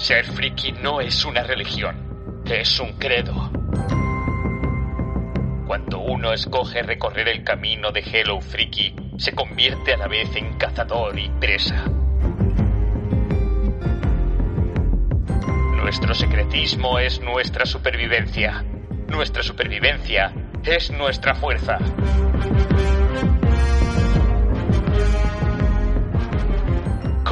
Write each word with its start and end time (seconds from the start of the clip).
Ser 0.00 0.24
friki 0.24 0.72
no 0.72 1.02
es 1.02 1.26
una 1.26 1.42
religión, 1.42 2.42
es 2.46 2.80
un 2.80 2.94
credo. 2.94 3.50
Cuando 5.66 6.00
uno 6.00 6.32
escoge 6.32 6.82
recorrer 6.82 7.28
el 7.28 7.44
camino 7.44 7.92
de 7.92 8.00
Hello 8.00 8.40
Freaky, 8.40 8.94
se 9.18 9.32
convierte 9.32 9.92
a 9.92 9.98
la 9.98 10.08
vez 10.08 10.34
en 10.36 10.56
cazador 10.56 11.18
y 11.18 11.28
presa. 11.28 11.84
Nuestro 15.76 16.14
secretismo 16.14 16.98
es 16.98 17.20
nuestra 17.20 17.66
supervivencia. 17.66 18.64
Nuestra 19.06 19.42
supervivencia 19.42 20.32
es 20.64 20.90
nuestra 20.90 21.34
fuerza. 21.34 21.76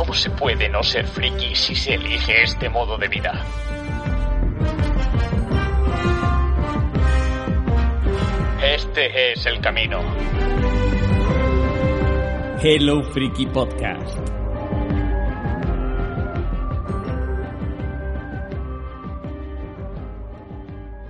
¿Cómo 0.09 0.19
se 0.19 0.31
puede 0.31 0.71
no 0.71 0.83
ser 0.83 1.07
friki 1.07 1.55
si 1.55 1.75
se 1.75 1.93
elige 1.93 2.43
este 2.43 2.71
modo 2.71 2.97
de 2.97 3.09
vida? 3.09 3.45
Este 8.75 9.33
es 9.33 9.45
el 9.45 9.61
camino. 9.61 10.01
Hello 12.63 13.02
Freaky 13.13 13.47
Podcast. 13.49 14.19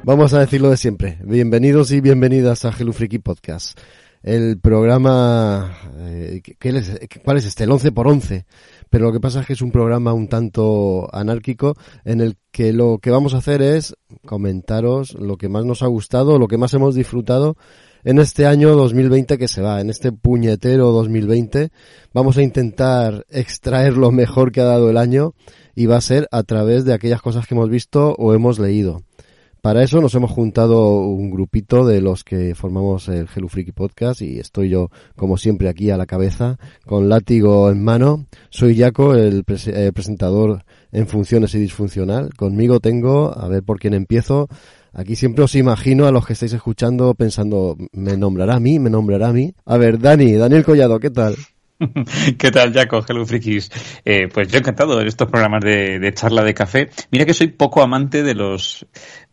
Vamos 0.03 0.34
a 0.34 0.41
decirlo 0.41 0.70
de 0.70 0.77
siempre. 0.77 1.19
Bienvenidos 1.23 1.92
y 1.92 2.01
bienvenidas 2.01 2.65
a 2.65 2.73
Hello 2.77 2.92
Freaky 2.92 3.20
Podcast. 3.20 3.78
El 4.23 4.59
programa, 4.59 5.78
eh, 5.98 6.42
¿qué 6.59 6.69
es, 6.70 6.98
¿cuál 7.25 7.37
es 7.37 7.47
este? 7.47 7.65
El 7.65 7.70
11 7.70 7.92
por 7.92 8.09
11. 8.09 8.45
Pero 8.91 9.06
lo 9.06 9.12
que 9.12 9.20
pasa 9.20 9.41
es 9.41 9.47
que 9.47 9.52
es 9.52 9.62
un 9.62 9.70
programa 9.70 10.12
un 10.12 10.28
tanto 10.28 11.09
anárquico 11.12 11.74
en 12.05 12.20
el 12.20 12.37
que 12.51 12.73
lo 12.73 12.98
que 12.98 13.11
vamos 13.11 13.34
a 13.34 13.39
hacer 13.39 13.62
es 13.62 13.94
comentaros 14.27 15.14
lo 15.14 15.36
que 15.36 15.48
más 15.48 15.64
nos 15.64 15.83
ha 15.83 15.86
gustado, 15.86 16.39
lo 16.39 16.48
que 16.48 16.58
más 16.58 16.75
hemos 16.75 16.94
disfrutado 16.94 17.56
en 18.05 18.19
este 18.19 18.47
año 18.47 18.75
2020 18.75 19.39
que 19.39 19.48
se 19.48 19.61
va, 19.61 19.81
en 19.81 19.91
este 19.91 20.12
puñetero 20.12 20.92
2020. 20.92 21.70
Vamos 22.14 22.36
a 22.36 22.42
intentar 22.42 23.27
extraer 23.28 23.97
lo 23.97 24.11
mejor 24.11 24.53
que 24.53 24.61
ha 24.61 24.64
dado 24.64 24.91
el 24.91 24.97
año 24.97 25.34
y 25.75 25.86
va 25.86 25.97
a 25.97 26.00
ser 26.00 26.28
a 26.31 26.42
través 26.42 26.84
de 26.84 26.94
aquellas 26.94 27.22
cosas 27.22 27.47
que 27.47 27.55
hemos 27.55 27.70
visto 27.70 28.14
o 28.19 28.34
hemos 28.34 28.59
leído. 28.59 29.03
Para 29.61 29.83
eso 29.83 30.01
nos 30.01 30.14
hemos 30.14 30.31
juntado 30.31 31.01
un 31.01 31.31
grupito 31.31 31.84
de 31.84 32.01
los 32.01 32.23
que 32.23 32.55
formamos 32.55 33.09
el 33.09 33.27
Hello 33.34 33.48
Freaky 33.48 33.73
Podcast 33.73 34.23
y 34.23 34.39
estoy 34.39 34.69
yo, 34.69 34.89
como 35.17 35.37
siempre, 35.37 35.69
aquí 35.69 35.91
a 35.91 35.97
la 35.97 36.06
cabeza, 36.06 36.59
con 36.87 37.09
látigo 37.09 37.69
en 37.69 37.83
mano. 37.83 38.27
Soy 38.50 38.78
Jaco, 38.78 39.15
el 39.15 39.45
eh, 39.48 39.92
presentador 39.92 40.65
en 40.92 41.09
funciones 41.09 41.55
y 41.56 41.59
disfuncional. 41.59 42.31
Conmigo 42.34 42.78
tengo, 42.78 43.37
a 43.37 43.48
ver 43.48 43.65
por 43.65 43.81
quién 43.81 43.95
empiezo. 43.95 44.48
Aquí 44.92 45.17
siempre 45.17 45.45
os 45.45 45.55
imagino 45.56 46.06
a 46.06 46.12
los 46.12 46.25
que 46.25 46.34
estáis 46.34 46.53
escuchando 46.53 47.15
pensando, 47.15 47.77
¿me 47.93 48.17
nombrará 48.17 48.55
a 48.56 48.61
mí? 48.61 48.78
¿Me 48.78 48.91
nombrará 48.91 49.28
a 49.28 49.33
mí? 49.33 49.55
A 49.67 49.77
ver, 49.77 49.98
Dani, 49.98 50.34
Daniel 50.34 50.65
Collado, 50.65 51.00
¿qué 51.00 51.11
tal? 51.11 51.34
¿Qué 52.39 52.50
tal, 52.50 52.72
Jaco? 52.72 53.05
Hello. 53.09 53.25
Eh, 54.05 54.28
pues 54.33 54.48
yo 54.48 54.59
encantado 54.59 54.98
de 54.98 55.06
estos 55.06 55.28
programas 55.28 55.62
de, 55.62 56.12
charla 56.15 56.43
de 56.43 56.55
café. 56.55 56.91
Mira 57.11 57.25
que 57.25 57.34
soy 57.34 57.48
poco 57.48 57.83
amante 57.83 58.22
de 58.22 58.34
los 58.34 58.87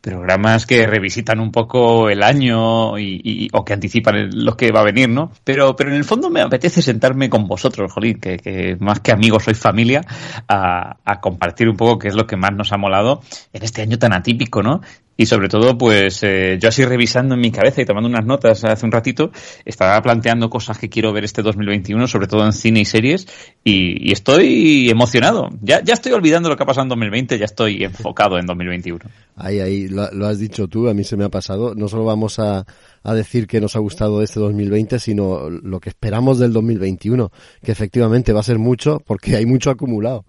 programas 0.05 0.67
que 0.67 0.85
revisitan 0.85 1.39
un 1.39 1.51
poco 1.51 2.11
el 2.11 2.21
año 2.21 2.99
y, 2.99 3.21
y, 3.23 3.47
o 3.53 3.65
que 3.65 3.73
anticipan 3.73 4.29
lo 4.33 4.55
que 4.55 4.71
va 4.71 4.81
a 4.81 4.83
venir, 4.83 5.09
¿no? 5.09 5.31
Pero, 5.43 5.75
pero 5.75 5.89
en 5.89 5.95
el 5.95 6.03
fondo 6.03 6.29
me 6.29 6.41
apetece 6.41 6.83
sentarme 6.83 7.27
con 7.27 7.47
vosotros, 7.47 7.91
Jolín, 7.91 8.19
que, 8.19 8.77
más 8.79 8.99
que 8.99 9.11
amigos 9.11 9.45
sois 9.45 9.57
familia, 9.57 10.01
a, 10.47 10.97
a, 11.03 11.19
compartir 11.19 11.67
un 11.67 11.75
poco 11.75 11.97
qué 11.97 12.09
es 12.09 12.13
lo 12.13 12.27
que 12.27 12.37
más 12.37 12.53
nos 12.53 12.71
ha 12.71 12.77
molado 12.77 13.21
en 13.51 13.63
este 13.63 13.81
año 13.81 13.97
tan 13.97 14.13
atípico, 14.13 14.61
¿no? 14.61 14.81
Y 15.17 15.27
sobre 15.27 15.47
todo, 15.47 15.77
pues 15.77 16.21
eh, 16.23 16.57
yo 16.59 16.69
así 16.69 16.83
revisando 16.83 17.35
en 17.35 17.41
mi 17.41 17.51
cabeza 17.51 17.81
y 17.81 17.85
tomando 17.85 18.09
unas 18.09 18.25
notas 18.25 18.63
hace 18.65 18.85
un 18.85 18.91
ratito, 18.91 19.31
estaba 19.63 20.01
planteando 20.01 20.49
cosas 20.49 20.77
que 20.77 20.89
quiero 20.89 21.13
ver 21.13 21.23
este 21.23 21.41
2021, 21.41 22.07
sobre 22.07 22.27
todo 22.27 22.45
en 22.45 22.51
cine 22.51 22.81
y 22.81 22.85
series, 22.85 23.27
y, 23.63 24.09
y 24.09 24.11
estoy 24.11 24.89
emocionado. 24.89 25.49
Ya, 25.61 25.81
ya 25.81 25.93
estoy 25.93 26.11
olvidando 26.11 26.49
lo 26.49 26.57
que 26.57 26.63
ha 26.63 26.65
pasado 26.65 26.83
en 26.83 26.89
2020, 26.89 27.39
ya 27.39 27.45
estoy 27.45 27.83
enfocado 27.83 28.37
en 28.37 28.45
2021. 28.45 28.99
Ahí, 29.37 29.59
ahí, 29.59 29.87
lo, 29.87 30.11
lo, 30.11 30.27
has 30.27 30.39
dicho 30.39 30.67
tú, 30.67 30.89
a 30.89 30.93
mí 30.93 31.03
se 31.03 31.15
me 31.15 31.23
ha 31.23 31.29
pasado. 31.29 31.75
No 31.75 31.87
solo 31.87 32.03
vamos 32.03 32.39
a, 32.39 32.65
a 33.03 33.13
decir 33.13 33.47
que 33.47 33.61
nos 33.61 33.75
ha 33.75 33.79
gustado 33.79 34.21
este 34.21 34.39
2020, 34.39 34.99
sino 34.99 35.49
lo 35.49 35.79
que 35.79 35.89
esperamos 35.89 36.39
del 36.39 36.51
2021, 36.51 37.31
que 37.63 37.71
efectivamente 37.71 38.33
va 38.33 38.41
a 38.41 38.43
ser 38.43 38.59
mucho, 38.59 39.01
porque 39.05 39.35
hay 39.35 39.45
mucho 39.45 39.69
acumulado. 39.69 40.25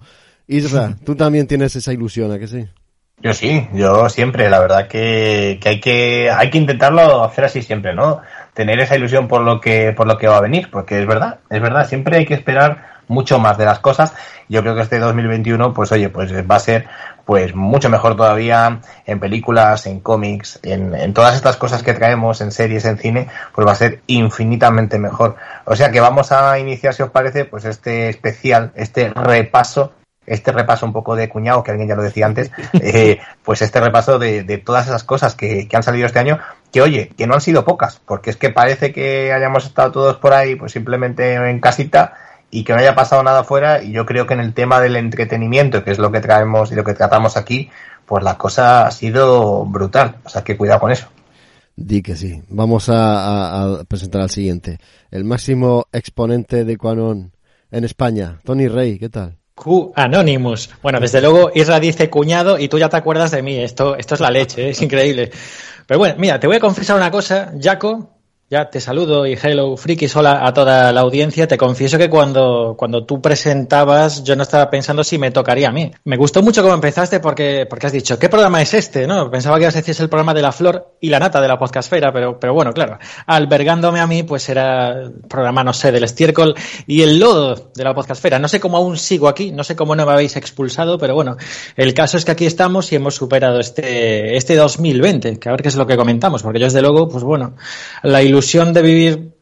Isra, 0.47 0.97
tú 1.05 1.17
también 1.17 1.47
tienes 1.47 1.75
esa 1.75 1.93
ilusión, 1.93 2.31
¿a 2.31 2.39
que 2.39 2.47
sí? 2.47 2.65
Yo 3.19 3.33
sí, 3.33 3.67
yo 3.73 4.11
siempre, 4.11 4.51
la 4.51 4.61
verdad 4.61 4.89
que, 4.89 5.59
que, 5.61 5.69
hay 5.71 5.81
que 5.81 6.31
hay 6.31 6.51
que 6.51 6.59
intentarlo 6.59 7.25
hacer 7.25 7.47
así 7.47 7.63
siempre, 7.63 7.95
¿no? 7.95 8.21
Tener 8.53 8.79
esa 8.79 8.97
ilusión 8.97 9.27
por 9.27 9.41
lo 9.41 9.59
que 9.61 9.93
por 9.93 10.07
lo 10.07 10.19
que 10.19 10.29
va 10.29 10.37
a 10.37 10.43
venir, 10.43 10.71
porque 10.71 11.01
es 11.01 11.07
verdad, 11.07 11.39
es 11.49 11.61
verdad, 11.63 11.89
siempre 11.89 12.19
hay 12.19 12.27
que 12.27 12.35
esperar 12.35 12.97
mucho 13.09 13.39
más 13.39 13.57
de 13.57 13.65
las 13.65 13.79
cosas. 13.79 14.15
Yo 14.49 14.61
creo 14.63 14.75
que 14.75 14.83
este 14.83 14.99
2021, 14.99 15.73
pues 15.73 15.93
oye, 15.93 16.11
pues 16.11 16.31
va 16.33 16.57
a 16.57 16.61
ser 16.61 16.87
pues 17.25 17.55
mucho 17.55 17.89
mejor 17.89 18.17
todavía 18.17 18.81
en 19.07 19.19
películas, 19.19 19.87
en 19.87 20.01
cómics, 20.01 20.61
en, 20.63 20.95
en 20.95 21.15
todas 21.15 21.35
estas 21.37 21.57
cosas 21.57 21.83
que 21.83 21.95
traemos, 21.95 22.41
en 22.41 22.53
series, 22.53 22.85
en 22.85 22.99
cine, 22.99 23.29
pues 23.55 23.67
va 23.67 23.73
a 23.73 23.77
ser 23.77 24.03
infinitamente 24.07 24.99
mejor. 24.99 25.37
O 25.65 25.75
sea 25.75 25.91
que 25.91 26.01
vamos 26.01 26.33
a 26.33 26.59
iniciar, 26.59 26.95
si 26.95 27.03
os 27.03 27.11
parece, 27.11 27.47
pues 27.47 27.65
este 27.65 28.11
especial, 28.11 28.73
este 28.77 29.09
repaso 29.09 29.93
este 30.27 30.53
repaso 30.53 30.87
un 30.87 30.93
poco 30.93 31.17
de 31.17 31.29
cuñado, 31.29 31.63
que 31.63 31.71
alguien 31.71 31.89
ya 31.89 31.95
lo 31.95 32.03
decía 32.03 32.27
antes, 32.27 32.51
eh, 32.75 33.19
pues 33.45 33.63
este 33.63 33.81
repaso 33.81 34.19
de, 34.19 34.43
de 34.43 34.59
todas 34.59 34.87
esas 34.87 35.05
cosas 35.05 35.35
que, 35.35 35.69
que, 35.69 35.77
han 35.77 35.83
salido 35.83 36.07
este 36.07 36.19
año, 36.19 36.39
que 36.73 36.83
oye, 36.83 37.11
que 37.17 37.27
no 37.27 37.35
han 37.35 37.41
sido 37.41 37.65
pocas, 37.65 38.01
porque 38.05 38.31
es 38.31 38.37
que 38.37 38.51
parece 38.51 38.93
que 38.93 39.33
hayamos 39.33 39.67
estado 39.67 39.93
todos 39.93 40.17
por 40.17 40.35
ahí, 40.35 40.57
pues 40.57 40.73
simplemente 40.73 41.35
en 41.35 41.61
casita 41.61 42.15
y 42.51 42.65
que 42.65 42.73
no 42.73 42.79
haya 42.79 42.95
pasado 42.95 43.23
nada 43.23 43.45
fuera, 43.45 43.83
y 43.83 43.93
yo 43.93 44.07
creo 44.07 44.27
que 44.27 44.35
en 44.35 44.41
el 44.41 44.55
tema 44.55 44.81
del 44.81 44.97
entretenimiento, 44.97 45.85
que 45.85 45.91
es 45.91 45.99
lo 45.99 46.13
que 46.13 46.21
traemos 46.21 46.71
y 46.71 46.75
lo 46.75 46.85
que 46.85 46.95
tratamos 46.95 47.37
aquí, 47.37 47.71
pues 48.07 48.23
la 48.23 48.39
cosa 48.39 48.87
ha 48.87 48.91
sido 48.91 49.65
brutal, 49.65 50.17
o 50.25 50.29
sea 50.29 50.45
que 50.45 50.57
cuidado 50.57 50.81
con 50.81 50.93
eso. 50.93 51.09
Di 51.75 52.01
que 52.01 52.17
sí. 52.17 52.43
Vamos 52.49 52.89
a, 52.89 52.95
a, 52.95 53.81
a 53.81 53.85
presentar 53.85 54.23
al 54.23 54.31
siguiente. 54.31 54.79
El 55.11 55.25
máximo 55.25 55.87
exponente 55.93 56.65
de 56.65 56.79
Quanon 56.79 57.33
en 57.71 57.85
España, 57.85 58.41
Tony 58.45 58.69
Rey, 58.69 58.99
¿qué 58.99 59.11
tal? 59.11 59.37
Q 59.57 59.93
Anonymous. 59.97 60.71
Bueno, 60.83 61.01
desde 61.01 61.21
luego 61.21 61.51
Isra 61.55 61.81
dice 61.81 62.11
cuñado 62.11 62.59
y 62.59 62.69
tú 62.69 62.79
ya 62.79 62.91
te 62.91 62.99
acuerdas 62.99 63.31
de 63.31 63.43
mí. 63.43 63.57
Esto, 63.59 63.97
esto 63.97 64.15
es 64.15 64.21
la 64.21 64.31
leche, 64.31 64.71
es 64.71 64.83
increíble. 64.83 65.31
Pero 65.87 65.99
bueno, 65.99 66.15
mira, 66.19 66.39
te 66.39 66.47
voy 66.47 66.57
a 66.57 66.61
confesar 66.61 66.97
una 66.97 67.11
cosa, 67.11 67.53
Jaco. 67.61 68.16
Ya 68.49 68.71
te 68.71 68.81
saludo 68.81 69.27
y 69.27 69.33
hello, 69.33 69.77
frikis, 69.77 70.15
hola 70.15 70.47
a 70.47 70.55
toda 70.55 70.93
la 70.93 71.01
audiencia. 71.01 71.49
Te 71.49 71.59
confieso 71.59 71.99
que 71.99 72.09
cuando, 72.09 72.77
cuando 72.79 73.05
tú 73.05 73.21
presentabas, 73.21 74.23
yo 74.23 74.37
no 74.37 74.45
estaba 74.45 74.71
pensando 74.71 75.03
si 75.03 75.19
me 75.19 75.33
tocaría 75.33 75.71
a 75.71 75.73
mí. 75.73 75.91
Me 76.05 76.17
gustó 76.17 76.43
mucho 76.43 76.63
cómo 76.63 76.73
empezaste 76.73 77.19
porque, 77.19 77.67
porque 77.69 77.89
has 77.89 77.93
dicho, 77.93 78.21
¿qué 78.21 78.29
programa 78.29 78.63
es 78.63 78.73
este? 78.73 79.09
¿No? 79.09 79.29
Pensaba 79.33 79.57
que 79.57 79.63
ibas 79.63 79.75
a 79.75 79.81
decir 79.81 79.97
el 79.99 80.09
programa 80.09 80.33
de 80.33 80.43
la 80.43 80.53
flor 80.53 80.95
y 81.01 81.09
la 81.09 81.19
nata 81.19 81.41
de 81.41 81.49
la 81.49 81.59
podcastfera, 81.59 82.13
pero, 82.13 82.39
pero 82.39 82.55
bueno, 82.55 82.73
claro, 82.73 83.01
albergándome 83.27 83.99
a 83.99 84.07
mí, 84.07 84.23
pues 84.23 84.49
era 84.49 84.93
el 84.93 85.15
programa, 85.29 85.65
no 85.65 85.73
sé, 85.73 85.91
del 85.91 86.05
estiércol 86.05 86.55
y 86.87 87.03
el 87.03 87.19
lodo 87.19 87.73
de 87.75 87.83
la 87.83 87.95
podcastfera. 87.95 88.39
No 88.39 88.47
sé 88.47 88.61
cómo 88.61 88.77
aún 88.77 88.97
sigo 88.97 89.27
aquí, 89.27 89.51
no 89.51 89.65
sé 89.65 89.75
cómo 89.75 89.97
no 89.97 90.07
me 90.07 90.13
habéis 90.13 90.37
expulsado, 90.37 90.99
pero 90.99 91.17
bueno, 91.17 91.37
el 91.75 91.93
caso 91.95 92.17
es 92.17 92.25
que 92.25 92.31
aquí 92.31 92.47
estamos 92.47 92.93
y 92.93 92.95
hemos 92.95 93.17
superado 93.17 93.59
este, 93.59 94.37
este 94.37 94.55
2020, 94.55 95.41
que 95.41 95.49
a 95.49 95.51
ver 95.51 95.63
qué 95.63 95.69
es 95.69 95.75
lo 95.75 95.89
que 95.89 95.97
comentamos, 95.97 96.45
porque 96.45 96.61
yo 96.61 96.67
desde 96.67 96.81
luego, 96.81 97.09
pues 97.09 97.25
bueno, 97.25 97.57
la 98.05 98.23
ilusión 98.23 98.36
ilusión 98.37 98.75
de 98.75 98.83
vivir 98.83 99.37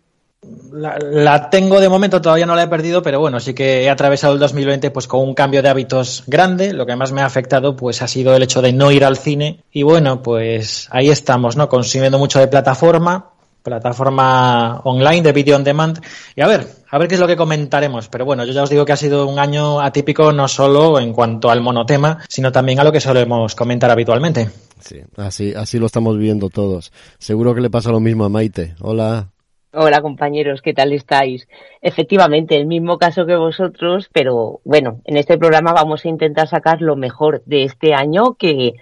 la, 0.72 1.50
tengo 1.50 1.80
de 1.80 1.88
momento, 1.88 2.20
todavía 2.20 2.46
no 2.46 2.54
la 2.54 2.64
he 2.64 2.68
perdido, 2.68 3.02
pero 3.02 3.18
bueno, 3.18 3.40
sí 3.40 3.54
que 3.54 3.82
he 3.82 3.90
atravesado 3.90 4.34
el 4.34 4.38
2020 4.38 4.90
pues 4.92 5.08
con 5.08 5.20
un 5.20 5.34
cambio 5.34 5.62
de 5.62 5.68
hábitos 5.68 6.22
grande. 6.26 6.72
Lo 6.72 6.86
que 6.86 6.94
más 6.94 7.12
me 7.12 7.22
ha 7.22 7.26
afectado 7.26 7.74
pues 7.74 8.02
ha 8.02 8.08
sido 8.08 8.36
el 8.36 8.42
hecho 8.42 8.62
de 8.62 8.72
no 8.72 8.92
ir 8.92 9.04
al 9.04 9.16
cine 9.16 9.64
y 9.72 9.82
bueno, 9.82 10.22
pues 10.22 10.88
ahí 10.90 11.10
estamos, 11.10 11.56
¿no? 11.56 11.68
Consumiendo 11.68 12.18
mucho 12.18 12.38
de 12.38 12.46
plataforma, 12.46 13.30
plataforma 13.62 14.80
online 14.84 15.22
de 15.22 15.32
video 15.32 15.56
on 15.56 15.64
demand 15.64 16.00
y 16.36 16.42
a 16.42 16.46
ver, 16.46 16.68
a 16.88 16.98
ver 16.98 17.08
qué 17.08 17.14
es 17.14 17.20
lo 17.20 17.26
que 17.26 17.36
comentaremos, 17.36 18.08
pero 18.08 18.24
bueno, 18.24 18.44
yo 18.44 18.52
ya 18.52 18.62
os 18.62 18.70
digo 18.70 18.84
que 18.84 18.92
ha 18.92 18.96
sido 18.96 19.26
un 19.26 19.38
año 19.38 19.80
atípico 19.80 20.32
no 20.32 20.46
solo 20.46 21.00
en 21.00 21.12
cuanto 21.12 21.50
al 21.50 21.62
monotema, 21.62 22.18
sino 22.28 22.52
también 22.52 22.78
a 22.78 22.84
lo 22.84 22.92
que 22.92 23.00
solemos 23.00 23.54
comentar 23.54 23.90
habitualmente. 23.90 24.50
Sí, 24.80 25.00
así, 25.16 25.54
así 25.54 25.78
lo 25.78 25.86
estamos 25.86 26.16
viviendo 26.16 26.50
todos. 26.50 26.92
Seguro 27.18 27.54
que 27.54 27.60
le 27.60 27.70
pasa 27.70 27.90
lo 27.90 28.00
mismo 28.00 28.24
a 28.24 28.28
Maite. 28.28 28.74
Hola. 28.80 29.30
Hola 29.76 30.02
compañeros, 30.02 30.62
¿qué 30.62 30.72
tal 30.72 30.92
estáis? 30.92 31.48
Efectivamente, 31.82 32.56
el 32.56 32.66
mismo 32.66 32.96
caso 32.96 33.26
que 33.26 33.34
vosotros, 33.34 34.08
pero 34.12 34.60
bueno, 34.64 35.00
en 35.04 35.16
este 35.16 35.36
programa 35.36 35.72
vamos 35.72 36.04
a 36.04 36.08
intentar 36.08 36.46
sacar 36.46 36.80
lo 36.80 36.94
mejor 36.94 37.42
de 37.44 37.64
este 37.64 37.92
año 37.92 38.34
que 38.34 38.74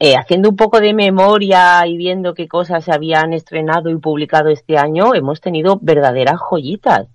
eh, 0.00 0.16
haciendo 0.16 0.48
un 0.48 0.56
poco 0.56 0.80
de 0.80 0.92
memoria 0.92 1.86
y 1.86 1.96
viendo 1.96 2.34
qué 2.34 2.48
cosas 2.48 2.84
se 2.84 2.92
habían 2.92 3.32
estrenado 3.32 3.90
y 3.90 3.96
publicado 3.98 4.50
este 4.50 4.76
año, 4.76 5.14
hemos 5.14 5.40
tenido 5.40 5.78
verdaderas 5.80 6.40
joyitas, 6.40 7.06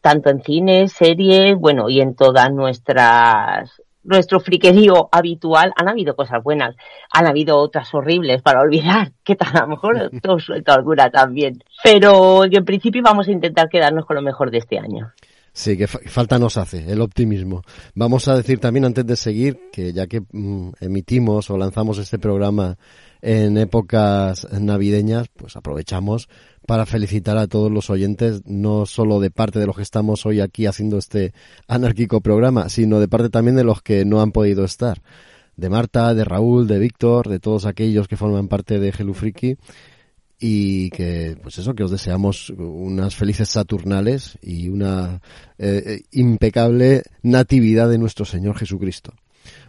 tanto 0.00 0.30
en 0.30 0.42
cine, 0.42 0.88
series, 0.88 1.56
bueno, 1.56 1.90
y 1.90 2.00
en 2.00 2.14
todas 2.14 2.50
nuestras 2.50 3.81
nuestro 4.04 4.40
friquerío 4.40 5.08
habitual, 5.12 5.72
han 5.76 5.88
habido 5.88 6.14
cosas 6.14 6.42
buenas, 6.42 6.74
han 7.12 7.26
habido 7.26 7.58
otras 7.58 7.92
horribles 7.94 8.42
para 8.42 8.60
olvidar, 8.60 9.12
que 9.24 9.36
tal, 9.36 9.56
a 9.56 9.62
lo 9.62 9.68
mejor 9.68 10.10
todo 10.22 10.38
suelto 10.38 10.72
alguna 10.72 11.10
también. 11.10 11.62
Pero 11.82 12.44
en 12.44 12.64
principio 12.64 13.02
vamos 13.02 13.28
a 13.28 13.32
intentar 13.32 13.68
quedarnos 13.68 14.06
con 14.06 14.16
lo 14.16 14.22
mejor 14.22 14.50
de 14.50 14.58
este 14.58 14.78
año. 14.78 15.12
Sí, 15.54 15.76
que 15.76 15.86
falta 15.86 16.38
nos 16.38 16.56
hace, 16.56 16.90
el 16.90 17.02
optimismo. 17.02 17.62
Vamos 17.94 18.26
a 18.26 18.36
decir 18.36 18.58
también 18.58 18.86
antes 18.86 19.04
de 19.04 19.16
seguir 19.16 19.60
que 19.70 19.92
ya 19.92 20.06
que 20.06 20.22
mm, 20.32 20.70
emitimos 20.80 21.50
o 21.50 21.58
lanzamos 21.58 21.98
este 21.98 22.18
programa 22.18 22.78
en 23.20 23.58
épocas 23.58 24.48
navideñas, 24.50 25.28
pues 25.28 25.54
aprovechamos 25.56 26.30
para 26.66 26.86
felicitar 26.86 27.38
a 27.38 27.46
todos 27.46 27.70
los 27.70 27.90
oyentes, 27.90 28.42
no 28.46 28.86
solo 28.86 29.20
de 29.20 29.30
parte 29.30 29.58
de 29.58 29.66
los 29.66 29.76
que 29.76 29.82
estamos 29.82 30.26
hoy 30.26 30.40
aquí 30.40 30.66
haciendo 30.66 30.98
este 30.98 31.32
anárquico 31.66 32.20
programa, 32.20 32.68
sino 32.68 33.00
de 33.00 33.08
parte 33.08 33.30
también 33.30 33.56
de 33.56 33.64
los 33.64 33.82
que 33.82 34.04
no 34.04 34.20
han 34.20 34.32
podido 34.32 34.64
estar. 34.64 35.02
De 35.56 35.68
Marta, 35.68 36.14
de 36.14 36.24
Raúl, 36.24 36.66
de 36.66 36.78
Víctor, 36.78 37.28
de 37.28 37.38
todos 37.38 37.66
aquellos 37.66 38.08
que 38.08 38.16
forman 38.16 38.48
parte 38.48 38.78
de 38.78 38.92
Gelufriki 38.92 39.56
y 40.38 40.90
que, 40.90 41.36
pues 41.42 41.58
eso, 41.58 41.74
que 41.74 41.84
os 41.84 41.90
deseamos 41.90 42.50
unas 42.50 43.14
felices 43.14 43.48
Saturnales 43.50 44.38
y 44.42 44.68
una 44.68 45.20
eh, 45.58 46.02
impecable 46.10 47.02
natividad 47.22 47.88
de 47.88 47.98
nuestro 47.98 48.24
Señor 48.24 48.56
Jesucristo 48.56 49.14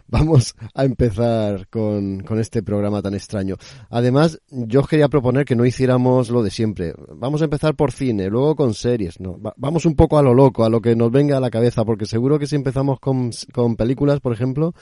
vamos 0.08 0.54
a 0.74 0.84
empezar 0.84 1.68
con, 1.68 2.20
con, 2.20 2.38
este 2.38 2.62
programa 2.62 3.02
tan 3.02 3.14
extraño. 3.14 3.56
Además, 3.90 4.40
yo 4.50 4.80
os 4.80 4.88
quería 4.88 5.08
proponer 5.08 5.44
que 5.44 5.56
no 5.56 5.64
hiciéramos 5.64 6.30
lo 6.30 6.42
de 6.42 6.50
siempre. 6.50 6.94
Vamos 7.16 7.40
a 7.42 7.44
empezar 7.44 7.74
por 7.74 7.92
cine, 7.92 8.28
luego 8.28 8.54
con 8.56 8.74
series. 8.74 9.20
No, 9.20 9.38
vamos 9.56 9.86
un 9.86 9.94
poco 9.94 10.18
a 10.18 10.22
lo 10.22 10.34
loco, 10.34 10.64
a 10.64 10.68
lo 10.68 10.80
que 10.80 10.94
nos 10.94 11.10
venga 11.10 11.36
a 11.36 11.40
la 11.40 11.50
cabeza, 11.50 11.84
porque 11.84 12.06
seguro 12.06 12.38
que 12.38 12.46
si 12.46 12.56
empezamos 12.56 13.00
con, 13.00 13.30
con 13.52 13.76
películas, 13.76 14.20
por 14.20 14.32
ejemplo, 14.32 14.74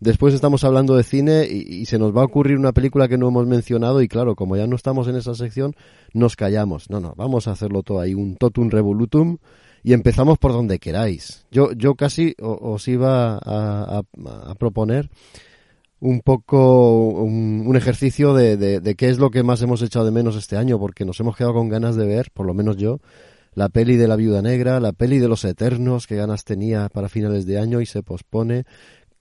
después 0.00 0.34
estamos 0.34 0.64
hablando 0.64 0.96
de 0.96 1.02
cine 1.02 1.46
y, 1.50 1.80
y, 1.80 1.86
se 1.86 1.98
nos 1.98 2.16
va 2.16 2.22
a 2.22 2.24
ocurrir 2.24 2.56
una 2.56 2.72
película 2.72 3.08
que 3.08 3.18
no 3.18 3.28
hemos 3.28 3.46
mencionado 3.46 4.02
y 4.02 4.08
claro, 4.08 4.34
como 4.34 4.56
ya 4.56 4.66
no 4.66 4.76
estamos 4.76 5.08
en 5.08 5.16
esa 5.16 5.34
sección, 5.34 5.74
nos 6.14 6.36
callamos. 6.36 6.90
No, 6.90 7.00
no, 7.00 7.14
vamos 7.16 7.48
a 7.48 7.52
hacerlo 7.52 7.82
todo 7.82 8.00
ahí, 8.00 8.14
un 8.14 8.36
totum 8.36 8.70
revolutum 8.70 9.38
y 9.82 9.92
empezamos 9.92 10.38
por 10.38 10.52
donde 10.52 10.78
queráis. 10.78 11.46
Yo, 11.50 11.72
yo 11.72 11.94
casi 11.94 12.34
os 12.38 12.86
iba 12.88 13.38
a, 13.42 14.02
proponer 14.58 15.10
un 16.00 16.20
poco 16.20 17.08
un, 17.08 17.76
ejercicio 17.76 18.34
de, 18.34 18.56
de, 18.56 18.94
qué 18.94 19.08
es 19.08 19.18
lo 19.18 19.30
que 19.30 19.42
más 19.42 19.62
hemos 19.62 19.82
echado 19.82 20.04
de 20.04 20.10
menos 20.10 20.36
este 20.36 20.56
año, 20.56 20.78
porque 20.78 21.04
nos 21.04 21.20
hemos 21.20 21.36
quedado 21.36 21.54
con 21.54 21.68
ganas 21.68 21.96
de 21.96 22.06
ver, 22.06 22.30
por 22.32 22.46
lo 22.46 22.54
menos 22.54 22.76
yo, 22.76 23.00
la 23.54 23.68
peli 23.68 23.96
de 23.96 24.08
la 24.08 24.16
Viuda 24.16 24.42
Negra, 24.42 24.80
la 24.80 24.92
peli 24.92 25.18
de 25.18 25.28
los 25.28 25.44
Eternos, 25.44 26.06
que 26.06 26.16
ganas 26.16 26.44
tenía 26.44 26.88
para 26.88 27.08
finales 27.08 27.46
de 27.46 27.58
año 27.58 27.80
y 27.80 27.86
se 27.86 28.02
pospone, 28.02 28.64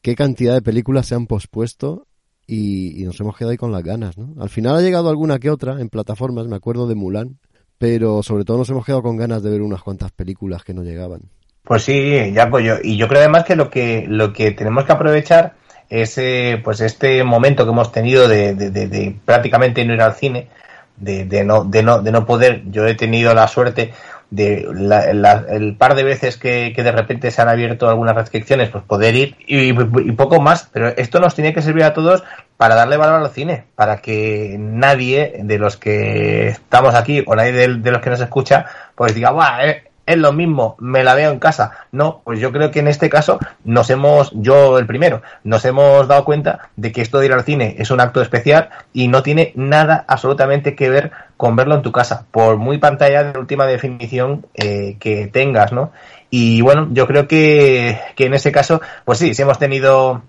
qué 0.02 0.16
cantidad 0.16 0.54
de 0.54 0.62
películas 0.62 1.08
se 1.08 1.16
han 1.16 1.28
pospuesto 1.28 2.06
y, 2.46 3.02
y 3.02 3.06
nos 3.06 3.20
hemos 3.20 3.36
quedado 3.36 3.52
ahí 3.52 3.58
con 3.58 3.72
las 3.72 3.84
ganas, 3.84 4.18
¿no? 4.18 4.42
Al 4.42 4.50
final 4.50 4.76
ha 4.76 4.82
llegado 4.82 5.10
alguna 5.10 5.40
que 5.40 5.50
otra 5.50 5.82
en 5.82 5.90
plataformas, 5.90 6.48
me 6.48 6.56
acuerdo 6.56 6.88
de 6.88 6.96
Mulan, 6.96 7.40
pero 7.80 8.22
sobre 8.22 8.44
todo 8.44 8.58
nos 8.58 8.70
hemos 8.70 8.86
quedado 8.86 9.02
con 9.02 9.18
ganas 9.18 9.42
de 9.42 9.50
ver 9.50 9.62
unas 9.62 9.82
cuantas 9.82 10.12
películas 10.12 10.64
que 10.64 10.74
no 10.76 10.84
llegaban. 10.84 11.22
Pues 11.64 11.84
sí, 11.84 12.32
ya 12.34 12.50
pues 12.50 12.66
yo, 12.66 12.76
y 12.84 12.98
yo 12.98 13.08
creo 13.08 13.22
además 13.22 13.46
que 13.46 13.56
lo 13.56 13.70
que 13.70 14.06
lo 14.08 14.34
que 14.34 14.52
tenemos 14.52 14.86
que 14.86 14.92
aprovechar 14.92 15.54
es 15.90 16.18
eh, 16.18 16.62
pues 16.64 16.82
este 16.82 17.24
momento 17.24 17.64
que 17.64 17.72
hemos 17.72 17.92
tenido 17.92 18.28
de, 18.28 18.54
de, 18.54 18.70
de, 18.70 19.16
prácticamente 19.26 19.84
no 19.86 19.94
ir 19.94 20.02
al 20.02 20.14
cine, 20.14 20.50
de, 20.98 21.26
de, 21.26 21.44
no, 21.44 21.64
de, 21.64 21.82
no, 21.82 22.02
de 22.02 22.12
no 22.12 22.26
poder. 22.26 22.64
Yo 22.70 22.86
he 22.86 22.96
tenido 22.96 23.34
la 23.34 23.48
suerte 23.48 23.94
de 24.32 24.68
la, 24.72 25.46
el 25.50 25.76
par 25.76 25.96
de 25.96 26.04
veces 26.04 26.38
que, 26.38 26.72
que, 26.76 26.84
de 26.84 26.92
repente 26.92 27.32
se 27.32 27.42
han 27.42 27.50
abierto 27.50 27.90
algunas 27.90 28.16
restricciones, 28.16 28.70
pues 28.70 28.84
poder 28.84 29.16
ir 29.16 29.36
y, 29.48 29.70
y, 29.70 30.12
poco 30.12 30.40
más. 30.40 30.70
Pero 30.72 30.90
esto 30.90 31.20
nos 31.20 31.36
tiene 31.36 31.54
que 31.54 31.62
servir 31.62 31.84
a 31.84 31.94
todos 31.94 32.24
para 32.58 32.76
darle 32.76 32.98
valor 32.98 33.22
al 33.22 33.32
cine, 33.32 33.66
para 33.76 33.98
que 33.98 34.58
nadie 34.60 35.40
de 35.44 35.58
los 35.58 35.78
que 35.78 36.50
estamos 36.50 36.94
aquí 36.94 37.24
o 37.26 37.36
nadie 37.36 37.54
de, 37.54 37.76
de 37.76 37.92
los 37.92 38.02
que 38.02 38.10
nos 38.10 38.22
escucha, 38.22 38.66
pues 38.96 39.16
diga, 39.16 39.32
Buah, 39.32 39.66
eh, 39.66 39.89
es 40.10 40.18
lo 40.18 40.34
mismo, 40.34 40.76
me 40.80 41.04
la 41.04 41.14
veo 41.14 41.32
en 41.32 41.38
casa. 41.38 41.72
No, 41.92 42.22
pues 42.24 42.40
yo 42.40 42.52
creo 42.52 42.72
que 42.72 42.80
en 42.80 42.88
este 42.88 43.12
caso 43.12 43.38
nos 43.64 43.92
hemos, 43.92 44.32
yo 44.34 44.80
el 44.80 44.88
primero, 44.88 45.22
nos 45.44 45.64
hemos 45.66 46.08
dado 46.08 46.26
cuenta 46.26 46.70
de 46.76 46.92
que 46.92 47.02
esto 47.02 47.20
de 47.20 47.28
ir 47.28 47.34
al 47.34 47.44
cine 47.44 47.76
es 47.78 47.92
un 47.92 48.02
acto 48.02 48.20
especial 48.20 48.70
y 48.92 49.08
no 49.08 49.22
tiene 49.22 49.54
nada 49.56 50.06
absolutamente 50.08 50.76
que 50.76 50.90
ver 50.90 51.12
con 51.38 51.56
verlo 51.56 51.76
en 51.76 51.84
tu 51.84 51.92
casa, 51.92 52.26
por 52.32 52.58
muy 52.58 52.80
pantalla 52.80 53.24
de 53.24 53.40
última 53.40 53.68
definición 53.68 54.48
eh, 54.56 54.98
que 55.00 55.28
tengas, 55.28 55.72
¿no? 55.72 55.92
Y 56.32 56.62
bueno, 56.62 56.88
yo 56.92 57.06
creo 57.06 57.28
que, 57.28 58.00
que 58.16 58.26
en 58.26 58.34
ese 58.34 58.52
caso, 58.52 58.82
pues 59.06 59.20
sí, 59.20 59.36
sí 59.36 59.44
hemos 59.44 59.60
tenido 59.60 60.24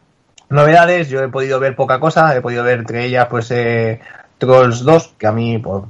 novedades, 0.51 1.09
yo 1.09 1.23
he 1.23 1.29
podido 1.29 1.59
ver 1.59 1.75
poca 1.75 2.01
cosa, 2.01 2.37
he 2.37 2.43
podido 2.43 2.65
ver 2.65 2.81
entre 2.81 3.05
ellas 3.07 3.29
pues 3.31 3.51
eh, 3.51 4.01
Trolls 4.41 4.83
2, 4.83 5.15
que 5.19 5.27
a 5.29 5.33
mí 5.33 5.59
pues, 5.59 5.85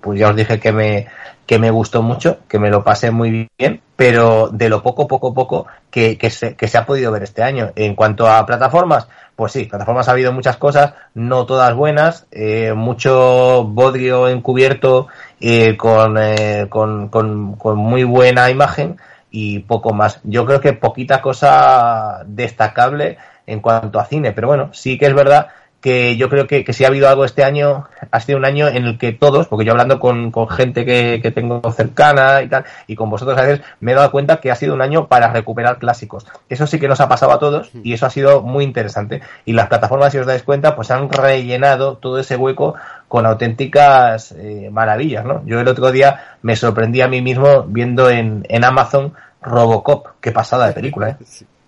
pues, 0.00 0.20
ya 0.20 0.28
os 0.28 0.36
dije 0.36 0.60
que 0.60 0.70
me, 0.70 1.06
que 1.46 1.58
me 1.58 1.70
gustó 1.70 2.02
mucho, 2.02 2.38
que 2.46 2.58
me 2.58 2.70
lo 2.70 2.84
pasé 2.84 3.10
muy 3.10 3.48
bien, 3.58 3.80
pero 3.96 4.48
de 4.52 4.68
lo 4.68 4.82
poco, 4.82 5.08
poco, 5.08 5.34
poco 5.34 5.66
que, 5.90 6.16
que, 6.16 6.30
se, 6.30 6.54
que 6.54 6.68
se 6.68 6.78
ha 6.78 6.86
podido 6.86 7.10
ver 7.10 7.24
este 7.24 7.42
año. 7.42 7.72
En 7.74 7.94
cuanto 7.96 8.28
a 8.28 8.44
plataformas, 8.46 9.08
pues 9.34 9.52
sí, 9.52 9.64
plataformas 9.64 10.06
ha 10.08 10.12
habido 10.12 10.32
muchas 10.32 10.58
cosas, 10.58 10.92
no 11.14 11.46
todas 11.46 11.74
buenas, 11.74 12.26
eh, 12.30 12.74
mucho 12.74 13.64
bodrio 13.64 14.28
encubierto 14.28 15.08
eh, 15.40 15.76
con, 15.76 16.16
eh, 16.18 16.66
con, 16.68 17.08
con, 17.08 17.56
con 17.56 17.76
muy 17.78 18.04
buena 18.04 18.50
imagen 18.50 18.98
y 19.30 19.60
poco 19.60 19.92
más. 19.92 20.20
Yo 20.22 20.44
creo 20.46 20.60
que 20.60 20.74
poquita 20.74 21.22
cosa 21.22 22.22
destacable 22.26 23.16
en 23.46 23.60
cuanto 23.60 23.98
a 23.98 24.04
cine, 24.04 24.32
pero 24.32 24.48
bueno, 24.48 24.70
sí 24.72 24.98
que 24.98 25.06
es 25.06 25.14
verdad 25.14 25.48
que 25.84 26.16
yo 26.16 26.30
creo 26.30 26.46
que, 26.46 26.64
que, 26.64 26.72
si 26.72 26.82
ha 26.84 26.86
habido 26.86 27.10
algo 27.10 27.26
este 27.26 27.44
año, 27.44 27.84
ha 28.10 28.20
sido 28.20 28.38
un 28.38 28.46
año 28.46 28.68
en 28.68 28.86
el 28.86 28.96
que 28.96 29.12
todos, 29.12 29.48
porque 29.48 29.66
yo 29.66 29.72
hablando 29.72 30.00
con, 30.00 30.30
con 30.30 30.48
gente 30.48 30.86
que, 30.86 31.20
que, 31.22 31.30
tengo 31.30 31.60
cercana 31.72 32.40
y 32.40 32.48
tal, 32.48 32.64
y 32.86 32.96
con 32.96 33.10
vosotros 33.10 33.36
a 33.36 33.42
veces, 33.42 33.60
me 33.80 33.92
he 33.92 33.94
dado 33.94 34.10
cuenta 34.10 34.38
que 34.38 34.50
ha 34.50 34.54
sido 34.54 34.72
un 34.72 34.80
año 34.80 35.08
para 35.08 35.30
recuperar 35.30 35.78
clásicos. 35.78 36.26
Eso 36.48 36.66
sí 36.66 36.80
que 36.80 36.88
nos 36.88 37.02
ha 37.02 37.08
pasado 37.10 37.32
a 37.32 37.38
todos 37.38 37.70
y 37.82 37.92
eso 37.92 38.06
ha 38.06 38.10
sido 38.10 38.40
muy 38.40 38.64
interesante. 38.64 39.20
Y 39.44 39.52
las 39.52 39.66
plataformas, 39.66 40.10
si 40.10 40.16
os 40.16 40.26
dais 40.26 40.42
cuenta, 40.42 40.74
pues 40.74 40.90
han 40.90 41.10
rellenado 41.10 41.98
todo 41.98 42.18
ese 42.18 42.36
hueco 42.36 42.76
con 43.06 43.26
auténticas 43.26 44.32
eh, 44.38 44.70
maravillas, 44.72 45.26
¿no? 45.26 45.42
Yo 45.44 45.60
el 45.60 45.68
otro 45.68 45.92
día 45.92 46.38
me 46.40 46.56
sorprendí 46.56 47.02
a 47.02 47.08
mí 47.08 47.20
mismo 47.20 47.64
viendo 47.68 48.08
en, 48.08 48.46
en 48.48 48.64
Amazon 48.64 49.12
Robocop, 49.42 50.06
qué 50.22 50.32
pasada 50.32 50.66
de 50.66 50.72
película, 50.72 51.10
¿eh? 51.10 51.16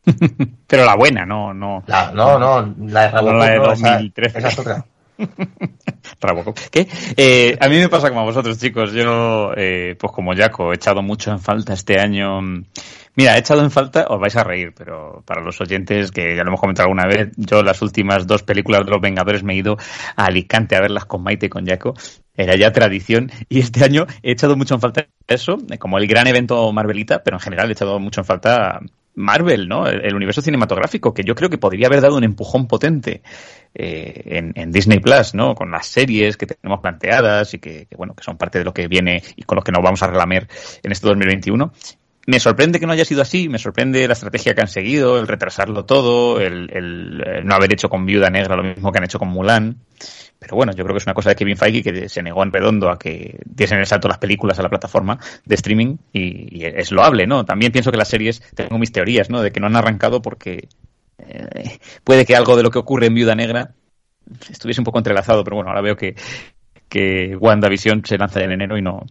Pero 0.66 0.84
la 0.84 0.96
buena, 0.96 1.24
no, 1.24 1.52
no. 1.52 1.82
La, 1.86 2.12
no, 2.12 2.38
no, 2.38 2.74
la 2.86 3.02
de 3.02 3.10
Robocop. 3.10 3.32
No, 3.32 3.38
la 3.38 3.50
de 3.50 3.58
2013. 3.58 4.38
Esa, 4.38 4.38
esa 4.38 4.48
es 4.48 4.58
otra. 4.58 4.84
Robocop. 6.20 6.58
¿Qué? 6.70 6.86
Eh, 7.16 7.56
a 7.60 7.68
mí 7.68 7.76
me 7.76 7.88
pasa 7.88 8.08
como 8.08 8.20
a 8.20 8.24
vosotros, 8.24 8.58
chicos. 8.58 8.92
Yo, 8.92 9.52
eh, 9.56 9.96
pues 9.98 10.12
como 10.12 10.34
Jaco, 10.34 10.72
he 10.72 10.76
echado 10.76 11.02
mucho 11.02 11.30
en 11.30 11.38
falta 11.38 11.72
este 11.72 12.00
año. 12.00 12.40
Mira, 13.14 13.36
he 13.36 13.38
echado 13.38 13.62
en 13.62 13.70
falta, 13.70 14.06
os 14.10 14.20
vais 14.20 14.36
a 14.36 14.44
reír, 14.44 14.74
pero 14.76 15.22
para 15.24 15.42
los 15.42 15.58
oyentes, 15.60 16.10
que 16.10 16.36
ya 16.36 16.42
lo 16.42 16.48
hemos 16.48 16.60
comentado 16.60 16.86
alguna 16.86 17.06
vez, 17.06 17.30
yo 17.36 17.62
las 17.62 17.80
últimas 17.80 18.26
dos 18.26 18.42
películas 18.42 18.84
de 18.84 18.90
los 18.90 19.00
Vengadores 19.00 19.42
me 19.42 19.54
he 19.54 19.56
ido 19.56 19.78
a 20.16 20.26
Alicante 20.26 20.76
a 20.76 20.80
verlas 20.80 21.06
con 21.06 21.22
Maite 21.22 21.46
y 21.46 21.48
con 21.48 21.66
Jaco. 21.66 21.94
Era 22.34 22.54
ya 22.54 22.70
tradición 22.72 23.30
y 23.48 23.60
este 23.60 23.82
año 23.82 24.06
he 24.22 24.32
echado 24.32 24.56
mucho 24.56 24.74
en 24.74 24.80
falta 24.82 25.06
eso, 25.26 25.56
como 25.78 25.96
el 25.96 26.06
gran 26.06 26.26
evento 26.26 26.70
Marvelita, 26.70 27.22
pero 27.24 27.36
en 27.36 27.40
general 27.40 27.70
he 27.70 27.72
echado 27.72 27.98
mucho 27.98 28.20
en 28.20 28.26
falta 28.26 28.80
Marvel, 29.16 29.66
¿no? 29.66 29.88
El, 29.88 30.14
universo 30.14 30.42
cinematográfico, 30.42 31.12
que 31.12 31.24
yo 31.24 31.34
creo 31.34 31.48
que 31.48 31.58
podría 31.58 31.88
haber 31.88 32.02
dado 32.02 32.16
un 32.16 32.24
empujón 32.24 32.68
potente 32.68 33.22
eh, 33.74 34.52
en, 34.54 34.70
Disney 34.70 35.00
Plus, 35.00 35.34
¿no? 35.34 35.54
Con 35.54 35.70
las 35.70 35.86
series 35.86 36.36
que 36.36 36.46
tenemos 36.46 36.80
planteadas 36.80 37.54
y 37.54 37.58
que, 37.58 37.86
que, 37.86 37.96
bueno, 37.96 38.14
que 38.14 38.22
son 38.22 38.36
parte 38.36 38.58
de 38.58 38.64
lo 38.64 38.74
que 38.74 38.88
viene 38.88 39.22
y 39.34 39.42
con 39.42 39.56
los 39.56 39.64
que 39.64 39.72
nos 39.72 39.82
vamos 39.82 40.02
a 40.02 40.06
relamer 40.06 40.46
en 40.82 40.92
este 40.92 41.08
2021. 41.08 41.72
Me 42.26 42.40
sorprende 42.40 42.78
que 42.78 42.86
no 42.86 42.92
haya 42.92 43.04
sido 43.04 43.22
así, 43.22 43.48
me 43.48 43.58
sorprende 43.58 44.06
la 44.06 44.12
estrategia 44.12 44.54
que 44.54 44.60
han 44.60 44.68
seguido, 44.68 45.18
el 45.18 45.28
retrasarlo 45.28 45.86
todo, 45.86 46.40
el, 46.40 46.68
el, 46.72 47.22
el 47.24 47.46
no 47.46 47.54
haber 47.54 47.72
hecho 47.72 47.88
con 47.88 48.04
Viuda 48.04 48.30
Negra 48.30 48.56
lo 48.56 48.64
mismo 48.64 48.92
que 48.92 48.98
han 48.98 49.04
hecho 49.04 49.18
con 49.18 49.28
Mulan. 49.28 49.78
Pero 50.38 50.56
bueno, 50.56 50.72
yo 50.72 50.84
creo 50.84 50.94
que 50.94 50.98
es 50.98 51.06
una 51.06 51.14
cosa 51.14 51.30
de 51.30 51.36
Kevin 51.36 51.56
Feige 51.56 51.82
que 51.82 52.08
se 52.08 52.22
negó 52.22 52.42
en 52.42 52.52
redondo 52.52 52.90
a 52.90 52.98
que 52.98 53.38
diesen 53.44 53.78
el 53.78 53.86
salto 53.86 54.06
las 54.06 54.18
películas 54.18 54.58
a 54.58 54.62
la 54.62 54.68
plataforma 54.68 55.18
de 55.44 55.54
streaming 55.54 55.96
y, 56.12 56.58
y 56.58 56.64
es 56.64 56.92
loable, 56.92 57.26
¿no? 57.26 57.44
También 57.44 57.72
pienso 57.72 57.90
que 57.90 57.96
las 57.96 58.08
series, 58.08 58.42
tengo 58.54 58.78
mis 58.78 58.92
teorías, 58.92 59.30
¿no? 59.30 59.40
De 59.40 59.50
que 59.50 59.60
no 59.60 59.66
han 59.66 59.76
arrancado 59.76 60.20
porque 60.20 60.68
eh, 61.18 61.78
puede 62.04 62.24
que 62.26 62.36
algo 62.36 62.56
de 62.56 62.62
lo 62.62 62.70
que 62.70 62.78
ocurre 62.78 63.06
en 63.06 63.14
Viuda 63.14 63.34
Negra 63.34 63.74
estuviese 64.50 64.80
un 64.80 64.84
poco 64.84 64.98
entrelazado, 64.98 65.44
pero 65.44 65.56
bueno, 65.56 65.70
ahora 65.70 65.82
veo 65.82 65.96
que, 65.96 66.16
que 66.88 67.36
WandaVision 67.36 68.04
se 68.04 68.18
lanza 68.18 68.42
en 68.42 68.52
enero 68.52 68.78
y 68.78 68.82
no, 68.82 69.04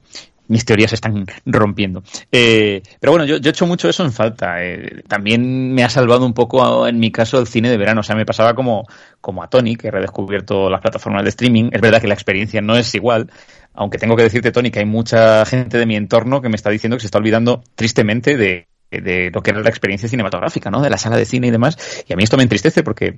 mis 0.48 0.66
teorías 0.66 0.92
se 0.92 0.96
están 0.96 1.26
rompiendo. 1.46 2.04
Eh, 2.32 2.82
pero 3.00 3.12
bueno, 3.12 3.26
yo, 3.26 3.38
yo 3.38 3.50
he 3.50 3.52
hecho 3.52 3.66
mucho 3.66 3.90
eso 3.90 4.04
en 4.04 4.12
falta. 4.12 4.64
Eh, 4.64 5.04
también 5.08 5.74
me 5.74 5.84
ha 5.84 5.90
salvado 5.90 6.26
un 6.26 6.34
poco, 6.34 6.88
en 6.88 7.00
mi 7.00 7.12
caso, 7.12 7.40
el 7.40 7.48
cine 7.48 7.70
de 7.70 7.78
verano. 7.78 8.02
O 8.02 8.04
sea, 8.04 8.16
me 8.16 8.26
pasaba 8.26 8.54
como, 8.54 8.86
como 9.22 9.44
a 9.44 9.50
Tony, 9.50 9.76
que 9.76 9.88
he 9.88 9.92
redescubierto 9.92 10.70
las 10.70 10.82
plataformas 10.82 11.24
de 11.24 11.30
streaming. 11.30 11.70
Es 11.72 11.82
verdad 11.82 12.02
que 12.02 12.08
la 12.08 12.14
experiencia 12.14 12.62
no 12.62 12.76
es 12.76 12.94
igual, 12.96 13.32
aunque 13.74 13.98
tengo 13.98 14.16
que 14.16 14.24
decirte, 14.24 14.52
Tony, 14.52 14.72
que 14.72 14.80
hay 14.80 14.86
mucha 14.86 15.46
gente 15.46 15.78
de 15.78 15.86
mi 15.86 15.96
entorno 15.96 16.42
que 16.42 16.50
me 16.50 16.56
está 16.56 16.70
diciendo 16.70 16.98
que 16.98 17.02
se 17.02 17.08
está 17.08 17.18
olvidando 17.18 17.64
tristemente 17.76 18.38
de, 18.38 18.68
de 18.92 19.32
lo 19.34 19.42
que 19.42 19.52
era 19.52 19.62
la 19.62 19.70
experiencia 19.70 20.08
cinematográfica, 20.08 20.70
¿no? 20.70 20.82
De 20.82 20.90
la 20.90 20.98
sala 20.98 21.18
de 21.18 21.26
cine 21.26 21.48
y 21.48 21.52
demás. 21.52 22.06
Y 22.08 22.14
a 22.14 22.16
mí 22.16 22.24
esto 22.24 22.38
me 22.38 22.44
entristece 22.44 22.84
porque 22.84 23.18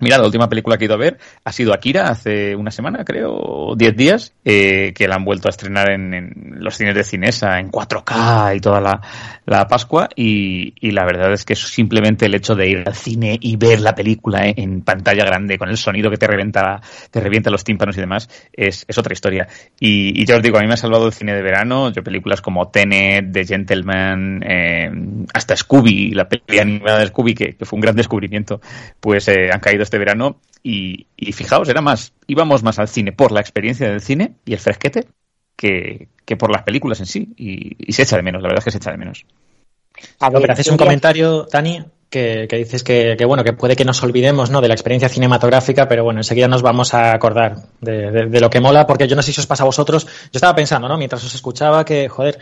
Mira, 0.00 0.18
la 0.18 0.24
última 0.24 0.48
película 0.48 0.78
que 0.78 0.84
he 0.84 0.86
ido 0.86 0.94
a 0.94 0.98
ver 0.98 1.18
ha 1.44 1.52
sido 1.52 1.72
Akira 1.72 2.08
hace 2.08 2.54
una 2.54 2.70
semana, 2.70 3.04
creo, 3.04 3.34
o 3.34 3.76
10 3.76 3.96
días, 3.96 4.32
eh, 4.44 4.92
que 4.94 5.08
la 5.08 5.16
han 5.16 5.24
vuelto 5.24 5.48
a 5.48 5.50
estrenar 5.50 5.90
en, 5.90 6.56
los 6.60 6.76
cines 6.76 6.94
de 6.94 7.02
Cinesa 7.02 7.58
en 7.58 7.70
4K 7.70 8.56
y 8.56 8.60
toda 8.60 8.80
la, 8.80 9.00
la 9.44 9.66
Pascua. 9.66 10.08
Y, 10.14 10.74
y, 10.80 10.92
la 10.92 11.04
verdad 11.04 11.32
es 11.32 11.44
que 11.44 11.56
simplemente 11.56 12.26
el 12.26 12.34
hecho 12.34 12.54
de 12.54 12.68
ir 12.68 12.84
al 12.86 12.94
cine 12.94 13.38
y 13.40 13.56
ver 13.56 13.80
la 13.80 13.94
película 13.94 14.46
en, 14.46 14.82
pantalla 14.82 15.24
grande, 15.24 15.58
con 15.58 15.68
el 15.68 15.76
sonido 15.76 16.10
que 16.10 16.16
te 16.16 16.26
revienta, 16.26 16.80
te 17.10 17.20
revienta 17.20 17.50
los 17.50 17.64
tímpanos 17.64 17.96
y 17.96 18.00
demás, 18.00 18.28
es, 18.52 18.84
es 18.86 18.98
otra 18.98 19.12
historia. 19.12 19.48
Y, 19.80 20.20
y, 20.20 20.26
ya 20.26 20.36
os 20.36 20.42
digo, 20.42 20.58
a 20.58 20.60
mí 20.60 20.68
me 20.68 20.74
ha 20.74 20.78
salvado 20.78 21.06
el 21.06 21.12
cine 21.12 21.34
de 21.34 21.42
verano. 21.42 21.90
Yo 21.90 22.02
películas 22.02 22.40
como 22.40 22.68
Tenet, 22.68 23.32
The 23.32 23.44
Gentleman, 23.44 24.44
eh, 24.46 24.90
hasta 25.34 25.56
Scooby, 25.56 26.12
la 26.12 26.28
película 26.28 26.62
animada 26.62 27.00
de 27.00 27.06
Scooby, 27.08 27.34
que, 27.34 27.54
que, 27.56 27.64
fue 27.64 27.76
un 27.76 27.80
gran 27.80 27.96
descubrimiento, 27.96 28.60
pues 29.00 29.26
eh, 29.28 29.50
han 29.52 29.60
caído 29.60 29.82
este 29.88 29.98
verano 29.98 30.40
y, 30.62 31.06
y, 31.16 31.32
fijaos, 31.32 31.68
era 31.68 31.80
más, 31.80 32.12
íbamos 32.26 32.62
más 32.62 32.78
al 32.78 32.88
cine 32.88 33.12
por 33.12 33.32
la 33.32 33.40
experiencia 33.40 33.88
del 33.88 34.00
cine 34.00 34.34
y 34.44 34.52
el 34.52 34.58
fresquete 34.58 35.06
que, 35.56 36.08
que 36.24 36.36
por 36.36 36.52
las 36.52 36.62
películas 36.62 37.00
en 37.00 37.06
sí 37.06 37.32
y, 37.36 37.76
y, 37.78 37.92
se 37.92 38.02
echa 38.02 38.16
de 38.16 38.22
menos, 38.22 38.42
la 38.42 38.48
verdad 38.48 38.60
es 38.60 38.64
que 38.64 38.70
se 38.72 38.78
echa 38.78 38.90
de 38.90 38.98
menos. 38.98 39.24
A 40.20 40.30
ver, 40.30 40.42
pero 40.42 40.52
haces 40.52 40.68
un 40.68 40.76
comentario, 40.76 41.46
Tani, 41.46 41.84
que, 42.10 42.46
que 42.48 42.56
dices 42.56 42.84
que, 42.84 43.16
que, 43.18 43.24
bueno, 43.24 43.44
que 43.44 43.52
puede 43.52 43.76
que 43.76 43.84
nos 43.84 44.02
olvidemos 44.02 44.50
¿no? 44.50 44.60
de 44.60 44.68
la 44.68 44.74
experiencia 44.74 45.08
cinematográfica, 45.08 45.88
pero 45.88 46.04
bueno, 46.04 46.20
enseguida 46.20 46.48
nos 46.48 46.62
vamos 46.62 46.94
a 46.94 47.12
acordar 47.12 47.56
de, 47.80 48.10
de, 48.10 48.26
de, 48.26 48.40
lo 48.40 48.50
que 48.50 48.60
mola, 48.60 48.86
porque 48.86 49.08
yo 49.08 49.16
no 49.16 49.22
sé 49.22 49.32
si 49.32 49.40
os 49.40 49.46
pasa 49.46 49.64
a 49.64 49.66
vosotros, 49.66 50.06
yo 50.06 50.30
estaba 50.34 50.54
pensando, 50.54 50.86
¿no? 50.86 50.96
Mientras 50.96 51.24
os 51.24 51.34
escuchaba 51.34 51.84
que, 51.84 52.08
joder, 52.08 52.38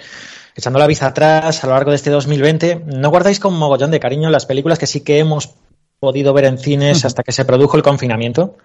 echando 0.54 0.78
la 0.78 0.86
vista 0.86 1.06
atrás 1.06 1.62
a 1.62 1.66
lo 1.66 1.74
largo 1.74 1.90
de 1.90 1.96
este 1.96 2.10
2020, 2.10 2.82
¿no 2.86 3.10
guardáis 3.10 3.40
con 3.40 3.54
mogollón 3.54 3.90
de 3.90 4.00
cariño 4.00 4.30
las 4.30 4.46
películas 4.46 4.78
que 4.78 4.86
sí 4.86 5.02
que 5.02 5.18
hemos 5.18 5.54
podido 5.98 6.32
ver 6.32 6.44
en 6.44 6.58
cines 6.58 7.04
hasta 7.04 7.22
que 7.22 7.32
se 7.32 7.44
produjo 7.44 7.76
el 7.76 7.82
confinamiento. 7.82 8.56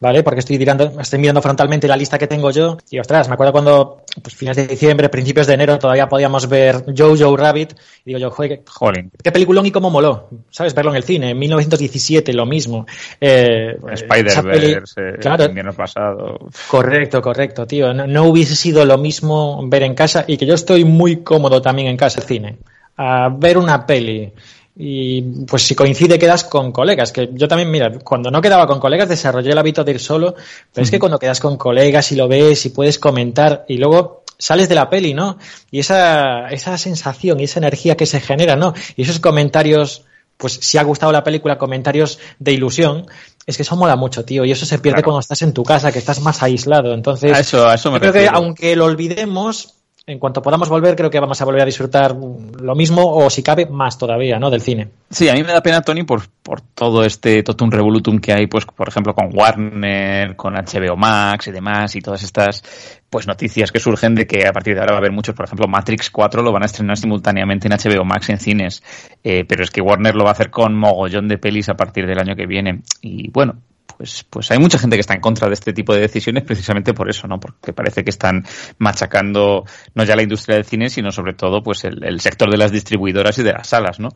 ¿Vale? 0.00 0.24
Porque 0.24 0.40
estoy 0.40 0.58
mirando, 0.58 1.00
estoy 1.00 1.20
mirando 1.20 1.40
frontalmente 1.40 1.86
la 1.86 1.96
lista 1.96 2.18
que 2.18 2.26
tengo 2.26 2.50
yo 2.50 2.76
y 2.90 2.98
ostras, 2.98 3.28
me 3.28 3.34
acuerdo 3.34 3.52
cuando, 3.52 4.02
pues 4.20 4.34
fines 4.34 4.56
de 4.56 4.66
diciembre, 4.66 5.08
principios 5.08 5.46
de 5.46 5.54
enero, 5.54 5.78
todavía 5.78 6.08
podíamos 6.08 6.48
ver 6.48 6.84
Jojo 6.98 7.36
Rabbit 7.36 7.74
y 8.04 8.06
digo 8.06 8.18
yo, 8.18 8.32
joder, 8.32 8.62
Joder. 8.66 9.04
qué 9.22 9.30
peliculón 9.30 9.64
y 9.64 9.70
cómo 9.70 9.90
moló, 9.90 10.28
¿sabes? 10.50 10.74
Verlo 10.74 10.90
en 10.90 10.96
el 10.96 11.04
cine, 11.04 11.30
en 11.30 11.38
1917 11.38 12.32
lo 12.32 12.46
mismo. 12.46 12.84
Eh, 13.20 13.76
Spider-Verse, 13.92 15.00
eh, 15.00 15.18
claro, 15.20 15.44
invierno 15.44 15.72
pasado. 15.72 16.50
Correcto, 16.66 17.22
correcto, 17.22 17.64
tío. 17.64 17.94
No, 17.94 18.04
no, 18.04 18.24
hubiese 18.24 18.56
sido 18.56 18.84
lo 18.84 18.98
mismo 18.98 19.60
ver 19.68 19.84
en 19.84 19.94
casa 19.94 20.24
y 20.26 20.36
que 20.36 20.46
yo 20.46 20.54
estoy 20.54 20.84
muy 20.84 21.18
cómodo 21.18 21.62
también 21.62 21.86
en 21.86 21.96
casa 21.96 22.18
el 22.18 22.26
cine. 22.26 22.56
A 22.96 23.28
ver 23.28 23.56
una 23.56 23.86
peli 23.86 24.32
y 24.74 25.22
pues 25.46 25.62
si 25.62 25.74
coincide 25.74 26.18
quedas 26.18 26.44
con 26.44 26.72
colegas, 26.72 27.12
que 27.12 27.28
yo 27.32 27.46
también, 27.46 27.70
mira, 27.70 27.98
cuando 27.98 28.30
no 28.30 28.40
quedaba 28.40 28.66
con 28.66 28.80
colegas 28.80 29.08
desarrollé 29.08 29.52
el 29.52 29.58
hábito 29.58 29.84
de 29.84 29.92
ir 29.92 30.00
solo, 30.00 30.34
pero 30.34 30.44
uh 30.44 30.78
-huh. 30.78 30.82
es 30.82 30.90
que 30.90 30.98
cuando 30.98 31.18
quedas 31.18 31.40
con 31.40 31.56
colegas 31.56 32.10
y 32.12 32.16
lo 32.16 32.26
ves 32.26 32.64
y 32.66 32.70
puedes 32.70 32.98
comentar 32.98 33.64
y 33.68 33.76
luego 33.76 34.22
sales 34.38 34.68
de 34.68 34.74
la 34.74 34.90
peli, 34.90 35.14
¿no? 35.14 35.38
Y 35.70 35.78
esa, 35.78 36.48
esa 36.48 36.76
sensación 36.78 37.38
y 37.38 37.44
esa 37.44 37.60
energía 37.60 37.96
que 37.96 38.06
se 38.06 38.20
genera, 38.20 38.56
¿no? 38.56 38.74
Y 38.96 39.02
esos 39.02 39.20
comentarios, 39.20 40.04
pues 40.36 40.54
si 40.54 40.78
ha 40.78 40.82
gustado 40.82 41.12
la 41.12 41.22
película, 41.22 41.58
comentarios 41.58 42.18
de 42.38 42.52
ilusión, 42.52 43.06
es 43.46 43.56
que 43.56 43.62
eso 43.62 43.76
mola 43.76 43.94
mucho, 43.94 44.24
tío, 44.24 44.44
y 44.44 44.50
eso 44.50 44.66
se 44.66 44.78
pierde 44.78 44.96
claro. 44.96 45.04
cuando 45.04 45.20
estás 45.20 45.42
en 45.42 45.52
tu 45.52 45.62
casa, 45.62 45.92
que 45.92 45.98
estás 45.98 46.20
más 46.20 46.42
aislado. 46.42 46.94
Entonces, 46.94 47.32
a 47.32 47.40
eso, 47.40 47.68
a 47.68 47.74
eso 47.74 47.90
me 47.90 47.98
yo 47.98 48.10
creo 48.10 48.12
que 48.12 48.28
aunque 48.28 48.74
lo 48.74 48.86
olvidemos, 48.86 49.74
en 50.04 50.18
cuanto 50.18 50.42
podamos 50.42 50.68
volver, 50.68 50.96
creo 50.96 51.10
que 51.10 51.20
vamos 51.20 51.40
a 51.40 51.44
volver 51.44 51.62
a 51.62 51.64
disfrutar 51.64 52.16
lo 52.16 52.74
mismo 52.74 53.02
o, 53.04 53.30
si 53.30 53.42
cabe, 53.42 53.66
más 53.66 53.96
todavía, 53.96 54.38
¿no? 54.38 54.50
Del 54.50 54.60
cine. 54.60 54.88
Sí, 55.08 55.28
a 55.28 55.34
mí 55.34 55.42
me 55.44 55.52
da 55.52 55.62
pena, 55.62 55.80
Tony, 55.80 56.02
por, 56.02 56.22
por 56.42 56.60
todo 56.60 57.04
este 57.04 57.42
totum 57.44 57.70
revolutum 57.70 58.18
que 58.18 58.32
hay, 58.32 58.48
pues, 58.48 58.64
por 58.66 58.88
ejemplo, 58.88 59.14
con 59.14 59.30
Warner, 59.32 60.34
con 60.34 60.54
HBO 60.54 60.96
Max 60.96 61.46
y 61.46 61.52
demás, 61.52 61.94
y 61.94 62.00
todas 62.00 62.24
estas, 62.24 63.00
pues, 63.08 63.28
noticias 63.28 63.70
que 63.70 63.78
surgen 63.78 64.16
de 64.16 64.26
que 64.26 64.44
a 64.44 64.52
partir 64.52 64.74
de 64.74 64.80
ahora 64.80 64.94
va 64.94 64.98
a 64.98 65.00
haber 65.00 65.12
muchos, 65.12 65.36
por 65.36 65.44
ejemplo, 65.44 65.68
Matrix 65.68 66.10
4 66.10 66.42
lo 66.42 66.50
van 66.50 66.64
a 66.64 66.66
estrenar 66.66 66.96
simultáneamente 66.96 67.68
en 67.68 67.74
HBO 67.74 68.04
Max 68.04 68.28
en 68.30 68.38
cines, 68.38 68.82
eh, 69.22 69.44
pero 69.46 69.62
es 69.62 69.70
que 69.70 69.80
Warner 69.80 70.16
lo 70.16 70.24
va 70.24 70.30
a 70.30 70.32
hacer 70.32 70.50
con 70.50 70.74
mogollón 70.76 71.28
de 71.28 71.38
pelis 71.38 71.68
a 71.68 71.74
partir 71.74 72.08
del 72.08 72.18
año 72.18 72.34
que 72.34 72.46
viene. 72.46 72.82
Y 73.02 73.30
bueno, 73.30 73.54
pues, 73.96 74.24
pues 74.28 74.50
hay 74.50 74.58
mucha 74.58 74.78
gente 74.78 74.96
que 74.96 75.00
está 75.00 75.14
en 75.14 75.20
contra 75.20 75.48
de 75.48 75.54
este 75.54 75.72
tipo 75.72 75.94
de 75.94 76.00
decisiones 76.00 76.44
precisamente 76.44 76.94
por 76.94 77.08
eso, 77.08 77.26
¿no? 77.26 77.38
Porque 77.38 77.72
parece 77.72 78.04
que 78.04 78.10
están 78.10 78.44
machacando 78.78 79.64
no 79.94 80.04
ya 80.04 80.16
la 80.16 80.22
industria 80.22 80.56
del 80.56 80.64
cine, 80.64 80.90
sino 80.90 81.10
sobre 81.10 81.34
todo 81.34 81.62
pues 81.62 81.84
el, 81.84 82.04
el 82.04 82.20
sector 82.20 82.50
de 82.50 82.56
las 82.56 82.72
distribuidoras 82.72 83.38
y 83.38 83.42
de 83.42 83.52
las 83.52 83.68
salas, 83.68 84.00
¿no? 84.00 84.08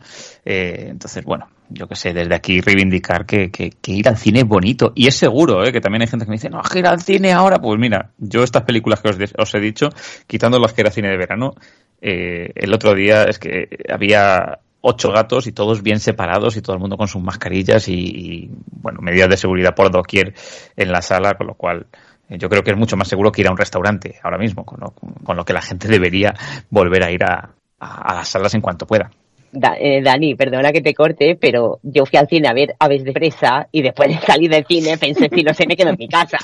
Eh, 0.44 0.86
entonces, 0.90 1.24
bueno, 1.24 1.48
yo 1.68 1.86
que 1.86 1.96
sé, 1.96 2.12
desde 2.12 2.34
aquí 2.34 2.60
reivindicar 2.60 3.26
que, 3.26 3.50
que, 3.50 3.70
que, 3.70 3.92
ir 3.92 4.08
al 4.08 4.16
cine 4.16 4.40
es 4.40 4.46
bonito 4.46 4.92
y 4.94 5.06
es 5.06 5.16
seguro, 5.16 5.64
¿eh? 5.64 5.72
Que 5.72 5.80
también 5.80 6.02
hay 6.02 6.08
gente 6.08 6.24
que 6.24 6.30
me 6.30 6.36
dice, 6.36 6.50
no, 6.50 6.60
ir 6.74 6.86
al 6.86 7.00
cine 7.00 7.32
ahora, 7.32 7.58
pues 7.58 7.78
mira, 7.78 8.10
yo 8.18 8.42
estas 8.42 8.62
películas 8.62 9.00
que 9.00 9.08
os, 9.08 9.16
os 9.36 9.54
he 9.54 9.60
dicho, 9.60 9.88
quitando 10.26 10.58
las 10.58 10.72
que 10.72 10.82
era 10.82 10.90
cine 10.90 11.08
de 11.08 11.16
verano, 11.16 11.54
eh, 12.00 12.52
el 12.54 12.72
otro 12.74 12.94
día 12.94 13.24
es 13.24 13.38
que 13.38 13.68
había 13.90 14.60
ocho 14.88 15.10
gatos 15.10 15.48
y 15.48 15.52
todos 15.52 15.82
bien 15.82 15.98
separados 15.98 16.56
y 16.56 16.62
todo 16.62 16.74
el 16.74 16.80
mundo 16.80 16.96
con 16.96 17.08
sus 17.08 17.20
mascarillas 17.20 17.88
y, 17.88 18.48
bueno, 18.70 19.00
medidas 19.02 19.28
de 19.28 19.36
seguridad 19.36 19.74
por 19.74 19.90
doquier 19.90 20.32
en 20.76 20.92
la 20.92 21.02
sala, 21.02 21.34
con 21.34 21.48
lo 21.48 21.54
cual 21.54 21.86
eh, 22.28 22.38
yo 22.38 22.48
creo 22.48 22.62
que 22.62 22.70
es 22.70 22.76
mucho 22.76 22.96
más 22.96 23.08
seguro 23.08 23.32
que 23.32 23.40
ir 23.40 23.48
a 23.48 23.50
un 23.50 23.56
restaurante 23.56 24.14
ahora 24.22 24.38
mismo, 24.38 24.64
con 24.64 24.78
lo, 24.80 24.94
con 25.24 25.36
lo 25.36 25.44
que 25.44 25.52
la 25.52 25.60
gente 25.60 25.88
debería 25.88 26.34
volver 26.70 27.02
a 27.02 27.10
ir 27.10 27.24
a, 27.24 27.50
las 27.80 28.28
salas 28.28 28.54
en 28.54 28.60
cuanto 28.60 28.86
pueda. 28.86 29.10
Da, 29.50 29.76
eh, 29.78 30.00
Dani, 30.02 30.36
perdona 30.36 30.70
que 30.70 30.82
te 30.82 30.94
corte, 30.94 31.36
pero 31.40 31.80
yo 31.82 32.06
fui 32.06 32.18
al 32.18 32.28
cine 32.28 32.48
a 32.48 32.52
ver 32.52 32.76
Aves 32.78 33.02
de 33.02 33.12
Presa 33.12 33.68
y 33.72 33.82
después 33.82 34.08
de 34.08 34.18
salir 34.24 34.50
del 34.50 34.66
cine 34.66 34.98
pensé 34.98 35.28
si 35.34 35.42
no 35.42 35.52
se 35.52 35.66
me 35.66 35.76
quedo 35.76 35.90
en 35.90 35.96
mi 35.98 36.08
casa. 36.08 36.38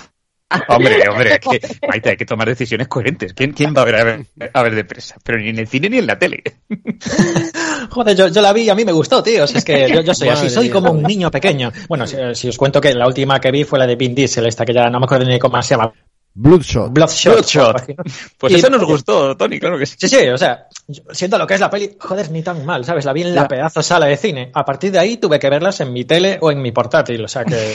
Hombre, 0.69 1.09
hombre, 1.09 1.41
que, 1.41 1.61
Maite, 1.89 2.11
hay 2.11 2.17
que 2.17 2.27
tomar 2.27 2.49
decisiones 2.49 2.89
coherentes. 2.89 3.33
¿Quién, 3.35 3.53
quién 3.53 3.75
va 3.77 3.83
a 3.83 3.85
ver 3.85 3.97
a, 3.97 4.05
ver 4.05 4.27
a 4.53 4.63
ver 4.63 4.75
de 4.75 4.85
presa? 4.85 5.17
Pero 5.23 5.39
ni 5.39 5.49
en 5.49 5.59
el 5.59 5.69
cine 5.69 5.89
ni 5.91 5.99
en 5.99 6.07
la 6.07 6.19
tele. 6.19 6.43
Joder, 7.91 8.17
yo, 8.17 8.29
yo 8.29 8.41
la 8.41 8.53
vi 8.53 8.63
y 8.63 8.71
a 8.71 8.75
mí 8.75 8.85
me 8.85 8.93
gustó, 8.93 9.23
tío. 9.23 9.45
O 9.45 9.47
sea, 9.47 9.59
es 9.59 9.65
que 9.65 9.89
yo, 9.89 10.01
yo 10.01 10.15
soy 10.15 10.29
así, 10.29 10.51
soy 10.51 10.71
como 10.71 10.93
un 10.93 11.03
niño 11.03 11.31
pequeño. 11.31 11.73
Bueno, 11.89 12.07
si, 12.07 12.17
si, 12.35 12.49
os 12.49 12.57
cuento 12.57 12.81
que 12.81 12.95
la 12.95 13.07
última 13.07 13.41
que 13.41 13.51
vi 13.51 13.65
fue 13.65 13.79
la 13.79 13.87
de 13.87 13.97
Vin 13.97 14.15
Diesel, 14.15 14.47
esta 14.47 14.65
que 14.65 14.75
ya 14.75 14.89
no 14.91 14.99
me 14.99 15.05
acuerdo 15.05 15.27
ni 15.27 15.39
cómo 15.39 15.63
se 15.63 15.71
llama. 15.71 15.93
Bloodshot. 16.35 16.93
Bloodshot. 16.93 17.35
Bloodshot. 17.35 17.97
Pues 18.39 18.53
y, 18.53 18.57
eso 18.57 18.71
nos 18.71 18.85
gustó, 18.85 19.37
Tony, 19.37 19.61
claro 19.61 19.79
que 19.79 19.87
sí. 19.87 19.97
Sí, 19.99 20.09
sí, 20.09 20.29
o 20.29 20.39
sea, 20.39 20.67
siento 21.11 21.37
lo 21.37 21.47
que 21.47 21.55
es 21.55 21.61
la 21.61 21.71
peli, 21.71 21.97
joder, 21.99 22.31
ni 22.31 22.43
tan 22.43 22.65
mal, 22.65 22.85
¿sabes? 22.85 23.05
La 23.05 23.13
vi 23.13 23.23
en 23.23 23.35
la 23.35 23.47
pedazo 23.47 23.83
sala 23.83 24.07
de 24.07 24.17
cine. 24.17 24.51
A 24.55 24.65
partir 24.65 24.93
de 24.93 24.99
ahí 24.99 25.19
tuve 25.19 25.39
que 25.39 25.51
verlas 25.51 25.81
en 25.81 25.93
mi 25.93 26.05
tele 26.05 26.39
o 26.41 26.51
en 26.51 26.63
mi 26.63 26.73
portátil, 26.73 27.23
o 27.23 27.29
sea 27.29 27.45
que, 27.45 27.75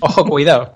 ojo, 0.00 0.24
cuidado. 0.26 0.74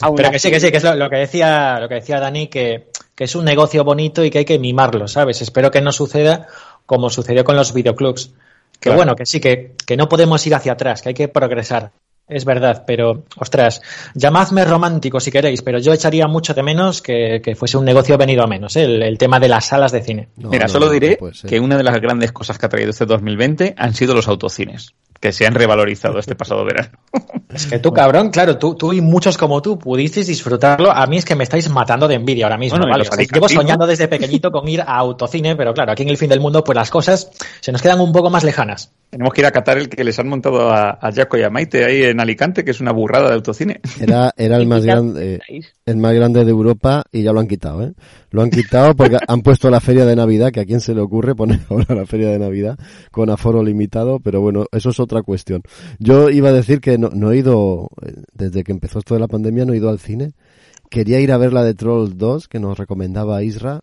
Aún 0.00 0.16
Pero 0.16 0.30
que 0.30 0.38
sí, 0.38 0.50
que 0.50 0.60
sí, 0.60 0.70
que 0.70 0.76
es 0.78 0.84
lo, 0.84 0.94
lo, 0.94 1.10
que 1.10 1.16
decía, 1.16 1.78
lo 1.80 1.88
que 1.88 1.96
decía 1.96 2.20
Dani, 2.20 2.48
que, 2.48 2.88
que 3.14 3.24
es 3.24 3.34
un 3.34 3.44
negocio 3.44 3.84
bonito 3.84 4.24
y 4.24 4.30
que 4.30 4.38
hay 4.38 4.44
que 4.44 4.58
mimarlo, 4.58 5.08
¿sabes? 5.08 5.42
Espero 5.42 5.70
que 5.70 5.80
no 5.80 5.92
suceda 5.92 6.46
como 6.86 7.10
sucedió 7.10 7.44
con 7.44 7.56
los 7.56 7.72
videoclubs. 7.72 8.32
Que 8.72 8.88
claro. 8.88 8.96
bueno, 8.96 9.14
que 9.14 9.26
sí, 9.26 9.40
que, 9.40 9.74
que 9.86 9.96
no 9.96 10.08
podemos 10.08 10.44
ir 10.46 10.54
hacia 10.54 10.72
atrás, 10.72 11.02
que 11.02 11.10
hay 11.10 11.14
que 11.14 11.28
progresar. 11.28 11.92
Es 12.28 12.44
verdad, 12.44 12.84
pero, 12.86 13.24
ostras, 13.36 13.82
llamadme 14.14 14.64
romántico 14.64 15.20
si 15.20 15.30
queréis, 15.30 15.60
pero 15.62 15.78
yo 15.78 15.92
echaría 15.92 16.26
mucho 16.26 16.54
de 16.54 16.62
menos 16.62 17.02
que, 17.02 17.40
que 17.42 17.54
fuese 17.54 17.76
un 17.76 17.84
negocio 17.84 18.16
venido 18.16 18.42
a 18.42 18.46
menos, 18.46 18.76
¿eh? 18.76 18.84
el, 18.84 19.02
el, 19.02 19.18
tema 19.18 19.38
de 19.38 19.48
las 19.48 19.66
salas 19.66 19.92
de 19.92 20.02
cine. 20.02 20.28
No, 20.36 20.48
Mira, 20.48 20.66
no, 20.66 20.72
solo 20.72 20.88
diré 20.88 21.18
que 21.46 21.60
una 21.60 21.76
de 21.76 21.82
las 21.82 22.00
grandes 22.00 22.32
cosas 22.32 22.58
que 22.58 22.66
ha 22.66 22.68
traído 22.68 22.90
este 22.90 23.06
2020 23.06 23.74
han 23.76 23.94
sido 23.94 24.14
los 24.14 24.28
autocines 24.28 24.94
que 25.22 25.30
se 25.30 25.46
han 25.46 25.54
revalorizado 25.54 26.18
este 26.18 26.34
pasado 26.34 26.64
verano. 26.64 26.98
Es 27.52 27.66
que 27.66 27.78
tú, 27.78 27.92
cabrón, 27.92 28.30
claro, 28.30 28.56
tú, 28.56 28.74
tú 28.76 28.94
y 28.94 29.02
muchos 29.02 29.36
como 29.36 29.60
tú 29.60 29.78
pudisteis 29.78 30.26
disfrutarlo. 30.26 30.90
A 30.90 31.06
mí 31.06 31.18
es 31.18 31.26
que 31.26 31.34
me 31.34 31.44
estáis 31.44 31.68
matando 31.68 32.08
de 32.08 32.14
envidia 32.14 32.46
ahora 32.46 32.56
mismo. 32.56 32.78
Bueno, 32.78 32.90
¿vale? 32.90 33.06
o 33.06 33.12
sea, 33.12 33.22
llevo 33.30 33.46
soñando 33.46 33.86
desde 33.86 34.08
pequeñito 34.08 34.50
con 34.50 34.66
ir 34.68 34.80
a 34.80 34.96
autocine, 34.96 35.54
pero 35.54 35.74
claro, 35.74 35.92
aquí 35.92 36.02
en 36.02 36.08
el 36.08 36.16
fin 36.16 36.30
del 36.30 36.40
mundo, 36.40 36.64
pues 36.64 36.74
las 36.74 36.90
cosas 36.90 37.30
se 37.60 37.70
nos 37.70 37.82
quedan 37.82 38.00
un 38.00 38.10
poco 38.10 38.30
más 38.30 38.42
lejanas. 38.42 38.90
Tenemos 39.10 39.34
que 39.34 39.42
ir 39.42 39.46
a 39.46 39.50
catar 39.50 39.76
el 39.76 39.90
que 39.90 40.02
les 40.02 40.18
han 40.18 40.28
montado 40.28 40.70
a, 40.70 40.98
a 40.98 41.12
Jaco 41.12 41.36
y 41.36 41.42
a 41.42 41.50
Maite 41.50 41.84
ahí 41.84 42.04
en 42.04 42.18
Alicante, 42.18 42.64
que 42.64 42.70
es 42.70 42.80
una 42.80 42.92
burrada 42.92 43.28
de 43.28 43.34
autocine. 43.34 43.82
Era, 44.00 44.32
era 44.38 44.56
el 44.56 44.66
más 44.66 44.86
grande, 44.86 45.34
eh, 45.34 45.60
el 45.84 45.98
más 45.98 46.14
grande 46.14 46.46
de 46.46 46.50
Europa 46.50 47.04
y 47.12 47.22
ya 47.22 47.34
lo 47.34 47.40
han 47.40 47.48
quitado, 47.48 47.82
¿eh? 47.82 47.92
Lo 48.30 48.40
han 48.40 48.48
quitado 48.48 48.96
porque 48.96 49.18
han 49.28 49.42
puesto 49.42 49.68
la 49.68 49.80
feria 49.80 50.06
de 50.06 50.16
Navidad, 50.16 50.50
que 50.50 50.60
a 50.60 50.64
quién 50.64 50.80
se 50.80 50.94
le 50.94 51.02
ocurre 51.02 51.34
poner 51.34 51.60
ahora 51.68 51.94
la 51.94 52.06
feria 52.06 52.30
de 52.30 52.38
Navidad 52.38 52.78
con 53.10 53.28
aforo 53.28 53.62
limitado, 53.62 54.20
pero 54.20 54.40
bueno, 54.40 54.64
eso 54.72 54.88
es 54.88 54.98
otra 55.12 55.22
cuestión. 55.22 55.62
Yo 55.98 56.30
iba 56.30 56.48
a 56.48 56.52
decir 56.52 56.80
que 56.80 56.98
no, 56.98 57.10
no 57.10 57.32
he 57.32 57.38
ido, 57.38 57.88
desde 58.34 58.64
que 58.64 58.72
empezó 58.72 58.98
esto 58.98 59.14
de 59.14 59.20
la 59.20 59.28
pandemia, 59.28 59.64
no 59.64 59.74
he 59.74 59.76
ido 59.76 59.90
al 59.90 59.98
cine. 59.98 60.32
Quería 60.90 61.20
ir 61.20 61.32
a 61.32 61.38
ver 61.38 61.52
la 61.52 61.64
de 61.64 61.74
Trolls 61.74 62.18
2, 62.18 62.48
que 62.48 62.60
nos 62.60 62.76
recomendaba 62.76 63.42
Isra, 63.42 63.80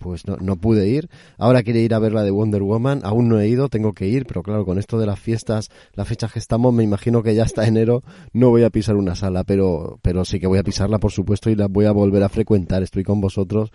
pues 0.00 0.26
no, 0.26 0.36
no 0.36 0.56
pude 0.56 0.86
ir. 0.88 1.08
Ahora 1.38 1.62
quería 1.62 1.82
ir 1.82 1.94
a 1.94 1.98
ver 1.98 2.12
la 2.12 2.24
de 2.24 2.30
Wonder 2.30 2.62
Woman, 2.62 3.00
aún 3.04 3.28
no 3.28 3.40
he 3.40 3.48
ido, 3.48 3.68
tengo 3.68 3.94
que 3.94 4.06
ir, 4.06 4.26
pero 4.26 4.42
claro, 4.42 4.66
con 4.66 4.78
esto 4.78 4.98
de 4.98 5.06
las 5.06 5.18
fiestas, 5.18 5.70
la 5.94 6.04
fecha 6.04 6.28
que 6.28 6.38
estamos, 6.38 6.74
me 6.74 6.84
imagino 6.84 7.22
que 7.22 7.34
ya 7.34 7.44
hasta 7.44 7.66
enero 7.66 8.02
no 8.34 8.50
voy 8.50 8.64
a 8.64 8.70
pisar 8.70 8.96
una 8.96 9.14
sala, 9.14 9.44
pero, 9.44 9.98
pero 10.02 10.26
sí 10.26 10.38
que 10.38 10.46
voy 10.46 10.58
a 10.58 10.62
pisarla, 10.62 10.98
por 10.98 11.12
supuesto, 11.12 11.48
y 11.48 11.54
la 11.54 11.68
voy 11.68 11.86
a 11.86 11.92
volver 11.92 12.22
a 12.22 12.28
frecuentar. 12.28 12.82
Estoy 12.82 13.02
con 13.02 13.20
vosotros 13.20 13.70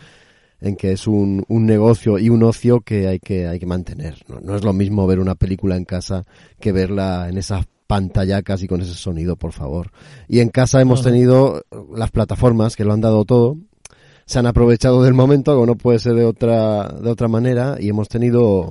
en 0.62 0.75
que 0.75 0.94
es 0.94 1.08
un, 1.08 1.44
un 1.48 1.65
negocio 1.65 2.18
y 2.20 2.30
un 2.30 2.44
ocio 2.44 2.82
que 2.82 3.08
hay 3.08 3.20
que, 3.20 3.48
hay 3.48 3.60
que 3.60 3.65
mantener. 3.65 4.15
No, 4.27 4.39
no 4.39 4.56
es 4.56 4.63
lo 4.63 4.74
mismo 4.74 5.06
ver 5.08 5.20
una 5.20 5.36
película 5.36 5.75
en 5.75 5.86
casa 5.86 6.25
que 6.60 6.72
verla 6.72 7.27
en 7.27 7.38
esas 7.38 7.65
pantallacas 7.91 8.63
y 8.63 8.70
con 8.70 8.80
ese 8.80 8.94
sonido, 8.94 9.36
por 9.36 9.51
favor. 9.51 9.91
Y 10.30 10.39
en 10.39 10.48
casa 10.48 10.80
hemos 10.80 11.01
tenido 11.01 11.63
las 11.94 12.10
plataformas 12.10 12.77
que 12.77 12.86
lo 12.86 12.94
han 12.94 13.01
dado 13.01 13.25
todo, 13.25 13.58
se 14.25 14.39
han 14.39 14.46
aprovechado 14.46 15.03
del 15.03 15.13
momento, 15.13 15.53
como 15.53 15.65
no 15.65 15.75
puede 15.75 16.00
ser 16.00 16.13
de 16.13 16.24
otra, 16.24 16.88
de 16.88 17.10
otra 17.10 17.27
manera, 17.27 17.75
y 17.80 17.89
hemos 17.89 18.08
tenido, 18.08 18.70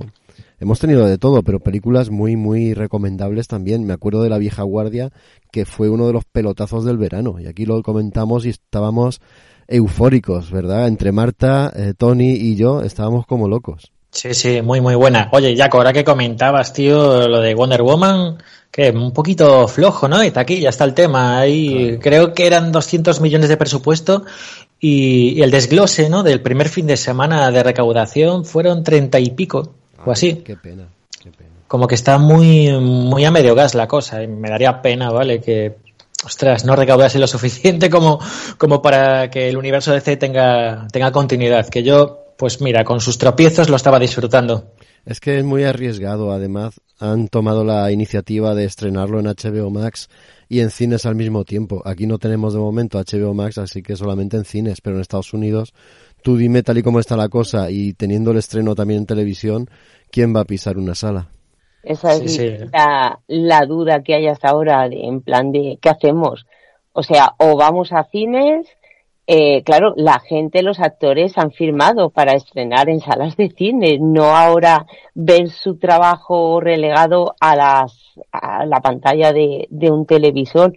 hemos 0.59 0.79
tenido 0.79 1.05
de 1.05 1.19
todo, 1.19 1.43
pero 1.43 1.59
películas 1.59 2.09
muy, 2.09 2.35
muy 2.35 2.73
recomendables 2.73 3.47
también. 3.47 3.85
Me 3.85 3.93
acuerdo 3.93 4.23
de 4.23 4.29
La 4.29 4.39
Vieja 4.39 4.63
Guardia, 4.63 5.11
que 5.51 5.65
fue 5.65 5.89
uno 5.89 6.07
de 6.07 6.13
los 6.13 6.25
pelotazos 6.25 6.83
del 6.83 6.97
verano, 6.97 7.39
y 7.39 7.45
aquí 7.45 7.67
lo 7.67 7.83
comentamos 7.83 8.47
y 8.47 8.49
estábamos 8.49 9.21
eufóricos, 9.67 10.51
¿verdad? 10.51 10.87
Entre 10.87 11.11
Marta, 11.11 11.71
eh, 11.75 11.93
Tony 11.97 12.31
y 12.31 12.55
yo 12.55 12.81
estábamos 12.81 13.25
como 13.25 13.47
locos. 13.47 13.91
Sí, 14.11 14.33
sí, 14.33 14.61
muy, 14.61 14.81
muy 14.81 14.95
buena. 14.95 15.29
Oye, 15.31 15.55
Jaco, 15.55 15.77
ahora 15.77 15.93
que 15.93 16.03
comentabas, 16.03 16.73
tío, 16.73 17.29
lo 17.29 17.39
de 17.39 17.55
Wonder 17.55 17.81
Woman, 17.81 18.37
que 18.69 18.89
un 18.91 19.13
poquito 19.13 19.67
flojo, 19.69 20.09
¿no? 20.09 20.21
Y 20.21 20.27
está 20.27 20.41
aquí, 20.41 20.59
ya 20.59 20.69
está 20.69 20.83
el 20.83 20.93
tema. 20.93 21.39
Ahí 21.39 21.97
creo 22.01 22.33
que 22.33 22.45
eran 22.45 22.73
200 22.73 23.21
millones 23.21 23.47
de 23.47 23.55
presupuesto 23.55 24.25
y, 24.81 25.29
y 25.37 25.41
el 25.41 25.49
desglose, 25.49 26.09
¿no? 26.09 26.23
Del 26.23 26.41
primer 26.41 26.67
fin 26.67 26.87
de 26.87 26.97
semana 26.97 27.49
de 27.51 27.63
recaudación 27.63 28.43
fueron 28.43 28.83
30 28.83 29.17
y 29.19 29.29
pico, 29.29 29.75
o 30.05 30.11
así. 30.11 30.35
Qué 30.43 30.57
pena, 30.57 30.89
qué 31.23 31.31
pena. 31.31 31.49
Como 31.69 31.87
que 31.87 31.95
está 31.95 32.17
muy, 32.17 32.69
muy 32.79 33.23
a 33.23 33.31
medio 33.31 33.55
gas 33.55 33.75
la 33.75 33.87
cosa. 33.87 34.21
y 34.21 34.27
me 34.27 34.49
daría 34.49 34.81
pena, 34.81 35.09
¿vale? 35.09 35.39
Que, 35.39 35.77
ostras, 36.25 36.65
no 36.65 36.75
recaudase 36.75 37.19
lo 37.19 37.27
suficiente 37.27 37.89
como, 37.89 38.19
como 38.57 38.81
para 38.81 39.29
que 39.29 39.49
el 39.49 39.57
universo 39.57 39.91
DC 39.91 40.17
tenga, 40.17 40.87
tenga 40.91 41.11
continuidad. 41.11 41.67
Que 41.69 41.83
yo, 41.83 42.33
pues 42.37 42.61
mira, 42.61 42.83
con 42.83 43.01
sus 43.01 43.17
tropiezos 43.17 43.69
lo 43.69 43.75
estaba 43.75 43.99
disfrutando. 43.99 44.73
Es 45.05 45.19
que 45.19 45.37
es 45.37 45.43
muy 45.43 45.63
arriesgado. 45.63 46.31
Además, 46.31 46.79
han 46.99 47.27
tomado 47.27 47.63
la 47.63 47.91
iniciativa 47.91 48.53
de 48.53 48.65
estrenarlo 48.65 49.19
en 49.19 49.25
HBO 49.25 49.69
Max 49.71 50.09
y 50.47 50.59
en 50.59 50.69
cines 50.69 51.05
al 51.05 51.15
mismo 51.15 51.43
tiempo. 51.43 51.81
Aquí 51.85 52.05
no 52.05 52.19
tenemos 52.19 52.53
de 52.53 52.59
momento 52.59 52.99
HBO 52.99 53.33
Max, 53.33 53.57
así 53.57 53.81
que 53.81 53.95
solamente 53.95 54.37
en 54.37 54.45
cines, 54.45 54.81
pero 54.81 54.97
en 54.97 55.01
Estados 55.01 55.33
Unidos, 55.33 55.73
tú 56.21 56.37
dime 56.37 56.61
tal 56.61 56.77
y 56.77 56.83
como 56.83 56.99
está 56.99 57.17
la 57.17 57.29
cosa 57.29 57.71
y 57.71 57.93
teniendo 57.93 58.31
el 58.31 58.37
estreno 58.37 58.75
también 58.75 58.99
en 58.99 59.05
televisión, 59.07 59.69
¿quién 60.11 60.35
va 60.35 60.41
a 60.41 60.45
pisar 60.45 60.77
una 60.77 60.93
sala? 60.93 61.29
Esa 61.83 62.13
es 62.13 62.19
Sí, 62.19 62.27
sí. 62.29 62.65
La, 62.71 63.19
la 63.27 63.65
duda 63.65 64.03
que 64.03 64.13
hay 64.15 64.27
hasta 64.27 64.49
ahora, 64.49 64.87
de- 64.87 65.05
en 65.05 65.21
plan 65.21 65.51
de, 65.51 65.77
¿qué 65.81 65.89
hacemos? 65.89 66.45
O 66.93 67.03
sea, 67.03 67.33
o 67.37 67.55
vamos 67.57 67.91
a 67.93 68.03
cines, 68.03 68.67
eh, 69.27 69.63
claro, 69.63 69.93
la 69.95 70.19
gente, 70.19 70.61
los 70.61 70.79
actores 70.79 71.37
han 71.37 71.51
firmado 71.51 72.09
para 72.09 72.33
estrenar 72.33 72.89
en 72.89 72.99
salas 72.99 73.37
de 73.37 73.49
cine, 73.49 73.97
no 73.99 74.35
ahora 74.35 74.85
ver 75.15 75.49
su 75.49 75.77
trabajo 75.77 76.59
relegado 76.59 77.33
a 77.39 77.55
las, 77.55 77.93
a 78.31 78.65
la 78.65 78.81
pantalla 78.81 79.31
de, 79.31 79.67
de 79.69 79.89
un 79.89 80.05
televisor. 80.05 80.73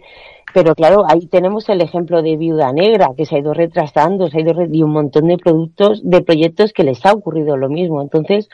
Pero 0.53 0.73
claro, 0.73 1.03
ahí 1.05 1.27
tenemos 1.27 1.67
el 1.67 1.81
ejemplo 1.81 2.21
de 2.21 2.37
Viuda 2.37 2.71
Negra, 2.71 3.09
que 3.17 3.25
se 3.25 3.35
ha 3.35 3.39
ido 3.39 3.53
retrasando, 3.53 4.29
se 4.29 4.37
ha 4.37 4.41
ido 4.41 4.53
y 4.71 4.83
un 4.83 4.91
montón 4.91 5.27
de 5.27 5.37
productos, 5.37 5.99
de 6.09 6.21
proyectos 6.21 6.71
que 6.71 6.85
les 6.85 7.05
ha 7.05 7.11
ocurrido 7.11 7.57
lo 7.57 7.67
mismo. 7.67 8.01
Entonces, 8.01 8.47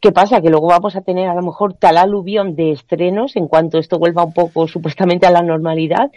¿Qué 0.00 0.12
pasa? 0.12 0.40
Que 0.40 0.50
luego 0.50 0.68
vamos 0.68 0.94
a 0.94 1.00
tener 1.00 1.28
a 1.28 1.34
lo 1.34 1.42
mejor 1.42 1.74
tal 1.74 1.98
aluvión 1.98 2.54
de 2.54 2.70
estrenos 2.70 3.34
en 3.34 3.48
cuanto 3.48 3.78
esto 3.78 3.98
vuelva 3.98 4.24
un 4.24 4.32
poco 4.32 4.68
supuestamente 4.68 5.26
a 5.26 5.32
la 5.32 5.42
normalidad. 5.42 6.12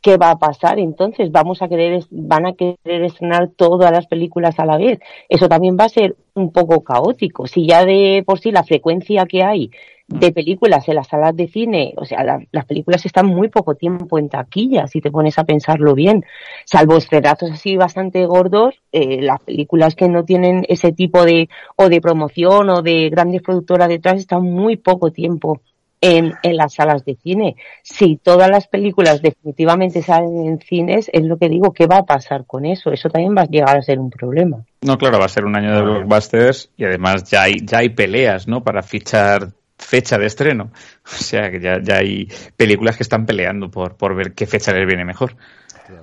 ¿Qué 0.00 0.16
va 0.16 0.30
a 0.30 0.38
pasar? 0.38 0.78
Entonces, 0.78 1.30
vamos 1.30 1.60
a 1.60 1.68
querer, 1.68 2.04
van 2.10 2.46
a 2.46 2.54
querer 2.54 3.04
estrenar 3.04 3.50
todas 3.54 3.92
las 3.92 4.06
películas 4.06 4.58
a 4.58 4.64
la 4.64 4.78
vez. 4.78 4.98
Eso 5.28 5.46
también 5.48 5.76
va 5.78 5.84
a 5.84 5.88
ser 5.90 6.16
un 6.34 6.52
poco 6.52 6.82
caótico. 6.82 7.46
Si 7.46 7.66
ya 7.66 7.84
de 7.84 8.22
por 8.24 8.38
sí 8.38 8.50
la 8.50 8.62
frecuencia 8.64 9.26
que 9.26 9.42
hay 9.42 9.70
de 10.08 10.32
películas 10.32 10.88
en 10.88 10.94
las 10.94 11.08
salas 11.08 11.36
de 11.36 11.48
cine, 11.48 11.92
o 11.96 12.04
sea, 12.06 12.24
la- 12.24 12.40
las 12.50 12.64
películas 12.64 13.04
están 13.04 13.26
muy 13.26 13.48
poco 13.48 13.74
tiempo 13.74 14.18
en 14.18 14.30
taquilla, 14.30 14.86
si 14.86 15.02
te 15.02 15.10
pones 15.10 15.38
a 15.38 15.44
pensarlo 15.44 15.94
bien. 15.94 16.24
Salvo 16.64 16.96
estrenazos 16.96 17.50
así 17.50 17.76
bastante 17.76 18.24
gordos, 18.24 18.74
eh, 18.90 19.20
las 19.20 19.40
películas 19.40 19.94
que 19.94 20.08
no 20.08 20.24
tienen 20.24 20.64
ese 20.68 20.92
tipo 20.92 21.24
de, 21.24 21.50
o 21.76 21.90
de 21.90 22.00
promoción 22.00 22.70
o 22.70 22.80
de 22.80 23.10
grandes 23.10 23.42
productoras 23.42 23.88
detrás 23.88 24.18
están 24.18 24.42
muy 24.42 24.76
poco 24.76 25.10
tiempo 25.10 25.60
en, 26.00 26.32
en 26.42 26.56
las 26.56 26.74
salas 26.74 27.04
de 27.04 27.16
cine. 27.16 27.56
Si 27.82 28.16
todas 28.16 28.48
las 28.48 28.66
películas 28.66 29.20
definitivamente 29.20 30.00
salen 30.00 30.46
en 30.46 30.58
cines, 30.60 31.10
es 31.12 31.24
lo 31.24 31.36
que 31.36 31.50
digo, 31.50 31.72
¿qué 31.72 31.86
va 31.86 31.98
a 31.98 32.06
pasar 32.06 32.46
con 32.46 32.64
eso? 32.64 32.92
Eso 32.92 33.10
también 33.10 33.34
va 33.36 33.42
a 33.42 33.46
llegar 33.46 33.76
a 33.76 33.82
ser 33.82 33.98
un 33.98 34.08
problema. 34.08 34.64
No, 34.80 34.96
claro, 34.96 35.18
va 35.18 35.26
a 35.26 35.28
ser 35.28 35.44
un 35.44 35.56
año 35.56 35.74
de 35.74 35.82
blockbusters 35.82 36.70
y 36.78 36.84
además 36.84 37.24
ya 37.24 37.42
hay, 37.42 37.56
ya 37.62 37.78
hay 37.78 37.90
peleas, 37.90 38.46
¿no? 38.48 38.62
Para 38.62 38.82
fichar 38.82 39.48
fecha 39.78 40.18
de 40.18 40.26
estreno. 40.26 40.70
O 41.04 41.22
sea 41.22 41.50
que 41.50 41.58
ya, 41.60 41.78
ya 41.82 41.96
hay 41.96 42.28
películas 42.56 42.96
que 42.96 43.02
están 43.02 43.24
peleando 43.24 43.70
por, 43.70 43.96
por 43.96 44.14
ver 44.14 44.32
qué 44.32 44.46
fecha 44.46 44.72
les 44.72 44.86
viene 44.86 45.04
mejor. 45.04 45.36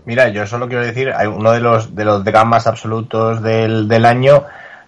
Mira, 0.05 0.29
yo 0.29 0.47
solo 0.47 0.67
quiero 0.67 0.83
decir, 0.83 1.11
hay 1.15 1.27
uno 1.27 1.51
de 1.51 1.59
los 1.59 1.95
de 1.95 2.05
los 2.05 2.23
dramas 2.23 2.65
absolutos 2.65 3.43
del, 3.43 3.87
del 3.87 4.05
año, 4.05 4.45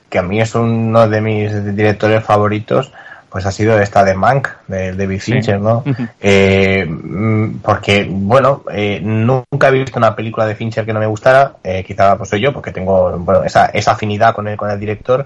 que 0.10 0.17
a 0.17 0.23
mí 0.23 0.41
es 0.41 0.56
uno 0.56 1.08
de 1.08 1.21
mis 1.21 1.76
directores 1.76 2.23
favoritos, 2.23 2.91
pues 3.30 3.45
ha 3.45 3.52
sido 3.52 3.80
esta 3.80 4.04
de 4.04 4.15
Mank, 4.15 4.47
de 4.67 4.93
David 4.93 5.19
Sí. 5.19 5.34
Fincher, 5.34 5.60
¿no? 5.60 5.84
Eh, 6.19 6.86
mm, 6.88 7.60
porque, 7.60 8.08
bueno, 8.10 8.63
eh, 8.71 9.00
nunca 9.04 9.67
he 9.67 9.71
visto 9.71 10.00
una 10.00 10.15
película 10.15 10.47
de 10.47 10.56
Fincher 10.56 10.86
que 10.86 10.93
no 10.93 11.00
me 11.00 11.06
gustara, 11.06 11.58
eh, 11.63 11.84
quizá 11.86 12.17
pues 12.17 12.30
soy 12.30 12.39
yo, 12.39 12.52
porque 12.54 12.71
tengo 12.71 13.17
bueno, 13.19 13.43
esa, 13.43 13.67
esa 13.67 13.91
afinidad 13.91 14.34
con 14.34 14.47
el, 14.47 14.58
con 14.58 14.71
el 14.71 14.80
director, 14.80 15.26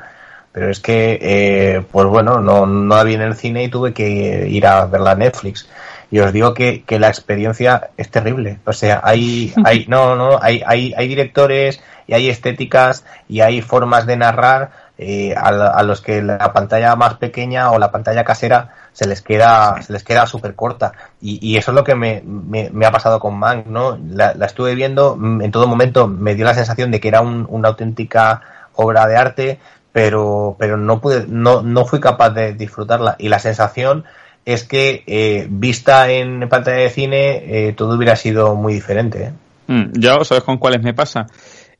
pero 0.51 0.69
es 0.69 0.79
que, 0.79 1.17
eh, 1.21 1.81
pues 1.91 2.07
bueno, 2.07 2.39
no, 2.41 2.65
no 2.65 2.95
la 2.95 3.03
vi 3.03 3.13
en 3.15 3.21
el 3.21 3.35
cine 3.35 3.63
y 3.63 3.69
tuve 3.69 3.93
que 3.93 4.47
ir 4.49 4.65
a 4.67 4.85
verla 4.85 5.11
a 5.11 5.15
Netflix. 5.15 5.67
Y 6.09 6.19
os 6.19 6.33
digo 6.33 6.53
que, 6.53 6.83
que 6.83 6.99
la 6.99 7.07
experiencia 7.07 7.89
es 7.95 8.09
terrible. 8.11 8.59
O 8.65 8.73
sea, 8.73 8.99
hay, 9.03 9.53
hay, 9.63 9.85
no, 9.89 10.15
no, 10.15 10.39
hay, 10.41 10.61
hay, 10.65 10.93
hay 10.97 11.07
directores 11.07 11.81
y 12.07 12.13
hay 12.13 12.29
estéticas 12.29 13.05
y 13.29 13.39
hay 13.39 13.61
formas 13.61 14.05
de 14.05 14.17
narrar 14.17 14.71
eh, 14.97 15.33
a, 15.35 15.81
los 15.83 16.01
que 16.01 16.21
la 16.21 16.51
pantalla 16.53 16.95
más 16.97 17.15
pequeña 17.15 17.71
o 17.71 17.79
la 17.79 17.89
pantalla 17.91 18.23
casera 18.25 18.69
se 18.91 19.07
les 19.07 19.21
queda, 19.21 19.81
se 19.81 19.93
les 19.93 20.03
queda 20.03 20.25
súper 20.27 20.53
corta. 20.53 20.91
Y, 21.21 21.39
y 21.41 21.57
eso 21.57 21.71
es 21.71 21.75
lo 21.75 21.83
que 21.85 21.95
me, 21.95 22.21
me, 22.25 22.69
me 22.71 22.85
ha 22.85 22.91
pasado 22.91 23.19
con 23.19 23.37
Mank, 23.39 23.67
¿no? 23.67 23.97
La, 24.09 24.33
la 24.35 24.45
estuve 24.47 24.75
viendo, 24.75 25.15
mm, 25.17 25.41
en 25.43 25.51
todo 25.51 25.65
momento 25.67 26.07
me 26.07 26.35
dio 26.35 26.43
la 26.45 26.53
sensación 26.53 26.91
de 26.91 26.99
que 26.99 27.07
era 27.07 27.21
un- 27.21 27.47
una 27.49 27.69
auténtica 27.69 28.41
obra 28.73 29.07
de 29.07 29.17
arte, 29.17 29.59
pero, 29.91 30.55
pero 30.57 30.77
no 30.77 31.01
pude, 31.01 31.25
no, 31.27 31.61
no 31.61 31.85
fui 31.85 31.99
capaz 31.99 32.31
de 32.31 32.53
disfrutarla. 32.53 33.15
Y 33.19 33.29
la 33.29 33.39
sensación 33.39 34.05
es 34.45 34.63
que 34.63 35.03
eh, 35.05 35.47
vista 35.49 36.09
en 36.09 36.47
pantalla 36.49 36.83
de 36.83 36.89
cine 36.89 37.67
eh, 37.67 37.73
todo 37.73 37.95
hubiera 37.95 38.15
sido 38.15 38.55
muy 38.55 38.73
diferente. 38.73 39.23
¿eh? 39.23 39.31
Mm, 39.67 39.91
¿Ya 39.93 40.23
sabes 40.23 40.43
con 40.43 40.57
cuáles 40.57 40.81
me 40.81 40.93
pasa? 40.93 41.27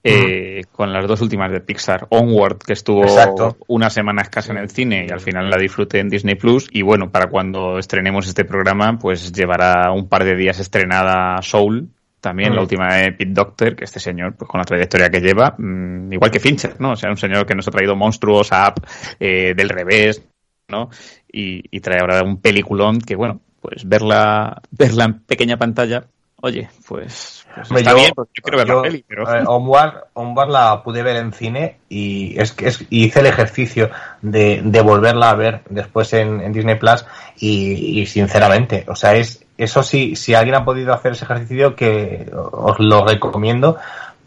Eh, 0.04 0.64
con 0.72 0.92
las 0.92 1.08
dos 1.08 1.22
últimas 1.22 1.52
de 1.52 1.62
Pixar, 1.62 2.08
Onward, 2.10 2.58
que 2.58 2.74
estuvo 2.74 3.04
Exacto. 3.04 3.58
una 3.68 3.92
semana 3.92 4.24
escasa 4.24 4.52
en 4.52 4.58
el 4.58 4.72
cine 4.72 5.06
y 5.08 5.12
al 5.12 5.20
final 5.20 5.48
la 5.48 5.58
disfruté 5.58 6.00
en 6.00 6.10
Disney 6.10 6.36
Plus. 6.36 6.68
Y 6.72 6.82
bueno, 6.82 7.12
para 7.12 7.28
cuando 7.28 7.78
estrenemos 7.78 8.28
este 8.28 8.44
programa, 8.44 8.98
pues 9.00 9.32
llevará 9.32 9.92
un 9.92 10.08
par 10.08 10.24
de 10.24 10.36
días 10.36 10.60
estrenada 10.60 11.40
Soul, 11.44 11.90
también 12.22 12.56
la 12.56 12.62
última 12.62 12.96
de 12.96 13.12
Pete 13.12 13.34
Doctor, 13.34 13.76
que 13.76 13.84
este 13.84 14.00
señor, 14.00 14.36
pues 14.36 14.50
con 14.50 14.60
la 14.60 14.66
trayectoria 14.66 15.10
que 15.10 15.20
lleva, 15.20 15.56
mm, 15.58 16.14
igual 16.14 16.32
que 16.32 16.40
Fincher, 16.40 16.80
¿no? 16.80 16.92
O 16.92 16.96
sea, 16.96 17.10
un 17.10 17.18
señor 17.18 17.46
que 17.46 17.56
nos 17.56 17.68
ha 17.68 17.72
traído 17.72 17.96
monstruos, 17.96 18.52
Up, 18.52 18.86
eh, 19.20 19.54
del 19.56 19.70
revés, 19.70 20.24
¿no? 20.70 20.90
Y, 21.32 21.64
y 21.76 21.80
trae 21.80 22.00
ahora 22.00 22.24
un 22.24 22.40
peliculón 22.40 23.00
que, 23.00 23.16
bueno, 23.16 23.42
pues 23.60 23.88
verla, 23.88 24.62
verla 24.72 25.06
en 25.06 25.20
pequeña 25.22 25.58
pantalla, 25.58 26.06
oye, 26.42 26.70
pues, 26.88 27.46
pues 27.56 27.70
Hombre, 27.70 27.82
está 27.82 27.92
yo- 27.92 27.96
bien, 27.98 28.12
yo 28.16 28.26
quiero 28.44 28.58
ver 28.58 28.68
yo, 28.68 28.76
la 28.78 28.82
peli, 28.82 29.06
pero... 29.08 29.36
eh, 29.36 29.44
Onward, 29.48 29.94
Onward 30.14 30.50
la 30.50 30.84
pude 30.84 31.04
ver 31.04 31.18
en 31.18 31.32
cine 31.34 31.78
y 31.90 32.40
es 32.40 32.52
que 32.52 32.68
es, 32.68 32.86
hice 32.90 33.20
el 33.22 33.28
ejercicio 33.28 33.90
de, 34.22 34.62
de 34.64 34.82
volverla 34.82 35.30
a 35.30 35.36
ver 35.36 35.62
después 35.70 36.12
en, 36.14 36.42
en 36.42 36.52
Disney 36.54 36.76
Plus 36.76 37.06
y, 37.40 38.00
y 38.02 38.06
sinceramente, 38.06 38.86
o 38.88 38.96
sea, 38.96 39.16
es 39.16 39.46
eso 39.58 39.84
sí, 39.84 40.16
si 40.16 40.34
alguien 40.34 40.56
ha 40.56 40.66
podido 40.66 40.92
hacer 40.94 41.12
ese 41.12 41.26
ejercicio 41.26 41.76
que 41.76 42.32
os 42.34 42.80
lo 42.80 43.06
recomiendo 43.06 43.78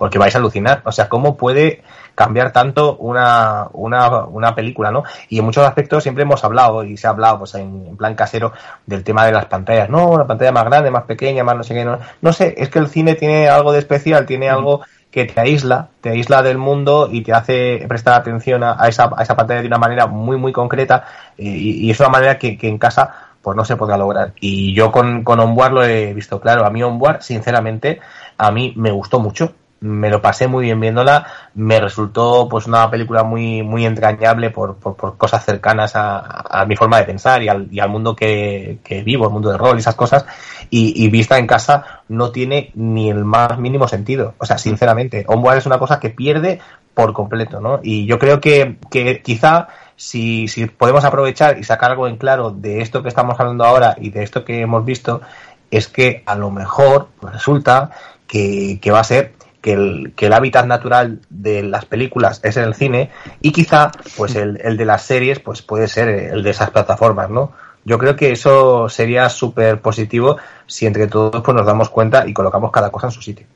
porque 0.05 0.19
vais 0.19 0.35
a 0.35 0.39
alucinar, 0.39 0.83
o 0.85 0.93
sea, 0.93 1.09
cómo 1.09 1.35
puede 1.35 1.83
cambiar 2.15 2.53
tanto 2.53 2.99
una, 2.99 3.69
una, 3.73 4.27
una 4.27 4.55
película, 4.55 4.91
¿no? 4.91 5.03
Y 5.31 5.39
en 5.39 5.47
muchos 5.47 5.67
aspectos 5.67 6.03
siempre 6.03 6.25
hemos 6.25 6.45
hablado, 6.45 6.85
y 6.85 6.99
se 6.99 7.07
ha 7.07 7.11
hablado 7.11 7.39
pues 7.39 7.55
en, 7.55 7.87
en 7.87 7.97
plan 7.97 8.15
casero, 8.15 8.53
del 8.85 9.03
tema 9.03 9.25
de 9.25 9.33
las 9.33 9.47
pantallas, 9.47 9.89
no, 9.89 10.09
una 10.09 10.27
pantalla 10.27 10.53
más 10.53 10.67
grande, 10.67 10.91
más 10.91 11.05
pequeña, 11.05 11.43
más 11.43 11.57
no 11.57 11.63
sé 11.63 11.73
qué, 11.73 11.87
no, 11.87 11.99
no 12.21 12.33
sé, 12.35 12.55
es 12.59 12.69
que 12.69 12.81
el 12.81 12.89
cine 12.89 13.15
tiene 13.15 13.49
algo 13.49 13.73
de 13.73 13.79
especial, 13.79 14.27
tiene 14.27 14.51
algo 14.51 14.83
que 15.11 15.25
te 15.25 15.41
aísla, 15.41 15.89
te 16.03 16.11
aísla 16.11 16.43
del 16.43 16.59
mundo 16.59 17.09
y 17.11 17.23
te 17.23 17.33
hace 17.33 17.87
prestar 17.89 18.21
atención 18.21 18.63
a, 18.63 18.77
a 18.79 18.89
esa, 18.89 19.09
a 19.17 19.23
esa 19.23 19.35
pantalla 19.35 19.63
de 19.63 19.69
una 19.69 19.79
manera 19.79 20.07
muy, 20.07 20.37
muy 20.37 20.53
concreta, 20.53 21.05
y, 21.39 21.87
y 21.87 21.91
es 21.91 21.99
una 21.99 22.11
manera 22.11 22.37
que, 22.37 22.59
que 22.59 22.69
en 22.69 22.77
casa 22.77 23.31
pues 23.41 23.57
no 23.57 23.65
se 23.65 23.77
podrá 23.77 23.97
lograr. 23.97 24.35
Y 24.39 24.75
yo 24.75 24.93
con, 24.93 25.25
con 25.25 25.41
Onboard 25.41 25.73
lo 25.73 25.83
he 25.83 26.13
visto 26.13 26.41
claro. 26.41 26.67
A 26.67 26.71
mí 26.71 26.83
Onboard, 26.83 27.23
sinceramente, 27.23 28.01
a 28.37 28.51
mí 28.51 28.75
me 28.77 28.91
gustó 28.91 29.19
mucho. 29.19 29.55
Me 29.81 30.09
lo 30.09 30.23
pasé 30.23 30.49
muy 30.49 30.65
bien 30.65 30.81
viéndola, 30.81 31.27
me 31.55 31.79
resultó 31.79 32.49
pues 32.49 32.67
una 32.67 32.91
película 32.91 33.23
muy, 33.23 33.63
muy 33.63 33.85
entrañable 33.85 34.49
por, 34.51 34.77
por, 34.77 35.19
cosas 35.19 35.45
cercanas 35.45 35.93
a, 35.95 36.65
mi 36.67 36.75
forma 36.75 36.99
de 36.99 37.05
pensar 37.05 37.43
y 37.43 37.49
al, 37.49 37.69
y 37.71 37.81
al 37.81 37.91
mundo 37.91 38.17
que, 38.17 38.79
vivo, 39.05 39.27
el 39.27 39.33
mundo 39.33 39.51
del 39.51 39.59
rol 39.59 39.77
y 39.77 39.81
esas 39.81 39.95
cosas, 39.95 40.25
y, 40.71 41.09
vista 41.11 41.39
en 41.39 41.47
casa 41.47 42.03
no 42.09 42.31
tiene 42.31 42.73
ni 42.75 43.11
el 43.11 43.25
más 43.25 43.59
mínimo 43.59 43.87
sentido. 43.87 44.35
O 44.39 44.47
sea, 44.47 44.57
sinceramente, 44.57 45.25
Onboard 45.29 45.59
es 45.59 45.67
una 45.67 45.79
cosa 45.79 46.01
que 46.01 46.11
pierde 46.11 46.61
por 46.95 47.13
completo, 47.13 47.61
¿no? 47.61 47.81
Y 47.83 48.07
yo 48.07 48.19
creo 48.19 48.41
que, 48.41 48.79
que 48.91 49.21
quizá 49.21 49.69
si, 49.97 50.49
si 50.49 50.67
podemos 50.67 51.05
aprovechar 51.05 51.59
y 51.59 51.65
sacar 51.65 51.91
algo 51.91 52.09
en 52.09 52.17
claro 52.17 52.51
de 52.51 52.81
esto 52.81 53.03
que 53.03 53.09
estamos 53.09 53.39
hablando 53.39 53.65
ahora 53.65 53.97
y 54.01 54.11
de 54.11 54.23
esto 54.23 54.45
que 54.45 54.63
hemos 54.63 54.85
visto, 54.85 55.21
es 55.71 55.89
que 55.89 56.23
a 56.25 56.37
lo 56.37 56.51
mejor 56.51 57.09
resulta 57.21 57.91
que, 58.27 58.79
que 58.81 58.91
va 58.91 59.01
a 59.01 59.05
ser 59.05 59.35
que 59.65 59.73
el, 59.73 60.13
que 60.15 60.27
el 60.27 60.35
hábitat 60.35 60.67
natural 60.67 61.21
de 61.31 61.63
las 61.63 61.87
películas 61.87 62.39
es 62.45 62.59
el 62.59 62.75
cine 62.75 63.09
y 63.41 63.51
quizá 63.51 63.93
pues 64.15 64.37
el, 64.37 64.61
el 64.63 64.77
de 64.77 64.85
las 64.85 65.05
series 65.05 65.41
pues 65.41 65.63
puede 65.63 65.89
ser 65.89 66.11
el 66.11 66.43
de 66.43 66.51
esas 66.51 66.69
plataformas, 66.69 67.31
¿no? 67.31 67.53
Yo 67.83 67.97
creo 67.97 68.15
que 68.15 68.31
eso 68.31 68.91
sería 68.91 69.31
súper 69.31 69.81
positivo 69.81 70.37
si 70.67 70.85
entre 70.85 71.07
todos 71.07 71.41
pues 71.43 71.57
nos 71.57 71.65
damos 71.65 71.89
cuenta 71.89 72.29
y 72.29 72.35
colocamos 72.35 72.71
cada 72.71 72.93
cosa 72.93 73.07
en 73.07 73.13
su 73.13 73.23
sitio. 73.23 73.47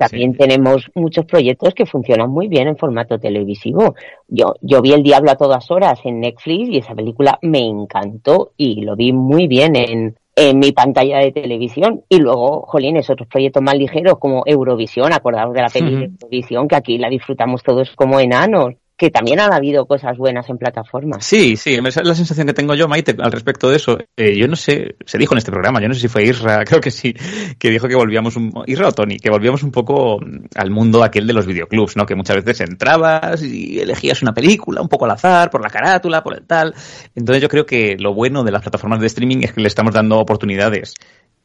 También 0.00 0.36
tenemos 0.36 0.90
muchos 0.96 1.26
proyectos 1.26 1.74
que 1.74 1.86
funcionan 1.86 2.28
muy 2.28 2.48
bien 2.48 2.66
en 2.66 2.76
formato 2.76 3.20
televisivo. 3.20 3.94
Yo, 4.26 4.56
yo 4.62 4.82
vi 4.82 4.92
El 4.92 5.04
Diablo 5.04 5.30
a 5.30 5.36
todas 5.36 5.70
horas 5.70 6.00
en 6.04 6.18
Netflix 6.18 6.70
y 6.70 6.78
esa 6.78 6.96
película 6.96 7.38
me 7.40 7.60
encantó 7.60 8.50
y 8.56 8.80
lo 8.80 8.96
vi 8.96 9.12
muy 9.12 9.46
bien 9.46 9.76
en, 9.76 10.16
en 10.36 10.58
mi 10.58 10.72
pantalla 10.72 11.18
de 11.18 11.32
televisión. 11.32 12.02
Y 12.08 12.18
luego, 12.18 12.62
jolines, 12.62 13.08
otros 13.10 13.28
proyectos 13.28 13.62
más 13.62 13.76
ligeros 13.76 14.18
como 14.18 14.42
Eurovisión, 14.46 15.12
acordaos 15.12 15.52
de 15.52 15.62
la 15.62 15.68
peli 15.68 15.96
de 15.96 16.04
Eurovisión, 16.04 16.68
que 16.68 16.76
aquí 16.76 16.98
la 16.98 17.08
disfrutamos 17.08 17.62
todos 17.62 17.94
como 17.96 18.20
enanos 18.20 18.74
que 18.96 19.10
también 19.10 19.40
han 19.40 19.52
habido 19.52 19.86
cosas 19.86 20.16
buenas 20.16 20.48
en 20.48 20.58
plataformas. 20.58 21.24
Sí, 21.24 21.56
sí, 21.56 21.74
es 21.74 21.96
la 21.96 22.14
sensación 22.14 22.46
que 22.46 22.52
tengo 22.52 22.74
yo, 22.74 22.88
Maite, 22.88 23.16
al 23.18 23.32
respecto 23.32 23.70
de 23.70 23.76
eso. 23.76 23.98
Eh, 24.16 24.36
yo 24.36 24.46
no 24.48 24.56
sé, 24.56 24.96
se 25.04 25.18
dijo 25.18 25.34
en 25.34 25.38
este 25.38 25.50
programa, 25.50 25.80
yo 25.80 25.88
no 25.88 25.94
sé 25.94 26.00
si 26.00 26.08
fue 26.08 26.24
Isra, 26.24 26.64
creo 26.66 26.80
que 26.80 26.90
sí, 26.90 27.14
que 27.58 27.70
dijo 27.70 27.88
que 27.88 27.94
volvíamos, 27.94 28.36
un, 28.36 28.52
Isra 28.66 28.88
o 28.88 28.92
Tony, 28.92 29.18
que 29.18 29.30
volvíamos 29.30 29.62
un 29.62 29.70
poco 29.70 30.20
al 30.54 30.70
mundo 30.70 31.02
aquel 31.02 31.26
de 31.26 31.32
los 31.32 31.46
videoclubs, 31.46 31.96
¿no? 31.96 32.06
Que 32.06 32.14
muchas 32.14 32.36
veces 32.44 32.68
entrabas 32.68 33.42
y 33.42 33.80
elegías 33.80 34.22
una 34.22 34.34
película 34.34 34.80
un 34.80 34.88
poco 34.88 35.06
al 35.06 35.12
azar, 35.12 35.50
por 35.50 35.62
la 35.62 35.70
carátula, 35.70 36.22
por 36.22 36.34
el 36.34 36.46
tal. 36.46 36.74
Entonces 37.14 37.42
yo 37.42 37.48
creo 37.48 37.66
que 37.66 37.96
lo 37.98 38.14
bueno 38.14 38.44
de 38.44 38.52
las 38.52 38.62
plataformas 38.62 39.00
de 39.00 39.06
streaming 39.06 39.42
es 39.42 39.52
que 39.52 39.60
le 39.60 39.68
estamos 39.68 39.94
dando 39.94 40.18
oportunidades 40.18 40.94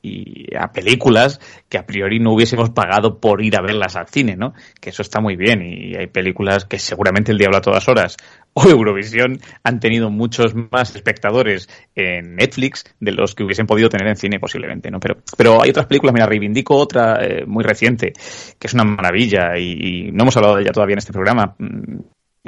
y 0.02 0.56
a 0.56 0.72
películas 0.72 1.40
que 1.70 1.78
a 1.78 1.86
priori 1.86 2.20
no 2.20 2.34
hubiésemos 2.34 2.70
pagado 2.70 3.20
por 3.20 3.44
ir 3.44 3.58
a 3.58 3.62
verlas 3.62 3.96
al 3.96 4.08
cine, 4.08 4.36
¿no? 4.36 4.54
Que 4.80 4.92
eso 4.92 5.02
está 5.02 5.20
muy 5.20 5.36
bien 5.36 5.62
y 5.62 5.96
hay 5.96 6.08
películas 6.08 6.66
que 6.66 6.80
seguramente 6.80 7.32
el 7.32 7.38
diablo 7.38 7.58
a 7.58 7.62
todas 7.62 7.88
horas 7.88 8.18
o 8.54 8.68
Eurovisión 8.68 9.40
han 9.64 9.80
tenido 9.80 10.10
muchos 10.10 10.56
más 10.72 10.96
espectadores 10.96 11.70
en 11.96 12.36
Netflix 12.36 12.86
de 13.00 13.12
los 13.12 13.36
que 13.36 13.44
hubiesen 13.44 13.68
podido 13.68 13.90
tener 13.90 14.08
en 14.08 14.16
cine 14.16 14.40
posiblemente, 14.40 14.90
¿no? 14.90 15.00
Pero, 15.00 15.18
pero 15.38 15.62
hay 15.62 15.70
otras 15.70 15.86
películas, 15.86 16.14
mira, 16.14 16.26
reivindico 16.26 16.76
otra 16.76 17.24
eh, 17.24 17.46
muy 17.46 17.64
reciente, 17.64 18.14
que 18.58 18.68
es 18.68 18.74
una 18.74 18.84
maravilla 18.84 19.58
y, 19.58 20.08
y, 20.08 20.12
no 20.12 20.24
hemos 20.24 20.38
hablado 20.38 20.56
de 20.56 20.64
ella 20.64 20.72
todavía 20.72 20.94
en 20.94 21.00
este 21.00 21.14
programa, 21.14 21.56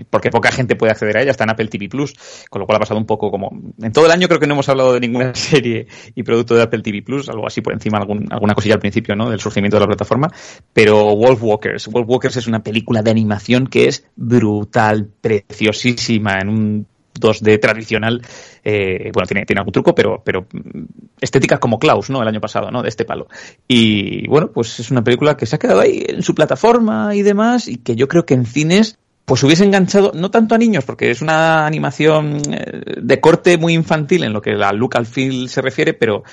porque 0.09 0.29
poca 0.29 0.51
gente 0.51 0.75
puede 0.75 0.91
acceder 0.91 1.17
a 1.17 1.21
ella, 1.21 1.31
está 1.31 1.43
en 1.43 1.51
Apple 1.51 1.67
TV 1.67 1.89
Plus, 1.89 2.13
con 2.49 2.59
lo 2.59 2.65
cual 2.65 2.77
ha 2.77 2.79
pasado 2.79 2.99
un 2.99 3.05
poco 3.05 3.31
como. 3.31 3.49
En 3.81 3.91
todo 3.91 4.05
el 4.05 4.11
año 4.11 4.27
creo 4.27 4.39
que 4.39 4.47
no 4.47 4.53
hemos 4.53 4.69
hablado 4.69 4.93
de 4.93 4.99
ninguna 4.99 5.33
serie 5.35 5.87
y 6.15 6.23
producto 6.23 6.55
de 6.55 6.63
Apple 6.63 6.81
TV 6.81 7.01
Plus, 7.01 7.29
algo 7.29 7.47
así 7.47 7.61
por 7.61 7.73
encima, 7.73 7.97
algún, 7.97 8.31
alguna 8.31 8.53
cosilla 8.53 8.75
al 8.75 8.81
principio, 8.81 9.15
¿no? 9.15 9.29
Del 9.29 9.39
surgimiento 9.39 9.77
de 9.77 9.81
la 9.81 9.87
plataforma. 9.87 10.29
Pero 10.73 11.15
Wolf 11.15 11.41
Walkers. 11.41 11.87
Wolf 11.87 12.07
Walkers 12.07 12.37
es 12.37 12.47
una 12.47 12.63
película 12.63 13.01
de 13.01 13.11
animación 13.11 13.67
que 13.67 13.87
es 13.87 14.05
brutal, 14.15 15.09
preciosísima, 15.21 16.39
en 16.39 16.49
un 16.49 16.87
2D 17.19 17.59
tradicional. 17.59 18.21
Eh, 18.63 19.11
bueno, 19.13 19.27
tiene, 19.27 19.45
tiene 19.45 19.59
algún 19.59 19.73
truco, 19.73 19.93
pero, 19.93 20.21
pero 20.23 20.47
mm, 20.51 20.83
estética 21.21 21.59
como 21.59 21.79
Klaus, 21.79 22.09
¿no? 22.09 22.21
El 22.21 22.27
año 22.27 22.41
pasado, 22.41 22.71
¿no? 22.71 22.81
De 22.81 22.89
este 22.89 23.05
palo. 23.05 23.27
Y 23.67 24.27
bueno, 24.27 24.51
pues 24.51 24.79
es 24.79 24.91
una 24.91 25.03
película 25.03 25.37
que 25.37 25.45
se 25.45 25.55
ha 25.55 25.59
quedado 25.59 25.81
ahí 25.81 26.03
en 26.07 26.23
su 26.23 26.35
plataforma 26.35 27.15
y 27.15 27.21
demás, 27.21 27.67
y 27.67 27.77
que 27.77 27.95
yo 27.95 28.07
creo 28.07 28.25
que 28.25 28.33
en 28.33 28.45
cines 28.45 28.97
pues 29.29 29.43
hubiese 29.43 29.63
enganchado 29.63 30.11
no 30.15 30.31
tanto 30.31 30.55
a 30.55 30.57
niños, 30.57 30.85
porque 30.85 31.11
es 31.11 31.21
una 31.21 31.67
animación 31.67 32.41
eh, 32.51 32.95
de 32.99 33.21
corte 33.21 33.59
muy 33.59 33.75
infantil 33.75 34.23
en 34.23 34.33
lo 34.33 34.41
que 34.41 34.53
la 34.53 34.73
look 34.73 34.97
al 34.97 35.05
feel 35.05 35.49
se 35.49 35.61
refiere, 35.61 35.93
pero, 35.93 36.23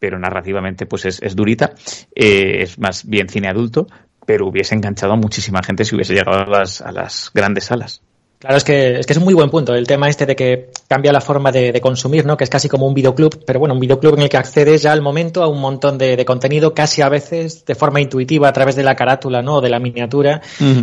pero 0.00 0.18
narrativamente 0.18 0.84
pues 0.84 1.04
es, 1.04 1.22
es 1.22 1.36
durita, 1.36 1.74
eh, 2.12 2.62
es 2.62 2.76
más 2.80 3.08
bien 3.08 3.28
cine 3.28 3.46
adulto, 3.46 3.86
pero 4.26 4.48
hubiese 4.48 4.74
enganchado 4.74 5.12
a 5.12 5.16
muchísima 5.16 5.62
gente 5.62 5.84
si 5.84 5.94
hubiese 5.94 6.12
llegado 6.12 6.40
a 6.40 6.58
las, 6.58 6.80
a 6.80 6.90
las 6.90 7.30
grandes 7.32 7.66
salas. 7.66 8.02
Claro, 8.44 8.58
es 8.58 8.64
que, 8.64 8.98
es 9.00 9.06
que 9.06 9.14
es 9.14 9.16
un 9.16 9.24
muy 9.24 9.32
buen 9.32 9.48
punto 9.48 9.74
el 9.74 9.86
tema 9.86 10.06
este 10.06 10.26
de 10.26 10.36
que 10.36 10.68
cambia 10.86 11.14
la 11.14 11.22
forma 11.22 11.50
de, 11.50 11.80
consumir, 11.80 12.26
¿no? 12.26 12.36
Que 12.36 12.44
es 12.44 12.50
casi 12.50 12.68
como 12.68 12.86
un 12.86 12.92
videoclub, 12.92 13.42
pero 13.46 13.58
bueno, 13.58 13.72
un 13.72 13.80
videoclub 13.80 14.16
en 14.16 14.24
el 14.24 14.28
que 14.28 14.36
accedes 14.36 14.82
ya 14.82 14.92
al 14.92 15.00
momento 15.00 15.42
a 15.42 15.48
un 15.48 15.62
montón 15.62 15.96
de, 15.96 16.22
contenido, 16.26 16.74
casi 16.74 17.00
a 17.00 17.08
veces 17.08 17.64
de 17.64 17.74
forma 17.74 18.02
intuitiva 18.02 18.46
a 18.46 18.52
través 18.52 18.76
de 18.76 18.82
la 18.82 18.94
carátula, 18.96 19.40
¿no? 19.40 19.56
O 19.56 19.60
de 19.62 19.70
la 19.70 19.78
miniatura. 19.78 20.42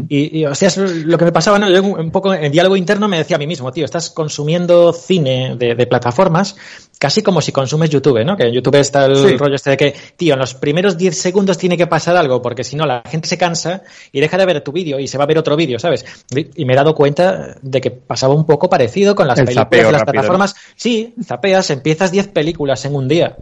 y, 0.09 0.43
o 0.43 0.55
sea, 0.55 0.69
es 0.69 0.77
lo 0.77 1.19
que 1.19 1.25
me 1.25 1.31
pasaba, 1.31 1.59
¿no? 1.59 1.69
Yo 1.69 1.83
un 1.83 2.09
poco 2.09 2.33
en 2.33 2.51
diálogo 2.51 2.75
interno 2.75 3.07
me 3.07 3.19
decía 3.19 3.35
a 3.35 3.39
mí 3.39 3.45
mismo, 3.45 3.71
tío, 3.71 3.85
estás 3.85 4.09
consumiendo 4.09 4.91
cine 4.91 5.55
de, 5.55 5.75
de 5.75 5.85
plataformas 5.85 6.55
casi 7.01 7.23
como 7.23 7.41
si 7.41 7.51
consumes 7.51 7.89
YouTube, 7.89 8.23
¿no? 8.23 8.37
Que 8.37 8.43
en 8.43 8.53
YouTube 8.53 8.75
está 8.75 9.05
el 9.05 9.39
rollo 9.39 9.55
este 9.55 9.71
de 9.71 9.77
que, 9.77 9.95
tío, 10.15 10.35
en 10.35 10.39
los 10.39 10.53
primeros 10.53 10.99
10 10.99 11.17
segundos 11.17 11.57
tiene 11.57 11.75
que 11.75 11.87
pasar 11.87 12.15
algo, 12.15 12.43
porque 12.43 12.63
si 12.63 12.75
no 12.75 12.85
la 12.85 13.01
gente 13.09 13.27
se 13.27 13.39
cansa 13.39 13.81
y 14.11 14.19
deja 14.19 14.37
de 14.37 14.45
ver 14.45 14.61
tu 14.61 14.71
vídeo 14.71 14.99
y 14.99 15.07
se 15.07 15.17
va 15.17 15.23
a 15.23 15.27
ver 15.27 15.39
otro 15.39 15.55
vídeo, 15.55 15.79
¿sabes? 15.79 16.05
Y 16.29 16.63
me 16.63 16.73
he 16.73 16.75
dado 16.75 16.93
cuenta 16.93 17.55
de 17.59 17.81
que 17.81 17.89
pasaba 17.89 18.35
un 18.35 18.45
poco 18.45 18.69
parecido 18.69 19.15
con 19.15 19.27
las 19.27 19.39
películas 19.39 19.67
de 19.71 19.91
las 19.91 20.03
plataformas. 20.03 20.55
Sí, 20.75 21.15
zapeas, 21.23 21.71
empiezas 21.71 22.11
10 22.11 22.27
películas 22.27 22.85
en 22.85 22.93
un 22.93 23.07
día. 23.07 23.35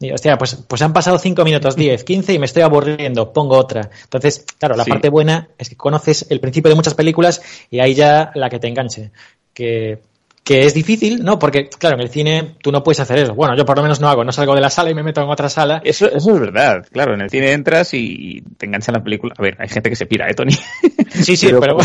Y, 0.00 0.10
hostia, 0.10 0.36
pues, 0.36 0.56
pues 0.66 0.82
han 0.82 0.92
pasado 0.92 1.16
5 1.16 1.44
minutos, 1.44 1.76
10, 1.76 2.02
15 2.02 2.32
y 2.32 2.40
me 2.40 2.46
estoy 2.46 2.62
aburriendo, 2.62 3.32
pongo 3.32 3.56
otra. 3.56 3.90
Entonces, 4.02 4.44
claro, 4.58 4.74
la 4.74 4.84
parte 4.84 5.08
buena 5.08 5.50
es 5.56 5.68
que 5.68 5.76
conoces 5.76 6.26
el 6.30 6.40
principio 6.40 6.68
de 6.68 6.74
muchas 6.74 6.94
películas 6.94 7.40
y 7.70 7.78
ahí 7.78 7.94
ya 7.94 8.32
la 8.34 8.50
que 8.50 8.58
te 8.58 8.66
enganche. 8.66 9.12
Que 9.52 10.00
que 10.44 10.66
es 10.66 10.74
difícil, 10.74 11.24
¿no? 11.24 11.38
Porque, 11.38 11.70
claro, 11.70 11.96
en 11.96 12.02
el 12.02 12.10
cine 12.10 12.56
tú 12.62 12.70
no 12.70 12.82
puedes 12.82 13.00
hacer 13.00 13.18
eso. 13.18 13.34
Bueno, 13.34 13.56
yo 13.56 13.64
por 13.64 13.78
lo 13.78 13.82
menos 13.82 14.00
no 14.00 14.08
hago, 14.10 14.24
no 14.24 14.30
salgo 14.30 14.54
de 14.54 14.60
la 14.60 14.68
sala 14.68 14.90
y 14.90 14.94
me 14.94 15.02
meto 15.02 15.22
en 15.22 15.30
otra 15.30 15.48
sala. 15.48 15.80
Eso, 15.82 16.06
eso 16.06 16.34
es 16.34 16.40
verdad, 16.40 16.86
claro, 16.92 17.14
en 17.14 17.22
el 17.22 17.30
cine 17.30 17.52
entras 17.52 17.94
y 17.94 18.42
te 18.58 18.66
engancha 18.66 18.92
la 18.92 19.02
película. 19.02 19.34
A 19.38 19.42
ver, 19.42 19.56
hay 19.58 19.68
gente 19.68 19.88
que 19.88 19.96
se 19.96 20.04
pira, 20.04 20.28
¿eh, 20.28 20.34
Tony? 20.34 20.52
Sí, 21.14 21.36
sí, 21.36 21.48
pero, 21.60 21.76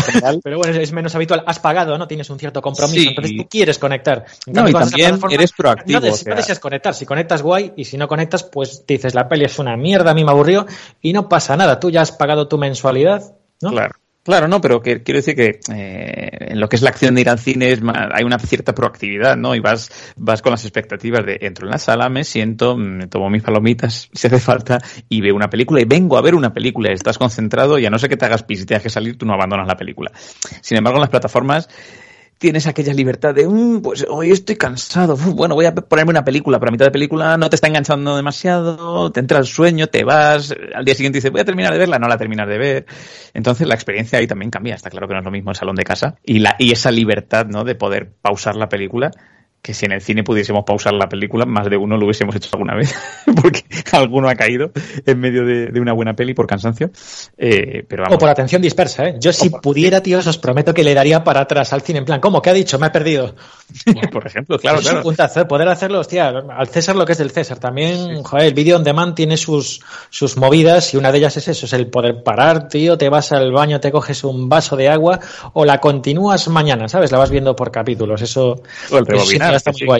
bueno, 0.58 0.74
es 0.80 0.92
menos 0.92 1.14
habitual. 1.14 1.44
Has 1.46 1.60
pagado, 1.60 1.96
¿no? 1.96 2.06
Tienes 2.06 2.28
un 2.30 2.38
cierto 2.38 2.60
compromiso, 2.60 3.08
entonces 3.08 3.36
tú 3.36 3.48
quieres 3.48 3.78
conectar. 3.78 4.26
no, 4.46 4.68
y 4.68 4.72
también 4.72 5.18
eres 5.30 5.52
proactivo. 5.52 6.00
No, 6.00 6.08
o 6.08 6.60
conectar, 6.60 6.94
si 6.94 7.06
conectas 7.06 7.42
guay 7.42 7.72
y 7.76 7.84
si 7.84 7.96
no 7.96 8.08
conectas, 8.08 8.42
pues 8.42 8.84
dices, 8.86 9.14
la 9.14 9.28
peli 9.28 9.44
es 9.44 9.58
una 9.58 9.76
mierda, 9.76 10.10
a 10.10 10.14
mí 10.14 10.24
me 10.24 10.32
aburrió 10.32 10.66
y 11.00 11.12
no 11.12 11.28
pasa 11.28 11.56
nada, 11.56 11.80
tú 11.80 11.90
ya 11.90 12.02
has 12.02 12.12
pagado 12.12 12.48
tu 12.48 12.58
mensualidad, 12.58 13.36
¿no? 13.62 13.70
Claro. 13.70 13.99
Claro, 14.22 14.48
no, 14.48 14.60
pero 14.60 14.82
que, 14.82 15.02
quiero 15.02 15.18
decir 15.18 15.34
que 15.34 15.60
eh, 15.72 16.52
en 16.52 16.60
lo 16.60 16.68
que 16.68 16.76
es 16.76 16.82
la 16.82 16.90
acción 16.90 17.14
de 17.14 17.22
ir 17.22 17.30
al 17.30 17.38
cine 17.38 17.74
hay 18.12 18.22
una 18.22 18.38
cierta 18.38 18.74
proactividad, 18.74 19.34
¿no? 19.36 19.54
Y 19.54 19.60
vas, 19.60 20.12
vas 20.16 20.42
con 20.42 20.50
las 20.50 20.62
expectativas 20.64 21.24
de 21.24 21.38
entro 21.40 21.66
en 21.66 21.70
la 21.70 21.78
sala, 21.78 22.10
me 22.10 22.24
siento, 22.24 22.76
me 22.76 23.06
tomo 23.06 23.30
mis 23.30 23.42
palomitas 23.42 24.10
si 24.12 24.26
hace 24.26 24.38
falta 24.38 24.78
y 25.08 25.22
veo 25.22 25.34
una 25.34 25.48
película 25.48 25.80
y 25.80 25.86
vengo 25.86 26.18
a 26.18 26.22
ver 26.22 26.34
una 26.34 26.52
película. 26.52 26.92
Estás 26.92 27.16
concentrado 27.16 27.78
y 27.78 27.86
a 27.86 27.90
no 27.90 27.98
ser 27.98 28.10
que 28.10 28.18
te 28.18 28.26
hagas 28.26 28.42
pis 28.42 28.62
y 28.62 28.66
te 28.66 28.78
que 28.78 28.90
salir, 28.90 29.16
tú 29.16 29.24
no 29.24 29.32
abandonas 29.32 29.66
la 29.66 29.76
película. 29.76 30.12
Sin 30.60 30.76
embargo, 30.76 30.98
en 30.98 31.02
las 31.02 31.10
plataformas 31.10 31.68
tienes 32.40 32.66
aquella 32.66 32.94
libertad 32.94 33.34
de, 33.34 33.46
mm, 33.46 33.82
pues 33.82 34.06
hoy 34.08 34.30
estoy 34.30 34.56
cansado, 34.56 35.14
bueno, 35.16 35.54
voy 35.54 35.66
a 35.66 35.74
ponerme 35.74 36.10
una 36.10 36.24
película, 36.24 36.58
pero 36.58 36.70
a 36.70 36.72
mitad 36.72 36.86
de 36.86 36.90
película 36.90 37.36
no 37.36 37.50
te 37.50 37.56
está 37.56 37.68
enganchando 37.68 38.16
demasiado, 38.16 39.12
te 39.12 39.20
entra 39.20 39.38
el 39.38 39.44
sueño, 39.44 39.88
te 39.88 40.04
vas, 40.04 40.54
al 40.74 40.84
día 40.86 40.94
siguiente 40.94 41.18
dices, 41.18 41.30
voy 41.30 41.42
a 41.42 41.44
terminar 41.44 41.70
de 41.70 41.78
verla, 41.78 41.98
no 41.98 42.08
la 42.08 42.16
terminas 42.16 42.48
de 42.48 42.56
ver. 42.56 42.86
Entonces 43.34 43.68
la 43.68 43.74
experiencia 43.74 44.18
ahí 44.18 44.26
también 44.26 44.50
cambia, 44.50 44.74
está 44.74 44.88
claro 44.88 45.06
que 45.06 45.12
no 45.12 45.20
es 45.20 45.24
lo 45.24 45.30
mismo 45.30 45.50
el 45.50 45.56
salón 45.56 45.76
de 45.76 45.84
casa 45.84 46.16
y, 46.24 46.38
la, 46.38 46.56
y 46.58 46.72
esa 46.72 46.90
libertad, 46.90 47.44
¿no? 47.46 47.62
De 47.62 47.74
poder 47.74 48.10
pausar 48.22 48.56
la 48.56 48.70
película 48.70 49.10
que 49.62 49.74
si 49.74 49.84
en 49.84 49.92
el 49.92 50.00
cine 50.00 50.24
pudiésemos 50.24 50.64
pausar 50.64 50.94
la 50.94 51.08
película, 51.08 51.44
más 51.44 51.68
de 51.68 51.76
uno 51.76 51.96
lo 51.96 52.06
hubiésemos 52.06 52.34
hecho 52.34 52.48
alguna 52.54 52.74
vez, 52.74 52.94
porque 53.42 53.62
alguno 53.92 54.28
ha 54.28 54.34
caído 54.34 54.70
en 55.04 55.20
medio 55.20 55.44
de, 55.44 55.80
una 55.80 55.92
buena 55.92 56.14
peli 56.14 56.34
por 56.34 56.46
cansancio. 56.46 56.90
Eh, 57.36 57.84
pero 57.86 58.04
O 58.10 58.18
por 58.18 58.28
atención 58.28 58.62
dispersa, 58.62 59.08
¿eh? 59.08 59.16
Yo 59.18 59.32
si 59.32 59.50
pudiera, 59.50 60.02
tío, 60.02 60.18
os 60.18 60.38
prometo 60.38 60.72
que 60.72 60.82
le 60.82 60.94
daría 60.94 61.24
para 61.24 61.40
atrás 61.40 61.72
al 61.72 61.82
cine, 61.82 61.98
en 62.00 62.04
plan, 62.04 62.20
¿cómo? 62.20 62.40
¿Qué 62.40 62.50
ha 62.50 62.54
dicho? 62.54 62.78
Me 62.78 62.86
ha 62.86 62.92
perdido. 62.92 63.34
por 64.12 64.26
ejemplo, 64.26 64.58
claro, 64.58 64.80
claro. 64.80 65.02
puntazo, 65.02 65.40
¿eh? 65.40 65.44
poder 65.44 65.68
hacerlo, 65.68 66.00
hostia, 66.00 66.28
al 66.28 66.68
César 66.68 66.96
lo 66.96 67.04
que 67.04 67.12
es 67.12 67.18
del 67.18 67.30
César. 67.30 67.58
También, 67.58 68.22
joder, 68.22 68.46
el 68.46 68.54
vídeo 68.54 68.76
on 68.76 68.84
demand 68.84 69.14
tiene 69.14 69.36
sus, 69.36 69.82
sus 70.08 70.36
movidas 70.36 70.94
y 70.94 70.96
una 70.96 71.12
de 71.12 71.18
ellas 71.18 71.36
es 71.36 71.48
eso, 71.48 71.66
es 71.66 71.72
el 71.74 71.88
poder 71.88 72.22
parar, 72.22 72.68
tío, 72.68 72.96
te 72.96 73.08
vas 73.08 73.32
al 73.32 73.52
baño, 73.52 73.80
te 73.80 73.92
coges 73.92 74.24
un 74.24 74.48
vaso 74.48 74.76
de 74.76 74.88
agua 74.88 75.20
o 75.52 75.64
la 75.64 75.78
continúas 75.78 76.48
mañana, 76.48 76.88
¿sabes? 76.88 77.12
La 77.12 77.18
vas 77.18 77.30
viendo 77.30 77.54
por 77.54 77.70
capítulos, 77.70 78.22
eso... 78.22 78.62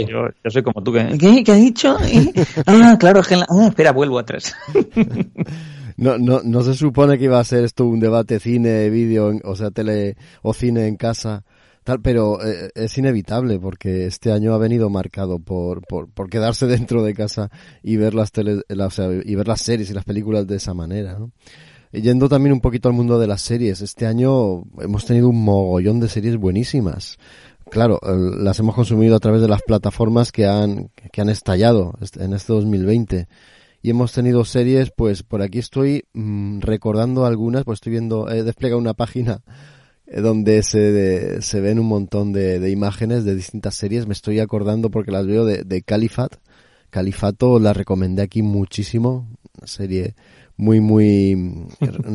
Yo, 0.08 0.50
soy 0.50 0.62
como 0.62 0.82
tú. 0.82 0.92
¿Qué, 0.92 1.42
¿Qué 1.44 1.52
ha 1.52 1.56
dicho? 1.56 1.96
ah, 2.66 2.96
claro, 2.98 3.22
ah, 3.48 3.66
espera, 3.68 3.92
vuelvo 3.92 4.18
atrás. 4.18 4.54
no, 5.96 6.18
no, 6.18 6.40
no 6.42 6.62
se 6.62 6.74
supone 6.74 7.18
que 7.18 7.24
iba 7.24 7.38
a 7.38 7.44
ser 7.44 7.64
esto 7.64 7.84
un 7.84 8.00
debate 8.00 8.40
cine, 8.40 8.88
vídeo, 8.90 9.32
o 9.44 9.56
sea, 9.56 9.70
tele 9.70 10.16
o 10.42 10.54
cine 10.54 10.86
en 10.86 10.96
casa, 10.96 11.44
tal, 11.84 12.00
pero 12.00 12.44
eh, 12.44 12.70
es 12.74 12.96
inevitable 12.98 13.58
porque 13.58 14.06
este 14.06 14.32
año 14.32 14.54
ha 14.54 14.58
venido 14.58 14.90
marcado 14.90 15.38
por, 15.38 15.82
por, 15.86 16.08
por 16.08 16.30
quedarse 16.30 16.66
dentro 16.68 17.02
de 17.02 17.14
casa 17.14 17.50
y 17.82 17.96
ver 17.96 18.14
las 18.14 18.32
tele, 18.32 18.62
o 18.68 18.90
sea, 18.90 19.08
y 19.24 19.34
ver 19.34 19.48
las 19.48 19.60
series 19.60 19.90
y 19.90 19.94
las 19.94 20.04
películas 20.04 20.46
de 20.46 20.56
esa 20.56 20.74
manera, 20.74 21.18
¿no? 21.18 21.32
Yendo 21.92 22.28
también 22.28 22.52
un 22.52 22.60
poquito 22.60 22.88
al 22.88 22.94
mundo 22.94 23.18
de 23.18 23.26
las 23.26 23.42
series, 23.42 23.80
este 23.80 24.06
año 24.06 24.62
hemos 24.80 25.04
tenido 25.06 25.28
un 25.28 25.42
mogollón 25.42 25.98
de 25.98 26.08
series 26.08 26.36
buenísimas. 26.36 27.18
Claro, 27.70 28.00
las 28.02 28.58
hemos 28.58 28.74
consumido 28.74 29.14
a 29.14 29.20
través 29.20 29.40
de 29.40 29.48
las 29.48 29.62
plataformas 29.62 30.32
que 30.32 30.44
han, 30.46 30.90
que 31.12 31.20
han 31.20 31.28
estallado 31.28 31.94
en 32.18 32.32
este 32.32 32.52
2020. 32.52 33.28
Y 33.82 33.90
hemos 33.90 34.12
tenido 34.12 34.44
series, 34.44 34.90
pues 34.90 35.22
por 35.22 35.40
aquí 35.40 35.60
estoy 35.60 36.04
mm, 36.12 36.60
recordando 36.60 37.24
algunas, 37.24 37.64
pues 37.64 37.76
estoy 37.76 37.92
viendo, 37.92 38.28
he 38.28 38.42
desplegado 38.42 38.78
una 38.78 38.94
página 38.94 39.42
eh, 40.06 40.20
donde 40.20 40.62
se, 40.64 41.40
se 41.40 41.60
ven 41.60 41.78
un 41.78 41.86
montón 41.86 42.32
de, 42.32 42.58
de, 42.58 42.70
imágenes 42.70 43.24
de 43.24 43.36
distintas 43.36 43.76
series. 43.76 44.06
Me 44.06 44.14
estoy 44.14 44.40
acordando 44.40 44.90
porque 44.90 45.12
las 45.12 45.26
veo 45.26 45.44
de, 45.44 45.62
de 45.62 45.82
Califat. 45.82 46.36
Califato 46.90 47.60
la 47.60 47.72
recomendé 47.72 48.22
aquí 48.22 48.42
muchísimo. 48.42 49.28
Serie 49.64 50.16
muy, 50.60 50.80
muy 50.80 51.66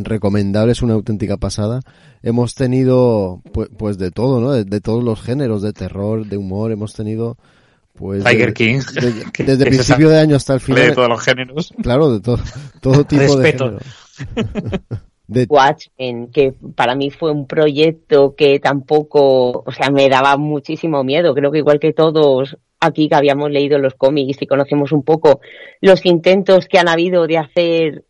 recomendable, 0.03 0.71
es 0.71 0.83
una 0.83 0.93
auténtica 0.93 1.37
pasada. 1.37 1.81
Hemos 2.21 2.53
tenido, 2.53 3.41
pues, 3.51 3.69
pues 3.75 3.97
de 3.97 4.11
todo, 4.11 4.39
¿no? 4.39 4.51
De, 4.51 4.81
todos 4.81 5.03
los 5.03 5.19
géneros, 5.21 5.63
de 5.63 5.73
terror, 5.73 6.27
de 6.27 6.37
humor, 6.37 6.71
hemos 6.71 6.93
tenido, 6.93 7.37
pues... 7.95 8.23
Tiger 8.23 8.53
King. 8.53 8.81
desde 9.39 9.63
el 9.63 9.69
principio 9.69 10.09
de 10.09 10.19
año 10.19 10.35
hasta 10.35 10.53
el 10.53 10.59
final. 10.59 10.89
De 10.89 10.91
todos 10.91 11.09
los 11.09 11.21
géneros. 11.21 11.73
Claro, 11.81 12.11
de 12.11 12.19
todo, 12.21 12.37
todo 12.81 13.03
tipo 13.03 13.35
de. 13.35 13.79
De... 15.27 15.47
Watchmen, 15.49 16.27
que 16.27 16.53
para 16.75 16.93
mí 16.93 17.09
fue 17.09 17.31
un 17.31 17.47
proyecto 17.47 18.35
que 18.35 18.59
tampoco, 18.59 19.63
o 19.65 19.71
sea, 19.71 19.89
me 19.89 20.07
daba 20.07 20.37
muchísimo 20.37 21.03
miedo. 21.03 21.33
Creo 21.33 21.51
que 21.51 21.57
igual 21.57 21.79
que 21.79 21.93
todos 21.93 22.57
aquí 22.79 23.09
que 23.09 23.15
habíamos 23.15 23.49
leído 23.49 23.79
los 23.79 23.95
cómics 23.95 24.39
y 24.39 24.45
conocemos 24.45 24.91
un 24.91 25.01
poco 25.01 25.41
los 25.81 26.05
intentos 26.05 26.67
que 26.67 26.77
han 26.77 26.87
habido 26.87 27.25
de 27.25 27.39
hacer 27.39 28.05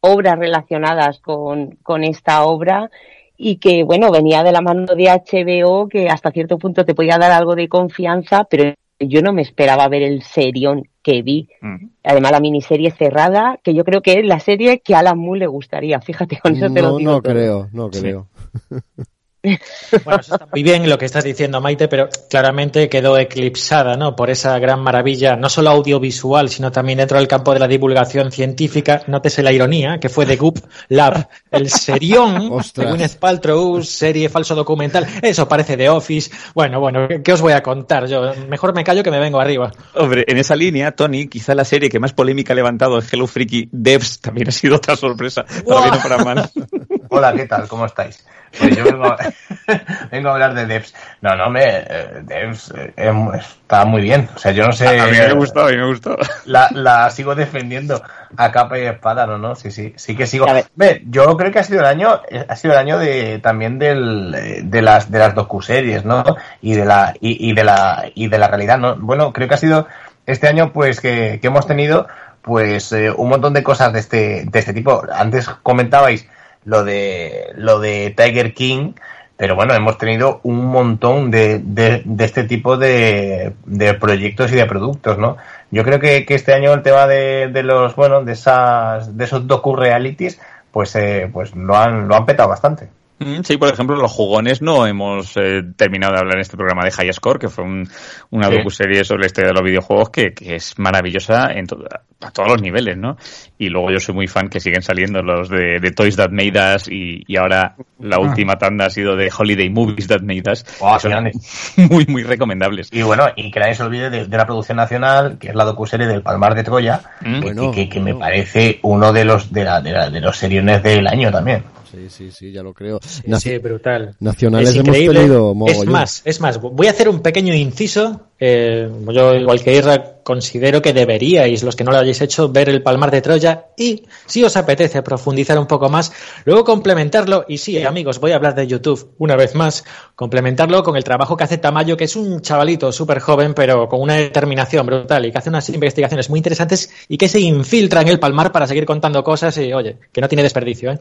obras 0.00 0.38
relacionadas 0.38 1.20
con, 1.20 1.76
con 1.82 2.04
esta 2.04 2.44
obra 2.44 2.90
y 3.36 3.56
que, 3.56 3.84
bueno, 3.84 4.10
venía 4.10 4.42
de 4.42 4.52
la 4.52 4.60
mano 4.60 4.94
de 4.94 5.04
HBO, 5.04 5.88
que 5.88 6.08
hasta 6.08 6.32
cierto 6.32 6.58
punto 6.58 6.84
te 6.84 6.94
podía 6.94 7.18
dar 7.18 7.30
algo 7.30 7.54
de 7.54 7.68
confianza, 7.68 8.44
pero 8.44 8.74
yo 8.98 9.22
no 9.22 9.32
me 9.32 9.42
esperaba 9.42 9.86
ver 9.88 10.02
el 10.02 10.22
serión 10.22 10.88
que 11.02 11.22
vi. 11.22 11.48
Mm. 11.60 11.86
Además, 12.02 12.32
la 12.32 12.40
miniserie 12.40 12.90
cerrada, 12.90 13.58
que 13.62 13.74
yo 13.74 13.84
creo 13.84 14.02
que 14.02 14.14
es 14.14 14.26
la 14.26 14.40
serie 14.40 14.80
que 14.80 14.94
a 14.94 14.98
Alan 15.00 15.18
Moore 15.18 15.40
le 15.40 15.46
gustaría. 15.46 16.00
Fíjate, 16.00 16.38
con 16.38 16.56
eso 16.56 16.68
te 16.72 16.82
lo 16.82 16.96
digo. 16.96 17.12
No 17.12 17.22
creo, 17.22 17.68
no 17.72 17.90
creo. 17.90 18.26
Bueno, 20.04 20.20
eso 20.20 20.34
está 20.34 20.48
muy 20.52 20.62
bien 20.62 20.88
lo 20.88 20.98
que 20.98 21.04
estás 21.04 21.24
diciendo, 21.24 21.60
Maite, 21.60 21.88
pero 21.88 22.08
claramente 22.28 22.88
quedó 22.88 23.16
eclipsada, 23.16 23.96
¿no? 23.96 24.14
Por 24.14 24.30
esa 24.30 24.58
gran 24.58 24.80
maravilla, 24.80 25.36
no 25.36 25.48
solo 25.48 25.70
audiovisual, 25.70 26.48
sino 26.48 26.70
también 26.70 26.98
dentro 26.98 27.18
del 27.18 27.28
campo 27.28 27.52
de 27.52 27.60
la 27.60 27.68
divulgación 27.68 28.30
científica. 28.32 29.02
Nótese 29.06 29.42
la 29.42 29.52
ironía, 29.52 29.98
que 29.98 30.08
fue 30.08 30.26
de 30.26 30.36
Goop 30.36 30.58
Lab, 30.88 31.28
el 31.50 31.70
serión 31.70 32.50
de 32.74 32.84
Gwyneth 32.86 33.16
Paltrow, 33.18 33.82
serie 33.82 34.28
falso 34.28 34.54
documental. 34.54 35.06
Eso 35.22 35.48
parece 35.48 35.76
de 35.76 35.88
Office. 35.88 36.30
Bueno, 36.54 36.80
bueno, 36.80 37.08
¿qué 37.22 37.32
os 37.32 37.40
voy 37.40 37.52
a 37.52 37.62
contar 37.62 38.06
yo? 38.06 38.32
Mejor 38.48 38.74
me 38.74 38.84
callo 38.84 39.02
que 39.02 39.10
me 39.10 39.18
vengo 39.18 39.40
arriba. 39.40 39.72
Hombre, 39.94 40.24
en 40.26 40.38
esa 40.38 40.56
línea, 40.56 40.92
Tony, 40.92 41.28
quizá 41.28 41.54
la 41.54 41.64
serie 41.64 41.88
que 41.88 41.98
más 41.98 42.12
polémica 42.12 42.52
ha 42.52 42.56
levantado 42.56 42.98
es 42.98 43.12
Hello 43.12 43.26
Freaky 43.26 43.68
Devs 43.72 44.20
también 44.20 44.48
ha 44.48 44.52
sido 44.52 44.76
otra 44.76 44.96
sorpresa. 44.96 45.44
Para 45.66 46.02
para 46.02 46.24
mal. 46.24 46.50
Hola, 47.10 47.32
¿qué 47.32 47.46
tal? 47.46 47.66
¿Cómo 47.68 47.86
estáis? 47.86 48.26
Pues 48.58 48.76
yo 48.76 48.84
vengo 48.84 49.06
a, 49.06 49.18
vengo 50.10 50.28
a, 50.28 50.32
hablar 50.32 50.54
de 50.54 50.66
Devs. 50.66 50.94
No, 51.20 51.36
no, 51.36 51.50
me, 51.50 51.62
eh, 51.64 52.22
Devs 52.22 52.72
eh, 52.76 52.92
está 52.96 53.84
muy 53.84 54.02
bien. 54.02 54.28
O 54.34 54.38
sea, 54.38 54.52
yo 54.52 54.64
no 54.64 54.72
sé. 54.72 54.88
A 54.98 55.06
mí 55.06 55.12
me 55.12 55.32
gustó, 55.34 55.66
a 55.66 55.70
mí 55.70 55.76
me 55.76 55.86
gustó. 55.86 56.16
La, 56.46 56.68
la 56.72 57.10
sigo 57.10 57.34
defendiendo 57.34 58.02
a 58.36 58.50
capa 58.50 58.78
y 58.78 58.86
espada, 58.86 59.26
¿no? 59.26 59.38
¿no? 59.38 59.54
Sí, 59.54 59.70
sí, 59.70 59.92
sí 59.96 60.16
que 60.16 60.26
sigo. 60.26 60.46
Ve, 60.74 61.02
yo 61.06 61.36
creo 61.36 61.52
que 61.52 61.58
ha 61.58 61.64
sido 61.64 61.80
el 61.80 61.86
año, 61.86 62.20
ha 62.48 62.56
sido 62.56 62.74
el 62.74 62.80
año 62.80 62.98
de 62.98 63.38
también 63.38 63.78
del, 63.78 64.70
de 64.70 64.82
las 64.82 65.10
de 65.10 65.18
las 65.18 65.34
docuseries, 65.34 66.04
¿no? 66.04 66.24
Y 66.62 66.74
de 66.74 66.84
la 66.84 67.14
y, 67.20 67.50
y 67.50 67.54
de 67.54 67.64
la 67.64 68.04
y 68.14 68.28
de 68.28 68.38
la 68.38 68.48
realidad, 68.48 68.78
¿no? 68.78 68.96
Bueno, 68.96 69.32
creo 69.32 69.48
que 69.48 69.54
ha 69.54 69.58
sido 69.58 69.86
este 70.26 70.48
año, 70.48 70.72
pues 70.72 71.00
que, 71.00 71.38
que 71.40 71.46
hemos 71.46 71.66
tenido, 71.66 72.06
pues 72.42 72.92
eh, 72.92 73.10
un 73.10 73.28
montón 73.28 73.52
de 73.52 73.62
cosas 73.62 73.92
de 73.92 74.00
este 74.00 74.44
de 74.46 74.58
este 74.58 74.72
tipo. 74.72 75.02
Antes 75.12 75.48
comentabais 75.62 76.26
lo 76.64 76.84
de, 76.84 77.52
lo 77.56 77.80
de 77.80 78.14
Tiger 78.16 78.54
King, 78.54 78.92
pero 79.36 79.54
bueno, 79.54 79.74
hemos 79.74 79.98
tenido 79.98 80.40
un 80.42 80.66
montón 80.66 81.30
de, 81.30 81.60
de, 81.60 82.02
este 82.18 82.44
tipo 82.44 82.76
de, 82.76 83.54
de, 83.66 83.94
proyectos 83.94 84.50
y 84.52 84.56
de 84.56 84.66
productos, 84.66 85.16
¿no? 85.16 85.36
Yo 85.70 85.84
creo 85.84 86.00
que, 86.00 86.26
que 86.26 86.34
este 86.34 86.54
año 86.54 86.72
el 86.72 86.82
tema 86.82 87.06
de, 87.06 87.62
los, 87.62 87.94
bueno, 87.94 88.24
de 88.24 88.32
esas, 88.32 89.16
de 89.16 89.24
esos 89.24 89.46
docu-realities, 89.46 90.40
pues, 90.72 90.96
eh, 90.96 91.30
pues 91.32 91.54
lo 91.54 91.76
han, 91.76 92.08
lo 92.08 92.16
han 92.16 92.26
petado 92.26 92.48
bastante. 92.48 92.88
Mm, 93.18 93.42
sí, 93.42 93.56
por 93.56 93.68
ejemplo, 93.68 93.96
los 93.96 94.12
jugones 94.12 94.62
no 94.62 94.86
hemos 94.86 95.36
eh, 95.36 95.62
terminado 95.76 96.14
de 96.14 96.20
hablar 96.20 96.36
en 96.36 96.40
este 96.42 96.56
programa 96.56 96.84
de 96.84 96.92
High 96.92 97.12
Score, 97.12 97.38
que 97.38 97.48
fue 97.48 97.64
un, 97.64 97.88
una 98.30 98.48
sí. 98.48 98.56
docuserie 98.56 99.04
sobre 99.04 99.22
la 99.22 99.26
historia 99.26 99.48
de 99.48 99.54
los 99.54 99.64
videojuegos 99.64 100.10
que, 100.10 100.34
que 100.34 100.56
es 100.56 100.78
maravillosa 100.78 101.52
en 101.52 101.66
to 101.66 101.78
a 102.20 102.32
todos 102.32 102.48
los 102.48 102.60
niveles, 102.62 102.96
¿no? 102.96 103.16
Y 103.58 103.68
luego 103.68 103.92
yo 103.92 104.00
soy 104.00 104.12
muy 104.12 104.26
fan 104.26 104.48
que 104.48 104.58
siguen 104.58 104.82
saliendo 104.82 105.22
los 105.22 105.48
de, 105.48 105.78
de 105.80 105.90
Toys 105.92 106.16
That 106.16 106.30
Made 106.30 106.74
Us 106.74 106.88
y, 106.88 107.22
y, 107.26 107.36
ahora 107.36 107.76
la 108.00 108.16
ah. 108.16 108.20
última 108.20 108.56
tanda 108.56 108.86
ha 108.86 108.90
sido 108.90 109.14
de 109.14 109.30
Holiday 109.36 109.70
Movies 109.70 110.08
That 110.08 110.22
Made 110.22 110.50
Us. 110.50 110.64
Wow, 110.80 110.98
son 110.98 111.30
muy, 111.90 112.06
muy 112.06 112.24
recomendables. 112.24 112.88
Y 112.92 113.02
bueno, 113.02 113.28
y 113.36 113.52
que 113.52 113.60
nadie 113.60 113.76
se 113.76 113.84
olvide 113.84 114.10
de, 114.10 114.26
de 114.26 114.36
la 114.36 114.46
producción 114.46 114.76
nacional, 114.76 115.38
que 115.38 115.48
es 115.48 115.54
la 115.54 115.64
docuserie 115.64 116.08
del 116.08 116.22
Palmar 116.22 116.56
de 116.56 116.64
Troya, 116.64 117.02
mm. 117.20 117.40
bueno, 117.40 117.70
que, 117.70 117.84
que, 117.84 117.88
que, 117.88 118.00
me 118.00 118.16
parece 118.16 118.80
uno 118.82 119.12
de 119.12 119.24
los 119.24 119.52
de, 119.52 119.64
la, 119.64 119.80
de, 119.80 119.92
la, 119.92 120.10
de 120.10 120.20
los 120.20 120.36
seriones 120.36 120.82
del 120.82 121.06
año 121.06 121.30
también. 121.30 121.62
Sí, 121.90 122.10
sí, 122.10 122.30
sí, 122.30 122.52
ya 122.52 122.62
lo 122.62 122.74
creo. 122.74 123.00
Sí, 123.02 123.22
sí 123.40 123.58
brutal. 123.58 124.14
Nacionales 124.20 124.70
es 124.70 124.76
hemos 124.76 124.94
tenido 124.94 125.54
Es 125.66 125.86
más, 125.86 126.22
es 126.24 126.40
más, 126.40 126.60
voy 126.60 126.86
a 126.86 126.90
hacer 126.90 127.08
un 127.08 127.20
pequeño 127.20 127.54
inciso. 127.54 128.28
Eh, 128.38 128.88
yo, 129.10 129.34
igual 129.34 129.62
que 129.62 129.74
Isra, 129.74 130.18
considero 130.22 130.82
que 130.82 130.92
deberíais, 130.92 131.62
los 131.62 131.74
que 131.74 131.84
no 131.84 131.90
lo 131.90 131.98
hayáis 131.98 132.20
hecho, 132.20 132.50
ver 132.50 132.68
el 132.68 132.82
Palmar 132.82 133.10
de 133.10 133.22
Troya 133.22 133.68
y, 133.76 134.04
si 134.26 134.44
os 134.44 134.56
apetece 134.56 135.02
profundizar 135.02 135.58
un 135.58 135.66
poco 135.66 135.88
más, 135.88 136.12
luego 136.44 136.62
complementarlo. 136.62 137.46
Y 137.48 137.58
sí, 137.58 137.82
amigos, 137.82 138.20
voy 138.20 138.32
a 138.32 138.36
hablar 138.36 138.54
de 138.54 138.66
YouTube 138.66 139.14
una 139.18 139.34
vez 139.34 139.54
más, 139.54 139.84
complementarlo 140.14 140.82
con 140.82 140.94
el 140.96 141.04
trabajo 141.04 141.36
que 141.36 141.44
hace 141.44 141.58
Tamayo, 141.58 141.96
que 141.96 142.04
es 142.04 142.16
un 142.16 142.42
chavalito 142.42 142.92
súper 142.92 143.20
joven, 143.20 143.54
pero 143.54 143.88
con 143.88 144.02
una 144.02 144.14
determinación 144.14 144.84
brutal 144.84 145.24
y 145.24 145.32
que 145.32 145.38
hace 145.38 145.48
unas 145.48 145.68
investigaciones 145.70 146.28
muy 146.28 146.38
interesantes 146.38 146.90
y 147.08 147.16
que 147.16 147.28
se 147.28 147.40
infiltra 147.40 148.02
en 148.02 148.08
el 148.08 148.20
Palmar 148.20 148.52
para 148.52 148.66
seguir 148.66 148.84
contando 148.84 149.24
cosas 149.24 149.56
y, 149.56 149.72
oye, 149.72 149.96
que 150.12 150.20
no 150.20 150.28
tiene 150.28 150.42
desperdicio, 150.42 150.92
¿eh? 150.92 150.98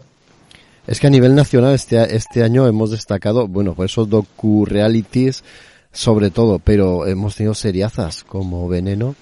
Es 0.88 1.02
que 1.02 1.08
a 1.08 1.10
nivel 1.10 1.36
nacional 1.36 1.76
este, 1.76 2.16
este 2.16 2.44
año 2.44 2.66
hemos 2.66 2.92
destacado, 2.92 3.48
bueno, 3.48 3.76
por 3.76 3.86
esos 3.86 4.10
docu-realities 4.10 5.44
sobre 5.92 6.30
todo, 6.30 6.60
pero 6.60 7.06
hemos 7.08 7.36
tenido 7.36 7.54
seriazas 7.54 8.24
como 8.24 8.70
Veneno, 8.70 9.16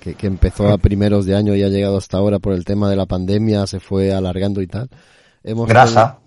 que, 0.00 0.14
que, 0.14 0.26
empezó 0.26 0.68
a 0.68 0.78
primeros 0.78 1.26
de 1.26 1.34
año 1.34 1.54
y 1.54 1.62
ha 1.62 1.68
llegado 1.68 1.96
hasta 1.96 2.18
ahora 2.18 2.38
por 2.38 2.52
el 2.52 2.64
tema 2.64 2.88
de 2.90 2.96
la 2.96 3.06
pandemia, 3.06 3.66
se 3.66 3.80
fue 3.80 4.12
alargando 4.12 4.62
y 4.62 4.66
tal. 4.66 4.88
Hemos 5.42 5.68
Grasa. 5.68 6.18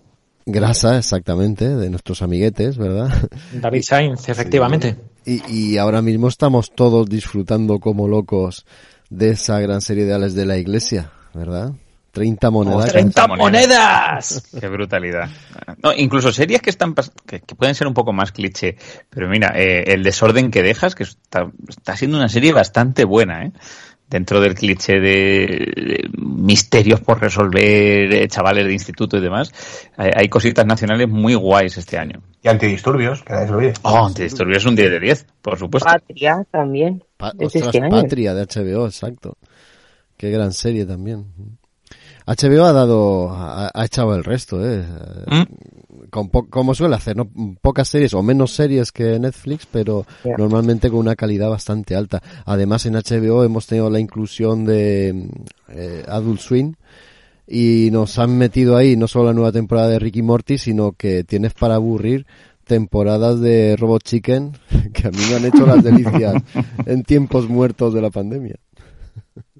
Tenido... 0.44 0.60
Grasa, 0.60 0.98
exactamente, 0.98 1.68
de 1.68 1.88
nuestros 1.88 2.20
amiguetes, 2.22 2.76
¿verdad? 2.76 3.28
David 3.52 3.82
Sainz, 3.84 4.28
efectivamente. 4.28 4.96
Sí. 5.24 5.42
Y, 5.48 5.72
y 5.72 5.78
ahora 5.78 6.02
mismo 6.02 6.28
estamos 6.28 6.72
todos 6.74 7.08
disfrutando 7.08 7.78
como 7.78 8.08
locos 8.08 8.66
de 9.08 9.30
esa 9.30 9.60
gran 9.60 9.80
serie 9.80 10.04
de 10.04 10.14
Ales 10.14 10.34
de 10.34 10.46
la 10.46 10.58
Iglesia, 10.58 11.12
¿verdad? 11.32 11.72
30 12.10 12.50
monedas. 12.50 12.88
¡Oh, 12.88 12.92
30 12.92 13.26
monedas! 13.28 14.42
¡Qué 14.58 14.68
brutalidad! 14.68 15.28
No, 15.82 15.92
incluso 15.92 16.32
series 16.32 16.60
que 16.60 16.70
están 16.70 16.94
que, 17.26 17.40
que, 17.40 17.54
pueden 17.54 17.74
ser 17.74 17.86
un 17.86 17.94
poco 17.94 18.12
más 18.12 18.32
cliché. 18.32 18.76
Pero 19.08 19.28
mira, 19.28 19.52
eh, 19.54 19.84
el 19.86 20.02
desorden 20.02 20.50
que 20.50 20.62
dejas, 20.62 20.94
que 20.94 21.04
está, 21.04 21.50
está 21.68 21.96
siendo 21.96 22.16
una 22.16 22.28
serie 22.28 22.52
bastante 22.52 23.04
buena, 23.04 23.44
¿eh? 23.44 23.52
Dentro 24.08 24.40
del 24.40 24.56
cliché 24.56 24.94
de, 24.94 25.72
de 25.76 26.10
misterios 26.18 27.00
por 27.00 27.20
resolver, 27.20 28.12
eh, 28.12 28.26
chavales 28.26 28.66
de 28.66 28.72
instituto 28.72 29.16
y 29.16 29.20
demás, 29.20 29.52
hay, 29.96 30.10
hay, 30.12 30.28
cositas 30.28 30.66
nacionales 30.66 31.08
muy 31.08 31.36
guays 31.36 31.78
este 31.78 31.96
año. 31.96 32.20
Y 32.42 32.48
antidisturbios, 32.48 33.22
que 33.22 33.34
nadie 33.34 33.46
se 33.46 33.52
olvide. 33.52 33.74
Oh, 33.82 34.06
antidisturbios 34.06 34.58
es 34.58 34.66
un 34.66 34.74
10 34.74 34.90
de 34.90 34.98
10, 34.98 35.26
por 35.40 35.56
supuesto. 35.56 35.88
Patria 35.88 36.44
también. 36.50 37.04
Pa 37.16 37.32
ostras, 37.38 37.66
este 37.66 37.88
Patria 37.88 38.34
de 38.34 38.46
HBO, 38.46 38.86
exacto. 38.86 39.36
Qué 40.16 40.28
gran 40.30 40.52
serie 40.52 40.86
también. 40.86 41.26
HBO 42.30 42.64
ha 42.64 42.72
dado, 42.72 43.30
ha, 43.30 43.70
ha 43.74 43.84
echado 43.84 44.14
el 44.14 44.22
resto, 44.22 44.64
eh. 44.64 44.84
¿Mm? 45.26 46.08
Con 46.10 46.28
como 46.28 46.74
suele 46.74 46.94
hacer, 46.96 47.16
¿no? 47.16 47.28
Pocas 47.60 47.88
series 47.88 48.14
o 48.14 48.22
menos 48.22 48.52
series 48.52 48.92
que 48.92 49.18
Netflix, 49.18 49.66
pero 49.66 50.06
yeah. 50.24 50.36
normalmente 50.38 50.90
con 50.90 51.00
una 51.00 51.16
calidad 51.16 51.50
bastante 51.50 51.94
alta. 51.94 52.22
Además 52.44 52.86
en 52.86 52.94
HBO 52.94 53.44
hemos 53.44 53.66
tenido 53.66 53.90
la 53.90 54.00
inclusión 54.00 54.64
de 54.64 55.28
eh, 55.68 56.04
Adult 56.08 56.40
Swim 56.40 56.74
y 57.46 57.90
nos 57.92 58.18
han 58.18 58.38
metido 58.38 58.76
ahí 58.76 58.96
no 58.96 59.08
solo 59.08 59.26
la 59.26 59.32
nueva 59.32 59.52
temporada 59.52 59.88
de 59.88 59.98
Ricky 59.98 60.22
Morty, 60.22 60.58
sino 60.58 60.92
que 60.92 61.24
tienes 61.24 61.52
para 61.54 61.76
aburrir 61.76 62.26
temporadas 62.64 63.40
de 63.40 63.76
Robot 63.76 64.02
Chicken 64.04 64.52
que 64.92 65.08
a 65.08 65.10
mí 65.10 65.18
me 65.28 65.36
han 65.36 65.44
hecho 65.44 65.66
las 65.66 65.82
delicias 65.82 66.42
en 66.86 67.02
tiempos 67.02 67.48
muertos 67.48 67.92
de 67.92 68.02
la 68.02 68.10
pandemia. 68.10 68.56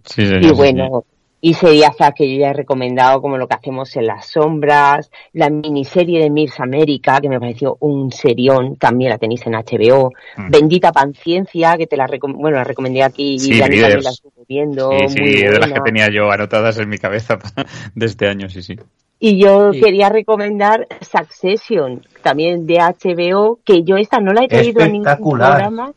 Sí, 0.05 0.23
y 0.23 0.53
bueno, 0.53 1.05
y 1.41 1.55
series 1.55 1.91
que 2.15 2.31
yo 2.31 2.41
ya 2.41 2.51
he 2.51 2.53
recomendado, 2.53 3.23
como 3.23 3.39
lo 3.39 3.49
que 3.49 3.55
hacemos 3.55 3.95
en 3.97 4.07
las 4.07 4.27
sombras, 4.27 5.11
la 5.33 5.49
miniserie 5.49 6.21
de 6.21 6.31
Mirs 6.31 6.61
América, 6.61 7.21
que 7.21 7.29
me 7.29 7.41
pareció 7.41 7.77
un 7.81 8.13
serión, 8.13 8.77
también 8.77 9.11
la 9.11 9.19
tenéis 9.19 9.47
en 9.47 9.55
HBO, 9.55 10.13
mm. 10.37 10.51
Bendita 10.51 10.93
Paciencia, 10.93 11.77
que 11.77 11.87
te 11.87 11.97
la, 11.97 12.07
bueno, 12.21 12.59
la 12.59 12.65
recomendé 12.65 13.03
aquí 13.03 13.35
y 13.35 13.57
ya 13.57 13.65
también 13.65 14.03
la 14.03 14.11
estuve 14.11 14.45
viendo. 14.49 14.91
Sí, 14.91 15.09
sí, 15.09 15.43
de 15.45 15.59
las 15.59 15.73
que 15.73 15.81
tenía 15.81 16.09
yo 16.11 16.31
anotadas 16.31 16.79
en 16.79 16.89
mi 16.89 16.99
cabeza 16.99 17.39
de 17.95 18.07
este 18.07 18.29
año, 18.29 18.49
sí, 18.49 18.63
sí. 18.63 18.77
Y 19.23 19.39
yo 19.39 19.71
quería 19.73 20.09
recomendar 20.09 20.89
Succession, 21.03 22.07
también 22.23 22.67
de 22.67 22.79
HBO, 22.79 23.61
que 23.65 23.83
yo 23.83 23.97
esta 23.97 24.19
no 24.19 24.33
la 24.33 24.45
he 24.45 24.49
traído 24.49 24.81
en 24.81 24.93
ningún 24.93 25.15
programa. 25.15 25.93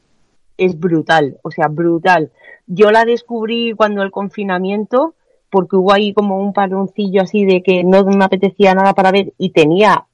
Es 0.58 0.78
brutal, 0.78 1.38
o 1.42 1.50
sea, 1.50 1.68
brutal. 1.70 2.32
Yo 2.68 2.92
la 2.92 3.06
descubrí 3.06 3.74
cuando 3.76 4.04
el 4.04 4.12
confinamiento 4.12 5.16
porque 5.54 5.76
hubo 5.76 5.94
ahí 5.94 6.14
como 6.14 6.40
un 6.40 6.52
paroncillo 6.52 7.22
así 7.22 7.46
de 7.46 7.62
que 7.62 7.84
no 7.84 8.04
me 8.06 8.26
apetecía 8.26 8.74
nada 8.74 8.96
para 8.96 9.12
ver 9.12 9.34
y 9.38 9.52
tenía 9.52 10.06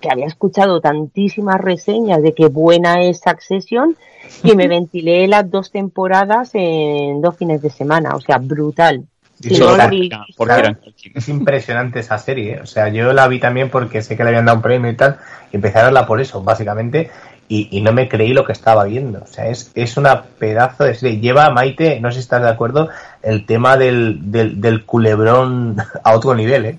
que 0.00 0.08
había 0.08 0.26
escuchado 0.26 0.80
tantísimas 0.80 1.60
reseñas 1.60 2.22
de 2.22 2.32
que 2.32 2.46
buena 2.46 3.02
es 3.02 3.20
Succession 3.20 3.96
y 4.44 4.54
me 4.54 4.68
ventilé 4.76 5.26
las 5.26 5.50
dos 5.50 5.72
temporadas 5.72 6.50
en 6.54 7.20
dos 7.20 7.36
fines 7.36 7.60
de 7.60 7.70
semana, 7.70 8.14
o 8.14 8.20
sea, 8.20 8.38
brutal. 8.38 9.04
es 11.12 11.28
impresionante 11.28 11.98
esa 11.98 12.18
serie, 12.18 12.52
¿eh? 12.52 12.60
o 12.62 12.66
sea, 12.66 12.88
yo 12.88 13.12
la 13.12 13.26
vi 13.26 13.40
también 13.40 13.68
porque 13.70 14.00
sé 14.00 14.16
que 14.16 14.22
le 14.22 14.28
habían 14.28 14.44
dado 14.44 14.58
un 14.58 14.62
premio 14.62 14.92
y 14.92 14.94
tal, 14.94 15.18
y 15.50 15.56
empecé 15.56 15.80
a 15.80 15.84
verla 15.84 16.06
por 16.06 16.20
eso, 16.20 16.40
básicamente, 16.40 17.10
y, 17.48 17.80
no 17.82 17.92
me 17.92 18.08
creí 18.08 18.32
lo 18.32 18.44
que 18.44 18.52
estaba 18.52 18.84
viendo. 18.84 19.20
O 19.22 19.26
sea, 19.26 19.48
es, 19.48 19.70
es 19.74 19.96
una 19.96 20.22
pedazo 20.22 20.84
de 20.84 20.94
serie. 20.94 21.20
Lleva 21.20 21.50
Maite, 21.50 22.00
no 22.00 22.10
sé 22.10 22.16
si 22.16 22.20
estás 22.20 22.42
de 22.42 22.48
acuerdo, 22.48 22.88
el 23.22 23.46
tema 23.46 23.76
del, 23.76 24.30
del, 24.30 24.84
culebrón 24.84 25.76
a 26.04 26.14
otro 26.14 26.34
nivel, 26.34 26.64
¿eh? 26.64 26.78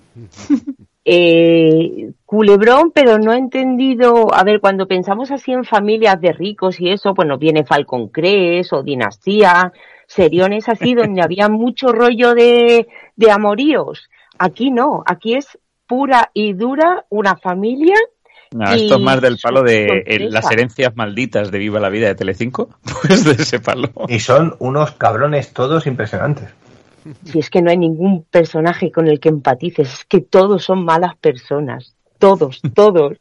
¿eh? 1.06 2.12
culebrón, 2.25 2.91
pero 2.93 3.17
no 3.19 3.34
he 3.34 3.38
entendido. 3.38 4.34
A 4.34 4.43
ver, 4.43 4.60
cuando 4.60 4.88
pensamos 4.88 5.32
así 5.32 5.51
en 5.51 5.65
familias 5.65 6.19
de 6.19 6.34
ricos 6.34 6.80
y 6.80 6.89
eso, 6.89 7.13
bueno, 7.13 7.38
viene 7.38 7.63
Falcon 7.63 8.10
Crest 8.10 8.73
o 8.73 8.84
Dinastía, 8.84 9.71
seriones 10.08 10.67
así, 10.67 10.93
donde 10.95 11.21
había 11.21 11.47
mucho 11.49 11.89
rollo 11.89 12.34
de, 12.34 12.88
de 13.15 13.32
amoríos. 13.32 14.10
Aquí 14.38 14.71
no, 14.71 15.04
aquí 15.06 15.36
es 15.36 15.58
pura 15.88 16.32
y 16.34 16.54
dura 16.54 17.06
una 17.10 17.36
familia 17.38 17.95
esto 18.51 18.95
es 18.95 19.01
más 19.01 19.21
del 19.21 19.38
palo 19.38 19.63
de 19.63 20.27
las 20.29 20.49
herencias 20.51 20.95
malditas 20.95 21.51
de 21.51 21.60
Viva 21.60 21.79
la 21.79 21.89
Vida 21.89 22.08
de 22.08 22.15
Telecinco, 22.15 22.69
pues 23.01 23.23
de 23.23 23.31
ese 23.34 23.60
palo. 23.60 23.89
Y 24.08 24.19
son 24.19 24.55
unos 24.60 24.91
cabrones 24.91 25.53
todos 25.53 25.88
impresionantes. 25.88 26.49
Si 27.25 27.39
es 27.39 27.49
que 27.49 27.62
no 27.62 27.69
hay 27.69 27.77
ningún 27.77 28.23
personaje 28.23 28.91
con 28.91 29.08
el 29.08 29.19
que 29.19 29.29
empatices, 29.29 29.93
es 29.93 30.05
que 30.05 30.21
todos 30.21 30.63
son 30.63 30.84
malas 30.86 31.15
personas, 31.15 31.95
todos, 32.17 32.62
todos. 32.73 33.17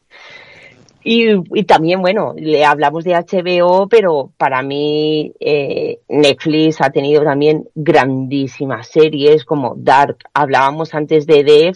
Y, 1.07 1.65
también, 1.65 2.01
bueno, 2.01 2.33
le 2.35 2.65
hablamos 2.65 3.05
de 3.05 3.13
HBO, 3.13 3.89
pero 3.89 4.33
para 4.39 4.63
mí 4.63 5.35
eh, 5.39 5.99
Netflix 6.09 6.81
ha 6.81 6.89
tenido 6.89 7.23
también 7.23 7.69
grandísimas 7.75 8.89
series 8.89 9.45
como 9.45 9.75
Dark. 9.77 10.17
Hablábamos 10.33 10.95
antes 10.95 11.27
de 11.27 11.45
Dev, 11.45 11.75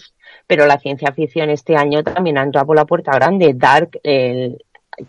pero 0.49 0.67
la 0.67 0.81
ciencia 0.81 1.13
ficción 1.13 1.51
este 1.51 1.77
año 1.77 2.03
también 2.03 2.39
ha 2.39 2.43
entrado 2.43 2.67
por 2.67 2.77
la 2.77 2.87
puerta 2.87 3.13
grande. 3.13 3.53
Dark, 3.55 4.01
el, 4.03 4.59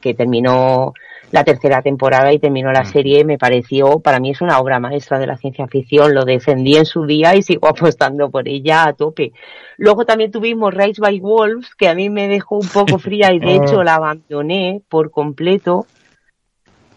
que 0.01 0.13
terminó 0.13 0.93
la 1.31 1.43
tercera 1.43 1.81
temporada 1.81 2.31
y 2.33 2.39
terminó 2.39 2.71
la 2.71 2.83
mm. 2.83 2.91
serie, 2.91 3.25
me 3.25 3.37
pareció, 3.37 3.99
para 3.99 4.19
mí 4.19 4.31
es 4.31 4.41
una 4.41 4.59
obra 4.59 4.79
maestra 4.79 5.17
de 5.17 5.27
la 5.27 5.37
ciencia 5.37 5.67
ficción, 5.67 6.13
lo 6.13 6.25
defendí 6.25 6.75
en 6.75 6.85
su 6.85 7.05
día 7.05 7.35
y 7.35 7.41
sigo 7.43 7.67
apostando 7.67 8.29
por 8.29 8.47
ella 8.47 8.85
a 8.85 8.93
tope. 8.93 9.31
Luego 9.77 10.05
también 10.05 10.31
tuvimos 10.31 10.73
Rise 10.73 11.01
by 11.01 11.19
Wolves, 11.19 11.73
que 11.75 11.87
a 11.87 11.95
mí 11.95 12.09
me 12.09 12.27
dejó 12.27 12.57
un 12.57 12.67
poco 12.67 12.99
fría 12.99 13.31
y 13.33 13.39
de 13.39 13.55
hecho 13.63 13.83
la 13.83 13.95
abandoné 13.95 14.81
por 14.89 15.09
completo 15.09 15.85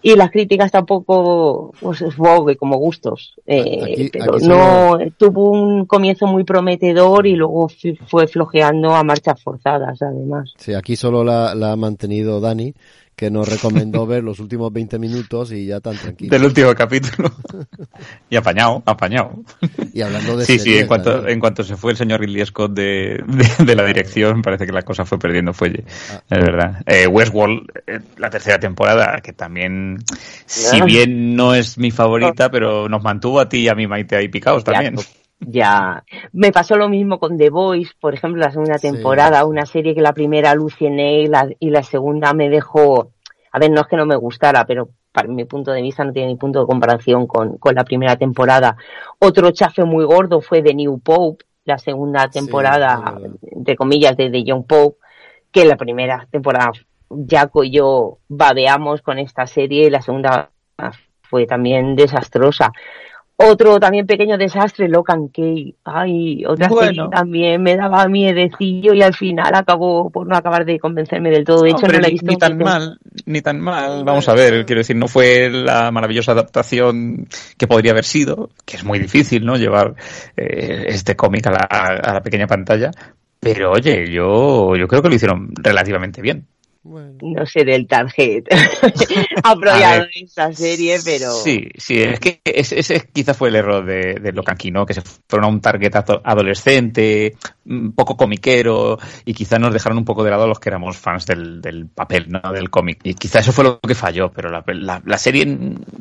y 0.02 0.16
las 0.16 0.30
críticas 0.30 0.70
tampoco, 0.70 1.72
pues 1.80 2.04
vogue 2.16 2.56
como 2.56 2.76
gustos. 2.76 3.34
Eh, 3.46 4.10
pero 4.12 4.38
no, 4.40 4.98
tuvo 5.16 5.50
un 5.50 5.86
comienzo 5.86 6.26
muy 6.26 6.44
prometedor 6.44 7.26
y 7.26 7.36
luego 7.36 7.68
fue 8.06 8.26
flojeando 8.26 8.94
a 8.94 9.04
marchas 9.04 9.40
forzadas, 9.42 10.02
además. 10.02 10.52
Sí, 10.56 10.74
aquí 10.74 10.96
solo 10.96 11.22
la, 11.22 11.54
la 11.54 11.72
ha 11.72 11.76
mantenido 11.76 12.40
Dani 12.40 12.74
que 13.16 13.30
nos 13.30 13.48
recomendó 13.48 14.06
ver 14.08 14.22
los 14.22 14.40
últimos 14.40 14.72
20 14.72 14.98
minutos 14.98 15.52
y 15.52 15.66
ya 15.66 15.80
tan 15.80 15.96
tranquilo. 15.96 16.30
Del 16.30 16.44
último 16.44 16.74
capítulo. 16.74 17.30
y 18.30 18.36
apañado, 18.36 18.82
apañado. 18.86 19.42
Y 19.92 20.02
hablando 20.02 20.36
de 20.36 20.46
Sí, 20.46 20.58
sí, 20.58 20.78
en 20.78 20.86
cuanto, 20.86 21.26
en 21.26 21.40
cuanto 21.40 21.62
se 21.62 21.76
fue 21.76 21.92
el 21.92 21.96
señor 21.96 22.20
Ridley 22.20 22.44
Scott 22.46 22.72
de, 22.72 23.22
de, 23.58 23.76
la 23.76 23.84
dirección, 23.84 24.42
parece 24.42 24.66
que 24.66 24.72
la 24.72 24.82
cosa 24.82 25.04
fue 25.04 25.18
perdiendo 25.18 25.52
fuelle. 25.52 25.84
Ah. 26.10 26.22
Es 26.30 26.38
verdad. 26.38 26.82
Eh, 26.86 27.06
Westworld, 27.06 27.66
eh, 27.86 28.00
la 28.16 28.30
tercera 28.30 28.58
temporada, 28.58 29.20
que 29.20 29.32
también, 29.32 29.98
si 30.46 30.80
ah. 30.80 30.84
bien 30.84 31.36
no 31.36 31.54
es 31.54 31.78
mi 31.78 31.90
favorita, 31.90 32.50
pero 32.50 32.88
nos 32.88 33.02
mantuvo 33.02 33.40
a 33.40 33.48
ti 33.48 33.58
y 33.58 33.68
a 33.68 33.74
mi 33.74 33.86
Maite 33.86 34.16
ahí 34.16 34.28
picados 34.28 34.64
también. 34.64 34.96
Ya, 35.46 36.04
me 36.32 36.52
pasó 36.52 36.76
lo 36.76 36.88
mismo 36.88 37.18
con 37.18 37.36
The 37.36 37.50
Voice, 37.50 37.92
por 38.00 38.14
ejemplo, 38.14 38.40
la 38.40 38.50
segunda 38.50 38.78
temporada, 38.78 39.44
una 39.44 39.66
serie 39.66 39.94
que 39.94 40.00
la 40.00 40.12
primera 40.12 40.50
aluciné 40.50 41.20
y 41.20 41.26
la, 41.26 41.48
y 41.58 41.70
la 41.70 41.82
segunda 41.82 42.32
me 42.32 42.48
dejó, 42.48 43.10
a 43.50 43.58
ver, 43.58 43.70
no 43.70 43.80
es 43.80 43.86
que 43.88 43.96
no 43.96 44.06
me 44.06 44.16
gustara, 44.16 44.64
pero 44.66 44.90
para 45.10 45.28
mi 45.28 45.44
punto 45.44 45.72
de 45.72 45.82
vista 45.82 46.04
no 46.04 46.12
tiene 46.12 46.28
ni 46.28 46.36
punto 46.36 46.60
de 46.60 46.66
comparación 46.66 47.26
con, 47.26 47.58
con 47.58 47.74
la 47.74 47.84
primera 47.84 48.16
temporada. 48.16 48.76
Otro 49.18 49.50
chafe 49.50 49.84
muy 49.84 50.04
gordo 50.04 50.40
fue 50.40 50.62
The 50.62 50.74
New 50.74 51.00
Pope, 51.00 51.44
la 51.64 51.78
segunda 51.78 52.28
temporada, 52.28 53.18
entre 53.42 53.76
comillas, 53.76 54.16
de 54.16 54.30
The 54.30 54.44
Young 54.44 54.66
Pope, 54.66 54.98
que 55.50 55.64
la 55.64 55.76
primera 55.76 56.26
temporada 56.30 56.72
Jaco 57.28 57.62
y 57.62 57.70
yo 57.70 58.18
babeamos 58.28 59.02
con 59.02 59.18
esta 59.18 59.46
serie 59.46 59.86
y 59.86 59.90
la 59.90 60.00
segunda 60.02 60.50
fue 61.22 61.46
también 61.46 61.94
desastrosa. 61.94 62.72
Otro 63.44 63.80
también 63.80 64.06
pequeño 64.06 64.38
desastre, 64.38 64.88
Locan 64.88 65.28
Key. 65.28 65.74
Ay, 65.84 66.44
otra 66.44 66.68
serie 66.68 67.02
también 67.10 67.62
me 67.62 67.76
daba 67.76 68.06
miedecillo 68.08 68.94
y 68.94 69.02
al 69.02 69.14
final 69.14 69.54
acabó 69.54 70.10
por 70.10 70.26
no 70.26 70.36
acabar 70.36 70.64
de 70.64 70.78
convencerme 70.78 71.30
del 71.30 71.44
todo. 71.44 71.62
De 71.62 71.70
hecho, 71.70 71.86
no 71.86 71.98
la 71.98 72.08
he 72.08 72.10
visto. 72.10 72.26
Ni 72.26 72.36
tan 72.36 72.58
mal, 72.58 72.98
ni 73.26 73.40
tan 73.40 73.60
mal. 73.60 74.04
Vamos 74.04 74.28
a 74.28 74.34
ver, 74.34 74.64
quiero 74.66 74.80
decir, 74.80 74.96
no 74.96 75.08
fue 75.08 75.50
la 75.50 75.90
maravillosa 75.90 76.32
adaptación 76.32 77.26
que 77.56 77.66
podría 77.66 77.92
haber 77.92 78.04
sido, 78.04 78.50
que 78.64 78.76
es 78.76 78.84
muy 78.84 78.98
difícil, 78.98 79.44
¿no? 79.44 79.56
Llevar 79.56 79.94
eh, 80.36 80.86
este 80.88 81.16
cómic 81.16 81.46
a 81.46 81.50
la, 81.50 81.58
a 81.58 82.14
la 82.14 82.22
pequeña 82.22 82.46
pantalla. 82.46 82.90
Pero 83.40 83.72
oye, 83.72 84.08
yo, 84.08 84.76
yo 84.76 84.86
creo 84.86 85.02
que 85.02 85.08
lo 85.08 85.14
hicieron 85.16 85.50
relativamente 85.56 86.22
bien. 86.22 86.46
No 86.84 87.46
sé 87.46 87.64
del 87.64 87.86
target 87.86 88.44
apropiado 89.44 90.02
en 90.16 90.24
esta 90.24 90.52
serie, 90.52 90.98
pero. 91.04 91.30
Sí, 91.30 91.68
sí, 91.76 92.02
es 92.02 92.18
que 92.18 92.40
ese, 92.44 93.08
quizás 93.12 93.36
fue 93.36 93.50
el 93.50 93.56
error 93.56 93.84
de, 93.84 94.14
de 94.14 94.32
¿no? 94.72 94.84
que 94.84 94.94
se 94.94 95.02
fueron 95.28 95.44
a 95.44 95.52
un 95.52 95.60
target 95.60 95.94
adolescente, 96.24 97.36
poco 97.94 98.16
comiquero, 98.16 98.98
y 99.24 99.32
quizás 99.32 99.60
nos 99.60 99.72
dejaron 99.72 99.98
un 99.98 100.04
poco 100.04 100.24
de 100.24 100.30
lado 100.30 100.48
los 100.48 100.58
que 100.58 100.70
éramos 100.70 100.96
fans 100.96 101.24
del, 101.26 101.88
papel, 101.94 102.26
¿no? 102.30 102.52
Del 102.52 102.68
cómic. 102.68 102.98
Y 103.04 103.14
quizás 103.14 103.42
eso 103.42 103.52
fue 103.52 103.62
lo 103.62 103.78
que 103.78 103.94
falló, 103.94 104.32
pero 104.32 104.50
la, 104.50 105.02
la, 105.04 105.18
serie 105.18 105.46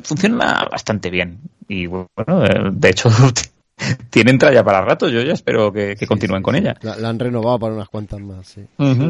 funciona 0.02 0.66
bastante 0.68 1.10
bien. 1.10 1.38
Y 1.68 1.86
bueno, 1.86 2.72
de 2.72 2.88
hecho. 2.90 3.08
tienen 4.10 4.38
tralla 4.38 4.62
para 4.62 4.82
rato, 4.82 5.08
yo 5.08 5.22
ya 5.22 5.32
espero 5.32 5.72
que, 5.72 5.96
continúen 6.06 6.42
con 6.42 6.54
ella. 6.54 6.76
La, 6.82 7.08
han 7.08 7.18
renovado 7.18 7.58
para 7.58 7.74
unas 7.74 7.88
cuantas 7.88 8.20
más, 8.20 8.46
sí. 8.46 8.64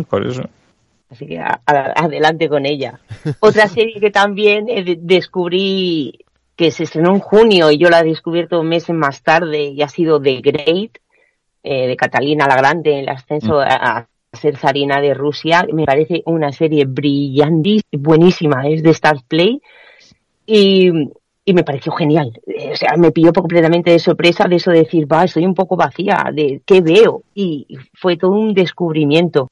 por 0.08 0.26
eso. 0.26 0.42
Así 1.12 1.26
que 1.26 1.38
adelante 1.38 2.48
con 2.48 2.64
ella. 2.64 2.98
Otra 3.40 3.68
serie 3.68 4.00
que 4.00 4.10
también 4.10 4.66
eh, 4.68 4.96
descubrí 4.98 6.24
que 6.56 6.70
se 6.70 6.84
estrenó 6.84 7.10
en 7.10 7.18
junio 7.18 7.70
y 7.70 7.76
yo 7.76 7.90
la 7.90 8.00
he 8.00 8.04
descubierto 8.04 8.62
meses 8.62 8.96
más 8.96 9.22
tarde 9.22 9.64
y 9.64 9.82
ha 9.82 9.88
sido 9.88 10.20
The 10.20 10.40
Great, 10.40 10.98
eh, 11.62 11.86
de 11.86 11.96
Catalina 11.96 12.46
la 12.46 12.56
Grande, 12.56 13.00
el 13.00 13.08
ascenso 13.10 13.56
mm. 13.56 13.64
a, 13.68 14.08
ser 14.32 14.56
zarina 14.56 15.02
de 15.02 15.12
Rusia. 15.12 15.66
Me 15.70 15.84
parece 15.84 16.22
una 16.24 16.50
serie 16.50 16.86
brillante, 16.86 17.80
buenísima, 17.92 18.66
es 18.66 18.82
de 18.82 18.90
Stars 18.90 19.22
Play. 19.24 19.60
Y, 20.46 20.90
y 21.44 21.52
me 21.52 21.64
pareció 21.64 21.92
genial. 21.92 22.40
Eh, 22.46 22.70
o 22.72 22.76
sea, 22.76 22.96
me 22.96 23.12
pilló 23.12 23.34
completamente 23.34 23.90
de 23.90 23.98
sorpresa 23.98 24.44
de 24.48 24.56
eso 24.56 24.70
de 24.70 24.84
decir, 24.84 25.06
va, 25.12 25.24
estoy 25.24 25.44
un 25.44 25.54
poco 25.54 25.76
vacía, 25.76 26.30
de 26.32 26.62
qué 26.64 26.80
veo. 26.80 27.24
Y 27.34 27.66
fue 27.92 28.16
todo 28.16 28.30
un 28.30 28.54
descubrimiento. 28.54 29.50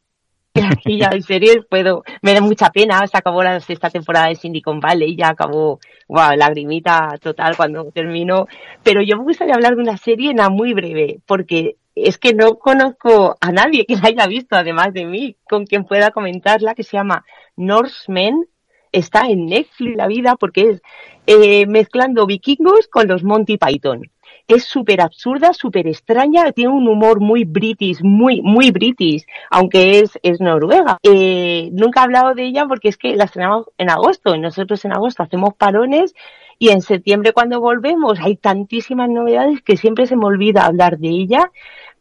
y 0.85 0.99
ya 0.99 1.11
en 1.13 1.23
serio 1.23 1.65
puedo, 1.69 2.03
me 2.23 2.35
da 2.35 2.41
mucha 2.41 2.71
pena, 2.71 3.07
se 3.07 3.17
acabó 3.17 3.43
la 3.43 3.61
sexta 3.61 3.89
temporada 3.91 4.29
de 4.29 4.35
Silicon 4.35 4.81
Valley, 4.81 5.17
ya 5.17 5.29
acabó, 5.29 5.79
wow, 6.09 6.33
lagrimita 6.37 7.17
total 7.21 7.57
cuando 7.57 7.85
terminó, 7.93 8.47
pero 8.83 9.01
yo 9.03 9.17
me 9.17 9.25
gustaría 9.25 9.55
hablar 9.55 9.77
de 9.77 9.83
una 9.83 9.97
serie 9.97 10.33
en 10.33 10.53
muy 10.53 10.75
breve, 10.75 11.21
porque 11.27 11.77
es 11.95 12.19
que 12.19 12.35
no 12.35 12.59
conozco 12.59 13.37
a 13.41 13.53
nadie 13.53 13.85
que 13.87 13.97
la 13.97 14.09
haya 14.09 14.27
visto, 14.27 14.57
además 14.57 14.93
de 14.93 15.05
mí, 15.07 15.37
con 15.49 15.67
quien 15.67 15.85
pueda 15.85 16.11
comentarla, 16.11 16.75
que 16.75 16.85
se 16.85 16.97
llama 16.97 17.25
Norsemen. 17.57 18.47
Está 18.93 19.29
en 19.29 19.47
Netflix 19.47 19.97
la 19.97 20.09
vida 20.09 20.35
porque 20.37 20.63
es 20.63 20.83
eh, 21.27 21.67
mezclando 21.67 22.27
vikingos 22.27 22.89
con 22.89 23.07
los 23.07 23.23
Monty 23.23 23.57
Python. 23.57 24.11
Es 24.51 24.65
súper 24.65 25.01
absurda, 25.01 25.53
súper 25.53 25.87
extraña, 25.87 26.51
tiene 26.51 26.73
un 26.73 26.89
humor 26.89 27.21
muy 27.21 27.45
british, 27.45 28.03
muy, 28.03 28.43
muy 28.43 28.73
british, 28.73 29.25
aunque 29.49 30.01
es, 30.01 30.19
es 30.25 30.41
noruega. 30.41 30.99
Eh, 31.05 31.69
nunca 31.73 32.01
he 32.01 32.05
hablado 32.05 32.35
de 32.35 32.47
ella 32.47 32.67
porque 32.67 32.89
es 32.89 32.97
que 32.97 33.15
la 33.15 33.27
estrenamos 33.27 33.67
en 33.79 33.91
agosto 33.91 34.35
y 34.35 34.41
nosotros 34.41 34.85
en 34.85 34.93
agosto 34.93 35.23
hacemos 35.23 35.55
parones 35.55 36.17
y 36.59 36.71
en 36.71 36.81
septiembre 36.81 37.33
cuando 37.33 37.61
volvemos 37.61 38.19
hay 38.19 38.35
tantísimas 38.35 39.09
novedades 39.09 39.63
que 39.63 39.77
siempre 39.77 40.09
se 40.09 40.17
me 40.17 40.27
olvida 40.27 40.67
hablar 40.67 40.99
de 40.99 41.11
ella, 41.11 41.53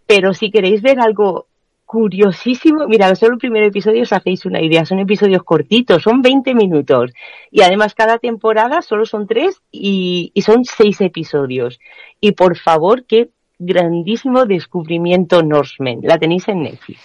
pero 0.07 0.33
si 0.33 0.49
queréis 0.49 0.81
ver 0.81 0.99
algo 0.99 1.48
curiosísimo. 1.89 2.87
Mira, 2.87 3.15
solo 3.15 3.33
el 3.33 3.39
primer 3.39 3.63
episodio 3.63 4.03
os 4.03 4.13
hacéis 4.13 4.45
una 4.45 4.61
idea. 4.61 4.85
Son 4.85 4.99
episodios 4.99 5.41
cortitos, 5.41 6.03
son 6.03 6.21
20 6.21 6.53
minutos. 6.53 7.11
Y 7.49 7.63
además 7.63 7.95
cada 7.95 8.19
temporada 8.19 8.83
solo 8.83 9.07
son 9.07 9.25
tres 9.25 9.63
y, 9.71 10.31
son 10.45 10.65
seis 10.65 11.01
episodios. 11.01 11.79
Y 12.21 12.33
por 12.33 12.59
favor, 12.59 13.05
qué 13.07 13.31
grandísimo 13.57 14.45
descubrimiento 14.45 15.41
Norsemen. 15.41 16.01
La 16.03 16.19
tenéis 16.19 16.47
en 16.47 16.61
Netflix. 16.61 16.99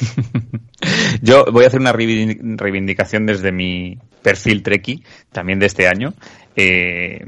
Yo 1.20 1.44
voy 1.52 1.64
a 1.64 1.66
hacer 1.66 1.80
una 1.80 1.92
reivindicación 1.92 3.26
desde 3.26 3.52
mi 3.52 3.98
perfil 4.22 4.62
Treki, 4.62 5.02
también 5.32 5.58
de 5.58 5.66
este 5.66 5.86
año. 5.86 6.14
Eh, 6.56 7.26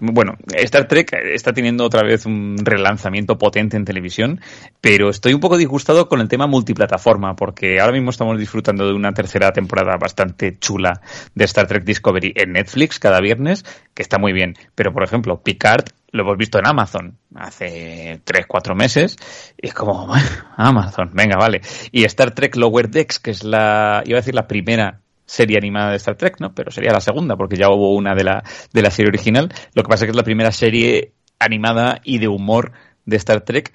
bueno, 0.00 0.36
Star 0.54 0.88
Trek 0.88 1.12
está 1.32 1.52
teniendo 1.52 1.84
otra 1.84 2.02
vez 2.02 2.26
un 2.26 2.56
relanzamiento 2.62 3.38
potente 3.38 3.76
en 3.76 3.84
televisión, 3.84 4.40
pero 4.80 5.10
estoy 5.10 5.34
un 5.34 5.40
poco 5.40 5.56
disgustado 5.56 6.08
con 6.08 6.20
el 6.20 6.28
tema 6.28 6.46
multiplataforma, 6.46 7.34
porque 7.36 7.80
ahora 7.80 7.92
mismo 7.92 8.10
estamos 8.10 8.38
disfrutando 8.38 8.86
de 8.86 8.94
una 8.94 9.12
tercera 9.12 9.52
temporada 9.52 9.96
bastante 10.00 10.58
chula 10.58 11.00
de 11.34 11.44
Star 11.44 11.66
Trek 11.66 11.84
Discovery 11.84 12.32
en 12.36 12.52
Netflix 12.52 12.98
cada 12.98 13.20
viernes, 13.20 13.64
que 13.94 14.02
está 14.02 14.18
muy 14.18 14.32
bien. 14.32 14.54
Pero, 14.74 14.92
por 14.92 15.04
ejemplo, 15.04 15.42
Picard 15.42 15.86
lo 16.10 16.22
hemos 16.22 16.38
visto 16.38 16.58
en 16.58 16.66
Amazon 16.66 17.18
hace 17.34 18.20
3, 18.24 18.46
4 18.46 18.74
meses, 18.74 19.16
y 19.60 19.68
es 19.68 19.74
como, 19.74 20.12
Amazon, 20.56 21.10
venga, 21.12 21.36
vale. 21.36 21.60
Y 21.92 22.04
Star 22.04 22.30
Trek 22.32 22.56
Lower 22.56 22.88
Decks, 22.88 23.18
que 23.18 23.30
es 23.30 23.44
la, 23.44 24.02
iba 24.06 24.18
a 24.18 24.20
decir 24.20 24.34
la 24.34 24.48
primera 24.48 25.00
serie 25.28 25.58
animada 25.58 25.90
de 25.90 25.96
Star 25.98 26.16
Trek, 26.16 26.40
¿no? 26.40 26.54
Pero 26.54 26.70
sería 26.70 26.90
la 26.90 27.00
segunda, 27.00 27.36
porque 27.36 27.56
ya 27.56 27.68
hubo 27.68 27.94
una 27.94 28.14
de 28.14 28.24
la, 28.24 28.42
de 28.72 28.82
la 28.82 28.90
serie 28.90 29.10
original. 29.10 29.52
Lo 29.74 29.82
que 29.82 29.88
pasa 29.88 30.04
es 30.04 30.06
que 30.06 30.12
es 30.12 30.16
la 30.16 30.24
primera 30.24 30.50
serie 30.50 31.12
animada 31.38 32.00
y 32.02 32.18
de 32.18 32.28
humor 32.28 32.72
de 33.04 33.16
Star 33.16 33.42
Trek, 33.42 33.72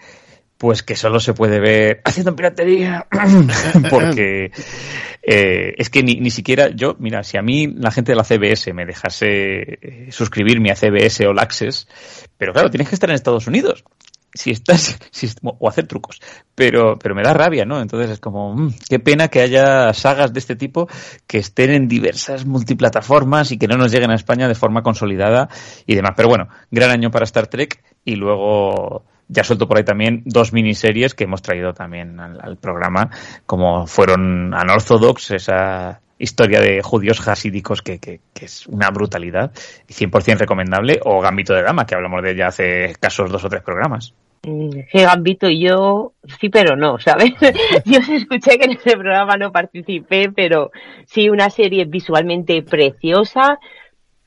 pues 0.58 0.82
que 0.82 0.95
solo 0.95 1.20
se 1.20 1.34
puede 1.34 1.60
ver 1.60 2.01
haciendo 2.06 2.36
piratería, 2.36 3.06
porque 3.89 4.51
eh, 5.22 5.74
es 5.78 5.89
que 5.89 6.01
ni, 6.01 6.16
ni 6.16 6.32
siquiera 6.32 6.70
yo, 6.70 6.95
mira, 6.99 7.24
si 7.24 7.38
a 7.38 7.43
mí 7.43 7.68
la 7.68 7.91
gente 7.91 8.14
de 8.14 8.16
la 8.16 8.24
CBS 8.24 8.74
me 8.74 8.86
dejase 8.86 9.28
eh, 9.28 10.08
suscribirme 10.10 10.72
a 10.72 10.76
CBS 10.76 11.28
o 11.28 11.39
Access, 11.39 11.88
pero 12.38 12.51
claro, 12.51 12.72
tienes 12.72 12.89
que 12.89 12.95
estar 12.95 13.10
en 13.10 13.16
Estados 13.16 13.45
Unidos 13.47 13.84
si 14.34 14.52
estás 14.52 14.98
si, 15.12 15.30
o 15.44 15.70
hacer 15.70 15.88
trucos. 15.88 16.20
Pero 16.56 16.98
pero 16.98 17.16
me 17.16 17.24
da 17.24 17.34
rabia 17.34 17.66
no 17.66 17.82
entonces 17.82 18.12
es 18.12 18.20
como 18.20 18.54
mmm, 18.56 18.74
qué 18.90 19.00
pena 19.00 19.28
que 19.28 19.42
haya 19.42 19.94
sagas 19.94 20.34
de 20.34 20.40
este 20.40 20.56
tipo 20.56 20.88
que 21.28 21.38
estén 21.38 21.72
en 21.72 21.88
diversas 21.88 22.46
multiplataformas 22.46 23.52
y 23.52 23.58
que 23.58 23.68
no 23.68 23.78
nos 23.78 23.92
lleguen 23.92 24.12
a 24.12 24.16
España 24.16 24.48
de 24.48 24.56
forma 24.56 24.82
consolidada 24.82 25.50
y 25.86 25.96
demás. 25.96 26.14
Pero 26.16 26.30
bueno 26.30 26.48
gran 26.72 26.92
año 26.92 27.12
para 27.12 27.26
Star 27.26 27.48
Trek 27.48 27.84
y 28.06 28.16
luego 28.16 29.06
ya 29.28 29.44
suelto 29.44 29.68
por 29.68 29.78
ahí 29.78 29.84
también 29.84 30.22
dos 30.26 30.54
miniseries 30.54 31.16
que 31.16 31.24
hemos 31.24 31.42
traído 31.42 31.74
también 31.74 32.20
al, 32.20 32.58
programa 32.58 33.10
como 33.46 33.88
fueron 33.88 34.54
Unorthodox 34.54 35.32
esa 35.32 36.02
historia 36.18 36.62
de 36.62 36.82
judíos 36.82 37.28
hasídicos 37.28 37.82
que, 37.82 38.00
que, 38.00 38.22
que, 38.34 38.46
es 38.46 38.68
una 38.68 38.90
brutalidad 38.90 39.52
y 39.88 39.94
100% 39.94 40.38
recomendable, 40.38 41.00
o 41.04 41.20
Gambito 41.20 41.54
de 41.54 41.64
Dama, 41.64 41.86
que 41.86 41.96
hablamos 41.96 42.22
de 42.24 42.32
ella 42.32 42.48
hace 42.48 42.96
casos 43.00 43.30
dos 43.32 43.44
o 43.44 43.50
tres 43.50 43.62
programas. 43.62 44.14
Mm, 44.46 44.82
Gambito 44.91 45.50
y 45.50 45.62
yo, 45.62 46.14
sí, 46.39 46.50
pero 46.50 46.76
no, 46.76 47.00
¿sabes? 47.00 47.34
yo 47.86 48.00
escuché 48.00 48.58
que 48.58 48.66
en 48.66 48.72
ese 48.72 48.91
programa 48.91 49.38
no 49.38 49.52
participé, 49.52 50.32
pero 50.32 50.72
sí, 51.06 51.30
una 51.30 51.50
serie 51.50 51.86
visualmente 51.86 52.62
preciosa, 52.62 53.60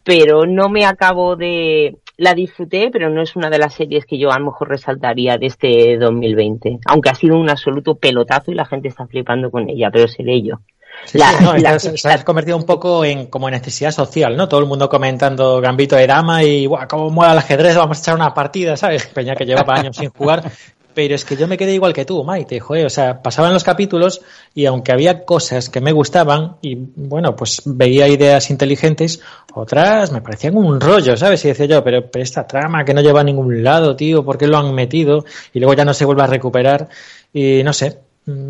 pero 0.05 0.47
no 0.47 0.69
me 0.69 0.87
acabo 0.87 1.37
de... 1.37 1.97
La 2.19 2.33
disfruté, 2.33 2.89
pero 2.91 3.11
no 3.11 3.21
es 3.21 3.37
una 3.37 3.51
de 3.51 3.59
las 3.59 3.75
series 3.75 4.07
que 4.07 4.17
yo 4.17 4.31
a 4.33 4.39
lo 4.39 4.47
mejor 4.47 4.71
resaltaría 4.71 5.37
de 5.37 5.47
este 5.49 5.99
2020, 5.99 6.79
aunque 6.87 7.11
ha 7.11 7.15
sido 7.15 7.37
un 7.37 7.51
absoluto 7.51 7.97
pelotazo 7.97 8.51
y 8.51 8.55
la 8.55 8.65
gente 8.65 8.89
está 8.89 9.07
flipando 9.07 9.51
con 9.51 9.69
ella, 9.69 9.91
pero 9.93 10.09
seré 10.09 10.41
yo. 10.41 10.61
Sí, 11.05 11.19
la, 11.19 11.33
sí, 11.33 11.45
no, 11.45 11.57
la, 11.57 11.79
se, 11.79 11.97
se, 11.97 12.09
ha 12.09 12.25
convertido 12.25 12.57
un 12.57 12.65
poco 12.65 13.05
en 13.05 13.27
como 13.27 13.49
necesidad 13.51 13.93
social, 13.93 14.37
¿no? 14.37 14.49
Todo 14.49 14.61
el 14.61 14.67
mundo 14.67 14.89
comentando 14.89 15.61
Gambito 15.61 15.97
de 15.97 16.07
Dama 16.07 16.43
y 16.43 16.67
guau, 16.67 16.89
cómo 16.89 17.11
mola 17.11 17.33
el 17.33 17.39
ajedrez, 17.39 17.77
vamos 17.77 17.99
a 17.99 18.01
echar 18.01 18.15
una 18.15 18.35
partida, 18.35 18.77
¿sabes? 18.77 19.07
Peña 19.15 19.37
que 19.37 19.45
llevaba 19.45 19.75
años 19.75 19.97
sin 19.97 20.11
jugar. 20.11 20.51
Pero 20.97 21.15
es 21.15 21.27
que 21.27 21.37
yo 21.37 21.47
me 21.47 21.59
quedé 21.59 21.75
igual 21.75 21.93
que 21.93 22.07
tú, 22.07 22.25
Maite, 22.25 22.59
joder, 22.59 22.87
o 22.87 22.91
sea, 22.91 23.21
pasaban 23.21 23.53
los 23.53 23.63
capítulos 23.63 24.23
y 24.55 24.65
aunque 24.65 24.93
había 24.93 25.27
cosas 25.27 25.69
que 25.69 25.83
me 25.83 25.93
gustaban 25.93 26.57
y 26.63 26.75
bueno, 26.75 27.37
pues 27.37 27.61
veía 27.67 28.09
ideas 28.09 28.49
inteligentes, 28.49 29.21
otras 29.53 30.11
me 30.11 30.23
parecían 30.23 30.57
un 30.57 30.81
rollo, 30.81 31.15
¿sabes? 31.19 31.45
Y 31.45 31.49
decía 31.49 31.67
yo, 31.67 31.85
pero, 31.85 32.11
pero 32.11 32.23
esta 32.23 32.47
trama 32.47 32.83
que 32.83 32.95
no 32.95 33.03
lleva 33.03 33.21
a 33.21 33.25
ningún 33.25 33.63
lado, 33.63 33.95
tío, 33.95 34.25
¿por 34.25 34.39
qué 34.39 34.47
lo 34.47 34.57
han 34.57 34.75
metido? 34.75 35.27
Y 35.53 35.61
luego 35.61 35.75
ya 35.75 35.85
no 35.85 35.93
se 35.93 36.07
vuelve 36.07 36.23
a 36.23 36.29
recuperar 36.29 36.89
y 37.31 37.63
no 37.63 37.75
sé, 37.75 37.99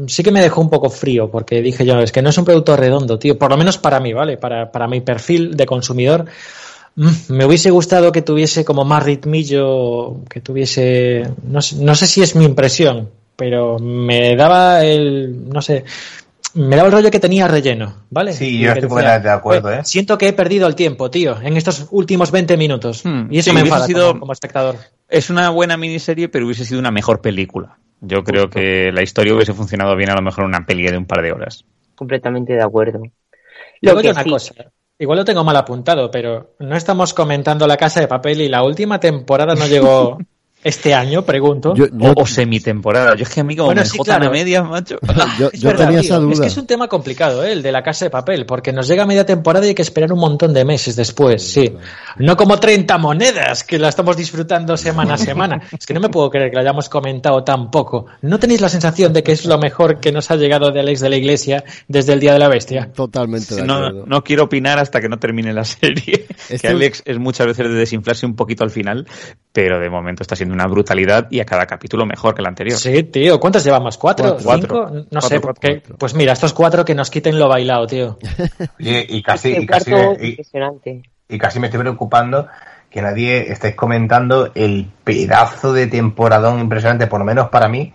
sí 0.06 0.22
que 0.22 0.30
me 0.30 0.40
dejó 0.40 0.60
un 0.60 0.70
poco 0.70 0.88
frío, 0.90 1.30
porque 1.30 1.60
dije 1.60 1.84
yo, 1.84 1.98
es 2.00 2.12
que 2.12 2.22
no 2.22 2.30
es 2.30 2.38
un 2.38 2.44
producto 2.44 2.76
redondo, 2.76 3.18
tío, 3.18 3.38
por 3.38 3.50
lo 3.50 3.56
menos 3.56 3.78
para 3.78 4.00
mí, 4.00 4.12
¿vale? 4.12 4.36
Para, 4.38 4.70
para 4.72 4.86
mi 4.88 5.00
perfil 5.00 5.56
de 5.56 5.66
consumidor. 5.66 6.26
Mm, 6.96 7.10
me 7.28 7.44
hubiese 7.44 7.70
gustado 7.70 8.10
que 8.10 8.22
tuviese 8.22 8.64
como 8.64 8.84
más 8.84 9.02
ritmillo, 9.02 10.24
que 10.30 10.40
tuviese, 10.40 11.30
no 11.44 11.60
sé, 11.60 11.76
no 11.76 11.94
sé 11.94 12.06
si 12.06 12.22
es 12.22 12.34
mi 12.34 12.44
impresión, 12.44 13.10
pero 13.36 13.78
me 13.78 14.34
daba 14.34 14.82
el, 14.82 15.48
no 15.50 15.60
sé, 15.60 15.84
me 16.54 16.74
daba 16.74 16.88
el 16.88 16.92
rollo 16.92 17.10
que 17.10 17.20
tenía 17.20 17.46
relleno, 17.46 18.04
¿vale? 18.08 18.32
Sí, 18.32 18.58
yo 18.58 18.72
estoy 18.72 18.88
decía, 18.88 19.20
de 19.20 19.30
acuerdo, 19.30 19.70
¿eh? 19.70 19.80
Siento 19.84 20.16
que 20.16 20.28
he 20.28 20.32
perdido 20.32 20.66
el 20.66 20.74
tiempo, 20.74 21.10
tío, 21.10 21.38
en 21.42 21.54
estos 21.58 21.88
últimos 21.90 22.30
20 22.30 22.56
minutos. 22.56 23.04
Hmm, 23.04 23.26
y 23.30 23.40
eso 23.40 23.50
sí, 23.50 23.54
me 23.54 23.60
enfada 23.60 23.86
sido, 23.86 24.08
como, 24.08 24.20
como 24.20 24.32
espectador. 24.32 24.76
Es 25.08 25.30
una 25.30 25.50
buena 25.50 25.76
miniserie, 25.76 26.28
pero 26.28 26.46
hubiese 26.46 26.64
sido 26.64 26.80
una 26.80 26.90
mejor 26.90 27.20
película. 27.20 27.78
Yo 28.00 28.22
creo 28.24 28.44
Justo. 28.44 28.60
que 28.60 28.90
la 28.92 29.02
historia 29.02 29.34
hubiese 29.34 29.54
funcionado 29.54 29.96
bien 29.96 30.10
a 30.10 30.14
lo 30.14 30.22
mejor 30.22 30.44
en 30.44 30.48
una 30.48 30.66
peli 30.66 30.86
de 30.86 30.98
un 30.98 31.06
par 31.06 31.22
de 31.22 31.32
horas. 31.32 31.64
Completamente 31.94 32.52
de 32.52 32.62
acuerdo. 32.62 33.00
Luego 33.80 34.00
que 34.00 34.10
una 34.10 34.22
sí. 34.22 34.30
cosa. 34.30 34.54
Igual 34.98 35.18
lo 35.18 35.24
tengo 35.24 35.44
mal 35.44 35.56
apuntado, 35.56 36.10
pero 36.10 36.54
no 36.58 36.76
estamos 36.76 37.12
comentando 37.12 37.66
la 37.66 37.76
casa 37.76 38.00
de 38.00 38.08
papel 38.08 38.40
y 38.40 38.48
la 38.48 38.62
última 38.62 38.98
temporada 38.98 39.54
no 39.54 39.66
llegó 39.66 40.18
este 40.66 40.94
año, 40.94 41.22
pregunto. 41.22 41.74
Yo, 41.74 41.86
yo, 41.86 42.10
o, 42.10 42.22
o 42.22 42.26
semitemporada. 42.26 43.14
Yo 43.14 43.22
es 43.22 43.28
que, 43.28 43.40
amigo, 43.40 43.66
bueno, 43.66 43.82
me 43.82 43.86
sí, 43.86 43.98
claro. 43.98 44.26
a 44.26 44.30
medias, 44.30 44.68
macho. 44.68 44.96
yo, 45.38 45.50
yo 45.52 45.68
verdad, 45.68 45.86
tenía 45.86 46.00
esa 46.00 46.18
duda. 46.18 46.32
Es 46.32 46.40
que 46.40 46.46
es 46.48 46.56
un 46.56 46.66
tema 46.66 46.88
complicado, 46.88 47.44
¿eh? 47.44 47.52
el 47.52 47.62
de 47.62 47.70
la 47.70 47.84
casa 47.84 48.06
de 48.06 48.10
papel, 48.10 48.46
porque 48.46 48.72
nos 48.72 48.88
llega 48.88 49.04
a 49.04 49.06
media 49.06 49.24
temporada 49.24 49.64
y 49.64 49.68
hay 49.68 49.74
que 49.76 49.82
esperar 49.82 50.12
un 50.12 50.18
montón 50.18 50.52
de 50.52 50.64
meses 50.64 50.96
después, 50.96 51.40
sí. 51.40 51.72
No 52.18 52.36
como 52.36 52.58
30 52.58 52.98
monedas, 52.98 53.62
que 53.62 53.78
la 53.78 53.88
estamos 53.88 54.16
disfrutando 54.16 54.76
semana 54.76 55.14
a 55.14 55.18
semana. 55.18 55.60
es 55.78 55.86
que 55.86 55.94
no 55.94 56.00
me 56.00 56.08
puedo 56.08 56.30
creer 56.30 56.50
que 56.50 56.56
lo 56.56 56.62
hayamos 56.62 56.88
comentado 56.88 57.44
tan 57.44 57.70
poco. 57.70 58.06
¿No 58.22 58.40
tenéis 58.40 58.60
la 58.60 58.68
sensación 58.68 59.12
de 59.12 59.22
que 59.22 59.32
es 59.32 59.44
lo 59.44 59.58
mejor 59.58 60.00
que 60.00 60.10
nos 60.10 60.32
ha 60.32 60.36
llegado 60.36 60.72
de 60.72 60.80
Alex 60.80 61.00
de 61.00 61.10
la 61.10 61.16
Iglesia 61.16 61.62
desde 61.86 62.12
el 62.12 62.18
Día 62.18 62.32
de 62.32 62.40
la 62.40 62.48
Bestia? 62.48 62.90
Totalmente 62.92 63.54
de 63.54 63.64
no, 63.64 64.24
quiero 64.24 64.44
opinar 64.44 64.80
hasta 64.80 65.00
que 65.00 65.08
no 65.08 65.20
termine 65.20 65.52
la 65.52 65.64
serie. 65.64 66.26
Este... 66.48 66.58
Que 66.58 66.68
Alex 66.68 67.02
es 67.04 67.18
muchas 67.20 67.46
veces 67.46 67.68
de 67.68 67.74
desinflarse 67.74 68.26
un 68.26 68.34
poquito 68.34 68.64
al 68.64 68.70
final, 68.70 69.06
pero 69.52 69.78
de 69.78 69.88
momento 69.88 70.24
está 70.24 70.34
siendo 70.34 70.55
una 70.56 70.66
brutalidad 70.66 71.28
y 71.30 71.40
a 71.40 71.44
cada 71.44 71.66
capítulo 71.66 72.04
mejor 72.06 72.34
que 72.34 72.42
el 72.42 72.46
anterior. 72.46 72.78
Sí, 72.78 73.02
tío. 73.04 73.38
¿Cuántos 73.38 73.64
llevamos? 73.64 73.96
¿Cuatro? 73.98 74.36
Cuatro. 74.42 74.88
¿Cinco? 74.88 74.90
No 74.90 75.20
cuatro, 75.20 75.28
sé, 75.28 75.40
porque, 75.40 75.80
cuatro. 75.80 75.96
pues 75.98 76.14
mira, 76.14 76.32
estos 76.32 76.52
cuatro 76.52 76.84
que 76.84 76.94
nos 76.94 77.10
quiten 77.10 77.38
lo 77.38 77.48
bailado, 77.48 77.86
tío. 77.86 78.18
y, 78.78 79.16
y 79.16 79.22
casi, 79.22 79.52
y 79.56 79.66
casi, 79.66 79.92
y, 80.20 80.36
y 81.28 81.38
casi 81.38 81.60
me 81.60 81.66
estoy 81.66 81.80
preocupando 81.80 82.48
que 82.90 83.02
nadie 83.02 83.52
estáis 83.52 83.74
comentando 83.74 84.52
el 84.54 84.90
pedazo 85.04 85.72
de 85.72 85.86
temporadón 85.86 86.60
impresionante, 86.60 87.06
por 87.06 87.18
lo 87.18 87.26
menos 87.26 87.50
para 87.50 87.68
mí, 87.68 87.92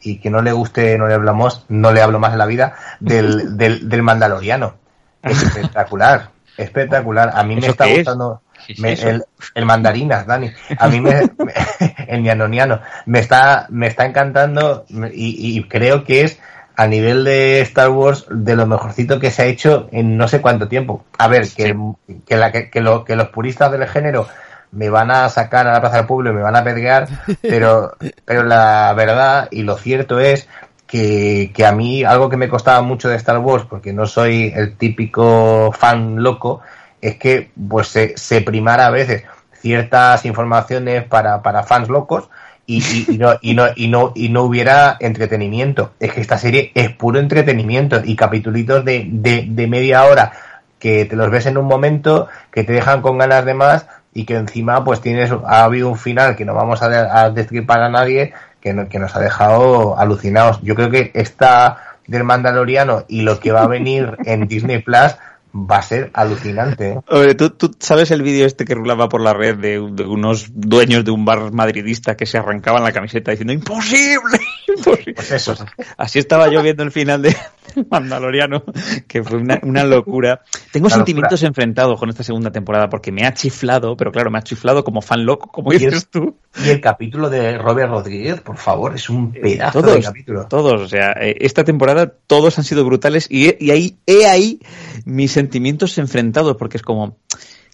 y 0.00 0.18
que 0.20 0.30
no 0.30 0.42
le 0.42 0.52
guste, 0.52 0.96
no 0.98 1.08
le 1.08 1.14
hablamos, 1.14 1.64
no 1.68 1.92
le 1.92 2.02
hablo 2.02 2.20
más 2.20 2.32
en 2.32 2.38
la 2.38 2.46
vida, 2.46 2.74
del, 3.00 3.56
del, 3.56 3.88
del 3.88 4.02
Mandaloriano. 4.02 4.74
Es 5.22 5.42
espectacular, 5.42 6.30
espectacular. 6.56 7.32
A 7.34 7.42
mí 7.42 7.56
me 7.56 7.66
está 7.66 7.86
gustando. 7.86 8.42
Me, 8.78 8.92
el, 8.94 9.24
el, 9.54 9.64
mandarinas, 9.64 10.26
Dani. 10.26 10.50
A 10.78 10.88
mí 10.88 11.00
me, 11.00 11.22
me 11.38 11.52
el 12.08 12.22
nianoniano, 12.22 12.80
me 13.06 13.18
está, 13.18 13.66
me 13.70 13.86
está 13.86 14.06
encantando 14.06 14.86
y, 14.88 15.58
y, 15.58 15.64
creo 15.64 16.04
que 16.04 16.22
es 16.22 16.38
a 16.76 16.86
nivel 16.86 17.24
de 17.24 17.60
Star 17.60 17.90
Wars 17.90 18.26
de 18.30 18.56
lo 18.56 18.66
mejorcito 18.66 19.20
que 19.20 19.30
se 19.30 19.42
ha 19.42 19.46
hecho 19.46 19.88
en 19.92 20.16
no 20.16 20.28
sé 20.28 20.40
cuánto 20.40 20.68
tiempo. 20.68 21.04
A 21.18 21.28
ver, 21.28 21.42
que, 21.42 21.74
sí. 21.74 22.22
que, 22.26 22.36
la, 22.36 22.52
que, 22.52 22.70
que, 22.70 22.80
lo, 22.80 23.04
que 23.04 23.16
los 23.16 23.28
puristas 23.28 23.70
del 23.70 23.86
género 23.86 24.26
me 24.74 24.90
van 24.90 25.10
a 25.10 25.28
sacar 25.28 25.68
a 25.68 25.72
la 25.72 25.80
plaza 25.80 25.98
del 25.98 26.06
pueblo 26.06 26.30
y 26.30 26.34
me 26.34 26.42
van 26.42 26.56
a 26.56 26.64
pedrear, 26.64 27.08
pero, 27.42 27.96
pero 28.24 28.42
la 28.42 28.92
verdad 28.94 29.48
y 29.50 29.62
lo 29.62 29.76
cierto 29.76 30.18
es 30.18 30.48
que, 30.86 31.52
que, 31.54 31.64
a 31.64 31.72
mí 31.72 32.04
algo 32.04 32.28
que 32.28 32.36
me 32.36 32.48
costaba 32.48 32.82
mucho 32.82 33.08
de 33.08 33.16
Star 33.16 33.38
Wars, 33.38 33.64
porque 33.68 33.92
no 33.92 34.06
soy 34.06 34.52
el 34.54 34.76
típico 34.76 35.72
fan 35.72 36.22
loco, 36.22 36.60
es 37.04 37.16
que 37.16 37.50
pues 37.68 37.88
se, 37.88 38.16
se 38.16 38.40
primara 38.40 38.86
a 38.86 38.90
veces 38.90 39.24
ciertas 39.52 40.24
informaciones 40.24 41.04
para, 41.04 41.42
para 41.42 41.62
fans 41.62 41.88
locos 41.88 42.30
y, 42.66 42.82
y, 43.12 43.18
no, 43.18 43.34
y, 43.42 43.54
no, 43.54 43.66
y, 43.76 43.88
no, 43.88 44.12
y 44.14 44.30
no 44.30 44.42
hubiera 44.42 44.96
entretenimiento. 44.98 45.92
Es 46.00 46.12
que 46.12 46.22
esta 46.22 46.38
serie 46.38 46.72
es 46.74 46.90
puro 46.90 47.18
entretenimiento 47.18 48.00
y 48.02 48.16
capitulitos 48.16 48.84
de, 48.86 49.06
de, 49.10 49.66
media 49.66 50.04
hora 50.04 50.32
que 50.78 51.04
te 51.04 51.14
los 51.14 51.30
ves 51.30 51.44
en 51.44 51.58
un 51.58 51.66
momento, 51.66 52.28
que 52.50 52.64
te 52.64 52.72
dejan 52.72 53.02
con 53.02 53.18
ganas 53.18 53.44
de 53.44 53.52
más 53.52 53.86
y 54.14 54.24
que 54.24 54.36
encima 54.36 54.82
pues 54.82 55.02
tienes, 55.02 55.30
ha 55.30 55.64
habido 55.64 55.90
un 55.90 55.98
final 55.98 56.36
que 56.36 56.46
no 56.46 56.54
vamos 56.54 56.82
a, 56.82 57.20
a 57.20 57.30
destripar 57.30 57.82
a 57.82 57.90
nadie, 57.90 58.32
que, 58.62 58.86
que 58.88 58.98
nos 58.98 59.14
ha 59.14 59.20
dejado 59.20 59.98
alucinados. 59.98 60.58
Yo 60.62 60.74
creo 60.74 60.90
que 60.90 61.10
esta 61.12 61.78
del 62.06 62.24
Mandaloriano 62.24 63.04
y 63.08 63.22
lo 63.22 63.40
que 63.40 63.52
va 63.52 63.62
a 63.62 63.68
venir 63.68 64.16
en 64.24 64.46
Disney 64.46 64.78
Plus 64.80 65.16
va 65.54 65.76
a 65.76 65.82
ser 65.82 66.10
alucinante. 66.12 66.90
¿eh? 66.90 67.00
Oye, 67.08 67.34
¿tú, 67.34 67.50
¿tú, 67.50 67.70
sabes 67.78 68.10
el 68.10 68.22
vídeo 68.22 68.44
este 68.44 68.64
que 68.64 68.74
rulaba 68.74 69.08
por 69.08 69.20
la 69.20 69.32
red 69.32 69.56
de, 69.56 69.80
de, 69.92 70.04
unos 70.04 70.48
dueños 70.52 71.04
de 71.04 71.12
un 71.12 71.24
bar 71.24 71.52
madridista 71.52 72.16
que 72.16 72.26
se 72.26 72.38
arrancaban 72.38 72.82
la 72.82 72.92
camiseta 72.92 73.30
diciendo 73.30 73.52
¡Imposible! 73.52 74.40
¡Imposible! 74.68 75.14
Pues 75.14 75.30
eso. 75.30 75.54
Pues 75.54 75.88
así 75.96 76.18
estaba 76.18 76.48
yo 76.48 76.62
viendo 76.62 76.82
el 76.82 76.90
final 76.90 77.22
de 77.22 77.36
Mandaloriano, 77.90 78.64
que 79.06 79.22
fue 79.22 79.38
una, 79.38 79.60
una 79.62 79.84
locura. 79.84 80.42
Tengo 80.72 80.86
una 80.86 80.96
sentimientos 80.96 81.40
locura. 81.40 81.48
enfrentados 81.48 82.00
con 82.00 82.10
esta 82.10 82.24
segunda 82.24 82.50
temporada 82.50 82.88
porque 82.88 83.12
me 83.12 83.24
ha 83.24 83.32
chiflado, 83.32 83.96
pero 83.96 84.10
claro, 84.10 84.30
me 84.30 84.38
ha 84.38 84.42
chiflado 84.42 84.82
como 84.82 85.02
fan 85.02 85.24
loco, 85.24 85.48
como 85.48 85.70
dices 85.70 85.94
el, 85.94 86.06
tú. 86.06 86.36
Y 86.62 86.68
el 86.68 86.80
capítulo 86.80 87.30
de 87.30 87.58
Robert 87.58 87.90
Rodríguez, 87.90 88.40
por 88.40 88.56
favor, 88.56 88.94
es 88.94 89.08
un 89.10 89.32
pedazo 89.32 89.80
todos, 89.80 89.94
de 89.96 90.02
capítulo. 90.02 90.46
Todos, 90.46 90.80
o 90.80 90.88
sea, 90.88 91.12
esta 91.12 91.64
temporada 91.64 92.14
todos 92.26 92.58
han 92.58 92.64
sido 92.64 92.84
brutales 92.84 93.26
y, 93.28 93.56
y 93.64 93.70
ahí, 93.70 93.98
he 94.06 94.26
ahí 94.26 94.60
mis 95.04 95.32
sentimientos 95.32 95.98
enfrentados, 95.98 96.56
porque 96.56 96.76
es 96.76 96.82
como, 96.82 97.18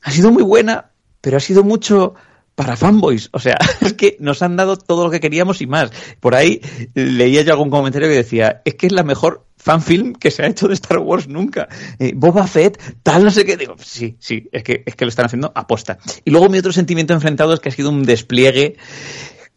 ha 0.02 0.10
sido 0.10 0.30
muy 0.30 0.42
buena, 0.42 0.90
pero 1.20 1.36
ha 1.36 1.40
sido 1.40 1.62
mucho 1.62 2.14
para 2.54 2.76
fanboys. 2.76 3.30
O 3.32 3.38
sea, 3.38 3.58
es 3.80 3.94
que 3.94 4.16
nos 4.20 4.42
han 4.42 4.56
dado 4.56 4.76
todo 4.76 5.04
lo 5.04 5.10
que 5.10 5.20
queríamos 5.20 5.60
y 5.60 5.66
más. 5.66 5.90
Por 6.20 6.34
ahí 6.34 6.60
leía 6.94 7.42
yo 7.42 7.52
algún 7.52 7.70
comentario 7.70 8.08
que 8.08 8.14
decía, 8.14 8.62
es 8.64 8.74
que 8.74 8.86
es 8.86 8.92
la 8.92 9.02
mejor 9.02 9.46
fanfilm 9.60 10.14
que 10.14 10.30
se 10.30 10.42
ha 10.42 10.46
hecho 10.46 10.68
de 10.68 10.74
Star 10.74 10.98
Wars 10.98 11.28
nunca. 11.28 11.68
Eh, 11.98 12.12
Boba 12.14 12.46
Fett, 12.46 12.80
tal, 13.02 13.24
no 13.24 13.30
sé 13.30 13.44
qué. 13.44 13.56
Digo, 13.56 13.76
sí, 13.78 14.16
sí, 14.18 14.48
es 14.50 14.62
que, 14.62 14.82
es 14.86 14.96
que 14.96 15.04
lo 15.04 15.10
están 15.10 15.26
haciendo 15.26 15.52
aposta. 15.54 15.98
Y 16.24 16.30
luego 16.30 16.48
mi 16.48 16.58
otro 16.58 16.72
sentimiento 16.72 17.12
enfrentado 17.12 17.52
es 17.52 17.60
que 17.60 17.68
ha 17.68 17.72
sido 17.72 17.90
un 17.90 18.04
despliegue 18.04 18.76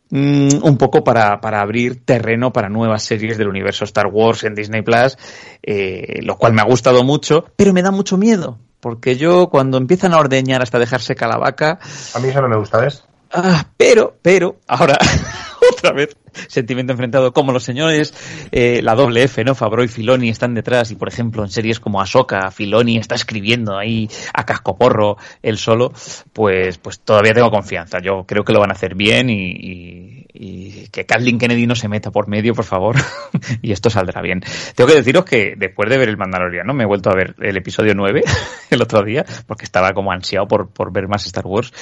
mmm, 0.09 0.61
un 0.61 0.77
poco 0.77 1.03
para, 1.03 1.39
para, 1.39 1.61
abrir 1.61 2.03
terreno 2.03 2.51
para 2.51 2.69
nuevas 2.69 3.03
series 3.03 3.37
del 3.37 3.47
universo 3.47 3.85
Star 3.85 4.07
Wars 4.07 4.43
en 4.43 4.55
Disney 4.55 4.81
Plus, 4.81 5.17
eh, 5.61 6.19
lo 6.21 6.37
cual 6.37 6.53
me 6.53 6.61
ha 6.61 6.65
gustado 6.65 7.03
mucho, 7.03 7.45
pero 7.55 7.73
me 7.73 7.81
da 7.81 7.91
mucho 7.91 8.17
miedo. 8.17 8.59
Porque 8.81 9.15
yo, 9.15 9.47
cuando 9.49 9.77
empiezan 9.77 10.13
a 10.13 10.17
ordeñar 10.17 10.61
hasta 10.61 10.77
dejar 10.77 11.01
seca 11.01 11.25
la 11.25 11.37
vaca. 11.37 11.79
A 12.13 12.19
mí 12.19 12.27
eso 12.27 12.41
no 12.41 12.49
me 12.49 12.57
gusta, 12.57 12.79
¿ves? 12.79 13.05
Ah, 13.35 13.65
pero, 13.77 14.15
pero, 14.21 14.59
ahora, 14.67 14.95
otra 15.71 15.91
vez, 15.91 16.15
sentimiento 16.47 16.93
enfrentado, 16.93 17.33
como 17.33 17.51
los 17.51 17.63
señores, 17.63 18.13
eh, 18.51 18.81
la 18.83 18.93
doble 18.93 19.23
F, 19.23 19.43
¿no? 19.43 19.55
Fabro 19.55 19.83
y 19.83 19.87
Filoni 19.87 20.29
están 20.29 20.53
detrás, 20.53 20.91
y 20.91 20.95
por 20.95 21.07
ejemplo, 21.07 21.43
en 21.43 21.49
series 21.49 21.79
como 21.79 21.99
Ahsoka, 21.99 22.51
Filoni 22.51 22.97
está 22.97 23.15
escribiendo 23.15 23.75
ahí 23.75 24.07
a 24.35 24.45
cascoporro 24.45 25.17
él 25.41 25.57
solo, 25.57 25.93
pues, 26.31 26.77
pues 26.77 26.99
todavía 26.99 27.33
tengo 27.33 27.49
confianza. 27.49 27.97
Yo 27.99 28.23
creo 28.27 28.43
que 28.43 28.53
lo 28.53 28.59
van 28.59 28.69
a 28.69 28.73
hacer 28.73 28.93
bien 28.93 29.31
y, 29.31 29.51
y, 29.51 30.27
y 30.31 30.87
que 30.89 31.07
Kathleen 31.07 31.39
Kennedy 31.39 31.65
no 31.65 31.75
se 31.75 31.87
meta 31.87 32.11
por 32.11 32.27
medio, 32.27 32.53
por 32.53 32.65
favor, 32.65 32.97
y 33.63 33.71
esto 33.71 33.89
saldrá 33.89 34.21
bien. 34.21 34.41
Tengo 34.75 34.87
que 34.89 34.97
deciros 34.97 35.25
que 35.25 35.55
después 35.57 35.89
de 35.89 35.97
ver 35.97 36.09
el 36.09 36.17
Mandaloriano, 36.17 36.75
me 36.75 36.83
he 36.83 36.87
vuelto 36.87 37.09
a 37.09 37.15
ver 37.15 37.35
el 37.41 37.57
episodio 37.57 37.95
9 37.95 38.21
el 38.69 38.81
otro 38.81 39.03
día, 39.03 39.25
porque 39.47 39.65
estaba 39.65 39.91
como 39.93 40.11
ansiado 40.11 40.47
por, 40.47 40.69
por 40.69 40.93
ver 40.93 41.07
más 41.07 41.25
Star 41.25 41.47
Wars. 41.47 41.73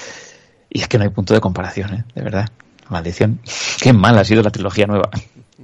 Y 0.73 0.79
es 0.79 0.87
que 0.87 0.97
no 0.97 1.03
hay 1.03 1.09
punto 1.09 1.33
de 1.33 1.41
comparación, 1.41 1.93
¿eh? 1.93 2.03
de 2.15 2.21
verdad. 2.23 2.47
Maldición. 2.89 3.39
Qué 3.81 3.93
mal 3.93 4.17
ha 4.17 4.23
sido 4.23 4.41
la 4.41 4.51
trilogía 4.51 4.87
nueva. 4.87 5.09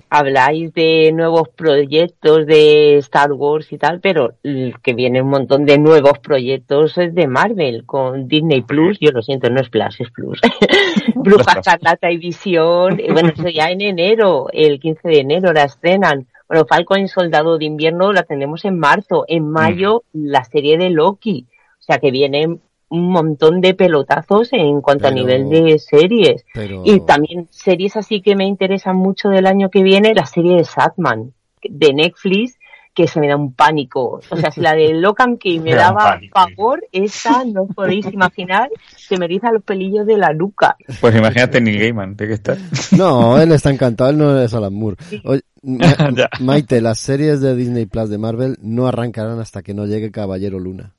Habláis 0.09 0.73
de 0.73 1.11
nuevos 1.13 1.49
proyectos 1.49 2.45
de 2.45 2.97
Star 2.99 3.33
Wars 3.33 3.71
y 3.71 3.77
tal, 3.77 3.99
pero 3.99 4.35
que 4.41 4.93
viene 4.93 5.21
un 5.21 5.29
montón 5.29 5.65
de 5.65 5.77
nuevos 5.77 6.19
proyectos 6.19 6.95
de 6.95 7.27
Marvel 7.27 7.85
con 7.85 8.27
Disney 8.27 8.61
Plus. 8.61 8.97
Yo 9.01 9.11
lo 9.11 9.21
siento, 9.21 9.49
no 9.49 9.59
es 9.59 9.69
Plus, 9.69 9.99
es 9.99 10.11
Plus. 10.11 10.39
Bruja 11.15 11.59
Escarlata 11.59 12.09
y 12.11 12.17
Visión. 12.17 13.01
Bueno, 13.11 13.29
eso 13.29 13.49
ya 13.49 13.69
en 13.69 13.81
enero, 13.81 14.47
el 14.53 14.79
15 14.79 15.07
de 15.09 15.19
enero 15.19 15.51
la 15.51 15.63
estrenan. 15.63 16.27
Bueno, 16.47 16.65
Falcon 16.65 17.01
y 17.01 17.07
Soldado 17.09 17.57
de 17.57 17.65
Invierno 17.65 18.13
la 18.13 18.23
tenemos 18.23 18.63
en 18.63 18.79
marzo. 18.79 19.25
En 19.27 19.49
mayo, 19.49 20.03
mm. 20.13 20.27
la 20.27 20.43
serie 20.45 20.77
de 20.77 20.89
Loki. 20.89 21.47
O 21.79 21.83
sea 21.83 21.99
que 21.99 22.11
vienen 22.11 22.61
un 22.89 23.09
montón 23.09 23.61
de 23.61 23.73
pelotazos 23.73 24.53
en 24.53 24.81
cuanto 24.81 25.03
pero, 25.03 25.11
a 25.11 25.15
nivel 25.15 25.49
de 25.49 25.79
series. 25.79 26.45
Pero... 26.53 26.83
Y 26.85 27.01
también 27.01 27.47
series 27.51 27.97
así 27.97 28.21
que 28.21 28.35
me 28.35 28.45
interesan 28.45 28.95
mucho 28.95 29.29
del 29.29 29.47
año 29.47 29.69
que 29.69 29.83
viene, 29.83 30.13
la 30.13 30.25
serie 30.25 30.55
de 30.55 30.63
Satman, 30.63 31.33
de 31.61 31.93
Netflix, 31.93 32.57
que 32.97 33.07
se 33.07 33.19
me 33.19 33.27
da 33.27 33.35
un 33.35 33.53
pánico. 33.53 34.21
O 34.27 34.37
sea, 34.37 34.49
si 34.49 34.59
la 34.59 34.73
de 34.73 34.91
Locan 34.95 35.37
que 35.37 35.59
me 35.63 35.75
daba 35.75 36.19
favor, 36.33 36.83
esa 36.91 37.45
no 37.45 37.67
podéis 37.67 38.07
imaginar, 38.11 38.69
se 38.95 39.17
me 39.17 39.25
eriza 39.25 39.51
los 39.51 39.63
pelillos 39.63 40.07
de 40.07 40.17
la 40.17 40.33
nuca. 40.33 40.75
Pues 40.99 41.15
imagínate 41.15 41.61
Neil 41.61 41.79
Gaiman, 41.79 42.15
¿de 42.15 42.27
qué 42.27 42.33
está? 42.33 42.57
No, 42.97 43.39
él 43.39 43.51
está 43.51 43.69
encantado, 43.69 44.09
él 44.09 44.17
no 44.17 44.41
es 44.41 44.51
Alan 44.55 44.73
Moore. 44.73 44.97
Oye, 45.25 45.41
Ma 45.61 45.95
Maite, 46.39 46.81
las 46.81 46.97
series 46.97 47.39
de 47.39 47.55
Disney 47.55 47.85
Plus 47.85 48.09
de 48.09 48.17
Marvel 48.17 48.57
no 48.61 48.87
arrancarán 48.87 49.39
hasta 49.39 49.61
que 49.61 49.75
no 49.75 49.85
llegue 49.85 50.11
Caballero 50.11 50.59
Luna. 50.59 50.95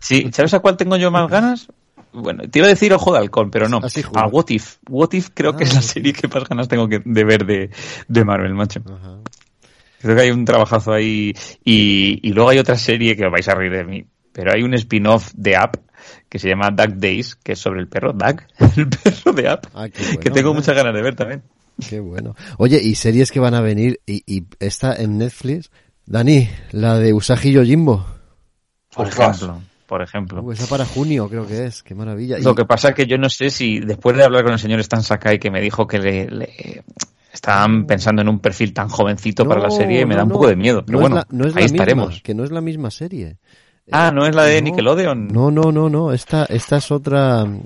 Sí, 0.00 0.30
¿sabes 0.32 0.54
a 0.54 0.60
cuál 0.60 0.76
tengo 0.76 0.96
yo 0.96 1.10
más 1.10 1.30
ganas? 1.30 1.68
Bueno, 2.12 2.42
te 2.48 2.58
iba 2.58 2.66
a 2.66 2.70
decir 2.70 2.92
Ojo 2.92 3.12
de 3.12 3.18
Halcón, 3.18 3.50
pero 3.50 3.68
no. 3.68 3.78
Así 3.82 4.02
a 4.14 4.26
What 4.26 4.46
If. 4.48 4.76
What 4.88 5.12
If 5.12 5.30
creo 5.34 5.52
ah, 5.52 5.56
que 5.56 5.64
es 5.64 5.74
la 5.74 5.82
serie 5.82 6.12
que 6.12 6.28
más 6.28 6.48
ganas 6.48 6.68
tengo 6.68 6.88
que, 6.88 7.00
de 7.04 7.24
ver 7.24 7.46
de, 7.46 7.70
de 8.08 8.24
Marvel, 8.24 8.54
macho. 8.54 8.80
Ajá. 8.86 9.18
Creo 10.00 10.16
que 10.16 10.22
hay 10.22 10.30
un 10.30 10.44
trabajazo 10.44 10.92
ahí. 10.92 11.34
Y, 11.64 12.18
y 12.22 12.32
luego 12.32 12.50
hay 12.50 12.58
otra 12.58 12.76
serie 12.76 13.16
que 13.16 13.26
os 13.26 13.32
vais 13.32 13.46
a 13.48 13.54
reír 13.54 13.72
de 13.72 13.84
mí. 13.84 14.06
Pero 14.32 14.52
hay 14.52 14.62
un 14.62 14.74
spin-off 14.74 15.30
de 15.34 15.56
App 15.56 15.76
que 16.28 16.38
se 16.38 16.48
llama 16.48 16.70
Duck 16.70 16.94
Days, 16.96 17.34
que 17.36 17.52
es 17.52 17.58
sobre 17.58 17.80
el 17.80 17.88
perro 17.88 18.12
Duck, 18.12 18.44
el 18.76 18.88
perro 18.88 19.32
de 19.32 19.48
App, 19.48 19.66
ah, 19.74 19.86
bueno, 19.88 20.20
que 20.20 20.30
tengo 20.30 20.54
muchas 20.54 20.74
ganas 20.74 20.94
de 20.94 21.02
ver 21.02 21.14
también. 21.14 21.42
Qué 21.88 22.00
bueno. 22.00 22.34
Oye, 22.56 22.80
y 22.82 22.94
series 22.94 23.32
que 23.32 23.40
van 23.40 23.54
a 23.54 23.60
venir, 23.60 24.00
y, 24.06 24.22
y 24.26 24.44
esta 24.60 24.94
en 24.94 25.18
Netflix, 25.18 25.70
Dani, 26.06 26.48
la 26.70 26.98
de 26.98 27.12
Usagi 27.12 27.52
Yojimbo. 27.52 28.06
Por 28.94 29.08
ejemplo 29.08 29.60
por 29.90 30.02
ejemplo. 30.02 30.40
Uh, 30.40 30.52
esa 30.52 30.68
para 30.68 30.86
junio 30.86 31.28
creo 31.28 31.44
que 31.48 31.66
es, 31.66 31.82
qué 31.82 31.96
maravilla. 31.96 32.38
Lo 32.38 32.52
y... 32.52 32.54
que 32.54 32.64
pasa 32.64 32.90
es 32.90 32.94
que 32.94 33.06
yo 33.06 33.18
no 33.18 33.28
sé 33.28 33.50
si 33.50 33.80
después 33.80 34.16
de 34.16 34.22
hablar 34.22 34.44
con 34.44 34.52
el 34.52 34.58
señor 34.60 34.78
Stan 34.78 35.02
Sakai 35.02 35.40
que 35.40 35.50
me 35.50 35.60
dijo 35.60 35.88
que 35.88 35.98
le, 35.98 36.30
le 36.30 36.84
estaban 37.32 37.86
pensando 37.86 38.22
en 38.22 38.28
un 38.28 38.38
perfil 38.38 38.72
tan 38.72 38.88
jovencito 38.88 39.42
no, 39.42 39.48
para 39.48 39.62
la 39.62 39.70
serie, 39.70 40.06
me 40.06 40.14
no, 40.14 40.18
da 40.18 40.24
un 40.24 40.30
poco 40.30 40.46
de 40.46 40.54
miedo. 40.54 40.84
Pero 40.86 40.98
no 40.98 41.00
bueno, 41.00 41.16
la, 41.16 41.26
no 41.28 41.44
ahí 41.56 41.64
estaremos. 41.64 42.10
Misma, 42.10 42.22
que 42.22 42.34
no 42.34 42.44
es 42.44 42.52
la 42.52 42.60
misma 42.60 42.92
serie. 42.92 43.38
Ah, 43.90 44.12
no 44.14 44.24
es 44.24 44.36
la 44.36 44.44
de 44.44 44.62
Nickelodeon. 44.62 45.26
No, 45.26 45.50
no, 45.50 45.72
no, 45.72 45.90
no. 45.90 46.12
Esta, 46.12 46.44
esta 46.44 46.76
es 46.76 46.92
otra 46.92 47.42
uh, 47.42 47.60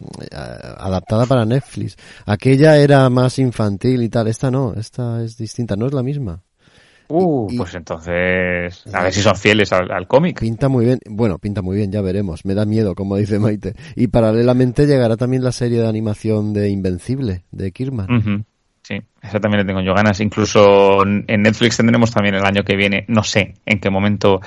adaptada 0.78 1.26
para 1.26 1.44
Netflix. 1.44 1.98
Aquella 2.24 2.78
era 2.78 3.10
más 3.10 3.38
infantil 3.38 4.02
y 4.02 4.08
tal. 4.08 4.28
Esta 4.28 4.50
no, 4.50 4.72
esta 4.72 5.22
es 5.22 5.36
distinta. 5.36 5.76
No 5.76 5.86
es 5.86 5.92
la 5.92 6.02
misma. 6.02 6.40
Uh, 7.08 7.48
y, 7.50 7.58
pues 7.58 7.74
entonces, 7.74 8.84
a 8.92 9.02
ver 9.02 9.12
si 9.12 9.20
son 9.20 9.36
fieles 9.36 9.72
al, 9.72 9.90
al, 9.90 10.06
cómic. 10.06 10.40
Pinta 10.40 10.68
muy 10.68 10.86
bien, 10.86 10.98
bueno, 11.08 11.38
pinta 11.38 11.60
muy 11.62 11.76
bien, 11.76 11.92
ya 11.92 12.00
veremos. 12.00 12.44
Me 12.44 12.54
da 12.54 12.64
miedo, 12.64 12.94
como 12.94 13.16
dice 13.16 13.38
Maite. 13.38 13.74
Y 13.94 14.08
paralelamente 14.08 14.86
llegará 14.86 15.16
también 15.16 15.44
la 15.44 15.52
serie 15.52 15.80
de 15.80 15.88
animación 15.88 16.52
de 16.52 16.70
Invencible, 16.70 17.44
de 17.50 17.72
Kirman. 17.72 18.10
Uh 18.10 18.20
-huh. 18.20 18.44
Sí, 18.82 19.00
esa 19.22 19.40
también 19.40 19.62
le 19.62 19.66
tengo 19.66 19.80
yo 19.80 19.94
ganas. 19.94 20.20
Incluso 20.20 21.02
en 21.04 21.42
Netflix 21.42 21.78
tendremos 21.78 22.10
también 22.10 22.34
el 22.34 22.44
año 22.44 22.62
que 22.64 22.76
viene, 22.76 23.04
no 23.08 23.22
sé 23.24 23.54
en 23.64 23.80
qué 23.80 23.88
momento, 23.88 24.40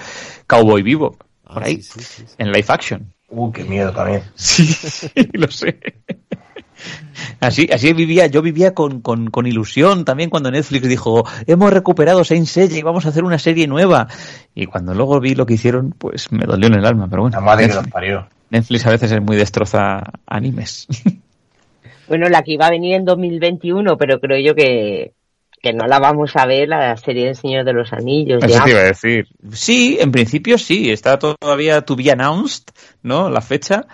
Cowboy 0.46 0.84
Vivo, 0.84 1.18
por 1.44 1.64
ah, 1.64 1.66
ahí, 1.66 1.82
sí, 1.82 2.00
sí, 2.02 2.24
sí, 2.28 2.36
en 2.38 2.52
live 2.52 2.66
action. 2.68 3.14
Uh, 3.30 3.52
qué 3.52 3.64
miedo 3.64 3.92
también. 3.92 4.22
Sí, 4.36 4.76
lo 5.34 5.50
sé. 5.50 5.80
Así, 7.40 7.70
así 7.72 7.94
vivía, 7.94 8.26
yo 8.28 8.42
vivía 8.42 8.74
con, 8.74 9.02
con, 9.02 9.30
con, 9.30 9.46
ilusión 9.46 10.06
también 10.06 10.30
cuando 10.30 10.50
Netflix 10.50 10.88
dijo, 10.88 11.24
hemos 11.46 11.72
recuperado 11.72 12.24
Saint 12.24 12.48
Seiya 12.48 12.80
y 12.80 12.82
vamos 12.82 13.06
a 13.06 13.10
hacer 13.10 13.24
una 13.24 13.38
serie 13.38 13.68
nueva. 13.68 14.08
Y 14.56 14.66
cuando 14.66 14.96
luego 14.96 15.20
vi 15.20 15.36
lo 15.36 15.46
que 15.46 15.54
hicieron, 15.54 15.94
pues 15.98 16.32
me 16.32 16.46
dolió 16.46 16.68
en 16.68 16.76
el 16.76 16.86
alma, 16.86 17.08
pero 17.10 17.24
bueno. 17.24 17.38
La 17.38 17.46
madre 17.46 17.68
Netflix, 17.68 17.78
que 17.78 17.84
los 17.84 17.94
parió. 17.94 18.28
Netflix 18.50 18.86
a 18.88 18.92
veces 18.92 19.12
es 19.12 19.22
muy 19.22 19.36
destroza 19.36 20.02
animes. 20.26 20.88
Bueno, 22.08 22.30
la 22.30 22.42
que 22.42 22.54
iba 22.54 22.68
a 22.68 22.72
venir 22.72 22.96
en 22.96 23.06
2021, 23.06 23.98
pero 23.98 24.20
creo 24.20 24.40
yo 24.40 24.56
que, 24.56 25.14
que 25.62 25.74
no 25.74 25.86
la 25.88 26.00
vamos 26.00 26.32
a 26.36 26.46
ver, 26.46 26.70
la 26.70 26.96
serie 26.98 27.26
del 27.26 27.36
Señor 27.36 27.66
de 27.66 27.74
los 27.74 27.92
Anillos. 27.92 28.44
Eso 28.44 28.60
ya. 28.60 28.64
te 28.64 28.70
iba 28.70 28.80
a 28.80 28.84
decir. 28.84 29.28
Sí, 29.52 29.98
en 30.00 30.12
principio 30.12 30.58
sí, 30.58 30.92
está 30.92 31.20
todavía 31.20 31.82
to 31.82 31.96
be 31.96 32.10
announced, 32.10 32.70
¿no? 33.04 33.30
La 33.30 33.42
fecha, 33.42 33.88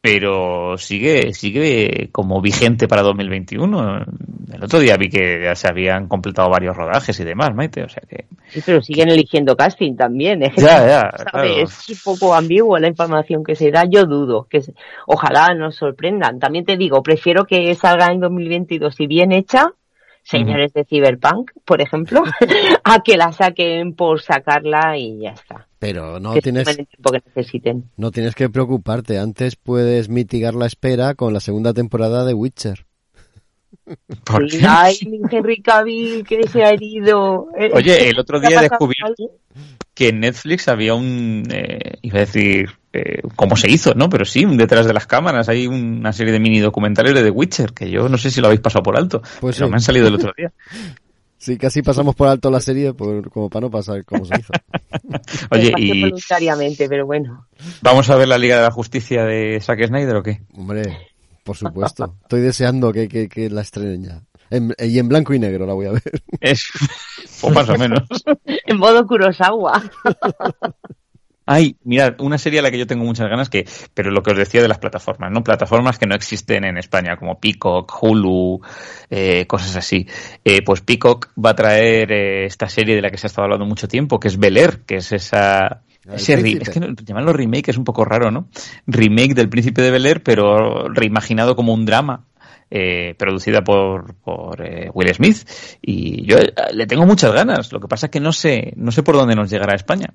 pero 0.00 0.78
sigue 0.78 1.34
sigue 1.34 2.08
como 2.10 2.40
vigente 2.40 2.88
para 2.88 3.02
2021. 3.02 4.06
El 4.52 4.64
otro 4.64 4.78
día 4.78 4.96
vi 4.96 5.10
que 5.10 5.42
ya 5.44 5.54
se 5.54 5.68
habían 5.68 6.08
completado 6.08 6.48
varios 6.48 6.76
rodajes 6.76 7.18
y 7.20 7.24
demás, 7.24 7.50
Maite, 7.54 7.84
o 7.84 7.88
sea 7.88 8.02
que... 8.08 8.24
Sí, 8.48 8.62
pero 8.64 8.80
siguen 8.80 9.10
eligiendo 9.10 9.56
casting 9.56 9.96
también. 9.96 10.42
¿eh? 10.42 10.52
Ya, 10.56 10.86
ya, 10.86 11.10
claro. 11.30 11.48
Es 11.48 11.88
un 11.88 11.98
poco 12.02 12.34
ambiguo 12.34 12.78
la 12.78 12.88
información 12.88 13.44
que 13.44 13.54
se 13.54 13.70
da, 13.70 13.84
yo 13.88 14.04
dudo. 14.06 14.46
que 14.48 14.60
Ojalá 15.06 15.54
nos 15.54 15.76
sorprendan. 15.76 16.38
También 16.38 16.64
te 16.64 16.76
digo, 16.76 17.02
prefiero 17.02 17.44
que 17.44 17.74
salga 17.74 18.06
en 18.06 18.20
2022 18.20 18.98
y 19.00 19.06
bien 19.06 19.32
hecha, 19.32 19.66
señores 20.22 20.72
de 20.72 20.84
Cyberpunk, 20.84 21.52
por 21.64 21.82
ejemplo, 21.82 22.22
a 22.84 23.00
que 23.00 23.16
la 23.16 23.32
saquen 23.32 23.94
por 23.94 24.22
sacarla 24.22 24.96
y 24.96 25.20
ya 25.20 25.30
está. 25.30 25.69
Pero 25.80 26.20
no 26.20 26.34
que 26.34 26.42
tienes, 26.42 26.64
tomen 26.64 26.80
el 26.80 26.86
tiempo 26.86 27.10
que 27.10 27.22
necesiten. 27.34 27.90
no 27.96 28.10
tienes 28.12 28.34
que 28.36 28.48
preocuparte. 28.48 29.18
Antes 29.18 29.56
puedes 29.56 30.08
mitigar 30.08 30.54
la 30.54 30.66
espera 30.66 31.14
con 31.14 31.32
la 31.34 31.40
segunda 31.40 31.72
temporada 31.74 32.24
de 32.24 32.34
Witcher. 32.34 32.86
¿Por 34.24 34.46
qué? 34.48 34.60
Ay, 34.68 34.96
Henry 35.30 35.62
Cavill, 35.62 36.24
que 36.24 36.46
se 36.46 36.62
ha 36.62 36.70
herido. 36.70 37.48
Oye, 37.74 38.08
el 38.10 38.18
otro 38.20 38.38
¿te 38.40 38.46
ha 38.46 38.48
día 38.50 38.58
he 38.60 38.68
pasado 38.68 38.86
descubierto 38.88 39.24
algo? 39.24 39.36
que 39.94 40.08
en 40.08 40.20
Netflix 40.20 40.68
había 40.68 40.94
un, 40.94 41.44
eh, 41.50 41.98
iba 42.02 42.18
a 42.18 42.20
decir, 42.20 42.70
eh, 42.92 43.20
cómo 43.36 43.56
se 43.56 43.70
hizo, 43.70 43.94
¿no? 43.94 44.08
Pero 44.08 44.24
sí, 44.24 44.44
un 44.44 44.56
detrás 44.56 44.86
de 44.86 44.92
las 44.94 45.06
cámaras 45.06 45.48
hay 45.48 45.66
una 45.66 46.12
serie 46.12 46.32
de 46.32 46.40
mini 46.40 46.58
documentales 46.60 47.12
de 47.14 47.22
The 47.22 47.30
Witcher, 47.30 47.72
que 47.72 47.90
yo 47.90 48.08
no 48.08 48.16
sé 48.16 48.30
si 48.30 48.40
lo 48.40 48.46
habéis 48.46 48.60
pasado 48.60 48.82
por 48.82 48.96
alto, 48.96 49.20
Pues 49.40 49.56
pero 49.56 49.66
sí. 49.66 49.70
me 49.70 49.76
han 49.76 49.80
salido 49.82 50.08
el 50.08 50.14
otro 50.14 50.32
día. 50.36 50.52
Sí, 51.40 51.56
casi 51.56 51.80
pasamos 51.80 52.14
por 52.14 52.28
alto 52.28 52.50
la 52.50 52.60
serie 52.60 52.92
por, 52.92 53.30
como 53.30 53.48
para 53.48 53.62
no 53.62 53.70
pasar 53.70 54.04
cómo 54.04 54.26
se 54.26 54.38
hizo. 54.38 54.52
Oye, 55.50 55.72
¿y 55.78 56.02
voluntariamente, 56.02 56.86
pero 56.86 57.06
bueno. 57.06 57.46
vamos 57.80 58.10
a 58.10 58.16
ver 58.16 58.28
la 58.28 58.36
Liga 58.36 58.56
de 58.56 58.62
la 58.64 58.70
Justicia 58.70 59.24
de 59.24 59.58
Zack 59.58 59.86
Snyder 59.86 60.16
o 60.16 60.22
qué? 60.22 60.42
Hombre, 60.52 60.98
por 61.42 61.56
supuesto. 61.56 62.14
Estoy 62.22 62.42
deseando 62.42 62.92
que, 62.92 63.08
que, 63.08 63.26
que 63.30 63.48
la 63.48 63.62
estrenen 63.62 64.04
ya. 64.04 64.22
En- 64.50 64.74
y 64.78 64.98
en 64.98 65.08
blanco 65.08 65.32
y 65.32 65.38
negro 65.38 65.64
la 65.64 65.72
voy 65.72 65.86
a 65.86 65.92
ver. 65.92 66.02
Es, 66.40 66.68
o 67.42 67.48
más 67.48 67.68
o 67.70 67.76
menos. 67.78 68.02
En 68.66 68.76
modo 68.76 69.06
Kurosawa. 69.06 69.82
Ay, 71.52 71.74
mirad, 71.82 72.14
una 72.20 72.38
serie 72.38 72.60
a 72.60 72.62
la 72.62 72.70
que 72.70 72.78
yo 72.78 72.86
tengo 72.86 73.04
muchas 73.04 73.28
ganas, 73.28 73.50
que, 73.50 73.66
pero 73.92 74.12
lo 74.12 74.22
que 74.22 74.30
os 74.30 74.38
decía 74.38 74.62
de 74.62 74.68
las 74.68 74.78
plataformas, 74.78 75.32
¿no? 75.32 75.42
Plataformas 75.42 75.98
que 75.98 76.06
no 76.06 76.14
existen 76.14 76.62
en 76.62 76.78
España, 76.78 77.16
como 77.16 77.40
Peacock, 77.40 77.92
Hulu, 78.00 78.60
eh, 79.10 79.46
cosas 79.48 79.74
así. 79.74 80.06
Eh, 80.44 80.62
pues 80.62 80.80
Peacock 80.82 81.32
va 81.44 81.50
a 81.50 81.56
traer 81.56 82.12
eh, 82.12 82.44
esta 82.44 82.68
serie 82.68 82.94
de 82.94 83.02
la 83.02 83.10
que 83.10 83.16
se 83.16 83.26
ha 83.26 83.30
estado 83.30 83.46
hablando 83.46 83.66
mucho 83.66 83.88
tiempo, 83.88 84.20
que 84.20 84.28
es 84.28 84.38
Bel 84.38 84.56
Air, 84.58 84.82
que 84.86 84.98
es 84.98 85.10
esa... 85.10 85.82
Ese 86.08 86.34
es 86.34 86.70
que 86.70 86.94
llamarlo 87.04 87.32
remake 87.32 87.70
es 87.70 87.76
un 87.78 87.84
poco 87.84 88.04
raro, 88.04 88.30
¿no? 88.30 88.46
Remake 88.86 89.34
del 89.34 89.48
Príncipe 89.48 89.82
de 89.82 89.90
Bel 89.90 90.06
Air, 90.06 90.22
pero 90.22 90.88
reimaginado 90.88 91.56
como 91.56 91.74
un 91.74 91.84
drama. 91.84 92.26
eh, 92.70 93.16
producida 93.18 93.64
por, 93.64 94.14
por 94.14 94.64
eh, 94.64 94.88
Will 94.94 95.12
Smith 95.12 95.38
y 95.82 96.24
yo 96.24 96.38
eh, 96.38 96.52
le 96.72 96.86
tengo 96.86 97.04
muchas 97.04 97.32
ganas 97.32 97.72
lo 97.72 97.80
que 97.80 97.88
pasa 97.88 98.06
es 98.06 98.12
que 98.12 98.20
no 98.20 98.32
sé 98.32 98.72
no 98.76 98.92
sé 98.92 99.02
por 99.02 99.16
dónde 99.16 99.34
nos 99.34 99.50
llegará 99.50 99.72
a 99.72 99.76
España 99.76 100.14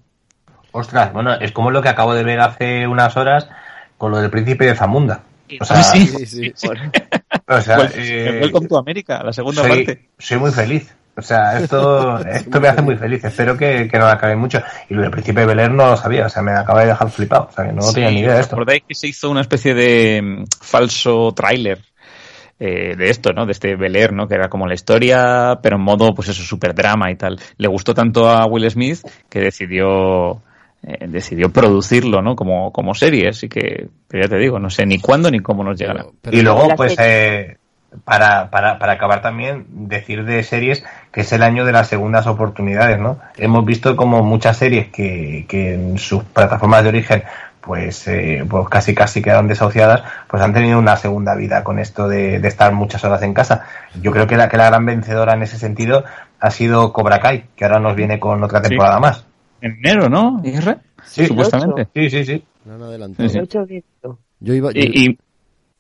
Ostras, 0.77 1.13
bueno, 1.13 1.33
es 1.39 1.51
como 1.51 1.71
lo 1.71 1.81
que 1.81 1.89
acabo 1.89 2.13
de 2.13 2.23
ver 2.23 2.39
hace 2.41 2.85
unas 2.87 3.15
horas 3.17 3.47
con 3.97 4.11
lo 4.11 4.17
del 4.19 4.29
príncipe 4.29 4.65
de 4.65 4.75
Zamunda. 4.75 5.23
O 5.59 5.63
sea, 5.65 5.77
sí, 5.83 6.05
Sí, 6.07 6.25
sí. 6.25 6.53
o 7.47 7.61
sea, 7.61 7.77
Wel- 7.77 7.91
eh, 7.95 8.39
Welcome 8.41 8.67
to 8.67 8.77
America, 8.77 9.21
la 9.23 9.31
segunda 9.31 9.61
soy, 9.61 9.69
parte. 9.85 10.09
soy 10.17 10.37
muy 10.37 10.51
feliz. 10.51 10.93
O 11.17 11.21
sea, 11.21 11.57
esto, 11.59 12.19
esto 12.27 12.59
me 12.59 12.67
hace 12.67 12.81
muy 12.81 12.97
feliz. 12.97 13.23
Espero 13.23 13.55
que, 13.55 13.87
que 13.87 13.97
no 13.97 14.05
la 14.05 14.13
acabe 14.13 14.35
mucho. 14.35 14.61
Y 14.89 14.95
lo 14.95 15.03
del 15.03 15.11
príncipe 15.11 15.39
de 15.41 15.45
Bel 15.45 15.59
Air 15.59 15.71
no 15.71 15.85
lo 15.91 15.95
sabía. 15.97 16.25
O 16.25 16.29
sea, 16.29 16.41
me 16.41 16.51
acaba 16.51 16.81
de 16.81 16.87
dejar 16.87 17.09
flipado. 17.09 17.47
O 17.49 17.51
sea, 17.53 17.65
que 17.65 17.71
no 17.71 17.93
tenía 17.93 18.09
ni 18.11 18.19
idea 18.19 18.33
de 18.33 18.39
¿Os 18.39 18.41
esto. 18.41 18.55
acordáis 18.55 18.83
que 18.85 18.95
se 18.95 19.07
hizo 19.07 19.29
una 19.29 19.41
especie 19.41 19.73
de 19.73 20.21
mm, 20.21 20.43
falso 20.61 21.31
tráiler 21.33 21.79
eh, 22.59 22.95
de 22.97 23.09
esto, 23.09 23.31
¿no? 23.31 23.45
De 23.45 23.53
este 23.53 23.77
Bel 23.77 23.95
Air, 23.95 24.11
¿no? 24.11 24.27
Que 24.27 24.35
era 24.35 24.49
como 24.49 24.67
la 24.67 24.73
historia, 24.73 25.59
pero 25.63 25.77
en 25.77 25.83
modo, 25.83 26.13
pues 26.13 26.27
eso, 26.27 26.43
super 26.43 26.75
drama 26.75 27.09
y 27.11 27.15
tal. 27.15 27.39
Le 27.57 27.67
gustó 27.69 27.93
tanto 27.93 28.27
a 28.29 28.45
Will 28.45 28.69
Smith 28.69 28.99
que 29.29 29.39
decidió 29.39 30.41
eh, 30.85 31.05
decidió 31.07 31.49
producirlo, 31.51 32.21
¿no? 32.21 32.35
Como, 32.35 32.71
como 32.71 32.93
serie. 32.93 33.29
Así 33.29 33.49
que, 33.49 33.87
pero 34.07 34.23
ya 34.23 34.29
te 34.29 34.37
digo, 34.37 34.59
no 34.59 34.69
sé 34.69 34.85
ni 34.85 34.99
cuándo 34.99 35.29
ni 35.31 35.39
cómo 35.39 35.63
nos 35.63 35.77
llegará. 35.79 36.01
Pero- 36.03 36.13
pero- 36.21 36.37
Y 36.37 36.41
luego, 36.41 36.67
pues, 36.75 36.95
eh, 36.99 37.57
para, 38.03 38.49
para, 38.49 38.77
para 38.77 38.93
acabar 38.93 39.21
también, 39.21 39.65
decir 39.69 40.25
de 40.25 40.43
series 40.43 40.83
que 41.11 41.21
es 41.21 41.31
el 41.31 41.43
año 41.43 41.63
de 41.65 41.71
las 41.71 41.87
segundas 41.87 42.27
oportunidades, 42.27 42.99
¿no? 42.99 43.19
Hemos 43.37 43.63
visto 43.65 43.95
como 43.95 44.21
muchas 44.21 44.57
series 44.57 44.87
que, 44.89 45.45
que 45.47 45.73
en 45.75 45.97
sus 45.97 46.23
plataformas 46.25 46.83
de 46.83 46.89
origen 46.89 47.23
pues, 47.61 48.07
eh, 48.07 48.45
pues 48.47 48.69
casi 48.69 48.93
casi 48.93 49.23
quedaron 49.23 49.47
desahuciadas, 49.47 50.03
pues 50.27 50.43
han 50.43 50.53
tenido 50.53 50.77
una 50.77 50.97
segunda 50.97 51.33
vida 51.33 51.63
con 51.63 51.79
esto 51.79 52.07
de, 52.07 52.39
de 52.39 52.47
estar 52.47 52.71
muchas 52.73 53.03
horas 53.05 53.23
en 53.23 53.33
casa. 53.33 53.63
Yo 53.99 54.11
creo 54.11 54.27
que 54.27 54.37
la, 54.37 54.49
que 54.49 54.57
la 54.57 54.65
gran 54.67 54.85
vencedora 54.85 55.33
en 55.33 55.41
ese 55.41 55.57
sentido 55.57 56.03
ha 56.39 56.51
sido 56.51 56.93
Cobra 56.93 57.19
Kai, 57.19 57.45
que 57.55 57.65
ahora 57.65 57.79
nos 57.79 57.95
viene 57.95 58.19
con 58.19 58.43
otra 58.43 58.61
Sí. 58.61 58.69
temporada 58.69 58.99
más. 58.99 59.25
En 59.65 59.71
enero, 59.83 60.09
¿no? 60.09 60.41
Sí, 61.05 61.25
supuestamente. 61.25 61.87
Sí, 61.95 62.09
sí, 62.09 62.23
sí. 62.25 62.43
No 62.65 62.75
han 62.75 62.83
adelantado. 62.83 63.27
Sí, 63.27 63.33
sí. 63.33 63.39
Mucho 63.39 63.65
de 63.65 63.77
esto. 63.77 64.19
Yo 64.39 64.53
iba, 64.53 64.71
yo, 64.71 64.79
Y, 64.81 65.09
y- 65.09 65.19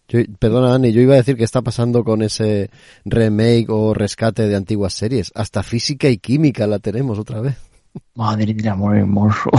yo- 0.07 0.19
perdona, 0.39 0.73
Ani, 0.73 0.91
yo 0.91 1.01
iba 1.01 1.13
a 1.13 1.17
decir 1.17 1.37
que 1.37 1.43
está 1.43 1.61
pasando 1.61 2.03
con 2.03 2.21
ese 2.23 2.69
remake 3.05 3.67
o 3.69 3.93
rescate 3.93 4.47
de 4.47 4.55
antiguas 4.55 4.93
series. 4.93 5.31
Hasta 5.35 5.61
física 5.61 6.09
y 6.09 6.17
química 6.17 6.65
la 6.65 6.79
tenemos 6.79 7.19
otra 7.19 7.41
vez. 7.41 7.55
Madre 8.15 8.53
del 8.53 8.67
amor 8.67 8.97
hermoso. 8.97 9.49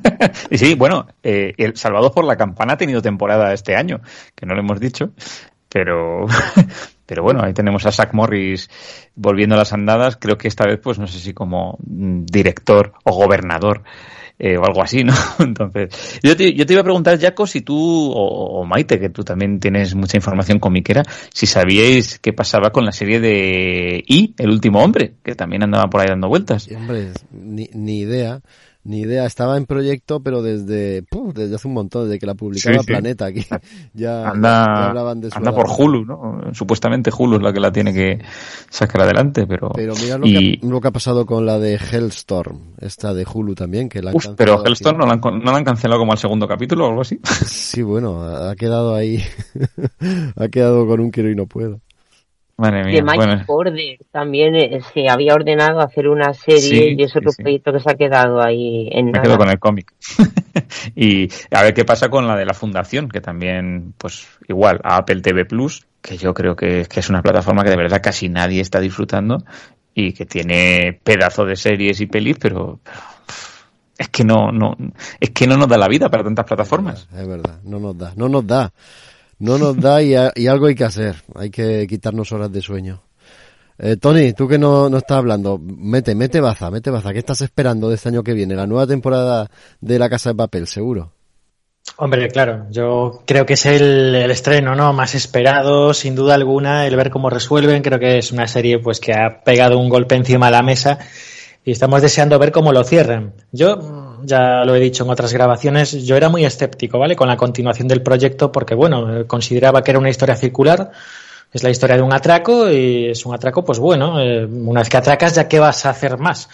y 0.50 0.56
sí, 0.58 0.74
bueno, 0.74 1.06
eh, 1.22 1.52
el 1.58 1.76
Salvados 1.76 2.12
por 2.12 2.24
la 2.24 2.36
Campana 2.36 2.72
ha 2.72 2.76
tenido 2.78 3.02
temporada 3.02 3.52
este 3.52 3.76
año, 3.76 4.00
que 4.34 4.46
no 4.46 4.54
lo 4.54 4.60
hemos 4.60 4.80
dicho, 4.80 5.10
pero, 5.68 6.26
pero 7.06 7.22
bueno, 7.22 7.40
ahí 7.42 7.52
tenemos 7.52 7.86
a 7.86 7.92
Zach 7.92 8.12
Morris 8.12 8.68
volviendo 9.14 9.54
a 9.54 9.58
las 9.58 9.72
andadas, 9.72 10.16
creo 10.16 10.38
que 10.38 10.48
esta 10.48 10.66
vez, 10.66 10.80
pues 10.82 10.98
no 10.98 11.06
sé 11.06 11.18
si 11.18 11.32
como 11.34 11.78
mm, 11.86 12.24
director 12.24 12.92
o 13.04 13.12
gobernador. 13.14 13.82
eh, 14.38 14.56
o 14.58 14.64
algo 14.64 14.82
así, 14.82 15.04
¿no? 15.04 15.14
Entonces, 15.38 16.18
yo 16.22 16.36
te, 16.36 16.52
yo 16.54 16.66
te 16.66 16.72
iba 16.72 16.80
a 16.80 16.84
preguntar, 16.84 17.20
Jaco, 17.20 17.46
si 17.46 17.60
tú, 17.60 17.76
o, 18.12 18.60
o 18.60 18.64
Maite, 18.64 18.98
que 18.98 19.08
tú 19.08 19.22
también 19.22 19.60
tienes 19.60 19.94
mucha 19.94 20.16
información 20.16 20.58
comiquera, 20.58 21.02
si 21.32 21.46
sabíais 21.46 22.18
qué 22.18 22.32
pasaba 22.32 22.70
con 22.70 22.84
la 22.84 22.92
serie 22.92 23.20
de 23.20 24.02
I, 24.06 24.34
El 24.38 24.50
último 24.50 24.82
hombre, 24.82 25.14
que 25.22 25.34
también 25.34 25.62
andaba 25.62 25.88
por 25.88 26.00
ahí 26.00 26.08
dando 26.08 26.28
vueltas. 26.28 26.68
Hombre, 26.74 27.12
ni, 27.30 27.68
ni 27.74 28.00
idea. 28.00 28.40
Ni 28.84 29.00
idea. 29.00 29.24
Estaba 29.24 29.56
en 29.56 29.64
proyecto, 29.64 30.20
pero 30.20 30.42
desde, 30.42 31.02
¡puf! 31.02 31.34
desde 31.34 31.54
hace 31.54 31.66
un 31.66 31.74
montón, 31.74 32.04
desde 32.04 32.18
que 32.18 32.26
la 32.26 32.34
publicaba 32.34 32.76
Sí, 32.76 32.80
sí. 32.84 32.86
Planeta 32.86 33.24
aquí. 33.26 33.46
Ya, 33.94 34.28
anda, 34.28 34.64
ya 34.66 34.88
hablaban 34.90 35.20
de 35.22 35.30
su 35.30 35.38
anda 35.38 35.54
por. 35.54 35.66
Hulu, 35.68 36.04
¿no? 36.04 36.40
Supuestamente 36.52 37.10
Hulu 37.16 37.36
es 37.36 37.42
la 37.42 37.52
que 37.52 37.60
la 37.60 37.72
tiene 37.72 37.94
que 37.94 38.18
sacar 38.68 39.00
adelante, 39.02 39.46
pero... 39.46 39.70
Pero 39.74 39.94
mira 39.94 40.18
lo, 40.18 40.26
y- 40.26 40.58
que, 40.58 40.66
ha- 40.66 40.68
lo 40.70 40.80
que 40.82 40.88
ha 40.88 40.90
pasado 40.90 41.24
con 41.24 41.46
la 41.46 41.58
de 41.58 41.74
Hellstorm, 41.76 42.74
esta 42.78 43.14
de 43.14 43.24
Hulu 43.32 43.54
también, 43.54 43.88
que 43.88 44.02
la 44.02 44.10
han 44.10 44.16
Uf, 44.16 44.26
pero 44.36 44.60
al 44.60 44.66
Hellstone 44.66 44.98
no 44.98 45.06
la, 45.06 45.12
han, 45.14 45.20
no 45.20 45.50
la 45.50 45.56
han 45.56 45.64
cancelado 45.64 46.00
como 46.00 46.12
al 46.12 46.18
segundo 46.18 46.46
capítulo 46.46 46.84
o 46.84 46.88
algo 46.90 47.00
así. 47.00 47.18
Sí, 47.46 47.80
bueno, 47.82 48.22
ha 48.22 48.54
quedado 48.54 48.94
ahí. 48.94 49.22
ha 50.36 50.48
quedado 50.48 50.86
con 50.86 51.00
un 51.00 51.10
quiero 51.10 51.30
y 51.30 51.34
no 51.34 51.46
puedo. 51.46 51.80
Madre 52.56 52.84
De 52.92 53.02
mía, 53.02 53.02
Magic 53.02 53.16
bueno, 53.16 53.44
Order 53.46 53.98
también 54.12 54.54
eh, 54.54 54.80
se 54.92 55.08
había 55.08 55.34
ordenado 55.34 55.80
hacer 55.80 56.08
una 56.08 56.32
serie 56.34 56.60
Sí, 56.60 56.96
y 56.96 57.02
es 57.02 57.16
otro 57.16 57.30
sí, 57.30 57.36
sí. 57.36 57.42
proyecto 57.42 57.72
que 57.72 57.80
se 57.80 57.90
ha 57.90 57.94
quedado 57.96 58.40
ahí 58.42 58.88
en 58.92 59.06
me 59.06 59.12
nada. 59.12 59.22
quedo 59.22 59.38
con 59.38 59.48
el 59.50 59.58
cómic. 59.58 59.92
y 60.94 61.28
a 61.50 61.62
ver 61.62 61.74
qué 61.74 61.84
pasa 61.84 62.08
con 62.08 62.26
la 62.26 62.36
de 62.36 62.44
la 62.46 62.54
Fundación, 62.54 63.08
que 63.08 63.20
también, 63.20 63.94
pues 63.98 64.26
igual, 64.48 64.80
a 64.84 64.96
Apple 64.98 65.20
TV 65.20 65.44
Plus, 65.46 65.86
que 66.00 66.16
yo 66.16 66.32
creo 66.34 66.54
que, 66.54 66.86
que 66.88 67.00
es 67.00 67.08
una 67.10 67.22
plataforma 67.22 67.64
que 67.64 67.70
de 67.70 67.76
verdad 67.76 68.00
casi 68.02 68.28
nadie 68.28 68.60
está 68.60 68.78
disfrutando 68.80 69.38
y 69.94 70.12
que 70.12 70.26
tiene 70.26 70.98
pedazo 71.02 71.44
de 71.44 71.56
series 71.56 72.00
y 72.00 72.06
pelis, 72.06 72.36
pero... 72.40 72.80
pero, 72.84 72.98
Es 73.96 74.08
que 74.08 74.24
no, 74.24 74.50
no, 74.50 74.76
es 75.20 75.30
que 75.30 75.46
no 75.46 75.56
nos 75.56 75.68
da 75.68 75.78
la 75.78 75.86
vida 75.88 76.08
para 76.08 76.24
tantas 76.24 76.44
plataformas. 76.46 77.08
Es 77.16 77.26
verdad, 77.28 77.60
no 77.64 77.78
nos 77.78 77.96
da, 77.96 78.12
no 78.16 78.28
nos 78.28 78.44
da. 78.46 78.72
No 79.38 79.58
nos 79.58 79.76
da 79.76 80.02
y, 80.02 80.14
a- 80.14 80.32
y 80.34 80.46
algo 80.46 80.66
hay 80.66 80.74
que 80.74 80.84
hacer. 80.84 81.16
Hay 81.34 81.50
que 81.50 81.86
quitarnos 81.88 82.32
horas 82.32 82.52
de 82.52 82.60
sueño. 82.62 83.02
Eh, 83.78 83.96
Tony, 83.96 84.32
tú 84.32 84.46
que 84.46 84.56
no, 84.58 84.88
no 84.88 84.98
estás 84.98 85.18
hablando, 85.18 85.58
mete, 85.60 86.14
mete 86.14 86.40
baza, 86.40 86.70
mete 86.70 86.90
baza. 86.90 87.12
¿Qué 87.12 87.18
estás 87.18 87.40
esperando 87.40 87.88
de 87.88 87.96
este 87.96 88.08
año 88.08 88.22
que 88.22 88.32
viene? 88.32 88.54
La 88.54 88.66
nueva 88.68 88.86
temporada 88.86 89.50
de 89.80 89.98
La 89.98 90.08
Casa 90.08 90.30
de 90.30 90.36
Papel, 90.36 90.66
seguro. 90.68 91.12
Hombre, 91.96 92.28
claro, 92.28 92.66
yo 92.70 93.22
creo 93.26 93.44
que 93.44 93.54
es 93.54 93.66
el, 93.66 94.14
el 94.14 94.30
estreno 94.30 94.74
¿no? 94.74 94.92
más 94.92 95.14
esperado, 95.14 95.92
sin 95.92 96.14
duda 96.14 96.34
alguna, 96.34 96.86
el 96.86 96.96
ver 96.96 97.10
cómo 97.10 97.28
resuelven. 97.30 97.82
Creo 97.82 97.98
que 97.98 98.18
es 98.18 98.32
una 98.32 98.46
serie 98.46 98.78
pues 98.78 99.00
que 99.00 99.12
ha 99.12 99.42
pegado 99.44 99.78
un 99.78 99.88
golpe 99.88 100.14
encima 100.14 100.46
de 100.46 100.52
la 100.52 100.62
mesa 100.62 100.98
y 101.64 101.72
estamos 101.72 102.00
deseando 102.00 102.38
ver 102.38 102.52
cómo 102.52 102.72
lo 102.72 102.84
cierran. 102.84 103.34
Yo, 103.52 104.13
ya 104.24 104.64
lo 104.64 104.74
he 104.74 104.80
dicho 104.80 105.04
en 105.04 105.10
otras 105.10 105.32
grabaciones, 105.32 105.92
yo 106.04 106.16
era 106.16 106.28
muy 106.28 106.44
escéptico, 106.44 106.98
¿vale? 106.98 107.16
Con 107.16 107.28
la 107.28 107.36
continuación 107.36 107.88
del 107.88 108.02
proyecto 108.02 108.50
porque, 108.50 108.74
bueno, 108.74 109.20
eh, 109.20 109.26
consideraba 109.26 109.82
que 109.82 109.90
era 109.90 110.00
una 110.00 110.10
historia 110.10 110.36
circular. 110.36 110.90
Es 111.52 111.62
la 111.62 111.70
historia 111.70 111.96
de 111.96 112.02
un 112.02 112.12
atraco 112.12 112.68
y 112.68 113.10
es 113.10 113.24
un 113.26 113.34
atraco, 113.34 113.64
pues 113.64 113.78
bueno, 113.78 114.20
eh, 114.20 114.44
una 114.44 114.80
vez 114.80 114.88
que 114.88 114.96
atracas, 114.96 115.36
¿ya 115.36 115.46
qué 115.46 115.60
vas 115.60 115.86
a 115.86 115.90
hacer 115.90 116.18
más? 116.18 116.48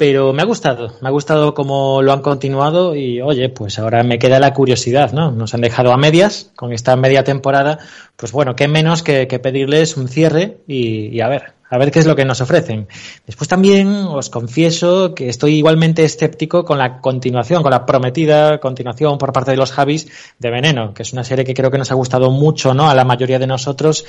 pero 0.00 0.32
me 0.32 0.40
ha 0.40 0.46
gustado, 0.46 0.94
me 1.02 1.08
ha 1.08 1.12
gustado 1.12 1.52
cómo 1.52 2.00
lo 2.00 2.14
han 2.14 2.22
continuado 2.22 2.96
y 2.96 3.20
oye, 3.20 3.50
pues 3.50 3.78
ahora 3.78 4.02
me 4.02 4.18
queda 4.18 4.40
la 4.40 4.54
curiosidad, 4.54 5.12
¿no? 5.12 5.30
Nos 5.30 5.52
han 5.52 5.60
dejado 5.60 5.92
a 5.92 5.98
medias 5.98 6.50
con 6.56 6.72
esta 6.72 6.96
media 6.96 7.22
temporada, 7.22 7.80
pues 8.16 8.32
bueno, 8.32 8.56
qué 8.56 8.66
menos 8.66 9.02
que, 9.02 9.26
pedirles 9.26 9.98
un 9.98 10.08
cierre 10.08 10.56
y, 10.66 11.20
a 11.20 11.28
ver, 11.28 11.52
a 11.70 11.78
ver 11.78 11.90
qué 11.90 12.00
es 12.00 12.06
lo 12.06 12.16
que 12.16 12.24
nos 12.24 12.40
ofrecen. 12.40 12.88
Después 13.24 13.48
también 13.48 13.88
os 13.88 14.28
confieso 14.28 15.14
que 15.14 15.28
estoy 15.28 15.54
igualmente 15.54 16.04
escéptico 16.04 16.64
con 16.64 16.78
la 16.78 17.00
continuación, 17.00 17.62
con 17.62 17.70
la 17.70 17.86
prometida 17.86 18.58
continuación 18.58 19.16
por 19.16 19.32
parte 19.32 19.52
de 19.52 19.56
los 19.56 19.70
Javis 19.72 20.08
de 20.38 20.50
Veneno, 20.50 20.92
que 20.92 21.02
es 21.02 21.12
una 21.12 21.24
serie 21.24 21.44
que 21.44 21.54
creo 21.54 21.70
que 21.70 21.78
nos 21.78 21.92
ha 21.92 21.94
gustado 21.94 22.30
mucho, 22.30 22.74
¿no? 22.74 22.90
A 22.90 22.94
la 22.94 23.04
mayoría 23.04 23.38
de 23.38 23.46
nosotros 23.46 24.04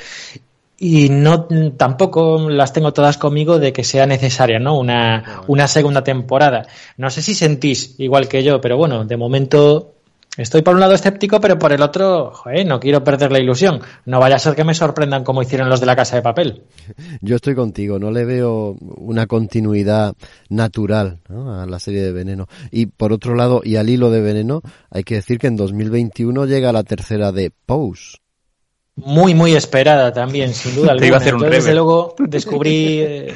y 0.84 1.10
no 1.10 1.48
tampoco 1.78 2.50
las 2.50 2.74
tengo 2.74 2.92
todas 2.92 3.20
conmigo 3.20 3.60
de 3.60 3.72
que 3.72 3.84
sea 3.84 4.08
necesaria 4.08 4.58
no 4.58 4.80
una, 4.80 5.44
una 5.46 5.68
segunda 5.68 6.04
temporada 6.04 6.66
no 6.98 7.12
sé 7.12 7.22
si 7.22 7.36
sentís 7.36 8.00
igual 8.00 8.28
que 8.28 8.42
yo 8.42 8.60
pero 8.60 8.78
bueno 8.78 9.06
de 9.06 9.16
momento 9.16 9.94
estoy 10.38 10.62
por 10.62 10.76
un 10.76 10.80
lado 10.80 10.94
escéptico 10.94 11.40
pero 11.40 11.60
por 11.60 11.74
el 11.74 11.82
otro 11.82 12.32
joder, 12.32 12.66
no 12.66 12.80
quiero 12.80 13.04
perder 13.04 13.32
la 13.32 13.40
ilusión. 13.40 13.82
No 14.06 14.20
vaya 14.20 14.36
a 14.36 14.40
ser 14.40 14.56
que 14.56 14.64
me 14.64 14.74
sorprendan 14.74 15.24
como 15.24 15.42
hicieron 15.42 15.70
los 15.70 15.80
de 15.80 15.86
la 15.86 15.96
casa 15.96 16.16
de 16.16 16.22
papel. 16.22 16.64
Yo 17.22 17.36
estoy 17.36 17.56
contigo 17.56 18.00
no 18.00 18.12
le 18.12 18.26
veo 18.26 18.76
una 18.80 19.28
continuidad 19.28 20.16
natural 20.50 21.20
a 21.30 21.66
la 21.68 21.80
serie 21.80 22.02
de 22.02 22.12
veneno. 22.12 22.48
Y 22.72 22.88
por 22.88 23.14
otro 23.14 23.36
lado 23.36 23.62
y 23.64 23.76
al 23.76 23.90
hilo 23.90 24.12
de 24.12 24.22
veneno 24.22 24.62
hay 24.90 25.04
que 25.04 25.16
decir 25.16 25.40
que 25.40 25.48
en 25.48 25.56
2021 25.56 26.46
llega 26.46 26.72
la 26.72 26.84
tercera 26.84 27.32
de 27.32 27.52
Pose. 27.66 28.18
Muy, 28.96 29.34
muy 29.34 29.56
esperada 29.56 30.12
también, 30.12 30.54
sin 30.54 30.76
duda 30.76 30.92
alguna. 31.32 31.50
desde 31.50 31.74
luego 31.74 32.16
descubrí, 32.20 33.00
eh, 33.00 33.36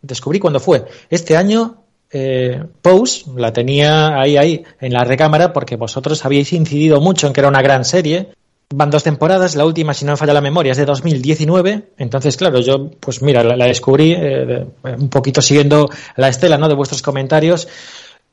descubrí 0.00 0.38
cuando 0.38 0.60
fue. 0.60 0.84
Este 1.10 1.36
año 1.36 1.81
eh, 2.12 2.62
Pose 2.82 3.24
la 3.36 3.52
tenía 3.52 4.20
ahí, 4.20 4.36
ahí, 4.36 4.64
en 4.80 4.92
la 4.92 5.04
recámara, 5.04 5.52
porque 5.52 5.76
vosotros 5.76 6.24
habíais 6.24 6.52
incidido 6.52 7.00
mucho 7.00 7.26
en 7.26 7.32
que 7.32 7.40
era 7.40 7.48
una 7.48 7.62
gran 7.62 7.84
serie. 7.84 8.28
Van 8.74 8.90
dos 8.90 9.02
temporadas, 9.02 9.54
la 9.56 9.64
última, 9.64 9.94
si 9.94 10.04
no 10.04 10.12
me 10.12 10.16
falla 10.16 10.32
la 10.32 10.40
memoria, 10.40 10.72
es 10.72 10.78
de 10.78 10.84
2019. 10.84 11.90
Entonces, 11.98 12.36
claro, 12.36 12.60
yo, 12.60 12.90
pues 13.00 13.22
mira, 13.22 13.42
la, 13.42 13.66
descubrí 13.66 14.14
eh, 14.16 14.66
un 14.82 15.08
poquito 15.08 15.42
siguiendo 15.42 15.88
la 16.16 16.28
estela 16.28 16.58
¿no? 16.58 16.68
de 16.68 16.74
vuestros 16.74 17.02
comentarios 17.02 17.68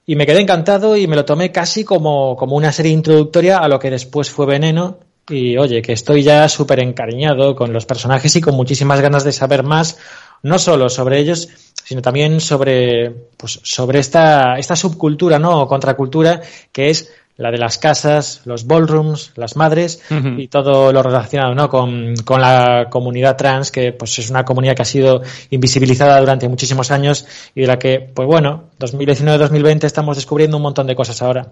y 0.06 0.16
me 0.16 0.26
quedé 0.26 0.42
encantado 0.42 0.98
y 0.98 1.08
me 1.08 1.16
lo 1.16 1.24
tomé 1.24 1.52
casi 1.52 1.84
como, 1.84 2.36
como 2.36 2.56
una 2.56 2.72
serie 2.72 2.92
introductoria 2.92 3.60
a 3.60 3.68
lo 3.68 3.80
que 3.80 3.92
después 3.92 4.30
fue 4.32 4.46
Veneno 4.46 4.98
y 5.30 5.58
oye, 5.58 5.82
que 5.82 5.94
estoy 5.94 6.24
ya 6.24 6.50
súper 6.50 6.80
encariñado 6.80 7.56
con 7.56 7.72
los 7.72 7.86
personajes 7.86 8.36
y 8.36 8.42
con 8.42 8.56
muchísimas 8.56 9.02
ganas 9.02 9.24
de 9.24 9.32
saber 9.32 9.64
más, 9.64 10.00
no 10.42 10.58
solo 10.58 10.90
sobre 10.90 11.20
ellos, 11.20 11.50
sino 11.90 12.04
también 12.04 12.40
sobre, 12.40 13.10
pues, 13.36 13.62
sobre 13.64 13.98
esta, 13.98 14.60
esta 14.60 14.76
subcultura, 14.76 15.40
¿no? 15.40 15.62
O 15.62 15.68
contracultura, 15.68 16.40
que 16.72 16.92
es 16.92 17.12
la 17.36 17.50
de 17.50 17.58
las 17.58 17.80
casas, 17.80 18.42
los 18.46 18.68
ballrooms, 18.68 19.32
las 19.36 19.56
madres 19.56 20.04
y 20.38 20.50
todo 20.50 20.94
lo 20.94 21.02
relacionado 21.02 21.56
¿no? 21.56 21.68
con, 21.68 22.14
con, 22.26 22.42
la 22.42 22.90
comunidad 22.92 23.38
trans, 23.38 23.72
que 23.72 23.92
pues 23.92 24.20
es 24.20 24.30
una 24.30 24.46
comunidad 24.46 24.76
que 24.76 24.84
ha 24.84 24.86
sido 24.86 25.24
invisibilizada 25.50 26.20
durante 26.20 26.48
muchísimos 26.48 26.92
años 26.92 27.26
y 27.56 27.62
de 27.62 27.68
la 27.68 27.80
que, 27.80 28.08
pues 28.14 28.28
bueno, 28.28 28.66
2019-2020 28.80 29.86
estamos 29.86 30.18
descubriendo 30.18 30.58
un 30.58 30.64
montón 30.64 30.86
de 30.86 30.96
cosas 30.96 31.24
ahora. 31.24 31.48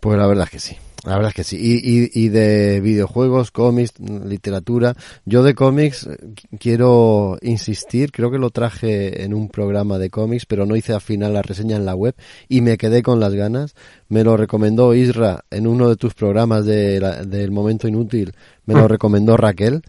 Pues 0.00 0.18
la 0.18 0.26
verdad 0.26 0.44
es 0.44 0.50
que 0.50 0.58
sí, 0.58 0.76
la 1.04 1.16
verdad 1.16 1.30
es 1.30 1.34
que 1.34 1.44
sí. 1.44 1.58
Y, 1.60 2.10
y, 2.18 2.28
de 2.30 2.80
videojuegos, 2.80 3.50
cómics, 3.50 3.92
literatura. 4.00 4.94
Yo 5.26 5.42
de 5.42 5.54
cómics 5.54 6.06
eh, 6.06 6.16
quiero 6.58 7.36
insistir, 7.42 8.10
creo 8.10 8.30
que 8.30 8.38
lo 8.38 8.48
traje 8.48 9.22
en 9.22 9.34
un 9.34 9.48
programa 9.50 9.98
de 9.98 10.08
cómics, 10.08 10.46
pero 10.46 10.64
no 10.64 10.76
hice 10.76 10.94
al 10.94 11.02
final 11.02 11.34
la 11.34 11.42
reseña 11.42 11.76
en 11.76 11.84
la 11.84 11.94
web 11.94 12.14
y 12.48 12.62
me 12.62 12.78
quedé 12.78 13.02
con 13.02 13.20
las 13.20 13.34
ganas. 13.34 13.74
Me 14.08 14.24
lo 14.24 14.38
recomendó 14.38 14.94
Isra 14.94 15.44
en 15.50 15.66
uno 15.66 15.90
de 15.90 15.96
tus 15.96 16.14
programas 16.14 16.64
de 16.64 17.00
del 17.26 17.50
Momento 17.50 17.86
Inútil, 17.86 18.32
me 18.64 18.74
lo 18.74 18.84
mm. 18.84 18.88
recomendó 18.88 19.36
Raquel. 19.36 19.82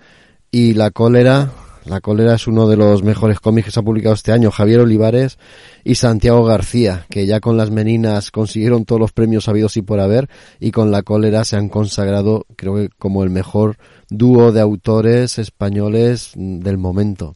Y 0.52 0.74
la 0.74 0.92
cólera, 0.92 1.52
la 1.86 2.02
cólera 2.02 2.36
es 2.36 2.48
uno 2.48 2.68
de 2.68 2.78
los 2.78 3.04
mejores 3.04 3.40
cómics 3.40 3.66
que 3.66 3.72
se 3.72 3.80
ha 3.80 3.84
publicado 3.84 4.16
este 4.16 4.32
año. 4.32 4.50
Javier 4.50 4.80
Olivares 4.80 5.38
y 5.84 5.96
Santiago 5.96 6.44
García, 6.44 7.06
que 7.10 7.28
ya 7.28 7.40
con 7.40 7.58
las 7.58 7.70
meninas 7.70 8.32
consiguieron 8.32 8.86
todos 8.86 9.00
los 9.00 9.12
premios 9.12 9.48
habidos 9.48 9.78
y 9.78 9.84
por 9.84 10.00
haber 10.00 10.30
y 10.60 10.72
con 10.72 10.92
la 10.92 11.04
cólera 11.04 11.46
se 11.46 11.58
han 11.58 11.70
consagrado, 11.70 12.46
creo 12.56 12.76
que 12.76 12.90
como 12.98 13.24
el 13.24 13.30
mejor 13.30 13.78
dúo 14.10 14.52
de 14.52 14.62
autores 14.62 15.38
españoles 15.38 16.32
del 16.36 16.78
momento. 16.78 17.36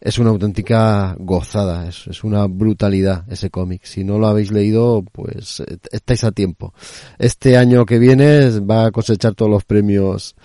Es 0.00 0.18
una 0.18 0.30
auténtica 0.30 1.16
gozada, 1.18 1.88
es, 1.88 2.22
una 2.22 2.46
brutalidad 2.46 3.24
ese 3.32 3.50
cómic. 3.50 3.84
Si 3.84 4.04
no 4.04 4.18
lo 4.18 4.28
habéis 4.28 4.52
leído, 4.52 5.04
pues 5.12 5.60
eh, 5.60 5.76
estáis 5.90 6.22
a 6.22 6.30
tiempo. 6.30 6.72
Este 7.18 7.56
año 7.56 7.84
que 7.84 7.98
viene 7.98 8.60
va 8.60 8.86
a 8.86 8.90
cosechar 8.92 9.34
todos 9.34 9.50
los 9.50 9.64
premios 9.64 10.36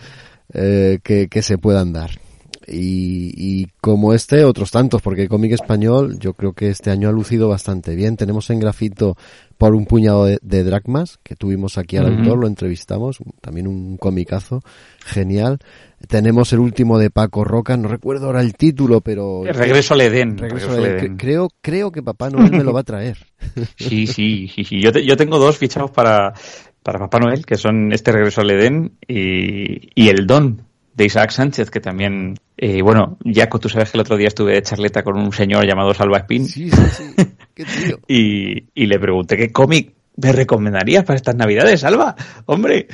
eh, 0.54 1.00
que 1.04 1.42
se 1.42 1.58
puedan 1.60 1.94
dar 1.94 2.23
y, 2.68 3.68
como 3.82 4.14
este, 4.14 4.44
otros 4.44 4.72
tantos, 4.72 5.02
porque 5.02 5.24
el 5.24 5.30
cómic 5.30 5.52
español 5.52 6.18
yo 6.20 6.34
creo 6.34 6.54
que 6.54 6.70
este 6.70 6.92
año 6.92 7.10
ha 7.10 7.12
lucido 7.12 7.50
bastante 7.50 7.96
bien. 7.96 8.18
Tenemos 8.18 8.50
en 8.50 8.60
grafito 8.60 9.18
por 9.58 9.76
un 9.76 9.86
puñado 9.86 10.26
de, 10.26 10.64
dracmas, 10.64 11.20
que 11.24 11.36
tuvimos 11.36 11.78
aquí 11.78 11.98
al 11.98 12.08
autor, 12.08 12.38
lo 12.38 12.48
entrevistamos, 12.48 13.20
también 13.42 13.68
un 13.68 13.98
comicazo, 13.98 14.62
genial. 15.00 15.60
Tenemos 16.08 16.52
el 16.54 16.60
último 16.60 17.00
de 17.00 17.10
Paco 17.10 17.44
Roca, 17.44 17.78
no 17.78 17.88
recuerdo 17.88 18.28
ahora 18.28 18.42
el 18.42 18.56
título, 18.56 19.02
pero... 19.02 19.44
regreso 19.44 19.94
al 19.94 20.02
Edén. 20.02 21.18
Creo, 21.18 21.50
creo 21.62 21.92
que 21.92 22.04
Papá 22.04 22.30
Noel 22.30 22.52
me 22.52 22.64
lo 22.64 22.74
va 22.74 22.82
a 22.82 22.84
traer. 22.84 23.18
sí, 23.78 24.08
sí, 24.08 24.48
sí, 24.48 24.82
Yo, 24.82 24.92
yo 24.92 25.16
tengo 25.16 25.40
dos 25.40 25.58
fichados 25.58 25.92
para, 25.92 26.34
para 26.82 27.00
Papá 27.00 27.20
Noel, 27.20 27.46
que 27.46 27.56
son 27.56 27.94
este 27.94 28.12
Regreso 28.12 28.42
al 28.42 28.52
Edén 28.52 28.98
y, 29.08 29.90
y 29.96 30.10
El 30.10 30.28
Don, 30.28 30.66
de 30.96 31.06
Isaac 31.06 31.32
Sánchez, 31.32 31.70
que 31.72 31.80
también, 31.80 32.36
eh, 32.58 32.82
bueno, 32.82 33.18
Jaco, 33.26 33.60
tú 33.60 33.70
sabes 33.70 33.92
que 33.92 33.98
el 33.98 34.02
otro 34.02 34.18
día 34.18 34.28
estuve 34.28 34.54
de 34.54 34.62
charleta 34.62 35.04
con 35.04 35.18
un 35.18 35.32
señor 35.32 35.66
llamado 35.66 35.94
Salva 35.94 36.18
Espín. 36.18 36.46
Sí, 36.48 36.70
sí, 36.70 36.82
sí. 36.92 37.16
Qué 37.54 37.66
tío. 37.66 38.00
y, 38.08 38.66
y 38.74 38.88
le 38.88 39.00
pregunté 39.00 39.38
qué 39.38 39.52
cómic 39.52 39.94
me 40.16 40.32
recomendarías 40.32 41.04
para 41.04 41.18
estas 41.18 41.36
navidades, 41.36 41.82
Salva, 41.82 42.16
hombre. 42.46 42.88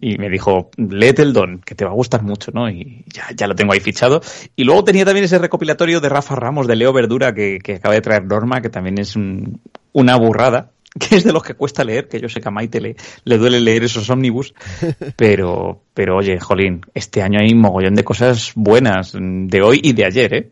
Y 0.00 0.18
me 0.18 0.28
dijo, 0.28 0.70
léete 0.76 1.22
el 1.22 1.32
don, 1.32 1.60
que 1.60 1.74
te 1.74 1.84
va 1.84 1.90
a 1.90 1.94
gustar 1.94 2.22
mucho, 2.22 2.50
¿no? 2.52 2.68
Y 2.68 3.04
ya, 3.06 3.28
ya 3.34 3.46
lo 3.46 3.54
tengo 3.54 3.72
ahí 3.72 3.80
fichado. 3.80 4.20
Y 4.56 4.64
luego 4.64 4.84
tenía 4.84 5.04
también 5.04 5.24
ese 5.24 5.38
recopilatorio 5.38 6.00
de 6.00 6.08
Rafa 6.08 6.34
Ramos, 6.34 6.66
de 6.66 6.76
Leo 6.76 6.92
Verdura, 6.92 7.32
que, 7.34 7.58
que 7.62 7.76
acaba 7.76 7.94
de 7.94 8.02
traer 8.02 8.26
Norma, 8.26 8.60
que 8.60 8.68
también 8.68 8.98
es 8.98 9.16
un, 9.16 9.60
una 9.92 10.16
burrada 10.16 10.72
que 10.98 11.16
es 11.16 11.24
de 11.24 11.32
los 11.32 11.42
que 11.42 11.54
cuesta 11.54 11.84
leer, 11.84 12.08
que 12.08 12.20
yo 12.20 12.28
sé 12.28 12.40
que 12.40 12.48
a 12.48 12.50
Maite 12.50 12.80
le, 12.80 12.96
le 13.24 13.38
duele 13.38 13.60
leer 13.60 13.84
esos 13.84 14.10
ómnibus, 14.10 14.54
pero, 15.16 15.82
pero 15.94 16.16
oye, 16.16 16.38
Jolín, 16.40 16.82
este 16.94 17.22
año 17.22 17.40
hay 17.40 17.52
un 17.52 17.60
mogollón 17.60 17.94
de 17.94 18.04
cosas 18.04 18.52
buenas 18.54 19.12
de 19.14 19.62
hoy 19.62 19.80
y 19.82 19.92
de 19.92 20.04
ayer, 20.04 20.34
¿eh? 20.34 20.50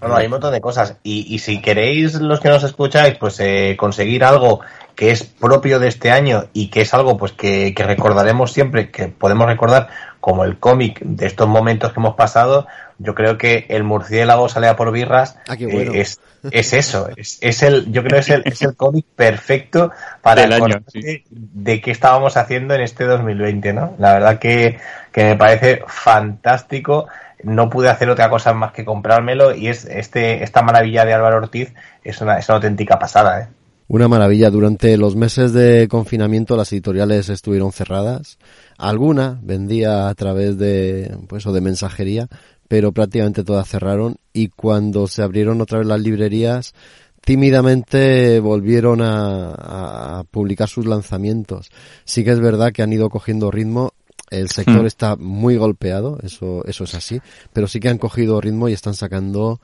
Bueno, 0.00 0.16
hay 0.16 0.26
un 0.26 0.30
montón 0.32 0.52
de 0.52 0.62
cosas. 0.62 0.96
Y, 1.02 1.34
y 1.34 1.40
si 1.40 1.60
queréis, 1.60 2.14
los 2.14 2.40
que 2.40 2.48
nos 2.48 2.64
escucháis, 2.64 3.18
pues 3.18 3.38
eh, 3.40 3.76
conseguir 3.78 4.24
algo 4.24 4.60
que 4.94 5.10
es 5.10 5.24
propio 5.24 5.78
de 5.78 5.88
este 5.88 6.10
año 6.10 6.44
y 6.52 6.68
que 6.68 6.82
es 6.82 6.94
algo 6.94 7.16
pues 7.18 7.32
que, 7.32 7.74
que 7.74 7.82
recordaremos 7.84 8.52
siempre, 8.52 8.90
que 8.90 9.08
podemos 9.08 9.46
recordar 9.46 9.88
como 10.20 10.44
el 10.44 10.58
cómic 10.58 11.00
de 11.00 11.26
estos 11.26 11.48
momentos 11.48 11.92
que 11.92 12.00
hemos 12.00 12.14
pasado, 12.14 12.66
yo 13.02 13.14
creo 13.14 13.38
que 13.38 13.66
el 13.70 13.82
murciélago 13.82 14.48
sale 14.48 14.68
a 14.68 14.76
por 14.76 14.92
birras 14.92 15.38
ah, 15.48 15.56
eh, 15.58 15.90
es, 15.94 16.20
es 16.50 16.72
eso, 16.74 17.08
es, 17.16 17.38
es, 17.40 17.62
el, 17.62 17.90
yo 17.90 18.02
creo 18.02 18.16
que 18.16 18.20
es 18.20 18.28
el, 18.28 18.42
es 18.44 18.62
el 18.62 18.76
cómic 18.76 19.06
perfecto 19.16 19.90
para 20.20 20.44
el 20.44 20.52
año, 20.52 20.82
de 21.30 21.80
qué 21.80 21.90
estábamos 21.90 22.36
haciendo 22.36 22.74
en 22.74 22.82
este 22.82 23.04
2020, 23.04 23.72
¿no? 23.72 23.94
La 23.98 24.12
verdad 24.12 24.38
que, 24.38 24.78
que 25.12 25.24
me 25.24 25.36
parece 25.36 25.82
fantástico 25.86 27.08
no 27.42 27.70
pude 27.70 27.88
hacer 27.88 28.10
otra 28.10 28.28
cosa 28.28 28.52
más 28.52 28.72
que 28.72 28.84
comprármelo 28.84 29.54
y 29.54 29.68
es 29.68 29.86
este 29.86 30.44
esta 30.44 30.60
maravilla 30.60 31.06
de 31.06 31.14
Álvaro 31.14 31.38
Ortiz 31.38 31.72
es 32.04 32.20
una, 32.20 32.38
es 32.38 32.48
una 32.48 32.56
auténtica 32.56 32.98
pasada, 32.98 33.40
¿eh? 33.40 33.48
Una 33.90 34.06
maravilla. 34.06 34.50
Durante 34.50 34.96
los 34.96 35.16
meses 35.16 35.52
de 35.52 35.88
confinamiento 35.88 36.56
las 36.56 36.72
editoriales 36.72 37.28
estuvieron 37.28 37.72
cerradas. 37.72 38.38
Alguna 38.78 39.40
vendía 39.42 40.08
a 40.08 40.14
través 40.14 40.58
de, 40.58 41.16
pues, 41.26 41.44
o 41.46 41.52
de 41.52 41.60
mensajería, 41.60 42.28
pero 42.70 42.92
prácticamente 42.92 43.42
todas 43.42 43.66
cerraron 43.66 44.18
y 44.32 44.46
cuando 44.46 45.08
se 45.08 45.24
abrieron 45.24 45.60
otra 45.60 45.78
vez 45.78 45.88
las 45.88 46.00
librerías, 46.00 46.72
tímidamente 47.20 48.38
volvieron 48.38 49.00
a, 49.02 50.18
a, 50.20 50.24
publicar 50.30 50.68
sus 50.68 50.86
lanzamientos. 50.86 51.72
Sí 52.04 52.22
que 52.22 52.30
es 52.30 52.38
verdad 52.38 52.70
que 52.70 52.82
han 52.82 52.92
ido 52.92 53.10
cogiendo 53.10 53.50
ritmo. 53.50 53.92
El 54.30 54.50
sector 54.50 54.84
hmm. 54.84 54.86
está 54.86 55.16
muy 55.16 55.56
golpeado, 55.56 56.20
eso, 56.22 56.64
eso 56.64 56.84
es 56.84 56.94
así, 56.94 57.20
pero 57.52 57.66
sí 57.66 57.80
que 57.80 57.88
han 57.88 57.98
cogido 57.98 58.40
ritmo 58.40 58.68
y 58.68 58.72
están 58.72 58.94
sacando 58.94 59.60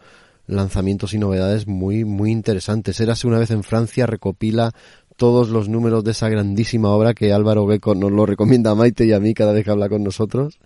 lanzamientos 0.48 1.14
y 1.14 1.18
novedades 1.18 1.68
muy, 1.68 2.04
muy 2.04 2.32
interesantes. 2.32 2.98
Érase 2.98 3.28
una 3.28 3.38
vez 3.38 3.52
en 3.52 3.62
Francia, 3.62 4.06
recopila 4.06 4.72
todos 5.16 5.50
los 5.50 5.68
números 5.68 6.02
de 6.02 6.10
esa 6.10 6.28
grandísima 6.28 6.88
obra 6.88 7.14
que 7.14 7.32
Álvaro 7.32 7.66
Beco 7.66 7.94
nos 7.94 8.10
lo 8.10 8.26
recomienda 8.26 8.72
a 8.72 8.74
Maite 8.74 9.06
y 9.06 9.12
a 9.12 9.20
mí 9.20 9.32
cada 9.32 9.52
vez 9.52 9.64
que 9.64 9.70
habla 9.70 9.88
con 9.88 10.02
nosotros. 10.02 10.58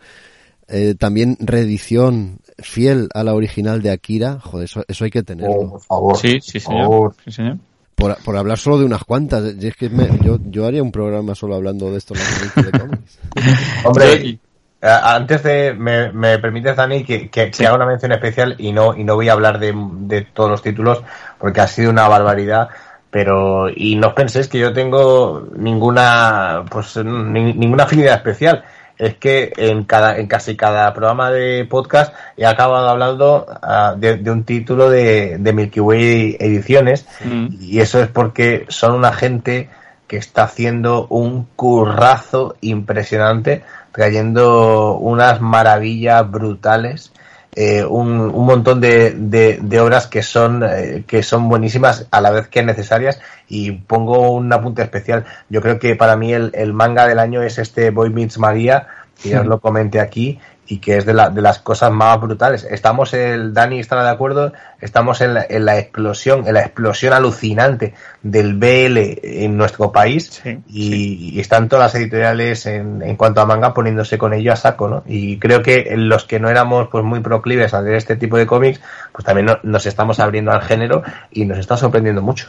Eh, 0.70 0.94
también 0.98 1.36
reedición 1.40 2.38
fiel 2.58 3.08
a 3.14 3.24
la 3.24 3.34
original 3.34 3.82
de 3.82 3.90
Akira, 3.90 4.38
joder, 4.40 4.64
eso, 4.66 4.82
eso 4.88 5.04
hay 5.04 5.10
que 5.10 5.22
tenerlo. 5.22 5.54
Oh, 5.54 5.70
por 5.72 5.80
favor. 5.82 6.16
Sí, 6.16 6.38
sí, 6.40 6.60
por 6.60 6.72
señor. 6.74 7.14
Sí, 7.24 7.32
señor. 7.32 7.56
Por, 7.94 8.16
por 8.22 8.36
hablar 8.36 8.56
solo 8.58 8.78
de 8.78 8.84
unas 8.86 9.04
cuantas, 9.04 9.54
y 9.60 9.66
es 9.66 9.76
que 9.76 9.90
me- 9.90 10.08
yo, 10.22 10.38
yo 10.46 10.66
haría 10.66 10.82
un 10.82 10.90
programa 10.92 11.34
solo 11.34 11.54
hablando 11.54 11.90
de 11.90 11.98
esto 11.98 12.14
de 12.14 12.70
cómics. 12.70 13.18
Hombre, 13.84 14.38
antes 14.80 15.42
de, 15.42 15.74
me, 15.74 16.10
me 16.12 16.38
permites, 16.38 16.74
Dani, 16.76 17.04
que, 17.04 17.28
que, 17.28 17.50
que 17.50 17.66
haga 17.66 17.76
una 17.76 17.86
mención 17.86 18.12
especial 18.12 18.54
y 18.58 18.72
no, 18.72 18.96
y 18.96 19.04
no 19.04 19.14
voy 19.16 19.28
a 19.28 19.32
hablar 19.32 19.58
de, 19.58 19.74
de 19.74 20.22
todos 20.22 20.48
los 20.50 20.62
títulos 20.62 21.02
porque 21.38 21.60
ha 21.60 21.66
sido 21.66 21.90
una 21.90 22.08
barbaridad. 22.08 22.68
Pero, 23.10 23.68
y 23.68 23.96
no 23.96 24.08
os 24.08 24.14
penséis 24.14 24.46
que 24.48 24.60
yo 24.60 24.72
tengo 24.72 25.48
ninguna, 25.56 26.64
pues, 26.70 26.96
ni- 27.04 27.52
ninguna 27.54 27.82
afinidad 27.84 28.14
especial. 28.14 28.62
Es 29.01 29.16
que 29.16 29.53
en 29.57 29.84
cada, 29.84 30.18
en 30.18 30.26
casi 30.26 30.57
cada 30.57 30.92
programa 30.92 31.30
de 31.30 31.64
podcast 31.64 32.14
he 32.36 32.44
acabado 32.44 32.86
hablando 32.86 33.46
ah, 33.62 33.94
de, 33.96 34.18
de 34.18 34.30
un 34.30 34.44
título 34.44 34.90
de, 34.90 35.38
de 35.38 35.53
Milky 35.55 35.80
Way 35.80 36.36
Ediciones. 36.38 37.07
Mm. 37.24 37.46
Y 37.59 37.80
eso 37.80 37.98
es 37.98 38.09
porque 38.09 38.66
son 38.68 38.94
una 38.94 39.12
gente 39.14 39.70
que 40.07 40.18
está 40.18 40.42
haciendo 40.42 41.07
un 41.07 41.46
currazo 41.57 42.57
impresionante, 42.61 43.62
trayendo 43.92 44.98
unas 44.98 45.40
maravillas 45.40 46.30
brutales, 46.30 47.12
eh, 47.57 47.84
un, 47.84 48.20
un 48.20 48.46
montón 48.46 48.80
de, 48.80 49.11
de- 49.12 49.59
de 49.61 49.80
obras 49.80 50.07
que 50.07 50.22
son, 50.22 50.62
eh, 50.62 51.05
que 51.07 51.22
son 51.22 51.48
buenísimas 51.48 52.07
a 52.11 52.20
la 52.20 52.30
vez 52.30 52.48
que 52.48 52.62
necesarias. 52.62 53.20
Y 53.48 53.72
pongo 53.72 54.30
un 54.32 54.53
apunte 54.53 54.82
especial. 54.82 55.24
Yo 55.48 55.61
creo 55.61 55.78
que 55.78 55.96
para 55.96 56.16
mí 56.16 56.32
el, 56.32 56.51
el 56.55 56.72
manga 56.72 57.07
del 57.07 57.18
año 57.18 57.42
es 57.42 57.59
este 57.59 57.90
Boy 57.90 58.11
Meets 58.11 58.38
María, 58.38 58.86
que 59.20 59.30
ya 59.30 59.40
os 59.40 59.46
lo 59.46 59.61
comenté 59.61 60.01
aquí, 60.01 60.38
y 60.70 60.78
que 60.78 60.96
es 60.98 61.04
de, 61.04 61.12
la, 61.14 61.30
de 61.30 61.42
las 61.42 61.58
cosas 61.58 61.90
más 61.90 62.20
brutales. 62.20 62.62
Estamos, 62.62 63.12
el 63.12 63.52
Dani 63.52 63.80
estará 63.80 64.04
de 64.04 64.10
acuerdo, 64.10 64.52
estamos 64.80 65.20
en 65.20 65.34
la, 65.34 65.44
en 65.50 65.64
la 65.64 65.78
explosión, 65.80 66.46
en 66.46 66.54
la 66.54 66.60
explosión 66.60 67.12
alucinante 67.12 67.92
del 68.22 68.54
BL 68.54 69.18
en 69.22 69.56
nuestro 69.56 69.90
país 69.90 70.40
Sí, 70.42 70.58
y, 70.68 71.32
y 71.34 71.40
están 71.40 71.68
todas 71.68 71.86
las 71.92 72.00
editoriales 72.00 72.66
en, 72.66 73.02
en 73.02 73.16
cuanto 73.16 73.40
a 73.40 73.46
manga 73.46 73.74
poniéndose 73.74 74.16
con 74.16 74.32
ello 74.32 74.52
a 74.52 74.56
saco, 74.56 74.88
¿no? 74.88 75.02
Y 75.06 75.38
creo 75.38 75.60
que 75.60 75.92
los 75.96 76.24
que 76.24 76.38
no 76.38 76.48
éramos 76.48 76.88
pues 76.88 77.02
muy 77.04 77.18
proclives 77.18 77.74
a 77.74 77.82
leer 77.82 77.96
este 77.96 78.14
tipo 78.14 78.36
de 78.36 78.46
cómics, 78.46 78.80
pues 79.12 79.24
también 79.24 79.46
no- 79.46 79.58
nos 79.64 79.86
estamos 79.86 80.20
abriendo 80.20 80.52
al 80.52 80.62
género 80.62 81.02
y 81.32 81.46
nos 81.46 81.58
está 81.58 81.76
sorprendiendo 81.76 82.22
mucho. 82.22 82.48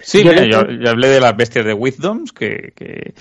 Sí, 0.00 0.22
Yo 0.24 0.30
mira, 0.30 0.44
yo 0.44 0.90
hablé 0.90 1.08
de 1.08 1.20
las 1.20 1.36
bestias 1.36 1.64
de 1.64 1.74
Wisdoms, 1.74 2.32
que, 2.32 2.72
que, 2.74 3.14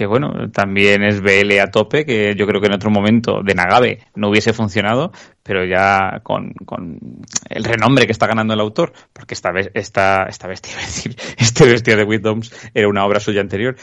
que, 0.00 0.06
bueno, 0.06 0.50
también 0.50 1.02
es 1.02 1.20
BL 1.20 1.60
a 1.60 1.70
tope, 1.70 2.04
que 2.06 2.34
yo 2.34 2.46
creo 2.46 2.60
que 2.60 2.66
en 2.68 2.72
otro 2.72 2.90
momento 2.90 3.42
de 3.44 3.54
Nagabe 3.54 3.98
no 4.14 4.30
hubiese 4.30 4.52
funcionado, 4.52 5.12
pero 5.42 5.64
ya 5.64 6.20
con, 6.22 6.52
con 6.64 6.98
el 7.48 7.64
renombre 7.64 8.06
que 8.06 8.12
está 8.12 8.26
ganando 8.26 8.54
el 8.54 8.60
autor, 8.60 8.92
porque 9.12 9.34
esta, 9.34 9.52
be- 9.52 9.70
esta, 9.74 10.24
esta 10.24 10.48
bestia, 10.48 10.74
a 10.78 10.80
decir, 10.80 11.14
este 11.38 11.66
bestia 11.66 11.96
de 11.96 12.04
Wisdoms 12.04 12.52
era 12.74 12.88
una 12.88 13.04
obra 13.04 13.20
suya 13.20 13.40
anterior, 13.42 13.76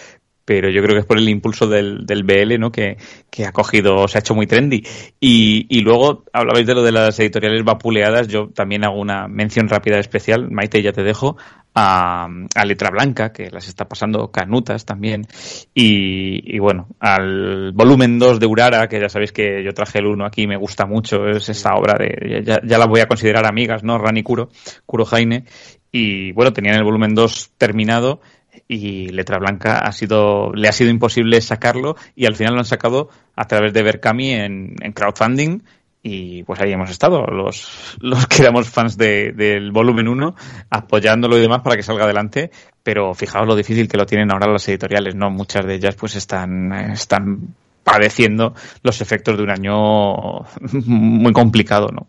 pero 0.46 0.70
yo 0.70 0.82
creo 0.82 0.96
que 0.96 1.02
es 1.02 1.06
por 1.06 1.18
el 1.18 1.28
impulso 1.28 1.68
del, 1.68 2.06
del 2.06 2.24
BL, 2.24 2.58
¿no? 2.58 2.72
Que, 2.72 2.96
que 3.30 3.46
ha 3.46 3.52
cogido, 3.52 4.08
se 4.08 4.18
ha 4.18 4.22
hecho 4.22 4.34
muy 4.34 4.48
trendy. 4.48 4.82
Y, 5.20 5.68
y 5.70 5.82
luego 5.82 6.24
hablabais 6.32 6.66
de 6.66 6.74
lo 6.74 6.84
de 6.84 6.94
las 6.94 7.20
editoriales 7.20 7.66
vapuleadas, 7.66 8.30
yo 8.30 8.48
también 8.56 8.86
hago 8.86 8.98
una 9.00 9.28
mención 9.28 9.68
rápida 9.68 10.00
especial, 10.00 10.50
Maite, 10.50 10.82
ya 10.82 10.94
te 10.94 11.04
dejo, 11.04 11.36
a, 11.80 12.28
a 12.56 12.66
Letra 12.66 12.90
Blanca, 12.90 13.32
que 13.32 13.52
las 13.52 13.68
está 13.68 13.88
pasando 13.88 14.32
canutas 14.32 14.84
también, 14.84 15.28
y, 15.76 16.56
y 16.56 16.58
bueno, 16.58 16.88
al 17.00 17.72
volumen 17.72 18.18
2 18.18 18.40
de 18.40 18.48
Urara, 18.48 18.88
que 18.88 19.00
ya 19.00 19.10
sabéis 19.10 19.32
que 19.32 19.64
yo 19.64 19.74
traje 19.76 20.00
el 20.00 20.08
1 20.08 20.26
aquí, 20.26 20.48
me 20.48 20.58
gusta 20.58 20.88
mucho, 20.88 21.28
es 21.28 21.48
esa 21.50 21.76
obra 21.76 21.94
de, 22.00 22.42
ya, 22.44 22.60
ya 22.64 22.78
la 22.80 22.88
voy 22.88 23.02
a 23.02 23.08
considerar 23.08 23.46
amigas, 23.46 23.84
¿no? 23.84 24.00
Rani 24.00 24.24
Kuro, 24.24 24.50
Kuro 24.88 25.06
Jaine, 25.06 25.46
y 25.92 26.32
bueno, 26.32 26.52
tenían 26.52 26.78
el 26.78 26.84
volumen 26.84 27.14
2 27.14 27.52
terminado, 27.60 28.22
y 28.68 29.10
Letra 29.10 29.38
Blanca 29.38 29.78
ha 29.78 29.92
sido, 29.92 30.52
le 30.54 30.68
ha 30.68 30.72
sido 30.72 30.90
imposible 30.90 31.40
sacarlo 31.42 31.96
y 32.16 32.26
al 32.26 32.36
final 32.36 32.54
lo 32.54 32.60
han 32.60 32.66
sacado 32.66 33.10
a 33.36 33.46
través 33.46 33.72
de 33.72 33.84
Berkami 33.84 34.32
en, 34.32 34.76
en 34.82 34.92
crowdfunding 34.94 35.62
y 36.08 36.44
pues 36.44 36.60
ahí 36.62 36.72
hemos 36.72 36.90
estado, 36.90 37.26
los, 37.28 37.98
los 38.00 38.26
que 38.28 38.42
éramos 38.42 38.70
fans 38.70 38.98
de- 38.98 39.34
del 39.34 39.72
volumen 39.72 40.08
1, 40.08 40.36
apoyándolo 40.70 41.38
y 41.38 41.42
demás 41.42 41.62
para 41.62 41.76
que 41.76 41.84
salga 41.84 42.06
adelante, 42.06 42.50
pero 42.84 43.14
fijaos 43.14 43.46
lo 43.48 43.56
difícil 43.56 43.88
que 43.88 43.98
lo 43.98 44.06
tienen 44.06 44.32
ahora 44.32 44.48
las 44.52 44.68
editoriales, 44.70 45.16
¿no? 45.16 45.30
Muchas 45.30 45.66
de 45.66 45.76
ellas 45.76 45.96
pues 45.96 46.16
están, 46.16 46.72
están 46.92 47.56
padeciendo 47.84 48.54
los 48.84 49.02
efectos 49.02 49.38
de 49.38 49.44
un 49.44 49.50
año 49.50 50.44
muy 50.86 51.34
complicado, 51.34 51.90
¿no? 51.92 52.08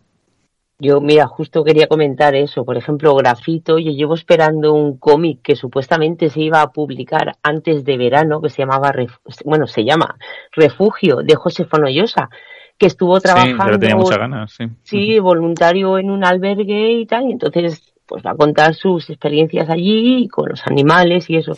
Yo, 0.81 1.01
mira, 1.01 1.27
justo 1.27 1.65
quería 1.65 1.87
comentar 1.87 2.35
eso. 2.35 2.63
Por 2.63 2.77
ejemplo, 2.77 3.13
Grafito, 3.15 3.79
yo 3.79 3.91
llevo 3.91 4.13
esperando 4.15 4.73
un 4.73 4.97
cómic 4.97 5.39
que 5.43 5.57
supuestamente 5.57 6.29
se 6.29 6.39
iba 6.39 6.61
a 6.61 6.71
publicar 6.71 7.33
antes 7.43 7.83
de 7.83 7.97
verano, 7.97 8.39
que 8.41 8.49
se 8.49 8.61
llamaba, 8.61 8.93
bueno, 9.43 9.67
se 9.67 9.83
llama 9.83 10.15
Refugio, 10.53 11.17
de 11.17 11.35
José 11.35 11.65
Fonollosa, 11.65 12.29
que 12.79 12.87
estuvo 12.87 13.17
Sí, 13.19 13.23
trabajando, 13.23 13.77
tenía 13.77 13.95
muchas 13.95 14.17
ganas, 14.17 14.53
sí. 14.53 14.65
sí, 14.83 15.19
voluntario 15.19 15.99
en 15.99 16.09
un 16.09 16.23
albergue 16.23 16.93
y 16.93 17.05
tal, 17.05 17.27
y 17.27 17.33
entonces, 17.33 17.93
pues 18.07 18.25
va 18.25 18.31
a 18.31 18.35
contar 18.37 18.73
sus 18.73 19.09
experiencias 19.09 19.69
allí 19.69 20.27
con 20.29 20.49
los 20.49 20.65
animales 20.65 21.29
y 21.29 21.35
eso. 21.35 21.57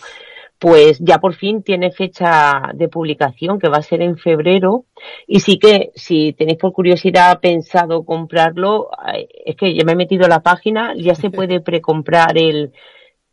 Pues 0.58 1.00
ya 1.00 1.20
por 1.20 1.34
fin 1.34 1.64
tiene 1.64 1.92
fecha 1.92 2.72
de 2.74 2.88
publicación, 2.88 3.60
que 3.60 3.70
va 3.70 3.78
a 3.78 3.84
ser 3.84 4.02
en 4.02 4.18
febrero, 4.18 4.86
y 5.28 5.40
sí 5.40 5.58
que, 5.58 5.92
si 5.96 6.34
tenéis 6.34 6.58
por 6.58 6.74
curiosidad 6.74 7.40
pensado 7.40 8.04
comprarlo, 8.04 8.90
eh, 9.14 9.28
es 9.46 9.56
que 9.56 9.74
ya 9.74 9.84
me 9.86 9.94
he 9.94 9.96
metido 9.96 10.26
a 10.26 10.30
la 10.30 10.42
página, 10.42 10.94
ya 10.96 11.16
se 11.16 11.30
puede 11.38 11.62
precomprar 11.62 12.38
el, 12.38 12.74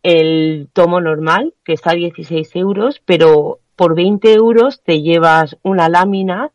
el 0.02 0.68
tomo 0.72 1.00
normal, 1.00 1.54
que 1.64 1.72
está 1.72 1.90
a 1.92 1.94
16 1.94 2.54
euros, 2.56 3.00
pero 3.04 3.60
por 3.76 3.94
20 3.94 4.32
euros 4.34 4.82
te 4.82 5.00
llevas 5.02 5.56
una 5.62 5.88
lámina 5.88 6.50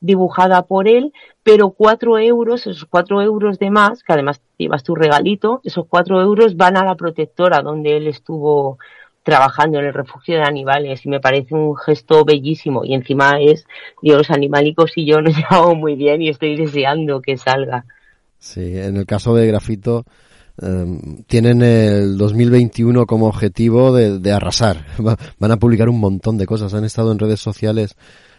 dibujada 0.00 0.62
por 0.62 0.86
él, 0.88 1.12
pero 1.42 1.70
4 1.70 2.18
euros, 2.18 2.66
esos 2.66 2.84
4 2.84 3.20
euros 3.22 3.58
de 3.58 3.70
más, 3.70 4.02
que 4.02 4.12
además 4.12 4.40
llevas 4.56 4.82
tu 4.84 4.94
regalito, 4.94 5.60
esos 5.64 5.86
4 5.88 6.20
euros 6.22 6.56
van 6.56 6.76
a 6.76 6.84
la 6.84 6.94
protectora 6.94 7.62
donde 7.62 7.96
él 7.96 8.06
estuvo 8.06 8.78
trabajando 9.24 9.78
en 9.78 9.86
el 9.86 9.92
refugio 9.94 10.36
de 10.36 10.42
animales 10.44 11.04
y 11.04 11.08
me 11.10 11.20
parece 11.20 11.54
un 11.54 11.76
gesto 11.76 12.24
bellísimo 12.24 12.84
y 12.84 12.94
encima 12.94 13.40
es, 13.40 13.66
los 14.02 14.30
animalicos 14.30 14.92
y 14.96 15.04
yo 15.04 15.20
nos 15.20 15.36
llevamos 15.36 15.76
muy 15.76 15.96
bien 15.96 16.22
y 16.22 16.28
estoy 16.30 16.56
deseando 16.56 17.20
que 17.20 17.36
salga. 17.36 17.84
Sí, 18.38 18.78
en 18.78 18.96
el 18.96 19.04
caso 19.04 19.34
de 19.34 19.46
Grafito 19.48 20.04
em, 20.62 21.24
tienen 21.26 21.60
el 21.62 22.16
2021 22.16 23.04
como 23.04 23.26
objetivo 23.26 23.92
de, 23.92 24.18
de 24.20 24.32
arrasar. 24.32 24.86
Va- 25.06 25.16
Van 25.38 25.50
a 25.50 25.56
publicar 25.58 25.88
un 25.88 25.98
montón 26.00 26.38
de 26.38 26.46
cosas. 26.46 26.72
Han 26.72 26.84
estado 26.84 27.12
en 27.12 27.18
redes 27.18 27.40
sociales 27.40 27.96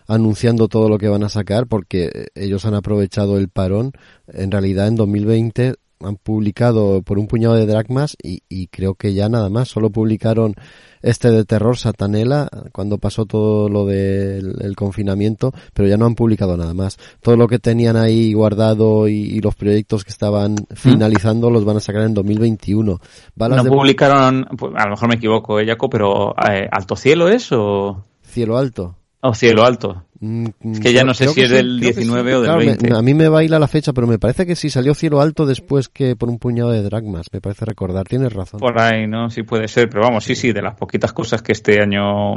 anunciando 0.09 0.67
todo 0.67 0.89
lo 0.89 0.97
que 0.97 1.07
van 1.07 1.23
a 1.23 1.29
sacar 1.29 1.67
porque 1.67 2.29
ellos 2.33 2.65
han 2.65 2.73
aprovechado 2.73 3.37
el 3.37 3.47
parón. 3.47 3.93
En 4.27 4.51
realidad 4.51 4.87
en 4.87 4.95
2020 4.95 5.75
han 6.01 6.15
publicado 6.15 7.03
por 7.03 7.19
un 7.19 7.27
puñado 7.27 7.55
de 7.55 7.67
dracmas 7.67 8.17
y, 8.21 8.41
y 8.49 8.67
creo 8.67 8.95
que 8.95 9.13
ya 9.13 9.29
nada 9.29 9.49
más. 9.49 9.67
Solo 9.67 9.91
publicaron 9.91 10.55
este 11.03 11.29
de 11.29 11.45
terror 11.45 11.77
Satanela 11.77 12.49
cuando 12.71 12.97
pasó 12.97 13.25
todo 13.25 13.69
lo 13.69 13.85
del 13.85 14.55
el 14.61 14.75
confinamiento, 14.75 15.53
pero 15.75 15.87
ya 15.87 15.97
no 15.97 16.07
han 16.07 16.15
publicado 16.15 16.57
nada 16.57 16.73
más. 16.73 16.97
Todo 17.21 17.37
lo 17.37 17.47
que 17.47 17.59
tenían 17.59 17.95
ahí 17.95 18.33
guardado 18.33 19.07
y, 19.07 19.13
y 19.13 19.41
los 19.41 19.53
proyectos 19.53 20.03
que 20.03 20.11
estaban 20.11 20.55
finalizando 20.73 21.51
los 21.51 21.65
van 21.65 21.77
a 21.77 21.81
sacar 21.81 22.01
en 22.01 22.15
2021. 22.15 22.99
Balas 23.35 23.57
No 23.57 23.63
de 23.63 23.69
publicaron, 23.69 24.47
pues, 24.57 24.73
a 24.75 24.85
lo 24.85 24.91
mejor 24.91 25.09
me 25.09 25.15
equivoco, 25.15 25.59
¿eh, 25.59 25.67
Jaco, 25.67 25.87
pero 25.87 26.33
eh, 26.49 26.67
¿Alto 26.71 26.95
Cielo 26.95 27.29
es 27.29 27.51
o, 27.51 28.05
cielo 28.23 28.57
alto. 28.57 28.95
O 29.21 29.33
Cielo 29.33 29.63
Alto? 29.65 30.03
Mm, 30.21 30.47
Es 30.73 30.79
que 30.81 30.91
ya 30.91 31.05
no 31.05 31.13
sé 31.13 31.29
si 31.29 31.35
que 31.35 31.43
es 31.45 31.49
del 31.49 31.77
creo 31.79 31.93
que 31.93 31.99
19 32.01 32.29
sí. 32.31 32.35
o 32.35 32.39
del 32.41 32.45
Claro, 32.49 32.59
me- 32.59 32.65
20. 32.65 32.93
a 32.93 33.01
mí 33.01 33.13
me 33.13 33.29
baila 33.29 33.57
la 33.57 33.69
fecha, 33.69 33.93
pero 33.93 34.05
me 34.05 34.19
parece 34.19 34.45
que 34.45 34.57
sí 34.57 34.69
salió 34.69 34.93
cielo 34.93 35.21
alto 35.21 35.45
después 35.45 35.87
que 35.87 36.17
por 36.17 36.27
un 36.27 36.39
puñado 36.39 36.71
de 36.71 36.83
dragmas. 36.83 37.27
Me 37.31 37.39
parece 37.39 37.63
recordar. 37.63 38.05
Tienes 38.05 38.33
razón. 38.33 38.59
Por 38.59 38.77
ahí, 38.79 39.07
¿no? 39.07 39.29
Sí 39.29 39.43
puede 39.43 39.69
ser, 39.69 39.89
pero 39.89 40.01
vamos, 40.03 40.25
sí, 40.25 40.35
sí, 40.35 40.51
de 40.51 40.61
las 40.61 40.75
poquitas 40.75 41.13
cosas 41.13 41.41
que 41.41 41.53
este 41.53 41.81
año 41.81 42.33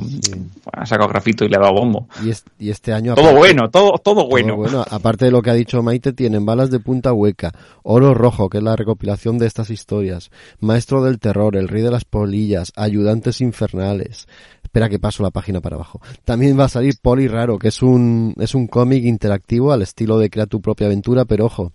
ha 0.73 0.87
sacado 0.87 1.09
grafito 1.09 1.45
y 1.45 1.49
le 1.49 1.57
ha 1.57 1.61
dado 1.61 1.75
bombo. 1.75 2.07
Y, 2.25 2.31
es- 2.31 2.45
y 2.59 2.71
este 2.71 2.93
año 2.93 3.17
Todo 3.17 3.35
bueno, 3.35 3.69
todo, 3.69 3.99
todo 3.99 4.15
todo 4.23 4.29
bueno. 4.29 4.55
bueno. 4.57 4.85
Aparte 4.89 5.25
de 5.25 5.33
lo 5.33 5.43
que 5.43 5.51
ha 5.51 5.55
dicho 5.55 5.83
Maite, 5.83 6.13
tienen 6.13 6.47
balas 6.47 6.71
de 6.71 6.79
punta 6.79 7.13
hueca, 7.13 7.51
oro 7.83 8.15
rojo, 8.15 8.49
que 8.49 8.59
es 8.59 8.65
la 8.65 8.77
recopilación 8.77 9.39
de 9.39 9.47
estas 9.47 9.71
historias, 9.71 10.31
maestro 10.61 11.03
del 11.03 11.19
terror, 11.19 11.57
el 11.57 11.67
rey 11.67 11.83
de 11.83 11.91
las 11.91 12.05
polillas, 12.05 12.73
ayudantes 12.77 13.41
infernales. 13.41 14.29
Espera 14.73 14.89
que 14.89 14.99
paso 14.99 15.23
la 15.23 15.31
página 15.31 15.61
para 15.61 15.77
abajo. 15.77 16.01
También 16.25 16.59
va 16.59 16.65
a 16.65 16.69
salir 16.71 16.95
Poli 17.03 17.29
Raro, 17.29 17.59
que 17.59 17.69
es 17.69 17.83
un, 17.83 18.35
es 18.39 18.55
un 18.55 18.67
cómic 18.67 19.05
interactivo 19.05 19.71
al 19.71 19.83
estilo 19.83 20.19
de 20.19 20.31
Crea 20.31 20.47
tu 20.47 20.63
propia 20.63 20.87
aventura, 20.87 21.27
pero 21.27 21.45
ojo, 21.45 21.73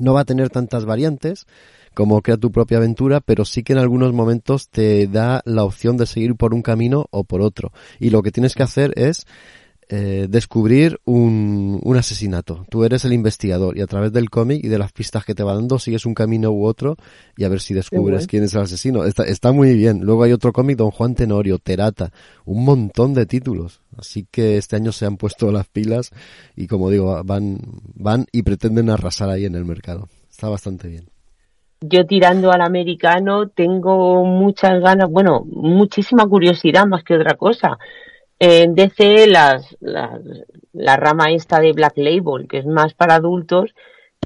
no 0.00 0.14
va 0.14 0.22
a 0.22 0.24
tener 0.24 0.50
tantas 0.50 0.84
variantes 0.84 1.46
como 1.94 2.20
Crea 2.20 2.36
tu 2.36 2.50
propia 2.50 2.78
aventura, 2.78 3.20
pero 3.20 3.44
sí 3.44 3.62
que 3.62 3.72
en 3.72 3.78
algunos 3.78 4.12
momentos 4.12 4.68
te 4.68 5.06
da 5.06 5.42
la 5.44 5.62
opción 5.62 5.96
de 5.96 6.06
seguir 6.06 6.34
por 6.34 6.54
un 6.54 6.62
camino 6.62 7.06
o 7.12 7.22
por 7.22 7.40
otro. 7.40 7.70
Y 8.00 8.10
lo 8.10 8.20
que 8.22 8.32
tienes 8.32 8.56
que 8.56 8.64
hacer 8.64 8.92
es 8.96 9.24
eh, 9.90 10.26
descubrir 10.28 11.00
un, 11.06 11.80
un 11.82 11.96
asesinato. 11.96 12.66
Tú 12.68 12.84
eres 12.84 13.04
el 13.06 13.14
investigador 13.14 13.78
y 13.78 13.80
a 13.80 13.86
través 13.86 14.12
del 14.12 14.28
cómic 14.28 14.62
y 14.62 14.68
de 14.68 14.78
las 14.78 14.92
pistas 14.92 15.24
que 15.24 15.34
te 15.34 15.42
va 15.42 15.54
dando 15.54 15.78
sigues 15.78 16.04
un 16.04 16.12
camino 16.12 16.50
u 16.50 16.66
otro 16.66 16.96
y 17.36 17.44
a 17.44 17.48
ver 17.48 17.60
si 17.60 17.72
descubres 17.72 18.26
quién 18.26 18.44
es 18.44 18.54
el 18.54 18.60
asesino. 18.60 19.04
Está, 19.04 19.24
está 19.24 19.50
muy 19.52 19.74
bien. 19.74 20.00
Luego 20.02 20.24
hay 20.24 20.32
otro 20.32 20.52
cómic, 20.52 20.76
Don 20.76 20.90
Juan 20.90 21.14
Tenorio, 21.14 21.58
Terata, 21.58 22.10
un 22.44 22.64
montón 22.64 23.14
de 23.14 23.24
títulos. 23.24 23.80
Así 23.96 24.26
que 24.30 24.58
este 24.58 24.76
año 24.76 24.92
se 24.92 25.06
han 25.06 25.16
puesto 25.16 25.50
las 25.50 25.66
pilas 25.68 26.10
y 26.54 26.66
como 26.66 26.90
digo, 26.90 27.22
van, 27.24 27.58
van 27.94 28.26
y 28.30 28.42
pretenden 28.42 28.90
arrasar 28.90 29.30
ahí 29.30 29.46
en 29.46 29.54
el 29.54 29.64
mercado. 29.64 30.08
Está 30.30 30.48
bastante 30.48 30.88
bien 30.88 31.08
yo 31.80 32.04
tirando 32.06 32.50
al 32.50 32.60
americano 32.60 33.48
tengo 33.50 34.24
muchas 34.24 34.80
ganas, 34.80 35.08
bueno, 35.08 35.44
muchísima 35.46 36.26
curiosidad 36.26 36.86
más 36.86 37.04
que 37.04 37.14
otra 37.14 37.36
cosa. 37.36 37.78
En 38.38 38.74
DC 38.74 39.26
las, 39.26 39.76
las, 39.80 40.20
la 40.72 40.96
rama 40.96 41.30
esta 41.32 41.60
de 41.60 41.72
Black 41.72 41.94
Label, 41.96 42.46
que 42.48 42.58
es 42.58 42.66
más 42.66 42.94
para 42.94 43.16
adultos, 43.16 43.74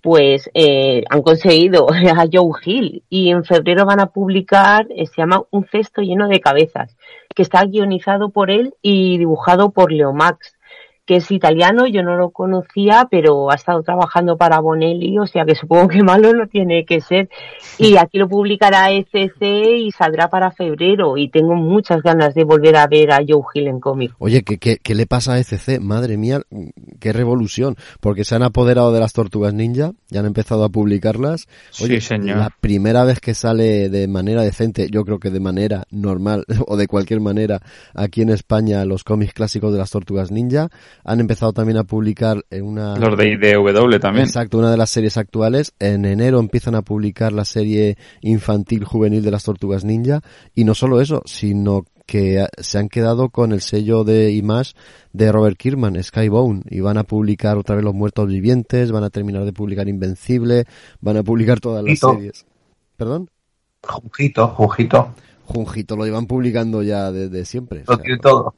pues 0.03 0.51
eh, 0.55 1.05
han 1.09 1.23
conseguido 1.23 1.87
a 1.91 2.27
Joe 2.31 2.53
Hill. 2.65 3.05
Y 3.09 3.31
en 3.31 3.45
febrero 3.45 3.87
van 3.87 4.01
a 4.01 4.07
publicar, 4.07 4.87
eh, 4.91 5.07
se 5.07 5.23
llama 5.23 5.43
Un 5.51 5.65
cesto 5.67 6.03
lleno 6.03 6.29
de 6.29 6.41
cabezas, 6.41 6.97
que 7.35 7.43
está 7.43 7.65
guionizado 7.65 8.31
por 8.31 8.51
él 8.51 8.75
y 8.83 9.19
dibujado 9.19 9.71
por 9.71 9.93
Leo 9.93 10.13
Max 10.13 10.57
que 11.05 11.17
es 11.17 11.31
italiano, 11.31 11.87
yo 11.87 12.03
no 12.03 12.17
lo 12.17 12.31
conocía, 12.31 13.09
pero 13.11 13.51
ha 13.51 13.55
estado 13.55 13.83
trabajando 13.83 14.37
para 14.37 14.61
Bonelli, 14.61 15.19
o 15.19 15.27
sea 15.27 15.45
que 15.45 15.57
supongo 15.57 15.89
que 15.89 16.03
malo 16.03 16.33
no 16.33 16.47
tiene 16.47 16.85
que 16.85 17.01
ser. 17.01 17.29
Y 17.79 17.97
aquí 17.97 18.19
lo 18.19 18.29
publicará 18.29 18.93
ECC 18.93 19.43
y 19.79 19.91
saldrá 19.91 20.29
para 20.29 20.53
febrero, 20.53 21.17
y 21.17 21.29
tengo 21.29 21.55
muchas 21.55 22.03
ganas 22.03 22.35
de 22.35 22.45
volver 22.45 22.77
a 22.77 22.87
ver 22.87 23.11
a 23.11 23.21
Joe 23.27 23.43
Hill 23.53 23.67
en 23.67 23.81
cómic. 23.81 24.13
Oye, 24.19 24.43
¿qué, 24.43 24.59
qué, 24.59 24.79
qué 24.79 24.95
le 24.95 25.07
pasa 25.07 25.35
a 25.35 25.41
ECC? 25.41 25.81
Madre 25.81 26.17
mía, 26.17 26.41
qué 27.01 27.13
revolución, 27.13 27.77
porque 28.01 28.25
se 28.25 28.37
han 28.37 28.45
apoderado 28.45 28.93
de 28.93 29.01
las 29.01 29.13
tortugas 29.13 29.55
ninja, 29.55 29.93
ya 30.09 30.21
han 30.21 30.27
empezado 30.27 30.65
a 30.65 30.69
publicarlas. 30.69 31.49
Oye, 31.83 32.01
sí, 32.01 32.09
señor. 32.09 32.39
la 32.39 32.51
primera 32.61 33.03
vez 33.05 33.19
que 33.19 33.35
sale 33.35 33.89
de 33.89 34.07
manera 34.07 34.43
decente, 34.43 34.89
yo 34.89 35.05
creo 35.05 35.19
que 35.19 35.31
de 35.31 35.41
manera 35.41 35.85
normal, 35.91 36.45
o 36.69 36.77
de 36.77 36.87
cualquier 36.87 37.21
manera, 37.21 37.61
aquí 37.93 38.23
en 38.23 38.31
España, 38.31 38.85
los 38.85 39.03
cómics 39.03 39.33
clásicos 39.33 39.73
de 39.73 39.79
las 39.79 39.91
tortugas 39.91 40.31
ninja, 40.31 40.69
han 41.05 41.21
empezado 41.21 41.53
también 41.53 41.79
a 41.79 41.85
publicar 41.85 42.45
en 42.51 42.65
una... 42.65 42.97
Los 42.97 43.17
de 43.17 43.33
IDW 43.33 43.99
también. 43.99 44.27
Exacto, 44.27 44.59
una 44.59 44.71
de 44.71 44.77
las 44.77 44.91
series 44.91 45.17
actuales. 45.17 45.75
En 45.79 46.05
enero 46.05 46.41
empiezan 46.41 46.75
a 46.75 46.83
publicar 46.83 47.33
la 47.33 47.45
serie 47.45 47.97
infantil 48.21 48.85
juvenil 48.85 49.23
de 49.23 49.31
las 49.31 49.45
Tortugas 49.45 49.85
Ninja. 49.85 50.21
Y 50.55 50.65
no 50.65 50.75
solo 50.75 51.01
eso, 51.01 51.23
sino 51.25 51.85
que 52.07 52.47
se 52.59 52.79
han 52.79 52.89
quedado 52.89 53.31
con 53.31 53.53
el 53.53 53.61
sello 53.61 54.05
de 54.05 54.33
Image 54.33 54.73
de 55.13 55.33
Robert 55.33 55.57
Kirkman, 55.57 56.03
Skybound, 56.03 56.65
y 56.71 56.81
van 56.81 56.99
a 56.99 57.05
publicar 57.05 57.57
otra 57.57 57.77
vez 57.77 57.85
Los 57.85 57.95
Muertos 57.95 58.29
Vivientes, 58.29 58.93
van 58.93 59.05
a 59.05 59.11
terminar 59.11 59.45
de 59.45 59.53
publicar 59.53 59.89
Invencible, 59.89 60.65
van 61.01 61.17
a 61.17 61.23
publicar 61.23 61.61
todas 61.61 61.85
las 61.85 61.99
series. 61.99 62.45
¿Perdón? 62.97 63.31
Junjito, 63.83 64.49
Junjito. 64.49 65.15
Junjito, 65.45 65.97
lo 65.97 66.05
llevan 66.05 66.27
publicando 66.27 66.83
ya 66.83 67.11
desde 67.11 67.45
siempre. 67.45 67.85
Lo 67.87 67.95
O 67.95 67.97
sea, 67.97 68.03
tiene 68.03 68.19
todo. 68.19 68.55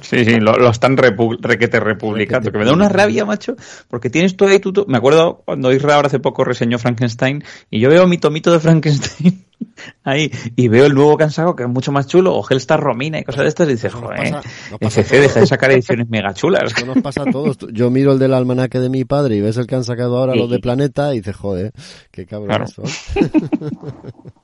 Sí, 0.00 0.24
sí, 0.24 0.40
lo, 0.40 0.56
lo 0.56 0.70
están 0.70 0.96
repu- 0.96 1.38
requete 1.40 1.78
republicando. 1.80 2.50
Que 2.50 2.58
me 2.58 2.64
da 2.64 2.72
una 2.72 2.88
rabia, 2.88 3.24
macho, 3.24 3.54
porque 3.88 4.08
tienes 4.10 4.36
todo 4.36 4.48
ahí. 4.48 4.58
Tú, 4.58 4.72
tú- 4.72 4.84
me 4.88 4.98
acuerdo 4.98 5.42
cuando 5.44 5.72
Isra 5.72 5.96
ahora 5.96 6.06
hace 6.08 6.18
poco 6.18 6.44
reseñó 6.44 6.78
Frankenstein 6.78 7.44
y 7.70 7.80
yo 7.80 7.88
veo 7.90 8.06
mi 8.06 8.18
tomito 8.18 8.50
de 8.52 8.58
Frankenstein 8.60 9.44
ahí 10.04 10.30
y 10.56 10.68
veo 10.68 10.86
el 10.86 10.94
nuevo 10.94 11.16
sacado 11.28 11.54
que 11.54 11.62
es 11.64 11.68
mucho 11.68 11.92
más 11.92 12.06
chulo, 12.06 12.34
o 12.34 12.44
Hellstar 12.48 12.80
Romina 12.80 13.18
y 13.18 13.24
cosas 13.24 13.42
de 13.42 13.48
estas 13.48 13.68
y 13.68 13.72
dices, 13.72 13.92
Eso 13.92 14.00
joder, 14.00 14.34
FC 14.80 15.20
deja 15.20 15.40
de 15.40 15.46
sacar 15.46 15.70
ediciones 15.70 16.08
mega 16.08 16.32
chulas. 16.34 16.62
Esto 16.74 16.86
nos 16.86 17.02
pasa 17.02 17.22
a 17.22 17.30
todos. 17.30 17.58
Tú- 17.58 17.70
Yo 17.70 17.90
miro 17.90 18.12
el 18.12 18.18
del 18.18 18.34
almanaque 18.34 18.78
de 18.80 18.88
mi 18.88 19.04
padre 19.04 19.36
y 19.36 19.40
ves 19.40 19.56
el 19.58 19.66
que 19.66 19.74
han 19.76 19.84
sacado 19.84 20.16
ahora, 20.18 20.34
los 20.34 20.50
de 20.50 20.58
Planeta, 20.58 21.14
y 21.14 21.18
dices, 21.18 21.36
joder, 21.36 21.72
qué 22.10 22.26
cabrones 22.26 22.72
son. 22.72 22.84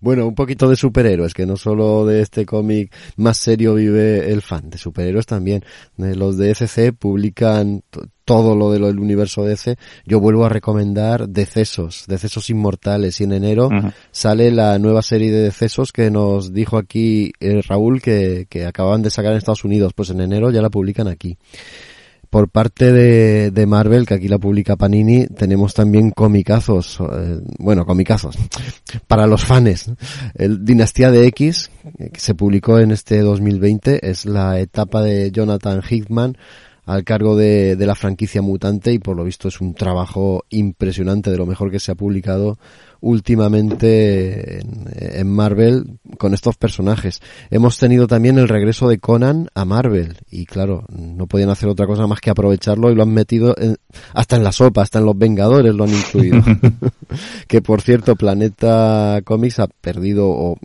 Bueno, 0.00 0.26
un 0.26 0.34
poquito 0.34 0.68
de 0.68 0.76
superhéroes, 0.76 1.34
que 1.34 1.44
no 1.46 1.56
solo 1.56 2.06
de 2.06 2.22
este 2.22 2.46
cómic 2.46 2.92
más 3.16 3.36
serio 3.36 3.74
vive 3.74 4.32
el 4.32 4.40
fan, 4.42 4.70
de 4.70 4.78
superhéroes 4.78 5.26
también. 5.26 5.62
Eh, 5.98 6.14
Los 6.14 6.38
de 6.38 6.50
ECC 6.52 6.92
publican 6.96 7.82
t- 7.90 8.00
todo 8.24 8.54
lo 8.54 8.70
de 8.72 8.78
del 8.78 8.98
universo 8.98 9.44
DC. 9.44 9.76
Yo 10.04 10.20
vuelvo 10.20 10.44
a 10.44 10.48
recomendar 10.50 11.28
Decesos, 11.28 12.04
Decesos 12.08 12.48
Inmortales, 12.50 13.20
y 13.20 13.24
en 13.24 13.32
enero 13.32 13.68
sale 14.10 14.50
la 14.50 14.78
nueva 14.78 15.02
serie 15.02 15.30
de 15.32 15.42
Decesos 15.44 15.92
que 15.92 16.10
nos 16.10 16.52
dijo 16.52 16.76
aquí 16.78 17.32
eh, 17.40 17.60
Raúl 17.66 18.00
que, 18.02 18.46
que 18.48 18.66
acababan 18.66 19.02
de 19.02 19.10
sacar 19.10 19.32
en 19.32 19.38
Estados 19.38 19.64
Unidos. 19.64 19.92
Pues 19.94 20.10
en 20.10 20.20
enero 20.20 20.50
ya 20.50 20.60
la 20.62 20.70
publican 20.70 21.08
aquí. 21.08 21.36
Por 22.30 22.48
parte 22.50 22.92
de, 22.92 23.50
de 23.50 23.66
Marvel, 23.66 24.06
que 24.06 24.14
aquí 24.14 24.28
la 24.28 24.38
publica 24.38 24.76
Panini, 24.76 25.26
tenemos 25.26 25.72
también 25.72 26.10
comicazos, 26.10 26.98
eh, 27.00 27.40
bueno, 27.58 27.86
comicazos, 27.86 28.36
para 29.06 29.26
los 29.26 29.44
fans. 29.44 29.90
El 30.34 30.64
Dinastía 30.64 31.10
de 31.10 31.26
X, 31.28 31.70
eh, 31.98 32.10
que 32.12 32.20
se 32.20 32.34
publicó 32.34 32.78
en 32.78 32.90
este 32.90 33.20
2020, 33.20 34.10
es 34.10 34.26
la 34.26 34.60
etapa 34.60 35.02
de 35.02 35.30
Jonathan 35.30 35.82
Hickman 35.88 36.36
al 36.84 37.04
cargo 37.04 37.36
de, 37.36 37.76
de 37.76 37.86
la 37.86 37.94
franquicia 37.94 38.40
mutante 38.40 38.92
y 38.92 38.98
por 38.98 39.14
lo 39.14 39.22
visto 39.22 39.48
es 39.48 39.60
un 39.60 39.74
trabajo 39.74 40.44
impresionante 40.48 41.30
de 41.30 41.36
lo 41.36 41.44
mejor 41.44 41.70
que 41.70 41.80
se 41.80 41.92
ha 41.92 41.94
publicado 41.94 42.58
últimamente 43.00 44.60
en, 44.60 44.84
en 44.98 45.30
Marvel 45.30 45.98
con 46.18 46.34
estos 46.34 46.56
personajes. 46.56 47.20
Hemos 47.50 47.78
tenido 47.78 48.06
también 48.06 48.38
el 48.38 48.48
regreso 48.48 48.88
de 48.88 48.98
Conan 48.98 49.48
a 49.54 49.64
Marvel 49.64 50.16
y 50.30 50.46
claro, 50.46 50.84
no 50.88 51.26
podían 51.26 51.50
hacer 51.50 51.68
otra 51.68 51.86
cosa 51.86 52.06
más 52.06 52.20
que 52.20 52.30
aprovecharlo 52.30 52.90
y 52.90 52.94
lo 52.94 53.02
han 53.02 53.12
metido 53.12 53.54
en- 53.58 53.76
hasta 54.14 54.36
en 54.36 54.44
la 54.44 54.52
sopa, 54.52 54.82
hasta 54.82 54.98
en 54.98 55.04
los 55.06 55.16
Vengadores 55.18 55.74
lo 55.74 55.84
han 55.84 55.90
incluido. 55.94 56.42
que 57.48 57.62
por 57.62 57.80
cierto, 57.82 58.16
Planeta 58.16 59.20
Comics 59.24 59.60
ha 59.60 59.66
perdido 59.66 60.28
o 60.28 60.56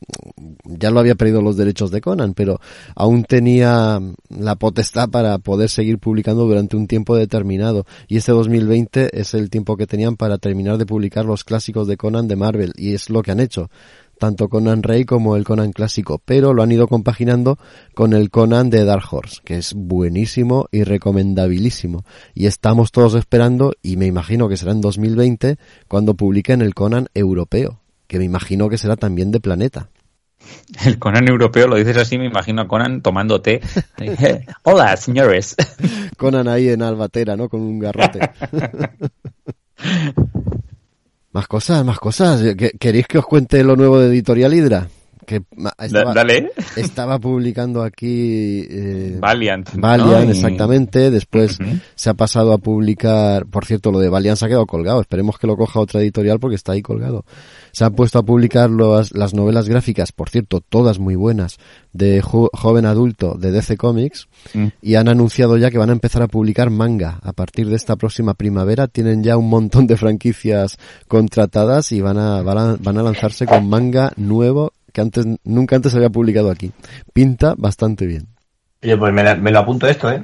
ya 0.65 0.91
lo 0.91 0.99
había 0.99 1.15
perdido 1.15 1.41
los 1.41 1.57
derechos 1.57 1.91
de 1.91 2.01
Conan, 2.01 2.34
pero 2.34 2.59
aún 2.95 3.23
tenía 3.23 3.99
la 4.29 4.55
potestad 4.55 5.09
para 5.09 5.38
poder 5.38 5.69
seguir 5.69 5.99
publicando 5.99 6.45
durante 6.45 6.75
un 6.77 6.88
tiempo 6.88 7.15
determinado. 7.15 7.86
Y 8.07 8.17
este 8.17 8.31
2020 8.31 9.19
es 9.19 9.34
el 9.34 9.49
tiempo 9.49 9.77
que 9.77 9.88
tenían 9.88 10.15
para 10.15 10.38
terminar 10.38 10.77
de 10.77 10.86
publicar 10.86 11.25
los 11.25 11.43
clásicos 11.43 11.88
de 11.88 11.97
Conan 11.97 12.22
de 12.28 12.36
Marvel, 12.36 12.74
y 12.76 12.93
es 12.93 13.09
lo 13.09 13.21
que 13.21 13.32
han 13.32 13.39
hecho. 13.39 13.69
Tanto 14.19 14.47
Conan 14.47 14.84
Rey 14.84 15.05
como 15.05 15.36
el 15.36 15.43
Conan 15.43 15.74
clásico, 15.74 16.21
pero 16.24 16.53
lo 16.53 16.63
han 16.63 16.71
ido 16.71 16.88
compaginando 16.88 17.57
con 17.93 18.13
el 18.13 18.30
Conan 18.30 18.69
de 18.69 18.86
Dark 18.86 19.05
Horse, 19.11 19.41
que 19.43 19.57
es 19.57 19.74
buenísimo 19.74 20.67
y 20.71 20.84
recomendabilísimo. 20.84 22.05
Y 22.34 22.45
estamos 22.45 22.91
todos 22.91 23.15
esperando, 23.15 23.74
y 23.82 23.97
me 23.97 24.05
imagino 24.05 24.47
que 24.47 24.57
será 24.57 24.71
en 24.71 24.82
2020, 24.82 25.57
cuando 25.88 26.13
publiquen 26.13 26.61
el 26.61 26.74
Conan 26.74 27.07
europeo, 27.13 27.82
que 28.07 28.19
me 28.19 28.26
imagino 28.26 28.69
que 28.69 28.78
será 28.78 28.95
también 28.95 29.32
de 29.32 29.39
Planeta. 29.39 29.89
El 30.86 30.99
Conan 30.99 31.28
europeo, 31.28 31.67
lo 31.67 31.76
dices 31.76 31.97
así, 31.97 32.17
me 32.17 32.26
imagino 32.26 32.61
a 32.61 32.67
Conan 32.67 33.01
tomando 33.01 33.41
té. 33.41 33.61
Hola, 34.63 34.95
señores. 34.97 35.55
Conan 36.17 36.47
ahí 36.47 36.69
en 36.69 36.82
Albatera, 36.82 37.36
¿no? 37.36 37.49
Con 37.49 37.61
un 37.61 37.80
garrote. 37.80 38.19
más 41.34 41.47
cosas, 41.47 41.84
más 41.84 41.99
cosas. 41.99 42.41
¿Qué- 42.57 42.71
¿Queréis 42.79 43.07
que 43.07 43.17
os 43.17 43.25
cuente 43.25 43.63
lo 43.63 43.75
nuevo 43.75 43.99
de 43.99 44.07
Editorial 44.07 44.53
Hydra? 44.53 44.88
Que 45.25 45.41
estaba, 45.79 46.13
Dale. 46.13 46.51
estaba 46.75 47.17
publicando 47.17 47.81
aquí 47.81 48.67
eh, 48.69 49.17
Valiant. 49.21 49.69
Valiant, 49.75 50.29
exactamente. 50.29 51.09
Después 51.11 51.57
se 51.95 52.09
ha 52.09 52.13
pasado 52.13 52.51
a 52.51 52.57
publicar, 52.57 53.45
por 53.45 53.63
cierto, 53.65 53.89
lo 53.91 53.99
de 53.99 54.09
Valiant 54.09 54.38
se 54.38 54.43
ha 54.45 54.47
quedado 54.49 54.65
colgado. 54.65 54.99
Esperemos 54.99 55.39
que 55.39 55.47
lo 55.47 55.55
coja 55.55 55.79
otra 55.79 56.01
editorial 56.01 56.39
porque 56.41 56.55
está 56.57 56.73
ahí 56.73 56.81
colgado. 56.81 57.23
Se 57.74 57.84
han 57.84 57.93
puesto 57.95 58.19
a 58.19 58.24
publicar 58.24 58.69
los- 58.69 59.13
las 59.13 59.34
novelas 59.34 59.67
gráficas, 59.67 60.11
por 60.13 60.30
cierto, 60.30 60.61
todas 60.61 60.99
muy 60.99 61.15
buenas, 61.15 61.57
de 61.91 62.21
jo- 62.21 62.49
joven 62.53 62.86
adulto 62.86 63.34
de 63.34 63.51
DC 63.51 63.76
Comics. 63.76 64.28
Mm. 64.53 64.67
Y 64.82 64.95
han 64.95 65.09
anunciado 65.09 65.57
ya 65.57 65.69
que 65.71 65.78
van 65.80 65.89
a 65.89 65.93
empezar 65.93 66.21
a 66.21 66.28
publicar 66.28 66.69
manga. 66.69 67.19
A 67.24 67.34
partir 67.34 67.67
de 67.67 67.76
esta 67.76 67.95
próxima 67.97 68.36
primavera 68.36 68.88
tienen 68.88 69.24
ya 69.24 69.36
un 69.38 69.49
montón 69.49 69.88
de 69.88 69.97
franquicias 69.97 70.78
contratadas 71.07 71.91
y 71.91 71.99
van 72.01 72.17
a, 72.17 72.41
van 72.41 72.57
a, 72.57 72.76
van 72.80 72.97
a 72.97 73.03
lanzarse 73.03 73.45
con 73.45 73.67
manga 73.67 74.13
nuevo 74.17 74.71
que 74.91 75.01
antes, 75.01 75.26
nunca 75.43 75.76
antes 75.76 75.95
había 75.95 76.09
publicado 76.09 76.51
aquí. 76.51 76.71
Pinta 77.13 77.55
bastante 77.57 78.05
bien. 78.05 78.28
Oye, 78.84 78.97
pues 78.97 79.13
me, 79.13 79.24
la- 79.24 79.36
me 79.36 79.49
lo 79.49 79.59
apunto 79.59 79.88
esto, 79.88 80.11
¿eh? 80.11 80.21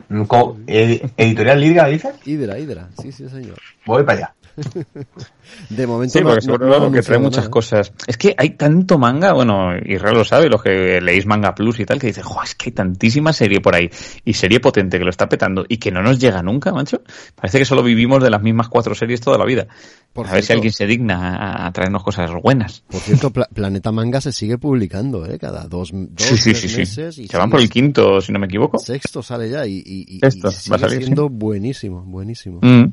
Editorial 1.17 1.59
Liga, 1.61 1.87
dices? 1.87 2.13
Hydra, 2.25 2.59
Hydra, 2.59 2.89
sí, 3.01 3.11
sí, 3.11 3.27
señor. 3.29 3.57
Voy 3.85 4.03
para 4.03 4.17
allá. 4.19 4.35
de 5.69 5.87
momento 5.87 6.13
Sí, 6.13 6.19
no, 6.23 6.29
porque 6.29 6.45
no- 6.47 6.53
seguro 6.53 6.67
no 6.79 6.85
han 6.85 6.93
que 6.93 7.01
trae 7.01 7.19
muchas 7.19 7.49
cosas. 7.49 7.91
Es 8.07 8.17
que 8.17 8.35
hay 8.37 8.51
tanto 8.51 8.97
manga, 8.97 9.33
bueno, 9.33 9.75
Israel 9.85 10.15
lo 10.17 10.23
sabe, 10.25 10.47
los 10.49 10.61
que 10.61 10.99
leéis 11.01 11.25
Manga 11.25 11.53
Plus 11.55 11.79
y 11.79 11.85
tal, 11.85 11.99
que 11.99 12.07
dice, 12.07 12.21
"Jo, 12.23 12.41
es 12.43 12.55
que 12.55 12.69
hay 12.69 12.71
tantísima 12.73 13.33
serie 13.33 13.59
por 13.61 13.75
ahí, 13.75 13.89
y 14.25 14.33
serie 14.33 14.59
potente 14.59 14.97
que 14.97 15.03
lo 15.03 15.09
está 15.09 15.27
petando, 15.29 15.65
y 15.67 15.77
que 15.77 15.91
no 15.91 16.01
nos 16.01 16.19
llega 16.19 16.41
nunca, 16.41 16.71
macho. 16.71 17.01
Parece 17.35 17.59
que 17.59 17.65
solo 17.65 17.83
vivimos 17.83 18.21
de 18.23 18.29
las 18.29 18.41
mismas 18.41 18.69
cuatro 18.69 18.93
series 18.95 19.21
toda 19.21 19.37
la 19.37 19.45
vida. 19.45 19.67
Por 20.13 20.27
a 20.27 20.33
ver 20.33 20.43
si 20.43 20.53
alguien 20.53 20.73
se 20.73 20.87
digna 20.87 21.67
a, 21.67 21.71
traernos 21.71 22.03
cosas 22.03 22.31
buenas. 22.41 22.83
Por 22.89 22.99
cierto, 22.99 23.29
Pla- 23.29 23.47
Planeta 23.53 23.91
Manga 23.91 24.19
se 24.19 24.31
sigue 24.31 24.57
publicando, 24.57 25.25
¿eh? 25.27 25.37
Cada 25.37 25.65
dos, 25.65 25.91
dos 25.93 26.09
Sí, 26.27 26.35
sí, 26.37 26.55
sí, 26.55 26.77
meses. 26.77 27.17
y 27.19 27.27
Se 27.27 27.37
van 27.37 27.45
sigue- 27.47 27.51
por 27.51 27.59
el 27.61 27.69
quinto, 27.69 28.19
si 28.19 28.31
no 28.31 28.39
me 28.39 28.47
equivoco. 28.47 28.79
Sexto 28.79 29.21
sale 29.21 29.49
ya 29.51 29.67
y, 29.67 29.75
y, 29.85 30.15
y- 30.15 30.19
Sexto, 30.19 30.39
y 30.39 30.41
va 30.49 30.51
sigue 30.51 30.75
a 30.75 30.79
salir, 30.79 31.03
siendo 31.03 31.29
buenísimo, 31.29 32.01
buenísimo. 32.01 32.59
Mm. 32.63 32.85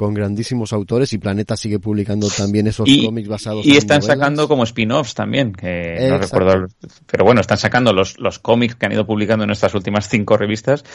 Con 0.00 0.14
grandísimos 0.14 0.72
autores 0.72 1.12
y 1.12 1.18
Planeta 1.18 1.58
sigue 1.58 1.78
publicando 1.78 2.26
también 2.34 2.66
esos 2.66 2.88
Y, 2.88 3.04
cómics 3.04 3.28
basados 3.28 3.66
y 3.66 3.72
en 3.72 3.76
están 3.76 3.98
novelas. 4.00 4.16
sacando 4.18 4.48
como 4.48 4.64
spin-offs 4.64 5.12
también, 5.12 5.52
que 5.52 6.06
no 6.08 6.16
recuerdo. 6.16 6.68
Pero 7.06 7.24
bueno, 7.26 7.42
están 7.42 7.58
sacando 7.58 7.92
los, 7.92 8.18
los 8.18 8.38
cómics 8.38 8.76
que 8.76 8.86
han 8.86 8.92
ido 8.92 9.04
publicando 9.06 9.44
en 9.44 9.50
estas 9.50 9.74
últimas 9.74 10.08
cinco 10.08 10.38
revistas, 10.38 10.86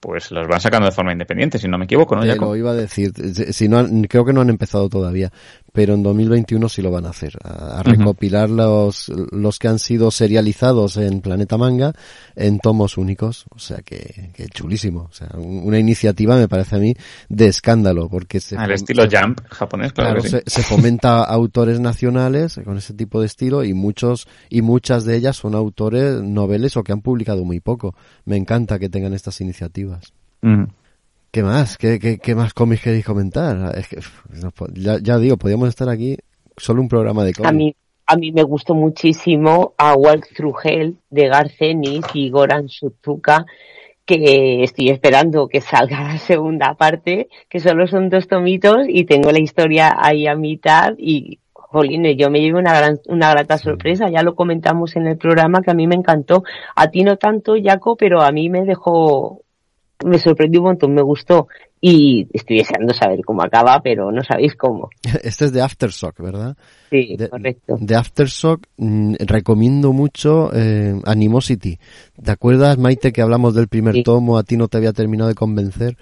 pues 0.00 0.32
los 0.32 0.48
van 0.48 0.60
sacando 0.60 0.86
de 0.86 0.92
forma 0.92 1.12
independiente, 1.12 1.60
si 1.60 1.68
no 1.68 1.78
me 1.78 1.84
equivoco, 1.84 2.16
¿no? 2.16 2.24
Jacob? 2.26 2.48
lo 2.48 2.56
iba 2.56 2.72
a 2.72 2.74
decir. 2.74 3.12
Si 3.52 3.68
no, 3.68 3.78
han- 3.78 4.02
creo 4.08 4.24
que 4.24 4.32
no 4.32 4.40
han 4.40 4.50
empezado 4.50 4.88
todavía, 4.88 5.30
pero 5.72 5.94
en 5.94 6.02
2021 6.02 6.68
sí 6.68 6.82
lo 6.82 6.90
van 6.90 7.06
a 7.06 7.10
hacer. 7.10 7.38
A, 7.44 7.82
recopilar 7.82 8.50
los, 8.50 9.08
los 9.32 9.58
que 9.58 9.68
han 9.68 9.78
sido 9.78 10.10
serializados 10.10 10.96
en 10.96 11.20
Planeta 11.20 11.56
Manga 11.56 11.92
en 12.36 12.58
tomos 12.58 12.96
únicos. 12.98 13.44
O 13.50 13.58
sea 13.58 13.78
que, 13.82 14.30
que 14.34 14.46
chulísimo. 14.48 15.08
O 15.10 15.12
sea, 15.12 15.28
un- 15.34 15.62
una 15.64 15.78
iniciativa 15.78 16.36
me 16.36 16.48
parece 16.48 16.76
a 16.76 16.78
mí 16.78 16.94
de 17.28 17.46
escándalo, 17.48 18.08
porque 18.08 18.40
se, 18.40 18.56
Al 18.56 18.72
estilo 18.72 19.08
se- 19.08 19.16
Jump 19.18 19.40
japonés, 19.50 19.92
claro, 19.92 20.20
Claro, 20.20 20.22
que 20.22 20.28
sí. 20.28 20.36
se, 20.46 20.50
se 20.50 20.62
fomenta 20.62 21.22
autores 21.24 21.80
nacionales 21.80 22.60
con 22.64 22.76
ese 22.78 22.94
tipo 22.94 23.20
de 23.20 23.26
estilo 23.26 23.64
y 23.64 23.74
muchos 23.74 24.26
y 24.50 24.62
muchas 24.62 25.04
de 25.04 25.16
ellas 25.16 25.36
son 25.36 25.54
autores 25.54 26.22
noveles 26.22 26.76
o 26.76 26.82
que 26.82 26.92
han 26.92 27.00
publicado 27.02 27.44
muy 27.44 27.60
poco. 27.60 27.94
Me 28.24 28.36
encanta 28.36 28.78
que 28.78 28.88
tengan 28.88 29.12
estas 29.14 29.40
iniciativas. 29.40 30.12
¿Qué 31.30 31.42
más? 31.42 31.76
¿Qué, 31.76 31.98
qué, 31.98 32.18
qué 32.18 32.34
más 32.34 32.54
cómics 32.54 32.82
queréis 32.82 33.04
comentar? 33.04 33.76
Es 33.76 33.88
que, 33.88 33.98
ya, 34.74 34.98
ya 35.00 35.18
digo, 35.18 35.36
podríamos 35.36 35.68
estar 35.68 35.88
aquí 35.88 36.16
solo 36.56 36.80
un 36.80 36.88
programa 36.88 37.24
de 37.24 37.34
cómics. 37.34 37.48
A 37.48 37.52
mí, 37.52 37.74
a 38.06 38.16
mí 38.16 38.32
me 38.32 38.42
gustó 38.42 38.74
muchísimo 38.74 39.74
a 39.76 39.94
Walk 39.94 40.28
Through 40.34 40.56
Hell 40.64 40.96
de 41.10 41.28
Garcenis 41.28 42.04
y 42.14 42.30
Goran 42.30 42.68
Suzuka, 42.68 43.44
que 44.06 44.62
estoy 44.62 44.88
esperando 44.88 45.48
que 45.48 45.60
salga 45.60 46.00
la 46.00 46.18
segunda 46.18 46.72
parte, 46.74 47.28
que 47.50 47.60
solo 47.60 47.86
son 47.86 48.08
dos 48.08 48.26
tomitos 48.26 48.86
y 48.88 49.04
tengo 49.04 49.30
la 49.30 49.40
historia 49.40 49.94
ahí 49.98 50.26
a 50.26 50.34
mitad 50.34 50.94
y 50.96 51.40
jolines, 51.52 52.16
yo 52.16 52.30
me 52.30 52.40
llevo 52.40 52.58
una 52.58 52.72
gran, 52.72 52.98
una 53.08 53.30
grata 53.30 53.58
sorpresa, 53.58 54.08
ya 54.08 54.22
lo 54.22 54.34
comentamos 54.34 54.96
en 54.96 55.06
el 55.06 55.18
programa 55.18 55.60
que 55.60 55.70
a 55.70 55.74
mí 55.74 55.86
me 55.86 55.96
encantó, 55.96 56.42
a 56.74 56.90
ti 56.90 57.04
no 57.04 57.18
tanto, 57.18 57.56
Jaco, 57.62 57.96
pero 57.96 58.22
a 58.22 58.32
mí 58.32 58.48
me 58.48 58.64
dejó, 58.64 59.42
me 60.04 60.18
sorprendió 60.18 60.60
un 60.60 60.66
montón, 60.68 60.94
me 60.94 61.02
gustó 61.02 61.48
y 61.80 62.26
estoy 62.32 62.58
deseando 62.58 62.92
saber 62.92 63.20
cómo 63.24 63.42
acaba, 63.42 63.80
pero 63.82 64.10
no 64.12 64.22
sabéis 64.22 64.54
cómo. 64.54 64.90
Este 65.22 65.44
es 65.46 65.52
de 65.52 65.62
Aftershock, 65.62 66.20
¿verdad? 66.20 66.56
Sí, 66.90 67.16
De, 67.16 67.28
correcto. 67.28 67.76
de 67.80 67.94
Aftershock 67.96 68.62
mm, 68.76 69.14
recomiendo 69.20 69.92
mucho 69.92 70.50
eh, 70.54 70.94
Animosity. 71.04 71.78
¿Te 72.22 72.30
acuerdas, 72.30 72.78
Maite, 72.78 73.12
que 73.12 73.22
hablamos 73.22 73.54
del 73.54 73.68
primer 73.68 73.94
Sí. 73.94 74.02
tomo? 74.02 74.38
A 74.38 74.42
ti 74.44 74.56
no 74.56 74.68
te 74.68 74.76
había 74.78 74.92
terminado 74.92 75.28
de 75.28 75.34
convencer. 75.34 75.96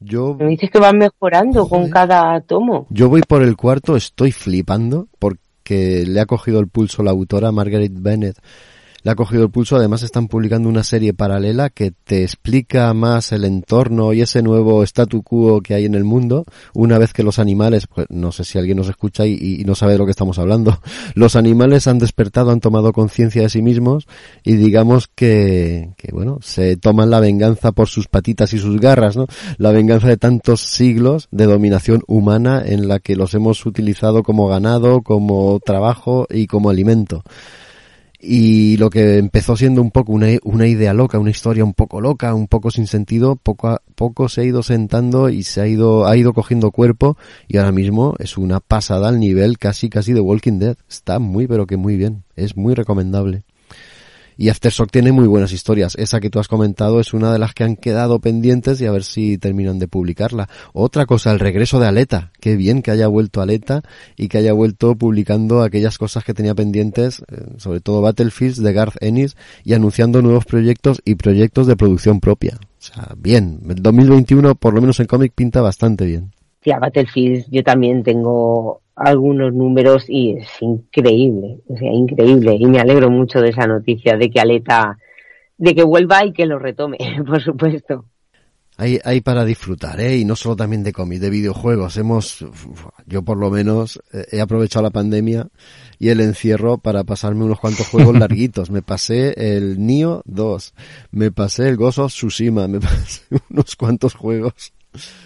Yo 0.00 0.34
Me 0.38 0.46
dices 0.48 0.70
que 0.70 0.78
van 0.78 0.96
mejorando 0.98 1.68
con 1.68 1.90
cada 1.90 2.40
tomo. 2.40 2.86
Yo 2.90 3.08
voy 3.10 3.20
por 3.22 3.42
el 3.42 3.56
cuarto, 3.56 3.96
estoy 3.96 4.32
flipando 4.32 5.08
porque 5.18 6.04
le 6.06 6.20
ha 6.20 6.26
cogido 6.26 6.58
el 6.58 6.68
pulso 6.68 7.02
la 7.02 7.10
autora 7.10 7.52
Margaret 7.52 7.92
Bennett. 7.94 8.36
Le 9.02 9.10
ha 9.10 9.14
cogido 9.14 9.44
el 9.44 9.50
pulso, 9.50 9.76
además 9.76 10.02
están 10.02 10.28
publicando 10.28 10.68
una 10.68 10.84
serie 10.84 11.14
paralela 11.14 11.70
que 11.70 11.92
te 11.92 12.22
explica 12.22 12.92
más 12.92 13.32
el 13.32 13.44
entorno 13.44 14.12
y 14.12 14.20
ese 14.20 14.42
nuevo 14.42 14.82
statu 14.82 15.22
quo 15.22 15.62
que 15.62 15.74
hay 15.74 15.86
en 15.86 15.94
el 15.94 16.04
mundo, 16.04 16.44
una 16.74 16.98
vez 16.98 17.12
que 17.12 17.22
los 17.22 17.38
animales, 17.38 17.86
pues 17.86 18.06
no 18.10 18.30
sé 18.32 18.44
si 18.44 18.58
alguien 18.58 18.76
nos 18.76 18.88
escucha 18.88 19.26
y, 19.26 19.62
no 19.64 19.74
sabe 19.74 19.92
de 19.92 19.98
lo 19.98 20.04
que 20.04 20.10
estamos 20.10 20.38
hablando, 20.38 20.80
los 21.14 21.36
animales 21.36 21.86
han 21.86 21.98
despertado, 21.98 22.50
han 22.50 22.60
tomado 22.60 22.92
conciencia 22.92 23.42
de 23.42 23.48
sí 23.48 23.62
mismos 23.62 24.06
y 24.44 24.56
digamos 24.56 25.08
que, 25.08 25.90
que 25.96 26.12
bueno, 26.12 26.38
se 26.42 26.76
toman 26.76 27.10
la 27.10 27.20
venganza 27.20 27.72
por 27.72 27.88
sus 27.88 28.08
patitas 28.08 28.52
y 28.52 28.58
sus 28.58 28.80
garras, 28.80 29.16
¿no? 29.16 29.26
La 29.56 29.72
venganza 29.72 30.08
de 30.08 30.16
tantos 30.16 30.60
siglos 30.60 31.28
de 31.30 31.46
dominación 31.46 32.02
humana 32.06 32.62
en 32.64 32.88
la 32.88 32.98
que 32.98 33.16
los 33.16 33.34
hemos 33.34 33.64
utilizado 33.64 34.22
como 34.22 34.48
ganado, 34.48 35.02
como 35.02 35.58
trabajo 35.64 36.26
y 36.30 36.46
como 36.46 36.70
alimento. 36.70 37.22
Y 38.22 38.76
lo 38.76 38.90
que 38.90 39.16
empezó 39.16 39.56
siendo 39.56 39.80
un 39.80 39.90
poco 39.90 40.12
una, 40.12 40.26
una 40.44 40.66
idea 40.66 40.92
loca, 40.92 41.18
una 41.18 41.30
historia 41.30 41.64
un 41.64 41.72
poco 41.72 42.02
loca, 42.02 42.34
un 42.34 42.48
poco 42.48 42.70
sin 42.70 42.86
sentido, 42.86 43.36
poco 43.36 43.68
a 43.68 43.82
poco 43.94 44.28
se 44.28 44.42
ha 44.42 44.44
ido 44.44 44.62
sentando 44.62 45.30
y 45.30 45.42
se 45.42 45.62
ha 45.62 45.66
ido, 45.66 46.06
ha 46.06 46.16
ido 46.16 46.34
cogiendo 46.34 46.70
cuerpo 46.70 47.16
y 47.48 47.56
ahora 47.56 47.72
mismo 47.72 48.14
es 48.18 48.36
una 48.36 48.60
pasada 48.60 49.08
al 49.08 49.20
nivel 49.20 49.58
casi 49.58 49.88
casi 49.88 50.12
de 50.12 50.20
Walking 50.20 50.58
Dead. 50.58 50.76
Está 50.88 51.18
muy 51.18 51.46
pero 51.46 51.66
que 51.66 51.78
muy 51.78 51.96
bien. 51.96 52.24
Es 52.36 52.56
muy 52.56 52.74
recomendable. 52.74 53.44
Y 54.40 54.48
Aftershock 54.48 54.90
tiene 54.90 55.12
muy 55.12 55.26
buenas 55.26 55.52
historias. 55.52 55.94
Esa 55.96 56.18
que 56.18 56.30
tú 56.30 56.38
has 56.38 56.48
comentado 56.48 56.98
es 56.98 57.12
una 57.12 57.30
de 57.30 57.38
las 57.38 57.52
que 57.52 57.62
han 57.62 57.76
quedado 57.76 58.20
pendientes 58.20 58.80
y 58.80 58.86
a 58.86 58.90
ver 58.90 59.04
si 59.04 59.36
terminan 59.36 59.78
de 59.78 59.86
publicarla. 59.86 60.48
Otra 60.72 61.04
cosa, 61.04 61.30
el 61.30 61.38
regreso 61.38 61.78
de 61.78 61.88
Aleta. 61.88 62.32
Qué 62.40 62.56
bien 62.56 62.80
que 62.80 62.90
haya 62.90 63.06
vuelto 63.06 63.42
Aleta 63.42 63.82
y 64.16 64.28
que 64.28 64.38
haya 64.38 64.54
vuelto 64.54 64.94
publicando 64.94 65.60
aquellas 65.60 65.98
cosas 65.98 66.24
que 66.24 66.32
tenía 66.32 66.54
pendientes, 66.54 67.22
eh, 67.30 67.48
sobre 67.58 67.80
todo 67.80 68.00
Battlefields 68.00 68.62
de 68.62 68.72
Garth 68.72 68.96
Ennis 69.02 69.36
y 69.62 69.74
anunciando 69.74 70.22
nuevos 70.22 70.46
proyectos 70.46 71.02
y 71.04 71.16
proyectos 71.16 71.66
de 71.66 71.76
producción 71.76 72.20
propia. 72.20 72.56
O 72.62 72.82
sea, 72.82 73.14
bien. 73.18 73.60
El 73.68 73.82
2021, 73.82 74.54
por 74.54 74.72
lo 74.72 74.80
menos 74.80 75.00
en 75.00 75.06
cómic, 75.06 75.34
pinta 75.34 75.60
bastante 75.60 76.06
bien. 76.06 76.32
Sí, 76.64 76.70
a 76.70 76.80
yo 77.50 77.62
también 77.62 78.02
tengo 78.02 78.79
algunos 79.00 79.54
números 79.54 80.04
y 80.08 80.32
es 80.32 80.48
increíble, 80.60 81.58
o 81.68 81.76
sea, 81.76 81.90
increíble. 81.90 82.54
Y 82.58 82.66
me 82.66 82.80
alegro 82.80 83.10
mucho 83.10 83.40
de 83.40 83.48
esa 83.48 83.66
noticia 83.66 84.16
de 84.16 84.30
que 84.30 84.40
Aleta, 84.40 84.98
de 85.56 85.74
que 85.74 85.82
vuelva 85.82 86.24
y 86.26 86.32
que 86.32 86.44
lo 86.44 86.58
retome, 86.58 86.98
por 87.26 87.42
supuesto. 87.42 88.04
Hay, 88.76 88.98
hay 89.04 89.20
para 89.20 89.44
disfrutar, 89.44 90.00
¿eh? 90.00 90.16
Y 90.16 90.24
no 90.24 90.36
solo 90.36 90.56
también 90.56 90.82
de 90.82 90.92
cómics, 90.92 91.20
de 91.20 91.30
videojuegos. 91.30 91.96
Hemos, 91.96 92.44
yo 93.06 93.22
por 93.22 93.36
lo 93.36 93.50
menos, 93.50 94.02
eh, 94.12 94.26
he 94.32 94.40
aprovechado 94.40 94.82
la 94.82 94.90
pandemia 94.90 95.48
y 95.98 96.08
el 96.08 96.20
encierro 96.20 96.78
para 96.78 97.04
pasarme 97.04 97.44
unos 97.44 97.60
cuantos 97.60 97.88
juegos 97.90 98.18
larguitos. 98.18 98.70
Me 98.70 98.82
pasé 98.82 99.34
el 99.56 99.84
Nio 99.84 100.22
2, 100.26 100.74
me 101.10 101.30
pasé 101.30 101.68
el 101.68 101.76
Ghost 101.76 101.98
of 101.98 102.12
Tsushima, 102.12 102.68
me 102.68 102.80
pasé 102.80 103.22
unos 103.50 103.76
cuantos 103.76 104.14
juegos. 104.14 104.72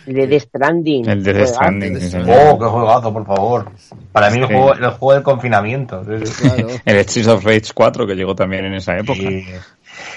El 0.07 0.15
de 0.15 0.27
The 0.27 0.41
Stranding. 0.41 1.09
El 1.09 1.23
de 1.25 1.33
The. 1.33 1.47
Stranding, 1.47 2.01
sí. 2.01 2.17
Oh, 2.19 2.59
qué 2.59 2.67
juegazo, 2.67 3.13
por 3.13 3.27
favor. 3.27 3.71
Para 4.13 4.31
mí 4.31 4.39
el 4.39 4.47
Sí. 4.49 4.53
juego, 4.53 4.75
el 4.75 4.91
juego 4.91 5.13
del 5.15 5.23
confinamiento. 5.23 6.05
Sí, 6.05 6.27
sí. 6.27 6.49
Claro. 6.49 6.69
El 6.85 7.05
Streets 7.05 7.29
of 7.29 7.45
Rage 7.45 7.73
4 7.75 8.07
que 8.07 8.15
llegó 8.15 8.35
también 8.35 8.67
en 8.67 8.75
esa 8.75 8.97
época. 8.99 9.19
Y, 9.23 9.47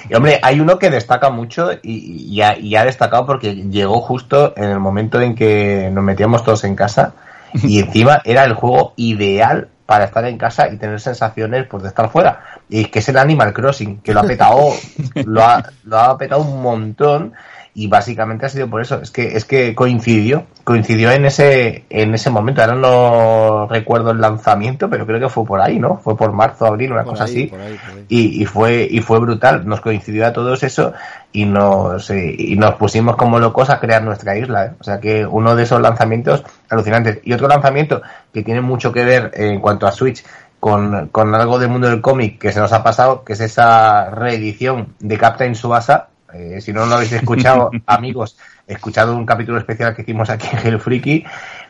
y, 0.10 0.14
hombre, 0.14 0.39
hay 0.43 0.60
uno 0.60 0.78
que 0.78 0.89
destaca 0.89 1.30
mucho 1.30 1.72
y, 1.82 2.28
y 2.30 2.41
ha, 2.41 2.58
y 2.60 2.76
ha 2.76 2.84
destacado 2.84 3.26
porque 3.26 3.56
llegó 3.56 4.02
justo 4.02 4.54
en 4.58 4.66
el 4.66 4.80
momento 4.80 5.22
en 5.22 5.34
que 5.34 5.89
nos 5.93 6.04
metíamos 6.04 6.43
todos 6.43 6.66
en 6.66 6.76
casa 6.76 7.14
y 7.54 7.80
encima 7.84 8.22
era 8.26 8.43
el 8.43 8.54
juego 8.54 8.93
ideal 8.98 9.70
para 9.86 10.04
estar 10.04 10.26
en 10.26 10.38
casa 10.38 10.68
y 10.68 10.78
tener 10.78 11.00
sensaciones 11.00 11.66
pues, 11.68 11.84
de 11.84 11.89
estar 11.89 12.10
fuera. 12.12 12.41
Y 12.68 12.86
que 12.86 13.00
es 13.00 13.08
el 13.08 13.18
Animal 13.18 13.54
Crossing, 13.54 14.02
que 14.02 14.14
lo 14.14 14.20
ha 14.20 14.24
petado, 14.24 14.74
lo 15.26 15.41
ha, 15.41 15.64
lo 15.86 15.98
ha 15.98 16.18
petado 16.18 16.41
un 16.41 16.62
montón 16.62 17.34
y 17.80 17.86
básicamente 17.86 18.48
ha 18.48 18.50
sido 18.50 18.68
por 18.68 18.82
eso. 18.82 19.00
Es 19.04 19.12
que, 19.12 19.38
es 19.38 19.46
que 19.46 19.76
coincidió, 19.76 20.48
coincidió 20.64 21.12
en 21.12 21.26
ese, 21.26 21.86
en 21.92 22.12
ese 22.16 22.32
momento. 22.32 22.62
Ahora 22.62 22.74
no 22.74 23.68
recuerdo 23.68 24.10
el 24.10 24.20
lanzamiento, 24.20 24.90
pero 24.90 25.06
creo 25.06 25.20
que 25.20 25.30
fue 25.30 25.46
por 25.46 25.62
ahí, 25.62 25.78
¿no? 25.78 25.98
Fue 25.98 26.18
por 26.18 26.34
marzo, 26.34 26.66
abril, 26.66 26.91
una 26.91 27.04
Por 27.04 27.12
cosa 27.12 27.26
ahí, 27.26 27.30
así 27.30 27.45
por 27.45 27.62
ahí, 27.62 27.76
por 27.76 27.98
ahí. 27.99 28.06
y, 28.10 28.41
y 28.41 28.45
fue 28.48 28.88
y 28.90 28.99
fue 29.02 29.20
brutal 29.20 29.68
nos 29.68 29.82
coincidió 29.82 30.26
a 30.26 30.34
todos 30.34 30.64
eso 30.64 30.94
y 31.32 31.45
nos 31.45 32.10
eh, 32.10 32.36
y 32.36 32.56
nos 32.56 32.74
pusimos 32.78 33.16
como 33.16 33.38
locos 33.38 33.70
a 33.70 33.80
crear 33.80 34.02
nuestra 34.02 34.36
isla 34.36 34.66
¿eh? 34.66 34.72
o 34.80 34.84
sea 34.84 34.99
que 34.99 35.24
uno 35.28 35.56
de 35.56 35.62
esos 35.62 35.80
lanzamientos 35.80 36.44
alucinantes 36.70 37.20
y 37.26 37.34
otro 37.34 37.48
lanzamiento 37.48 38.02
que 38.34 38.41
tiene 38.41 38.62
mucho 38.62 38.91
que 38.91 39.04
ver 39.06 39.32
eh, 39.36 39.49
en 39.49 39.60
cuanto 39.62 39.86
a 39.86 39.91
Switch 39.91 40.26
con, 40.60 41.10
con 41.10 41.36
algo 41.36 41.60
del 41.60 41.70
mundo 41.70 41.88
del 41.90 42.02
cómic 42.02 42.40
que 42.40 42.52
se 42.52 42.60
nos 42.60 42.74
ha 42.74 42.84
pasado 42.84 43.24
que 43.24 43.34
es 43.34 43.40
esa 43.40 44.10
reedición 44.10 44.95
de 44.99 45.16
Captain 45.20 45.54
Subasa 45.54 46.08
eh, 46.38 46.61
si 46.61 46.72
no 46.73 46.85
lo 46.85 46.95
habéis 46.95 47.14
escuchado 47.14 47.72
amigos 47.85 48.38
escuchado 48.68 49.15
un 49.15 49.26
capítulo 49.26 49.57
especial 49.57 49.95
que 49.95 50.03
hicimos 50.03 50.30
aquí 50.30 50.47
en 50.51 50.65
Hell 50.65 50.80
Freaky 50.80 51.26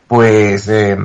pues 0.07 0.67
eh, 0.67 0.97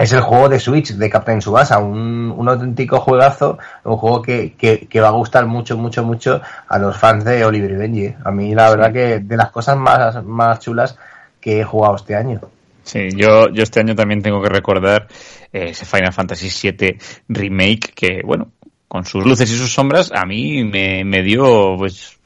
es 0.00 0.12
el 0.14 0.22
juego 0.22 0.48
de 0.48 0.58
Switch 0.58 0.92
de 0.94 1.10
Captain 1.10 1.42
Subasa, 1.42 1.78
un, 1.78 2.32
un 2.34 2.48
auténtico 2.48 3.00
juegazo, 3.00 3.58
un 3.84 3.98
juego 3.98 4.22
que, 4.22 4.54
que, 4.54 4.86
que 4.88 5.00
va 5.00 5.08
a 5.08 5.12
gustar 5.12 5.44
mucho, 5.44 5.76
mucho, 5.76 6.02
mucho 6.02 6.40
a 6.68 6.78
los 6.78 6.96
fans 6.96 7.22
de 7.22 7.44
Oliver 7.44 7.72
y 7.72 7.74
Benji. 7.74 8.14
A 8.24 8.30
mí 8.30 8.54
la 8.54 8.70
verdad 8.70 8.94
que 8.94 9.18
de 9.18 9.36
las 9.36 9.50
cosas 9.50 9.76
más, 9.76 10.24
más 10.24 10.58
chulas 10.60 10.96
que 11.38 11.60
he 11.60 11.64
jugado 11.64 11.96
este 11.96 12.16
año. 12.16 12.40
Sí, 12.82 13.10
yo, 13.14 13.50
yo 13.50 13.62
este 13.62 13.80
año 13.80 13.94
también 13.94 14.22
tengo 14.22 14.40
que 14.40 14.48
recordar 14.48 15.06
eh, 15.52 15.68
ese 15.70 15.84
Final 15.84 16.14
Fantasy 16.14 16.48
VII 16.48 16.98
Remake 17.28 17.92
que, 17.94 18.22
bueno, 18.24 18.52
con 18.88 19.04
sus 19.04 19.24
luces 19.24 19.50
y 19.50 19.56
sus 19.56 19.70
sombras, 19.70 20.10
a 20.14 20.24
mí 20.24 20.64
me, 20.64 21.04
me 21.04 21.22
dio, 21.22 21.76
pues, 21.76 22.18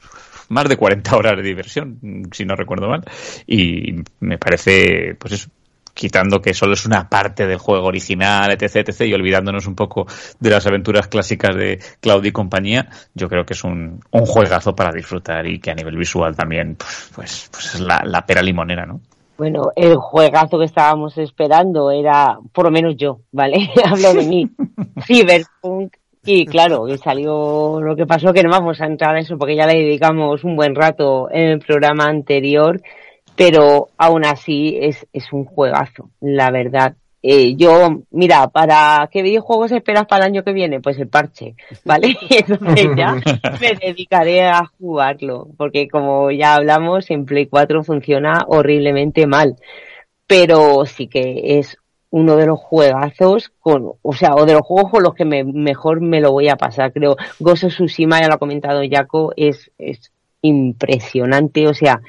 más 0.49 0.69
de 0.69 0.77
40 0.77 1.15
horas 1.15 1.37
de 1.37 1.43
diversión, 1.43 2.29
si 2.31 2.45
no 2.45 2.55
recuerdo 2.55 2.87
mal. 2.87 3.03
Y 3.47 3.95
me 4.19 4.37
parece, 4.37 5.15
pues 5.19 5.33
eso, 5.33 5.49
quitando 5.95 6.41
que 6.41 6.53
solo 6.53 6.73
es 6.73 6.85
una 6.85 7.09
parte 7.09 7.47
del 7.47 7.57
juego 7.57 7.87
original, 7.87 8.51
etc, 8.51 8.87
etc, 8.87 9.01
y 9.01 9.13
olvidándonos 9.13 9.65
un 9.65 9.75
poco 9.75 10.05
de 10.39 10.49
las 10.49 10.67
aventuras 10.67 11.07
clásicas 11.07 11.55
de 11.55 11.79
Cloud 12.01 12.23
y 12.25 12.31
compañía, 12.31 12.89
yo 13.15 13.27
creo 13.29 13.45
que 13.45 13.53
es 13.53 13.63
un, 13.63 14.01
un 14.11 14.25
juegazo 14.25 14.75
para 14.75 14.91
disfrutar 14.91 15.47
y 15.47 15.59
que 15.59 15.71
a 15.71 15.75
nivel 15.75 15.97
visual 15.97 16.35
también, 16.35 16.75
pues, 16.75 17.11
pues, 17.15 17.49
pues 17.51 17.75
es 17.75 17.79
la, 17.79 18.03
la 18.05 18.25
pera 18.25 18.43
limonera, 18.43 18.85
¿no? 18.85 18.99
Bueno, 19.37 19.71
el 19.75 19.95
juegazo 19.97 20.59
que 20.59 20.65
estábamos 20.65 21.17
esperando 21.17 21.91
era, 21.91 22.37
por 22.53 22.65
lo 22.65 22.71
menos 22.71 22.95
yo, 22.97 23.21
¿vale? 23.31 23.69
Hablo 23.85 24.13
de 24.13 24.23
mí, 24.25 24.49
Cyberpunk. 25.05 25.93
Y 26.25 26.45
claro, 26.45 26.87
y 26.87 26.97
salió 26.97 27.79
lo 27.81 27.95
que 27.95 28.05
pasó, 28.05 28.33
que 28.33 28.43
no 28.43 28.49
vamos 28.49 28.81
a 28.81 28.85
entrar 28.85 29.15
en 29.15 29.23
eso 29.23 29.37
porque 29.37 29.55
ya 29.55 29.67
le 29.67 29.75
dedicamos 29.75 30.43
un 30.43 30.55
buen 30.55 30.75
rato 30.75 31.29
en 31.31 31.49
el 31.49 31.59
programa 31.59 32.05
anterior, 32.05 32.81
pero 33.35 33.89
aún 33.97 34.25
así 34.25 34.77
es, 34.79 35.05
es 35.13 35.31
un 35.31 35.45
juegazo, 35.45 36.09
la 36.21 36.51
verdad. 36.51 36.95
Eh, 37.27 37.55
yo, 37.55 38.03
mira, 38.11 38.47
¿para 38.49 39.09
qué 39.11 39.23
videojuegos 39.23 39.71
esperas 39.71 40.05
para 40.05 40.25
el 40.25 40.31
año 40.31 40.43
que 40.43 40.53
viene? 40.53 40.79
Pues 40.79 40.99
el 40.99 41.07
parche, 41.07 41.55
¿vale? 41.83 42.15
Entonces 42.29 42.87
ya 42.95 43.15
me 43.61 43.73
dedicaré 43.81 44.43
a 44.43 44.65
jugarlo, 44.77 45.47
porque 45.57 45.87
como 45.87 46.29
ya 46.29 46.53
hablamos, 46.53 47.09
en 47.09 47.25
Play 47.25 47.47
4 47.47 47.83
funciona 47.83 48.45
horriblemente 48.47 49.25
mal. 49.25 49.55
Pero 50.27 50.85
sí 50.85 51.07
que 51.07 51.57
es 51.57 51.77
uno 52.15 52.37
de 52.37 52.45
los 52.45 52.61
juegazos 52.61 53.51
con, 53.59 53.91
o 54.01 54.13
sea, 54.13 54.35
o 54.35 54.45
de 54.45 54.53
los 54.53 54.61
juegos 54.61 54.89
con 54.89 55.03
los 55.03 55.13
que 55.13 55.25
me, 55.25 55.43
mejor 55.43 55.99
me 55.99 56.21
lo 56.21 56.31
voy 56.31 56.47
a 56.47 56.55
pasar, 56.55 56.93
creo. 56.93 57.17
Gozo 57.41 57.67
Tsushima, 57.67 58.21
ya 58.21 58.29
lo 58.29 58.35
ha 58.35 58.39
comentado 58.39 58.81
Jaco, 58.89 59.33
es, 59.35 59.69
es 59.77 60.13
impresionante, 60.41 61.67
o 61.67 61.73
sea, 61.73 61.99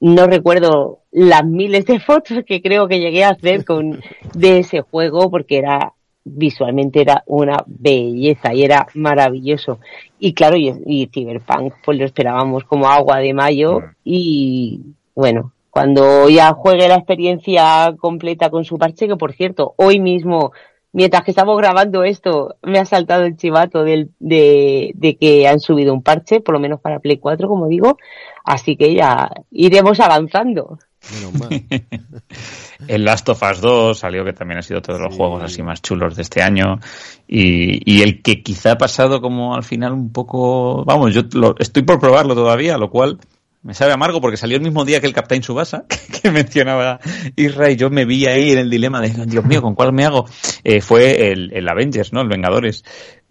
no 0.00 0.26
recuerdo 0.26 1.02
las 1.12 1.44
miles 1.44 1.86
de 1.86 2.00
fotos 2.04 2.38
que 2.44 2.60
creo 2.60 2.88
que 2.88 2.98
llegué 2.98 3.22
a 3.22 3.28
hacer 3.30 3.64
con 3.64 4.00
de 4.32 4.58
ese 4.58 4.80
juego 4.80 5.30
porque 5.30 5.58
era 5.58 5.92
visualmente 6.24 7.02
era 7.02 7.22
una 7.26 7.62
belleza 7.64 8.52
y 8.54 8.64
era 8.64 8.88
maravilloso 8.94 9.78
y 10.18 10.32
claro 10.32 10.56
y, 10.56 10.72
y 10.86 11.06
Cyberpunk 11.12 11.74
pues 11.84 11.98
lo 11.98 12.06
esperábamos 12.06 12.64
como 12.64 12.88
agua 12.88 13.18
de 13.18 13.34
mayo 13.34 13.82
y 14.02 14.80
bueno 15.14 15.53
cuando 15.74 16.28
ya 16.28 16.52
juegue 16.52 16.86
la 16.86 16.94
experiencia 16.94 17.96
completa 17.98 18.48
con 18.48 18.64
su 18.64 18.78
parche 18.78 19.08
que 19.08 19.16
por 19.16 19.32
cierto 19.32 19.74
hoy 19.76 19.98
mismo 19.98 20.52
mientras 20.92 21.24
que 21.24 21.32
estamos 21.32 21.58
grabando 21.58 22.04
esto 22.04 22.54
me 22.62 22.78
ha 22.78 22.84
saltado 22.84 23.24
el 23.24 23.36
chivato 23.36 23.82
del, 23.82 24.12
de, 24.20 24.92
de 24.94 25.16
que 25.16 25.48
han 25.48 25.58
subido 25.58 25.92
un 25.92 26.04
parche 26.04 26.40
por 26.40 26.54
lo 26.54 26.60
menos 26.60 26.80
para 26.80 27.00
Play 27.00 27.18
4 27.18 27.48
como 27.48 27.66
digo. 27.66 27.98
Así 28.44 28.76
que 28.76 28.94
ya 28.94 29.30
iremos 29.50 29.98
avanzando. 30.00 30.78
El 32.88 33.04
Last 33.04 33.28
of 33.28 33.42
Us 33.42 33.60
2 33.60 33.98
salió 33.98 34.24
que 34.24 34.32
también 34.32 34.58
ha 34.58 34.62
sido 34.62 34.78
otro 34.78 34.94
de 34.94 35.02
los 35.02 35.12
sí. 35.12 35.18
juegos 35.18 35.42
así 35.42 35.62
más 35.62 35.82
chulos 35.82 36.14
de 36.16 36.22
este 36.22 36.40
año. 36.42 36.78
Y, 37.26 37.80
y, 37.90 38.02
el 38.02 38.22
que 38.22 38.42
quizá 38.42 38.72
ha 38.72 38.78
pasado 38.78 39.20
como 39.20 39.54
al 39.54 39.64
final 39.64 39.92
un 39.92 40.12
poco 40.12 40.84
vamos 40.84 41.14
yo 41.14 41.22
lo, 41.32 41.56
estoy 41.58 41.82
por 41.82 41.98
probarlo 41.98 42.34
todavía 42.34 42.76
lo 42.76 42.90
cual 42.90 43.18
me 43.64 43.74
sabe 43.74 43.92
amargo 43.92 44.20
porque 44.20 44.36
salió 44.36 44.56
el 44.56 44.62
mismo 44.62 44.84
día 44.84 45.00
que 45.00 45.06
el 45.06 45.12
Captain 45.12 45.42
Subasa 45.42 45.84
que, 45.88 46.20
que 46.20 46.30
mencionaba 46.30 47.00
Israel 47.34 47.72
y 47.72 47.76
yo 47.76 47.90
me 47.90 48.04
vi 48.04 48.26
ahí 48.26 48.52
en 48.52 48.58
el 48.58 48.70
dilema 48.70 49.00
de 49.00 49.26
Dios 49.26 49.44
mío 49.44 49.62
con 49.62 49.74
cuál 49.74 49.92
me 49.92 50.04
hago 50.04 50.26
eh, 50.62 50.80
fue 50.80 51.32
el, 51.32 51.50
el, 51.52 51.68
Avengers 51.68 52.12
no 52.12 52.20
el 52.20 52.28
Vengadores 52.28 52.84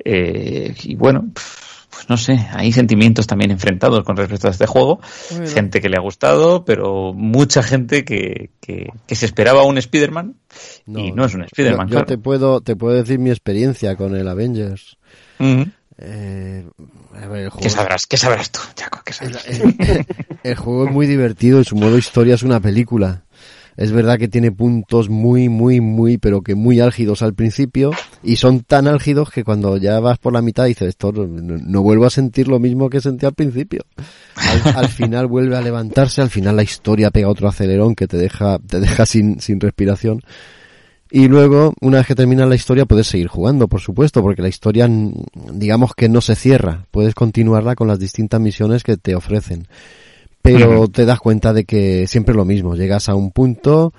eh, 0.04 0.76
y 0.84 0.96
bueno 0.96 1.32
pues 1.94 2.10
no 2.10 2.18
sé, 2.18 2.48
hay 2.52 2.72
sentimientos 2.72 3.28
también 3.28 3.52
enfrentados 3.52 4.04
con 4.04 4.18
respecto 4.18 4.48
a 4.48 4.52
este 4.52 4.66
juego. 4.66 5.00
Bueno. 5.30 5.48
Gente 5.48 5.80
que 5.80 5.90
le 5.90 5.98
ha 5.98 6.02
gustado, 6.02 6.66
pero 6.66 7.14
mucha 7.14 7.62
gente 7.62 8.04
que, 8.04 8.50
que, 8.60 8.88
que 9.06 9.16
se 9.16 9.28
esperaba 9.28 9.64
un 9.64 9.78
Spider-Man 9.78 10.36
no, 10.88 11.00
y 11.00 11.12
no 11.12 11.26
es 11.26 11.36
un 11.36 11.44
Spider-Man. 11.44 11.88
Yo, 11.88 11.92
yo 11.92 11.98
claro. 12.00 12.06
te, 12.08 12.18
puedo, 12.18 12.62
te 12.62 12.76
puedo 12.76 12.96
decir 12.96 13.20
mi 13.20 13.30
experiencia 13.30 13.96
con 13.96 14.16
el 14.16 14.28
Avengers. 14.28 14.98
Uh 15.40 15.44
-huh. 15.44 15.72
Eh, 16.04 16.66
ver, 17.14 17.50
juego... 17.50 17.60
¿Qué 17.62 17.70
sabrás? 17.70 18.06
¿Qué 18.06 18.18
sabrás 18.18 18.52
tú? 18.52 18.60
¿Qué 19.06 19.14
sabrás? 19.14 19.46
El, 19.48 19.76
el, 19.80 20.06
el, 20.44 20.56
juego 20.56 20.88
es 20.88 20.92
muy 20.92 21.08
divertido 21.08 21.62
y 21.62 21.66
su 21.66 21.76
modo 21.76 21.98
historia 21.98 22.36
es 22.36 22.44
una 22.44 22.60
película. 22.60 23.24
Es 23.76 23.92
verdad 23.92 24.20
que 24.20 24.28
tiene 24.28 24.52
puntos 24.52 25.10
muy, 25.10 25.50
muy, 25.50 25.82
muy, 25.82 26.18
pero 26.18 26.42
que 26.42 26.54
muy 26.54 26.80
álgidos 26.80 27.24
al 27.24 27.34
principio 27.34 27.92
y 28.22 28.36
son 28.36 28.62
tan 28.62 28.88
álgidos 28.88 29.32
que 29.32 29.44
cuando 29.44 29.78
ya 29.78 30.00
vas 30.00 30.20
por 30.20 30.34
la 30.34 30.44
mitad 30.44 30.66
dices, 30.66 30.90
esto 30.90 31.12
no, 31.12 31.26
no 31.26 31.82
vuelvo 31.82 32.06
a 32.06 32.12
sentir 32.12 32.48
lo 32.48 32.60
mismo 32.60 32.90
que 32.90 33.02
sentí 33.02 33.26
al 33.26 33.34
principio. 33.34 33.84
Al, 34.36 34.76
al, 34.76 34.90
final 34.90 35.28
vuelve 35.28 35.58
a 35.58 35.62
levantarse, 35.62 36.22
al 36.22 36.30
final 36.30 36.56
la 36.56 36.64
historia 36.64 37.10
pega 37.10 37.30
otro 37.30 37.48
acelerón 37.48 37.96
que 37.96 38.08
te 38.08 38.18
deja, 38.18 38.60
te 38.60 38.80
deja 38.80 39.06
sin, 39.06 39.40
sin 39.40 39.60
respiración. 39.60 40.22
Y 41.16 41.28
luego, 41.28 41.74
una 41.80 41.98
vez 41.98 42.08
que 42.08 42.16
termina 42.16 42.48
la 42.48 42.56
historia, 42.56 42.86
puedes 42.86 43.06
seguir 43.06 43.28
jugando, 43.28 43.68
por 43.68 43.82
supuesto, 43.82 44.24
porque 44.24 44.42
la 44.42 44.48
historia, 44.48 44.90
digamos 45.54 45.94
que 45.94 46.10
no 46.10 46.22
se 46.22 46.36
cierra. 46.36 46.88
Puedes 46.90 47.14
continuarla 47.14 47.76
con 47.76 47.88
las 47.88 48.00
distintas 48.00 48.42
misiones 48.42 48.84
que 48.84 48.98
te 48.98 49.14
ofrecen 49.14 49.68
pero 50.44 50.82
uh 50.82 50.84
-huh. 50.84 50.92
te 50.92 51.06
das 51.06 51.20
cuenta 51.20 51.54
de 51.54 51.64
que 51.64 52.06
siempre 52.06 52.34
es 52.34 52.36
lo 52.36 52.44
mismo. 52.44 52.76
Llegas 52.76 53.08
a 53.08 53.16
un 53.16 53.32
punto, 53.32 53.94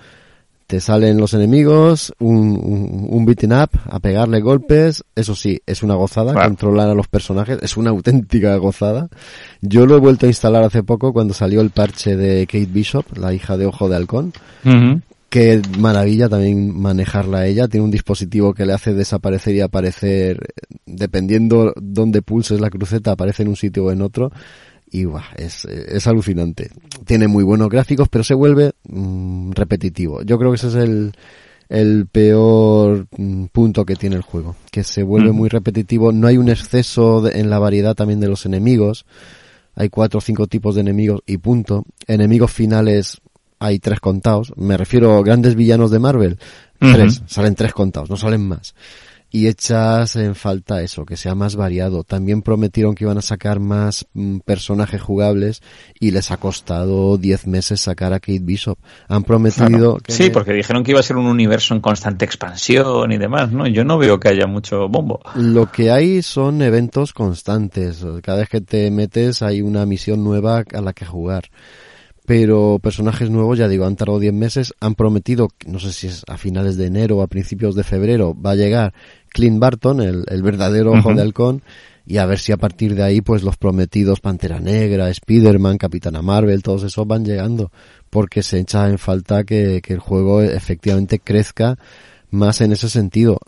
te 0.67 0.79
salen 0.79 1.17
los 1.17 1.33
enemigos, 1.33 2.13
un, 2.19 2.37
un, 2.37 3.07
un 3.09 3.25
beating 3.25 3.53
up, 3.55 3.71
a 3.87 3.99
pegarle 3.99 4.43
golpes. 4.43 5.05
Eso 5.15 5.35
sí, 5.35 5.59
es 5.65 5.83
una 5.83 5.95
gozada 5.95 6.35
wow. 6.35 6.43
controlar 6.43 6.91
a 6.91 6.95
los 6.95 7.09
personajes, 7.09 7.59
es 7.63 7.79
una 7.79 7.91
auténtica 7.91 8.55
gozada. 8.57 9.09
Yo 9.63 9.87
lo 9.87 9.97
he 9.97 10.01
vuelto 10.01 10.27
a 10.27 10.29
instalar 10.29 10.63
hace 10.63 10.83
poco 10.83 11.15
cuando 11.15 11.33
salió 11.33 11.63
el 11.63 11.71
parche 11.71 12.15
de 12.15 12.47
Kate 12.47 12.69
Bishop, 12.71 13.17
la 13.17 13.33
hija 13.33 13.57
de 13.57 13.65
Ojo 13.65 13.89
de 13.89 13.97
Halcón. 13.97 14.35
Uh 14.67 14.69
-huh. 14.69 15.03
Qué 15.35 15.61
maravilla 15.81 16.29
también 16.29 16.81
manejarla 16.81 17.49
ella. 17.49 17.67
Tiene 17.67 17.83
un 17.83 17.91
dispositivo 17.91 18.55
que 18.55 18.65
le 18.65 18.73
hace 18.73 18.95
desaparecer 18.95 19.57
y 19.57 19.63
aparecer, 19.63 20.39
dependiendo 20.87 21.73
dónde 21.75 22.23
pulses 22.23 22.61
la 22.61 22.71
cruceta, 22.71 23.11
aparece 23.11 23.43
en 23.43 23.49
un 23.49 23.57
sitio 23.57 23.87
o 23.87 23.91
en 23.91 24.01
otro 24.01 24.31
y 24.93 25.07
buah, 25.07 25.25
es, 25.37 25.65
es 25.65 26.07
alucinante. 26.07 26.71
Tiene 27.05 27.27
muy 27.27 27.43
buenos 27.43 27.69
gráficos, 27.69 28.09
pero 28.09 28.23
se 28.23 28.35
vuelve 28.35 28.75
mmm, 28.89 29.51
repetitivo. 29.51 30.23
Yo 30.23 30.39
creo 30.39 30.53
que 30.53 30.57
ese 30.57 30.69
es 30.69 30.77
el, 30.77 31.15
el 31.69 32.07
peor 32.07 33.09
mmm, 33.19 33.47
punto 33.47 33.85
que 33.85 33.97
tiene 33.97 34.15
el 34.15 34.23
juego, 34.23 34.55
que 34.71 34.85
se 34.85 35.03
vuelve 35.03 35.33
mm. 35.33 35.37
muy 35.37 35.49
repetitivo. 35.49 36.13
No 36.13 36.29
hay 36.29 36.37
un 36.37 36.49
exceso 36.49 37.23
de, 37.23 37.41
en 37.41 37.51
la 37.51 37.59
variedad 37.59 37.97
también 37.97 38.21
de 38.21 38.29
los 38.29 38.47
enemigos. 38.47 39.05
Hay 39.75 39.89
cuatro 39.89 40.19
o 40.19 40.21
cinco 40.21 40.47
tipos 40.47 40.77
de 40.77 40.83
enemigos 40.83 41.23
y 41.27 41.39
punto. 41.39 41.87
Enemigos 42.07 42.53
finales 42.53 43.21
hay 43.65 43.79
tres 43.79 44.01
contados. 44.01 44.53
Me 44.57 44.77
refiero 44.77 45.17
a 45.17 45.23
grandes 45.23 45.55
villanos 45.55 45.91
de 45.91 45.99
Marvel. 45.99 46.39
Uh 46.81 46.87
-huh. 46.87 46.93
Tres, 46.95 47.23
salen 47.27 47.55
tres 47.55 47.73
contados, 47.73 48.11
no 48.11 48.17
salen 48.17 48.47
más 48.47 48.75
y 49.35 49.49
echas 49.49 50.15
en 50.15 50.37
falta 50.37 50.81
eso, 50.81 51.05
que 51.05 51.17
sea 51.17 51.35
más 51.35 51.57
variado. 51.57 52.05
También 52.05 52.41
prometieron 52.41 52.95
que 52.95 53.03
iban 53.03 53.19
a 53.19 53.21
sacar 53.21 53.59
más 53.59 54.07
mm, 54.15 54.39
personajes 54.39 55.03
jugables 55.03 55.61
y 55.99 56.13
les 56.13 56.31
ha 56.31 56.37
costado 56.37 57.19
10 57.19 57.49
meses 57.49 57.81
sacar 57.81 58.13
a 58.13 58.21
Kate 58.21 58.39
Bishop. 58.41 58.79
Han 59.09 59.25
prometido... 59.25 59.67
Claro. 59.67 59.99
Que 60.05 60.13
sí, 60.13 60.31
porque 60.31 60.53
dijeron 60.53 60.85
que 60.85 60.93
iba 60.93 61.01
a 61.01 61.03
ser 61.03 61.17
un 61.17 61.27
universo 61.27 61.75
en 61.75 61.81
constante 61.81 62.25
expansión 62.25 63.11
y 63.11 63.19
demás, 63.19 63.51
¿no? 63.51 63.67
Yo 63.67 63.83
no 63.83 63.99
veo 63.99 64.21
que 64.21 64.29
haya 64.29 64.47
mucho 64.47 64.89
bombo. 64.89 65.19
Lo 65.35 65.69
que 65.69 65.91
hay 65.91 66.23
son 66.23 66.63
eventos 66.63 67.13
constantes. 67.13 68.07
Cada 68.23 68.39
vez 68.39 68.49
que 68.49 68.61
te 68.61 68.89
metes 68.93 69.43
hay 69.43 69.63
una 69.63 69.85
misión 69.85 70.23
nueva 70.23 70.63
a 70.73 70.81
la 70.81 70.93
que 70.93 71.07
jugar 71.07 71.51
pero 72.27 72.79
personajes 72.83 73.29
nuevos, 73.31 73.59
ya 73.59 73.69
digo, 73.69 73.85
han 73.85 73.97
tardado 73.97 74.19
10 74.19 74.33
meses, 74.33 74.75
han 74.81 74.95
prometido, 74.95 75.49
no 75.67 75.79
sé 75.79 75.93
si 75.93 76.07
es 76.07 76.25
a 76.27 76.39
finales 76.39 76.77
de 76.77 76.87
enero 76.87 77.19
o 77.19 77.23
a 77.23 77.27
principios 77.27 77.75
de 77.75 77.85
febrero, 77.85 78.35
va 78.35 78.53
a 78.53 78.57
llegar 78.57 78.95
Clint 79.29 79.59
Barton, 79.59 80.01
el, 80.01 80.25
el 80.29 80.43
verdadero 80.43 80.93
ojo 80.93 81.11
uh 81.11 81.13
-huh. 81.13 81.17
de 81.17 81.23
halcón, 81.23 81.63
y 82.07 82.19
a 82.19 82.27
ver 82.27 82.39
si 82.39 82.53
a 82.53 82.57
partir 82.57 82.95
de 82.95 83.03
ahí, 83.03 83.21
pues 83.21 83.43
los 83.43 83.57
prometidos 83.57 84.21
Pantera 84.21 84.61
Negra, 84.61 85.11
Spider-Man, 85.11 85.79
Capitana 85.79 86.23
Marvel, 86.23 86.63
todos 86.63 86.85
esos 86.85 87.07
van 87.07 87.25
llegando, 87.25 87.71
porque 88.11 88.43
se 88.43 88.59
echa 88.59 88.89
en 88.89 88.99
falta 88.99 89.45
que, 89.45 89.81
que 89.83 89.93
el 89.93 90.01
juego 90.01 90.43
efectivamente 90.43 91.19
crezca 91.19 91.79
más 92.35 92.61
en 92.61 92.73
ese 92.73 92.89
sentido. 92.89 93.39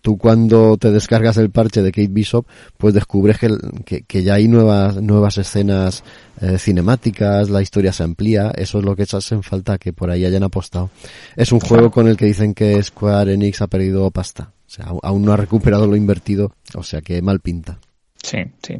Tú 0.00 0.16
cuando 0.16 0.76
te 0.76 0.90
descargas 0.90 1.36
el 1.36 1.50
parche 1.50 1.82
de 1.82 1.92
Kate 1.92 2.08
Bishop, 2.08 2.46
pues 2.76 2.94
descubres 2.94 3.38
que, 3.38 3.50
que, 3.84 4.02
que 4.02 4.22
ya 4.22 4.34
hay 4.34 4.48
nuevas, 4.48 4.96
nuevas 4.96 5.38
escenas 5.38 6.02
eh, 6.40 6.58
cinemáticas, 6.58 7.50
la 7.50 7.62
historia 7.62 7.92
se 7.92 8.04
amplía, 8.04 8.50
eso 8.54 8.78
es 8.78 8.84
lo 8.84 8.94
que 8.94 9.02
echas 9.02 9.30
en 9.32 9.42
falta, 9.42 9.78
que 9.78 9.92
por 9.92 10.10
ahí 10.10 10.24
hayan 10.24 10.44
apostado. 10.44 10.90
Es 11.36 11.52
un 11.52 11.60
juego 11.60 11.90
con 11.90 12.08
el 12.08 12.16
que 12.16 12.26
dicen 12.26 12.54
que 12.54 12.82
Square 12.82 13.34
Enix 13.34 13.60
ha 13.60 13.66
perdido 13.66 14.10
pasta. 14.10 14.52
O 14.66 14.70
sea, 14.70 14.86
aún 15.02 15.24
no 15.24 15.32
ha 15.32 15.36
recuperado 15.36 15.86
lo 15.86 15.96
invertido, 15.96 16.52
o 16.74 16.82
sea 16.82 17.00
que 17.00 17.22
mal 17.22 17.40
pinta. 17.40 17.78
Sí, 18.22 18.38
sí. 18.62 18.74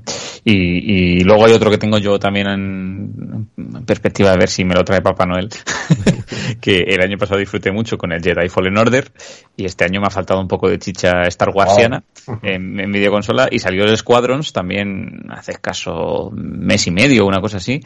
Y, 0.44 1.20
y, 1.20 1.20
luego 1.20 1.46
hay 1.46 1.52
otro 1.52 1.70
que 1.70 1.78
tengo 1.78 1.98
yo 1.98 2.18
también 2.18 2.48
en, 2.48 3.48
perspectiva 3.86 4.32
de 4.32 4.36
ver 4.36 4.48
si 4.48 4.64
me 4.64 4.74
lo 4.74 4.84
trae 4.84 5.00
Papá 5.00 5.26
Noel, 5.26 5.48
que 6.60 6.80
el 6.80 7.00
año 7.00 7.16
pasado 7.16 7.38
disfruté 7.38 7.70
mucho 7.70 7.96
con 7.96 8.12
el 8.12 8.22
Jedi 8.22 8.48
Fallen 8.48 8.76
Order 8.76 9.10
y 9.56 9.64
este 9.64 9.84
año 9.84 10.00
me 10.00 10.08
ha 10.08 10.10
faltado 10.10 10.40
un 10.40 10.48
poco 10.48 10.68
de 10.68 10.78
chicha 10.78 11.22
Star 11.28 11.50
Warsiana 11.50 12.02
en, 12.42 12.80
en 12.80 12.92
videoconsola 12.92 13.48
y 13.50 13.60
salió 13.60 13.84
el 13.84 13.96
Squadrons 13.96 14.52
también 14.52 15.26
hace 15.30 15.52
escaso 15.52 16.30
mes 16.32 16.86
y 16.88 16.90
medio, 16.90 17.24
una 17.24 17.40
cosa 17.40 17.58
así, 17.58 17.80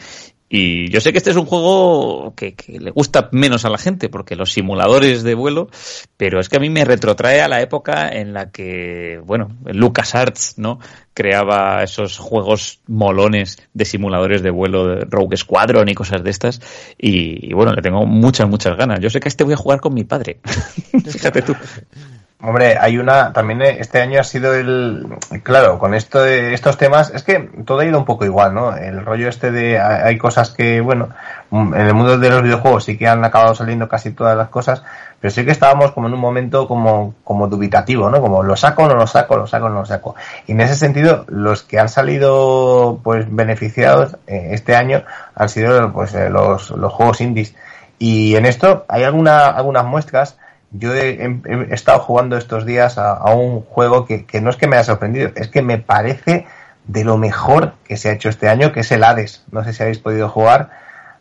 y 0.54 0.90
yo 0.90 1.00
sé 1.00 1.12
que 1.12 1.18
este 1.18 1.30
es 1.30 1.36
un 1.36 1.46
juego 1.46 2.34
que, 2.36 2.54
le 2.68 2.90
gusta 2.90 3.30
menos 3.32 3.64
a 3.64 3.70
la 3.70 3.78
gente, 3.78 4.10
porque 4.10 4.36
los 4.36 4.52
simuladores 4.52 5.22
de 5.22 5.32
vuelo, 5.32 5.70
pero 6.18 6.40
es 6.40 6.50
que 6.50 6.58
a 6.58 6.60
mí 6.60 6.68
me 6.68 6.84
retrotrae 6.84 7.40
a 7.40 7.48
la 7.48 7.62
época 7.62 8.10
en 8.10 8.34
la 8.34 8.50
que, 8.50 9.18
bueno, 9.24 9.56
LucasArts, 9.64 10.58
¿no? 10.58 10.78
Creaba 11.14 11.82
esos 11.82 12.18
juegos 12.18 12.80
molones 12.86 13.66
de 13.72 13.86
simuladores 13.86 14.42
de 14.42 14.50
vuelo, 14.50 14.88
de 14.88 15.06
Rogue 15.08 15.38
Squadron 15.38 15.88
y 15.88 15.94
cosas 15.94 16.22
de 16.22 16.28
estas. 16.28 16.60
Y, 16.98 17.54
bueno, 17.54 17.72
le 17.72 17.80
tengo 17.80 18.04
muchas, 18.04 18.46
muchas 18.46 18.76
ganas. 18.76 19.00
Yo 19.00 19.08
sé 19.08 19.20
que 19.20 19.30
este 19.30 19.44
voy 19.44 19.54
a 19.54 19.56
jugar 19.56 19.80
con 19.80 19.94
mi 19.94 20.04
padre. 20.04 20.40
Fíjate 21.10 21.40
tú. 21.40 21.56
Hombre, 22.44 22.76
hay 22.76 22.98
una, 22.98 23.32
también 23.32 23.62
este 23.62 24.00
año 24.00 24.18
ha 24.18 24.24
sido 24.24 24.52
el, 24.52 25.06
claro, 25.44 25.78
con 25.78 25.94
esto 25.94 26.24
estos 26.24 26.76
temas, 26.76 27.10
es 27.14 27.22
que 27.22 27.38
todo 27.64 27.78
ha 27.78 27.84
ido 27.84 27.96
un 27.96 28.04
poco 28.04 28.24
igual, 28.24 28.52
¿no? 28.52 28.76
El 28.76 29.04
rollo 29.04 29.28
este 29.28 29.52
de, 29.52 29.78
hay 29.78 30.18
cosas 30.18 30.50
que, 30.50 30.80
bueno, 30.80 31.10
en 31.52 31.72
el 31.74 31.94
mundo 31.94 32.18
de 32.18 32.30
los 32.30 32.42
videojuegos 32.42 32.82
sí 32.82 32.98
que 32.98 33.06
han 33.06 33.24
acabado 33.24 33.54
saliendo 33.54 33.88
casi 33.88 34.10
todas 34.10 34.36
las 34.36 34.48
cosas, 34.48 34.82
pero 35.20 35.30
sí 35.30 35.44
que 35.44 35.52
estábamos 35.52 35.92
como 35.92 36.08
en 36.08 36.14
un 36.14 36.20
momento 36.20 36.66
como, 36.66 37.14
como 37.22 37.46
dubitativo, 37.46 38.10
¿no? 38.10 38.20
Como 38.20 38.42
lo 38.42 38.56
saco 38.56 38.88
no 38.88 38.96
lo 38.96 39.06
saco, 39.06 39.36
lo 39.36 39.46
saco 39.46 39.68
no 39.68 39.76
lo 39.76 39.86
saco. 39.86 40.16
Y 40.48 40.52
en 40.52 40.62
ese 40.62 40.74
sentido, 40.74 41.24
los 41.28 41.62
que 41.62 41.78
han 41.78 41.88
salido, 41.88 42.98
pues, 43.04 43.24
beneficiados 43.30 44.16
eh, 44.26 44.48
este 44.50 44.74
año 44.74 45.04
han 45.36 45.48
sido, 45.48 45.92
pues, 45.92 46.12
eh, 46.14 46.28
los, 46.28 46.70
los 46.70 46.92
juegos 46.92 47.20
indies. 47.20 47.54
Y 48.00 48.34
en 48.34 48.46
esto 48.46 48.84
hay 48.88 49.04
alguna, 49.04 49.46
algunas 49.46 49.84
muestras, 49.84 50.38
yo 50.72 50.94
he, 50.94 51.40
estado 51.70 51.98
jugando 52.00 52.36
estos 52.36 52.64
días 52.64 52.96
a, 52.98 53.22
un 53.34 53.62
juego 53.62 54.06
que, 54.06 54.26
no 54.40 54.50
es 54.50 54.56
que 54.56 54.66
me 54.66 54.76
haya 54.76 54.84
sorprendido, 54.84 55.30
es 55.36 55.48
que 55.48 55.62
me 55.62 55.78
parece 55.78 56.46
de 56.86 57.04
lo 57.04 57.18
mejor 57.18 57.74
que 57.84 57.96
se 57.96 58.08
ha 58.08 58.12
hecho 58.12 58.28
este 58.28 58.48
año, 58.48 58.72
que 58.72 58.80
es 58.80 58.90
el 58.90 59.04
Hades. 59.04 59.44
No 59.52 59.62
sé 59.64 59.72
si 59.72 59.82
habéis 59.82 59.98
podido 59.98 60.28
jugar. 60.28 60.70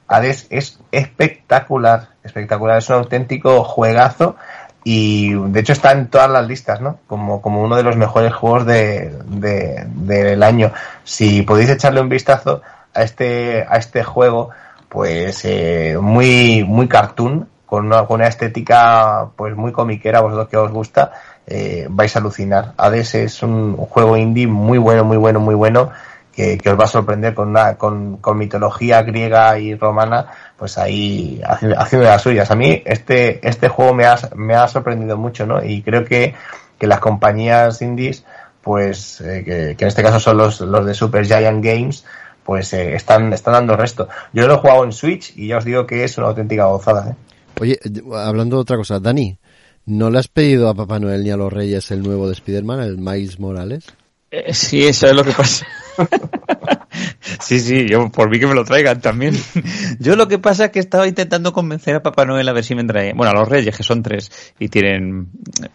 Hades 0.07 0.47
es 0.49 0.79
espectacular, 0.91 2.09
espectacular, 2.23 2.77
es 2.77 2.89
un 2.89 2.95
auténtico 2.95 3.63
juegazo 3.63 4.35
y 4.83 5.33
de 5.33 5.59
hecho 5.59 5.73
está 5.73 5.91
en 5.91 6.07
todas 6.07 6.29
las 6.29 6.47
listas, 6.47 6.81
¿no? 6.81 6.99
Como, 7.07 7.41
como 7.41 7.61
uno 7.61 7.75
de 7.75 7.83
los 7.83 7.97
mejores 7.97 8.33
juegos 8.33 8.65
de, 8.65 9.11
del 9.27 10.43
año. 10.43 10.71
Si 11.03 11.43
podéis 11.43 11.69
echarle 11.69 12.01
un 12.01 12.09
vistazo 12.09 12.61
a 12.93 13.03
este, 13.03 13.65
a 13.69 13.77
este 13.77 14.03
juego, 14.03 14.49
pues 14.89 15.45
eh, 15.45 15.97
muy, 16.01 16.63
muy 16.65 16.87
cartoon, 16.87 17.47
con 17.71 17.85
una, 17.85 18.27
estética 18.27 19.29
pues 19.37 19.55
muy 19.55 19.71
comiquera, 19.71 20.19
vosotros 20.19 20.49
que 20.49 20.57
os 20.57 20.73
gusta, 20.73 21.13
eh, 21.47 21.87
vais 21.89 22.13
a 22.13 22.19
alucinar. 22.19 22.73
Hades 22.75 23.15
es 23.15 23.43
un, 23.43 23.77
juego 23.77 24.17
indie 24.17 24.45
muy 24.45 24.77
bueno, 24.77 25.05
muy 25.05 25.15
bueno, 25.15 25.39
muy 25.39 25.55
bueno, 25.55 25.89
que, 26.33 26.59
os 26.65 26.77
va 26.77 26.83
a 26.83 26.87
sorprender 26.87 27.33
con, 27.33 27.47
una, 27.47 27.75
con, 27.77 28.19
mitología 28.35 29.01
griega 29.03 29.57
y 29.57 29.73
romana, 29.75 30.25
pues 30.57 30.77
ahí 30.77 31.41
haciendo, 31.45 32.09
las 32.09 32.21
suyas. 32.21 32.51
A 32.51 32.55
mí 32.55 32.83
este, 32.83 33.39
este 33.47 33.69
juego 33.69 33.93
me 33.93 34.05
ha, 34.05 34.17
me 34.35 34.53
ha 34.53 34.67
sorprendido 34.67 35.15
mucho, 35.15 35.45
¿no? 35.45 35.63
Y 35.63 35.81
creo 35.81 36.03
que, 36.03 36.35
que 36.77 36.87
las 36.87 36.99
compañías 36.99 37.81
indies, 37.81 38.25
pues, 38.61 39.21
eh, 39.21 39.45
que, 39.45 39.77
en 39.79 39.87
este 39.87 40.03
caso 40.03 40.19
son 40.19 40.35
los, 40.35 40.59
los 40.59 40.85
de 40.85 40.93
Super 40.93 41.25
Giant 41.25 41.63
Games, 41.63 42.03
pues 42.43 42.73
eh, 42.73 42.95
están, 42.95 43.31
están 43.31 43.53
dando 43.53 43.77
resto. 43.77 44.09
Yo 44.33 44.45
lo 44.45 44.55
he 44.55 44.57
jugado 44.57 44.83
en 44.83 44.91
Switch 44.91 45.31
y 45.37 45.47
ya 45.47 45.59
os 45.59 45.63
digo 45.63 45.87
que 45.87 46.03
es 46.03 46.17
una 46.17 46.27
auténtica 46.27 46.65
gozada. 46.65 47.11
¿eh? 47.11 47.30
Oye, 47.59 47.79
hablando 48.13 48.57
de 48.57 48.61
otra 48.61 48.77
cosa, 48.77 48.99
Dani, 48.99 49.37
¿no 49.85 50.09
le 50.09 50.19
has 50.19 50.27
pedido 50.27 50.69
a 50.69 50.73
Papá 50.73 50.99
Noel 50.99 51.23
ni 51.23 51.29
a 51.29 51.37
los 51.37 51.51
Reyes 51.51 51.91
el 51.91 52.01
nuevo 52.01 52.27
de 52.27 52.33
Spider-Man, 52.33 52.81
el 52.81 52.97
Miles 52.97 53.39
Morales? 53.39 53.85
Eh, 54.31 54.53
sí, 54.53 54.83
eso 54.83 55.07
es 55.07 55.13
lo 55.13 55.23
que 55.23 55.31
pasa. 55.31 55.67
Sí, 57.39 57.59
sí, 57.59 57.87
yo 57.87 58.09
por 58.09 58.29
mí 58.29 58.39
que 58.39 58.47
me 58.47 58.53
lo 58.53 58.63
traigan 58.63 59.01
también. 59.01 59.35
Yo 59.99 60.15
lo 60.15 60.27
que 60.27 60.39
pasa 60.39 60.65
es 60.65 60.71
que 60.71 60.79
estaba 60.79 61.07
intentando 61.07 61.53
convencer 61.53 61.95
a 61.95 62.03
Papá 62.03 62.25
Noel 62.25 62.47
a 62.49 62.53
ver 62.53 62.63
si 62.63 62.75
me 62.75 62.83
trae, 62.83 63.13
bueno, 63.13 63.31
a 63.31 63.33
los 63.33 63.47
Reyes, 63.47 63.75
que 63.75 63.83
son 63.83 64.03
tres 64.03 64.31
y 64.59 64.69
tienen 64.69 65.29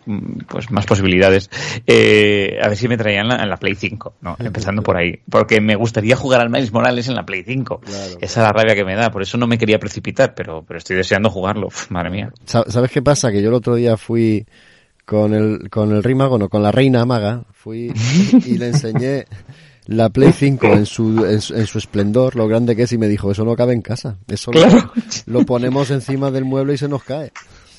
mm, 0.07 0.39
pues 0.49 0.71
más 0.71 0.87
posibilidades, 0.87 1.51
eh, 1.87 2.59
a 2.63 2.69
ver 2.69 2.77
si 2.77 2.89
me 2.89 2.97
traían 2.97 3.31
en 3.31 3.49
la, 3.49 3.57
Play 3.57 3.75
5, 3.75 4.17
¿no? 4.21 4.37
Empezando 4.41 4.83
por 4.83 4.97
ahí. 4.97 5.21
Porque 5.31 5.61
me 5.61 5.77
gustaría 5.77 6.17
jugar 6.17 6.41
al 6.41 6.51
Miles 6.51 6.73
Morales 6.73 7.09
en 7.09 7.15
la 7.15 7.25
Play 7.25 7.43
5. 7.45 7.81
Esa 7.85 8.17
es 8.21 8.37
la 8.37 8.53
rabia 8.53 8.75
que 8.75 8.85
me 8.85 8.95
da, 8.95 9.11
por 9.11 9.23
eso 9.23 9.39
no 9.39 9.47
me 9.47 9.59
quería 9.59 9.79
precipitar, 9.79 10.35
pero, 10.35 10.65
pero 10.67 10.79
estoy 10.79 10.97
deseando 10.97 11.31
jugarlo. 11.31 11.69
madre 11.91 12.11
mía. 12.11 12.33
¿Sabes 12.45 12.91
qué 12.91 13.03
pasa? 13.03 13.31
Que 13.31 13.43
yo 13.43 13.49
el 13.49 13.55
otro 13.55 13.75
día 13.75 13.97
fui 13.97 14.47
con 15.07 15.33
el, 15.33 15.71
con 15.71 15.93
el 15.93 16.03
Rey 16.03 16.15
Mago, 16.15 16.37
no, 16.37 16.49
con 16.49 16.63
la 16.63 16.73
Reina 16.73 17.05
Maga, 17.07 17.45
fui 17.53 17.93
y 18.45 18.59
le 18.59 18.69
enseñé 18.69 19.27
la 19.87 20.09
Play 20.11 20.33
5 20.33 20.67
en 20.67 20.87
su, 20.87 21.25
en 21.25 21.67
su, 21.67 21.79
esplendor, 21.79 22.37
lo 22.37 22.49
grande 22.49 22.75
que 22.75 22.83
es, 22.83 22.93
y 22.93 22.99
me 22.99 23.09
dijo, 23.09 23.31
eso 23.31 23.45
no 23.45 23.55
cabe 23.55 23.73
en 23.73 23.83
casa. 23.83 24.19
Eso 24.29 24.51
lo, 25.27 25.47
ponemos 25.47 25.91
encima 25.91 26.31
del 26.31 26.45
mueble 26.45 26.75
y 26.75 26.79
se 26.79 26.89
nos 26.89 27.03
cae. 27.05 27.33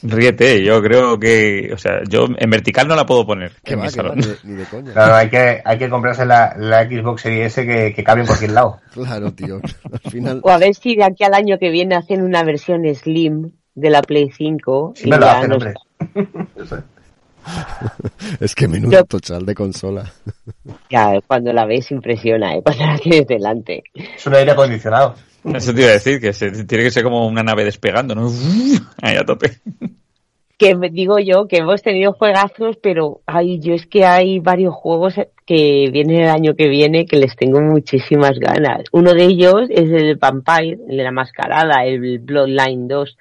Ríete, 0.04 0.64
yo 0.64 0.82
creo 0.82 1.20
que, 1.20 1.72
o 1.74 1.78
sea, 1.78 2.04
yo 2.08 2.28
en 2.38 2.50
vertical 2.50 2.88
no 2.88 2.96
la 2.96 3.06
puedo 3.06 3.26
poner 3.26 3.52
en 3.64 3.82
mi 3.82 3.90
salón. 3.90 4.20
ni, 4.44 4.54
de 4.54 4.66
coña. 4.66 4.94
Claro, 4.94 5.16
hay 5.16 5.30
que, 5.30 5.62
hay 5.66 5.78
que 5.78 5.90
comprarse 5.90 6.26
la, 6.26 6.56
la 6.58 6.86
Xbox 6.86 7.24
Series 7.24 7.58
S 7.58 7.66
que, 7.66 7.94
que 7.94 8.04
cabe 8.04 8.22
en 8.22 8.28
cualquier 8.28 8.52
lado. 8.52 8.80
Claro, 8.94 9.34
tío. 9.34 9.60
Al 9.92 10.12
final... 10.12 10.42
O 10.44 10.50
a 10.50 10.58
ver 10.58 10.76
si 10.76 10.96
de 10.96 11.04
aquí 11.04 11.24
al 11.24 11.34
año 11.34 11.58
que 11.60 11.70
viene 11.70 11.96
hacen 11.96 12.22
una 12.22 12.44
versión 12.44 12.84
Slim 12.94 13.52
de 13.76 13.90
la 13.90 14.02
Play 14.02 14.32
5. 14.32 14.94
Sí, 14.96 15.10
me 15.10 15.18
lo 15.18 15.28
hacen, 15.28 15.52
hombre. 15.52 15.74
es 18.40 18.56
que 18.56 18.68
menudo 18.68 19.04
tochal 19.06 19.46
de 19.46 19.56
consola. 19.56 20.12
Ya, 20.90 21.20
cuando 21.26 21.54
la 21.54 21.66
ves 21.66 21.92
impresiona, 21.92 22.56
¿eh? 22.56 22.62
cuando 22.64 22.86
la 22.86 22.98
tienes 22.98 23.28
delante. 23.28 23.84
Es 23.94 24.26
un 24.26 24.36
aire 24.36 24.52
acondicionado. 24.52 25.16
Eso 25.54 25.74
te 25.74 25.82
iba 25.82 25.90
a 25.92 25.94
decir, 25.94 26.20
que 26.20 26.32
tiene 26.66 26.84
que 26.84 26.92
ser 26.92 27.04
como 27.04 27.26
una 27.26 27.44
nave 27.44 27.64
despegando, 27.64 28.16
¿no? 28.16 28.30
Ahí 29.02 29.16
a 29.16 29.24
tope. 29.24 29.52
Que 30.58 30.76
digo 30.92 31.20
yo 31.20 31.48
que 31.48 31.58
hemos 31.58 31.84
tenido 31.84 32.14
juegazos, 32.14 32.78
pero 32.82 33.22
ay, 33.28 33.60
yo 33.60 33.76
es 33.76 33.86
que 33.86 34.06
hay 34.06 34.40
varios 34.40 34.74
juegos 34.74 35.14
que 35.46 35.90
vienen 35.92 36.22
el 36.22 36.30
año 36.30 36.56
que 36.56 36.68
viene 36.68 37.06
que 37.06 37.18
les 37.18 37.36
tengo 37.36 37.62
muchísimas 37.62 38.40
ganas. 38.40 38.86
Uno 38.92 39.14
de 39.14 39.24
ellos 39.24 39.70
es 39.70 39.90
el 39.92 40.16
Vampire, 40.16 40.80
el 40.90 40.98
de 40.98 41.04
la 41.04 41.12
mascarada, 41.12 41.86
el 41.86 42.20
Bloodline 42.20 42.88
2 42.88 43.18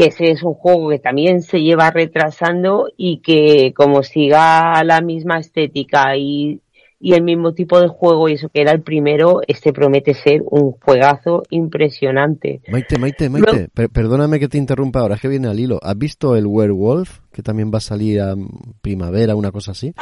que 0.00 0.06
ese 0.06 0.30
es 0.30 0.42
un 0.42 0.54
juego 0.54 0.88
que 0.88 0.98
también 0.98 1.42
se 1.42 1.60
lleva 1.60 1.90
retrasando 1.90 2.88
y 2.96 3.18
que 3.18 3.74
como 3.74 4.02
siga 4.02 4.82
la 4.82 5.02
misma 5.02 5.38
estética 5.38 6.16
y, 6.16 6.62
el 7.02 7.22
mismo 7.22 7.52
tipo 7.52 7.78
de 7.78 7.88
juego 7.88 8.28
y 8.28 8.34
eso 8.34 8.48
que 8.48 8.62
era 8.62 8.72
el 8.72 8.80
primero, 8.80 9.40
este 9.46 9.74
promete 9.74 10.14
ser 10.14 10.42
un 10.50 10.72
juegazo 10.72 11.42
impresionante. 11.50 12.62
Maite, 12.70 12.98
Maite, 12.98 13.28
Maite, 13.28 13.68
perdóname 13.92 14.38
que 14.38 14.48
te 14.48 14.56
interrumpa 14.56 15.00
ahora, 15.00 15.16
es 15.16 15.20
que 15.20 15.28
viene 15.28 15.48
al 15.48 15.60
hilo. 15.60 15.78
¿Has 15.82 15.98
visto 15.98 16.34
el 16.34 16.46
Werewolf, 16.46 17.20
que 17.30 17.42
también 17.42 17.70
va 17.72 17.78
a 17.78 17.82
salir 17.82 18.22
a 18.22 18.34
primavera, 18.80 19.34
una 19.34 19.50
cosa 19.50 19.72
así? 19.72 19.92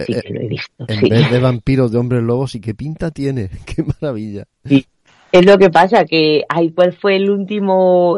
Sí, 0.00 0.12
que 0.12 0.34
lo 0.34 0.40
he 0.40 0.48
visto. 0.48 0.84
En 0.88 1.08
vez 1.08 1.30
de 1.30 1.38
vampiros, 1.38 1.92
de 1.92 1.98
hombres 1.98 2.22
lobos, 2.22 2.54
¿y 2.56 2.60
qué 2.60 2.74
pinta 2.74 3.12
tiene? 3.12 3.48
¡Qué 3.66 3.84
maravilla! 3.84 4.44
Sí, 4.64 4.86
es 5.38 5.46
lo 5.46 5.58
que 5.58 5.70
pasa, 5.70 6.04
que 6.04 6.44
ay, 6.48 6.72
¿cuál 6.72 6.92
fue 6.92 7.16
el 7.16 7.30
último, 7.30 8.16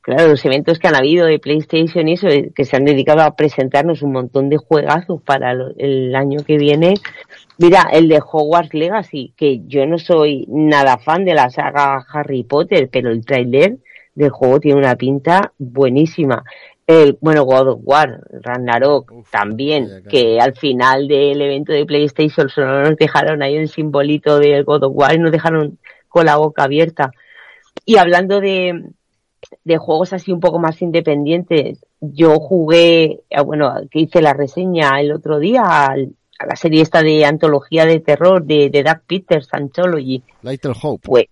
claro, 0.00 0.28
los 0.28 0.44
eventos 0.44 0.78
que 0.78 0.88
han 0.88 0.94
habido 0.94 1.26
de 1.26 1.38
PlayStation 1.38 2.08
y 2.08 2.12
eso, 2.12 2.28
eh, 2.28 2.52
que 2.54 2.64
se 2.64 2.76
han 2.76 2.84
dedicado 2.84 3.22
a 3.22 3.34
presentarnos 3.34 4.02
un 4.02 4.12
montón 4.12 4.48
de 4.48 4.56
juegazos 4.56 5.22
para 5.22 5.52
el 5.78 6.14
año 6.14 6.44
que 6.44 6.58
viene. 6.58 6.94
Mira, 7.58 7.88
el 7.92 8.08
de 8.08 8.20
Hogwarts 8.20 8.74
Legacy, 8.74 9.32
que 9.36 9.60
yo 9.66 9.86
no 9.86 9.98
soy 9.98 10.46
nada 10.48 10.98
fan 10.98 11.24
de 11.24 11.34
la 11.34 11.50
saga 11.50 12.04
Harry 12.12 12.44
Potter, 12.44 12.88
pero 12.90 13.10
el 13.10 13.24
trailer 13.24 13.78
del 14.14 14.30
juego 14.30 14.60
tiene 14.60 14.78
una 14.78 14.96
pinta 14.96 15.52
buenísima. 15.58 16.44
El, 16.86 17.18
bueno, 17.20 17.44
God 17.44 17.68
of 17.68 17.80
War, 17.84 18.20
Ragnarok 18.42 19.12
también, 19.30 20.02
que 20.08 20.40
al 20.40 20.54
final 20.54 21.06
del 21.06 21.40
evento 21.40 21.72
de 21.72 21.86
PlayStation 21.86 22.48
solo 22.48 22.82
nos 22.82 22.96
dejaron 22.96 23.42
ahí 23.42 23.56
el 23.56 23.68
simbolito 23.68 24.38
del 24.38 24.64
God 24.64 24.84
of 24.84 24.92
War 24.96 25.14
y 25.14 25.18
nos 25.18 25.30
dejaron 25.30 25.78
con 26.10 26.26
la 26.26 26.36
boca 26.36 26.64
abierta. 26.64 27.12
Y 27.86 27.96
hablando 27.96 28.40
de, 28.40 28.90
de 29.64 29.78
juegos 29.78 30.12
así 30.12 30.32
un 30.32 30.40
poco 30.40 30.58
más 30.58 30.82
independientes, 30.82 31.78
yo 32.00 32.38
jugué, 32.38 33.20
eh, 33.30 33.40
bueno, 33.42 33.74
que 33.90 34.00
hice 34.00 34.20
la 34.20 34.34
reseña 34.34 35.00
el 35.00 35.12
otro 35.12 35.38
día 35.38 35.62
a, 35.64 35.96
la 35.96 36.56
serie 36.56 36.82
esta 36.82 37.02
de 37.02 37.24
antología 37.24 37.84
de 37.84 38.00
terror 38.00 38.44
de, 38.44 38.70
de 38.70 38.82
Doug 38.82 39.00
Peters, 39.06 39.48
Anthology. 39.52 40.22
Little 40.42 40.72
Hope. 40.82 41.06
Pues, 41.06 41.26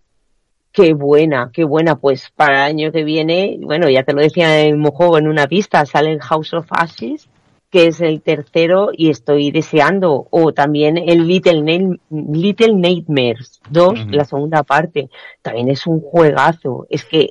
qué 0.70 0.94
buena, 0.94 1.50
qué 1.52 1.64
buena. 1.64 1.96
Pues 1.96 2.30
para 2.36 2.66
el 2.66 2.76
año 2.76 2.92
que 2.92 3.04
viene, 3.04 3.58
bueno, 3.60 3.88
ya 3.88 4.02
te 4.02 4.12
lo 4.12 4.20
decía 4.20 4.60
en 4.60 4.80
un 4.80 4.90
juego 4.90 5.18
en 5.18 5.26
una 5.26 5.46
pista, 5.46 5.84
sale 5.86 6.18
House 6.20 6.54
of 6.54 6.66
Ashes 6.70 7.28
que 7.70 7.86
es 7.88 8.00
el 8.00 8.22
tercero 8.22 8.90
y 8.92 9.10
estoy 9.10 9.50
deseando. 9.50 10.26
O 10.30 10.52
también 10.52 10.96
el 10.96 11.26
Little, 11.26 11.62
Name, 11.62 11.98
Little 12.10 12.74
Nightmares 12.74 13.60
2, 13.70 14.06
la 14.10 14.24
segunda 14.24 14.62
parte. 14.62 15.10
También 15.42 15.68
es 15.68 15.86
un 15.86 16.00
juegazo. 16.00 16.86
Es 16.88 17.04
que 17.04 17.30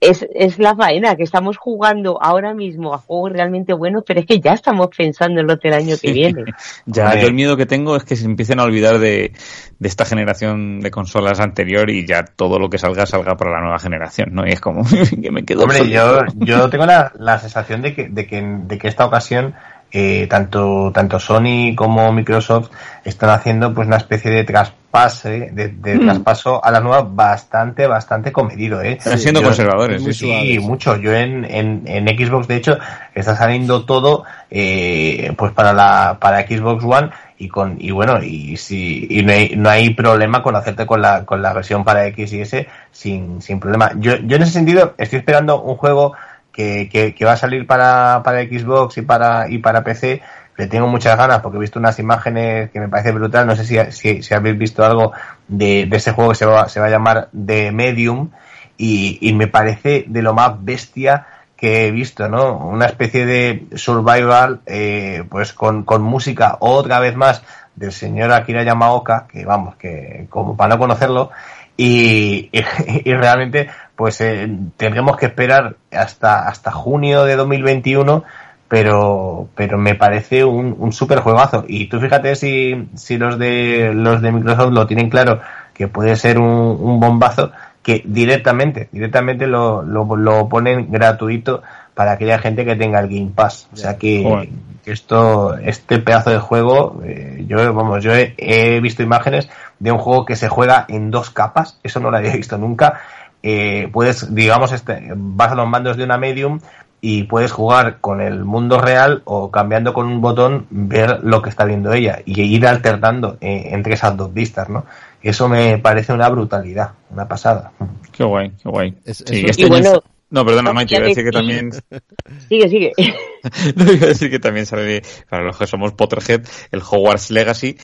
es, 0.00 0.26
es 0.34 0.58
la 0.58 0.74
faena 0.74 1.14
que 1.14 1.24
estamos 1.24 1.58
jugando 1.58 2.18
ahora 2.22 2.54
mismo 2.54 2.94
a 2.94 2.98
juegos 2.98 3.32
realmente 3.32 3.74
buenos, 3.74 4.02
pero 4.06 4.20
es 4.20 4.26
que 4.26 4.40
ya 4.40 4.52
estamos 4.52 4.88
pensando 4.96 5.40
en 5.40 5.46
lo 5.46 5.56
del 5.56 5.74
año 5.74 5.96
que 6.00 6.12
viene. 6.12 6.44
ya, 6.86 7.14
yo 7.20 7.28
el 7.28 7.34
miedo 7.34 7.56
que 7.56 7.66
tengo 7.66 7.96
es 7.96 8.04
que 8.04 8.16
se 8.16 8.24
empiecen 8.24 8.60
a 8.60 8.64
olvidar 8.64 8.98
de, 8.98 9.32
de, 9.78 9.88
esta 9.88 10.06
generación 10.06 10.80
de 10.80 10.90
consolas 10.90 11.38
anterior 11.38 11.90
y 11.90 12.06
ya 12.06 12.24
todo 12.24 12.58
lo 12.58 12.70
que 12.70 12.78
salga 12.78 13.04
salga 13.04 13.36
para 13.36 13.52
la 13.52 13.60
nueva 13.60 13.78
generación, 13.78 14.30
¿no? 14.32 14.46
Y 14.46 14.52
es 14.52 14.60
como 14.60 14.84
que 15.22 15.30
me 15.30 15.44
quedo. 15.44 15.64
Hombre, 15.64 15.88
yo, 15.90 16.20
yo 16.36 16.70
tengo 16.70 16.86
la, 16.86 17.12
la 17.18 17.38
sensación 17.38 17.82
de 17.82 17.94
que, 17.94 18.08
de 18.08 18.26
que, 18.26 18.40
de 18.42 18.78
que 18.78 18.88
esta 18.88 19.04
ocasión 19.04 19.54
eh, 19.92 20.26
tanto, 20.28 20.92
tanto 20.94 21.18
Sony 21.18 21.74
como 21.74 22.12
Microsoft 22.12 22.70
están 23.04 23.30
haciendo 23.30 23.74
pues 23.74 23.88
una 23.88 23.96
especie 23.96 24.30
de 24.30 24.44
traspase, 24.44 25.50
de, 25.52 25.68
de 25.68 25.96
mm. 25.96 26.04
traspaso 26.04 26.64
a 26.64 26.70
la 26.70 26.80
nueva 26.80 27.02
bastante, 27.02 27.86
bastante 27.86 28.30
comedido, 28.30 28.82
¿eh? 28.82 28.92
Están 28.92 29.18
siendo 29.18 29.42
conservadores, 29.42 30.02
sí, 30.04 30.12
sí, 30.12 30.58
mucho. 30.60 30.96
Yo 30.96 31.12
en, 31.12 31.44
en, 31.44 31.82
en, 31.86 32.06
Xbox, 32.06 32.46
de 32.46 32.56
hecho, 32.56 32.78
está 33.14 33.34
saliendo 33.34 33.84
todo, 33.84 34.24
eh, 34.50 35.32
pues 35.36 35.52
para 35.52 35.72
la, 35.72 36.18
para 36.20 36.46
Xbox 36.46 36.84
One 36.84 37.10
y 37.38 37.48
con, 37.48 37.76
y 37.80 37.90
bueno, 37.90 38.22
y 38.22 38.56
si, 38.58 39.06
y 39.10 39.22
no 39.22 39.32
hay, 39.32 39.54
no 39.56 39.70
hay 39.70 39.90
problema 39.94 40.42
con 40.42 40.54
hacerte 40.54 40.86
con 40.86 41.00
la, 41.00 41.24
con 41.24 41.40
la 41.42 41.52
versión 41.52 41.82
para 41.84 42.06
X 42.06 42.32
y 42.34 42.42
S 42.42 42.68
sin, 42.92 43.40
sin 43.40 43.58
problema. 43.58 43.92
Yo, 43.96 44.16
yo 44.18 44.36
en 44.36 44.42
ese 44.42 44.52
sentido 44.52 44.94
estoy 44.98 45.20
esperando 45.20 45.60
un 45.62 45.76
juego 45.76 46.12
que, 46.52 46.88
que, 47.16 47.24
va 47.24 47.32
a 47.32 47.36
salir 47.36 47.66
para, 47.66 48.22
para 48.24 48.42
Xbox 48.42 48.98
y 48.98 49.02
para, 49.02 49.48
y 49.48 49.58
para 49.58 49.84
PC, 49.84 50.22
le 50.56 50.66
tengo 50.66 50.86
muchas 50.86 51.16
ganas 51.16 51.40
porque 51.40 51.56
he 51.56 51.60
visto 51.60 51.78
unas 51.78 51.98
imágenes 51.98 52.70
que 52.70 52.80
me 52.80 52.88
parece 52.88 53.12
brutal. 53.12 53.46
No 53.46 53.56
sé 53.56 53.64
si, 53.64 54.34
habéis 54.34 54.58
visto 54.58 54.84
algo 54.84 55.12
de, 55.48 55.86
de, 55.86 55.96
ese 55.96 56.12
juego 56.12 56.30
que 56.30 56.36
se 56.36 56.46
va, 56.46 56.62
a 56.62 56.90
llamar 56.90 57.30
The 57.32 57.72
Medium 57.72 58.30
y, 58.76 59.32
me 59.34 59.46
parece 59.46 60.04
de 60.06 60.22
lo 60.22 60.34
más 60.34 60.62
bestia 60.64 61.26
que 61.56 61.86
he 61.86 61.90
visto, 61.90 62.28
¿no? 62.28 62.56
Una 62.56 62.86
especie 62.86 63.26
de 63.26 63.66
survival, 63.74 64.60
eh, 64.66 65.24
pues 65.28 65.52
con, 65.52 65.84
música 66.02 66.56
otra 66.60 67.00
vez 67.00 67.14
más 67.14 67.42
del 67.76 67.92
señor 67.92 68.32
Akira 68.32 68.62
Yamaoka, 68.62 69.26
que 69.30 69.44
vamos, 69.44 69.76
que 69.76 70.26
como 70.30 70.56
para 70.56 70.74
no 70.74 70.78
conocerlo, 70.78 71.30
y, 71.76 72.50
realmente 73.04 73.68
pues 74.00 74.18
eh, 74.22 74.48
tendremos 74.78 75.18
que 75.18 75.26
esperar 75.26 75.76
hasta, 75.92 76.48
hasta 76.48 76.70
junio 76.70 77.24
de 77.24 77.36
2021 77.36 78.24
pero 78.66 79.50
pero 79.54 79.76
me 79.76 79.94
parece 79.94 80.42
un, 80.42 80.74
un 80.78 80.90
super 80.90 81.18
juegazo 81.18 81.66
y 81.68 81.84
tú 81.84 82.00
fíjate 82.00 82.34
si, 82.34 82.88
si 82.94 83.18
los 83.18 83.38
de 83.38 83.92
los 83.92 84.22
de 84.22 84.32
Microsoft 84.32 84.72
lo 84.72 84.86
tienen 84.86 85.10
claro 85.10 85.40
que 85.74 85.86
puede 85.86 86.16
ser 86.16 86.38
un, 86.38 86.78
un 86.80 86.98
bombazo 86.98 87.52
que 87.82 88.00
directamente 88.06 88.88
directamente 88.90 89.46
lo, 89.46 89.82
lo, 89.82 90.16
lo, 90.16 90.48
ponen 90.48 90.90
gratuito 90.90 91.62
para 91.92 92.12
aquella 92.12 92.38
gente 92.38 92.64
que 92.64 92.76
tenga 92.76 93.00
el 93.00 93.08
Game 93.08 93.32
Pass 93.34 93.68
o 93.70 93.76
sea 93.76 93.98
que, 93.98 94.48
que 94.82 94.92
esto 94.92 95.58
este 95.58 95.98
pedazo 95.98 96.30
de 96.30 96.38
juego 96.38 97.02
eh, 97.04 97.44
yo 97.46 97.74
vamos 97.74 98.02
yo 98.02 98.14
he, 98.14 98.34
he 98.38 98.80
visto 98.80 99.02
imágenes 99.02 99.50
de 99.80 99.90
un 99.90 99.98
juego 99.98 100.24
que 100.24 100.36
se 100.36 100.48
juega 100.48 100.84
en 100.88 101.10
dos 101.10 101.30
capas, 101.30 101.80
eso 101.82 101.98
no 101.98 102.10
lo 102.10 102.18
había 102.18 102.36
visto 102.36 102.56
nunca. 102.58 103.00
Eh, 103.42 103.88
puedes, 103.92 104.34
digamos, 104.34 104.72
este, 104.72 105.12
vas 105.14 105.52
a 105.52 105.54
los 105.54 105.68
mandos 105.68 105.96
de 105.96 106.04
una 106.04 106.18
medium 106.18 106.60
y 107.00 107.24
puedes 107.24 107.50
jugar 107.50 107.98
con 108.00 108.20
el 108.20 108.44
mundo 108.44 108.78
real 108.80 109.22
o 109.24 109.50
cambiando 109.50 109.94
con 109.94 110.06
un 110.06 110.20
botón 110.20 110.66
ver 110.70 111.20
lo 111.22 111.40
que 111.40 111.48
está 111.48 111.64
viendo 111.64 111.92
ella 111.92 112.20
y 112.26 112.42
ir 112.42 112.66
alternando 112.66 113.38
eh, 113.40 113.70
entre 113.72 113.94
esas 113.94 114.16
dos 114.16 114.34
vistas, 114.34 114.68
¿no? 114.68 114.84
Eso 115.22 115.48
me 115.48 115.78
parece 115.78 116.12
una 116.12 116.28
brutalidad, 116.28 116.92
una 117.10 117.26
pasada. 117.26 117.72
Qué 118.12 118.24
guay, 118.24 118.50
qué 118.62 118.68
guay. 118.68 118.94
Es, 119.04 119.24
sí, 119.26 119.44
este 119.46 119.66
bueno, 119.66 120.02
no, 120.30 120.46
perdona, 120.46 120.72
Mike, 120.72 120.94
iba 120.94 121.04
a 121.04 121.08
decir 121.08 121.24
que 121.24 121.30
también... 121.30 121.70
Sigue, 122.48 122.68
sigue. 122.68 122.92
no, 123.76 123.92
iba 123.92 124.04
a 124.04 124.08
decir 124.08 124.30
que 124.30 124.38
también 124.38 124.64
sale, 124.64 125.02
para 125.28 125.42
los 125.44 125.58
que 125.58 125.66
somos 125.66 125.92
Potterhead, 125.92 126.46
el 126.70 126.80
Hogwarts 126.80 127.30
Legacy, 127.30 127.76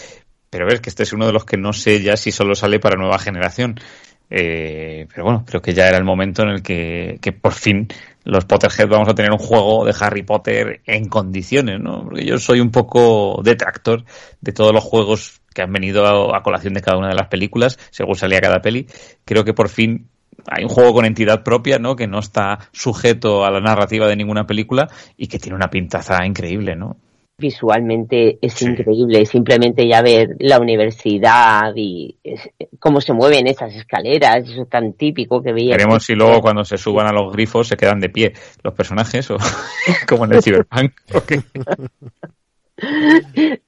pero 0.49 0.67
ves 0.67 0.81
que 0.81 0.89
este 0.89 1.03
es 1.03 1.13
uno 1.13 1.27
de 1.27 1.33
los 1.33 1.45
que 1.45 1.57
no 1.57 1.73
sé 1.73 2.01
ya 2.03 2.17
si 2.17 2.31
solo 2.31 2.55
sale 2.55 2.79
para 2.79 2.97
nueva 2.97 3.19
generación. 3.19 3.81
Eh, 4.29 5.07
pero 5.09 5.25
bueno, 5.25 5.45
creo 5.47 5.63
que 5.63 5.73
ya 5.73 5.89
era 5.89 5.99
el 5.99 6.05
momento 6.05 6.43
en 6.43 6.49
el 6.49 6.63
que, 6.63 7.19
que, 7.21 7.33
por 7.33 7.53
fin 7.53 7.87
los 8.25 8.45
Potterhead 8.45 8.89
vamos 8.89 9.09
a 9.09 9.15
tener 9.15 9.31
un 9.31 9.39
juego 9.39 9.85
de 9.85 9.95
Harry 10.01 10.25
Potter 10.25 10.81
en 10.85 11.09
condiciones, 11.09 11.79
¿no? 11.81 12.03
Porque 12.03 12.25
yo 12.25 12.39
soy 12.39 12.61
un 12.61 12.71
poco 12.71 13.41
detractor 13.45 14.05
de 14.41 14.53
todos 14.53 14.73
los 14.73 14.83
juegos 14.83 15.41
que 15.55 15.63
han 15.63 15.73
venido 15.73 16.05
a, 16.05 16.37
a 16.37 16.43
colación 16.43 16.75
de 16.75 16.83
cada 16.83 16.99
una 16.99 17.09
de 17.09 17.15
las 17.15 17.29
películas, 17.29 17.79
según 17.91 18.17
salía 18.17 18.41
cada 18.41 18.61
peli. 18.61 18.89
Creo 19.25 19.45
que 19.45 19.55
por 19.55 19.69
fin 19.69 20.09
hay 20.49 20.65
un 20.65 20.71
juego 20.71 20.95
con 20.95 21.05
entidad 21.05 21.43
propia, 21.43 21.79
¿no? 21.79 21.97
Que 21.97 22.07
no 22.07 22.19
está 22.19 22.59
sujeto 22.73 23.45
a 23.45 23.51
la 23.51 23.61
narrativa 23.61 24.07
de 24.09 24.17
ninguna 24.17 24.47
película 24.47 24.89
y 25.17 25.29
que 25.29 25.39
tiene 25.39 25.57
una 25.57 25.71
pintaza 25.71 26.25
increíble, 26.27 26.77
¿no? 26.77 26.97
Visualmente 27.39 28.39
es 28.41 28.55
sí. 28.55 28.67
increíble. 28.67 29.27
Simplemente 29.27 29.87
ya 29.87 30.03
ver 30.03 30.37
la 30.39 30.59
universidad 30.59 31.73
y 31.75 32.17
es, 32.23 32.49
cómo 32.79 33.01
se 33.01 33.13
mueven 33.13 33.47
esas 33.47 33.75
escaleras, 33.75 34.49
eso 34.49 34.63
es 34.63 34.69
tan 34.69 34.95
típico 34.95 35.43
que 35.43 35.53
veía. 35.53 35.77
Veremos 35.77 36.05
si 36.05 36.15
luego 36.15 36.41
cuando 36.41 36.65
se 36.65 36.79
suban 36.79 37.07
a 37.07 37.13
los 37.13 37.33
grifos 37.33 37.69
se 37.69 37.77
quedan 37.77 38.01
de 38.01 38.09
pie 38.09 38.33
los 38.63 38.75
personajes 38.75 39.31
o 39.31 39.37
como 40.09 40.25
en 40.25 40.35
el 40.35 40.43
Cyberpunk. 40.43 40.93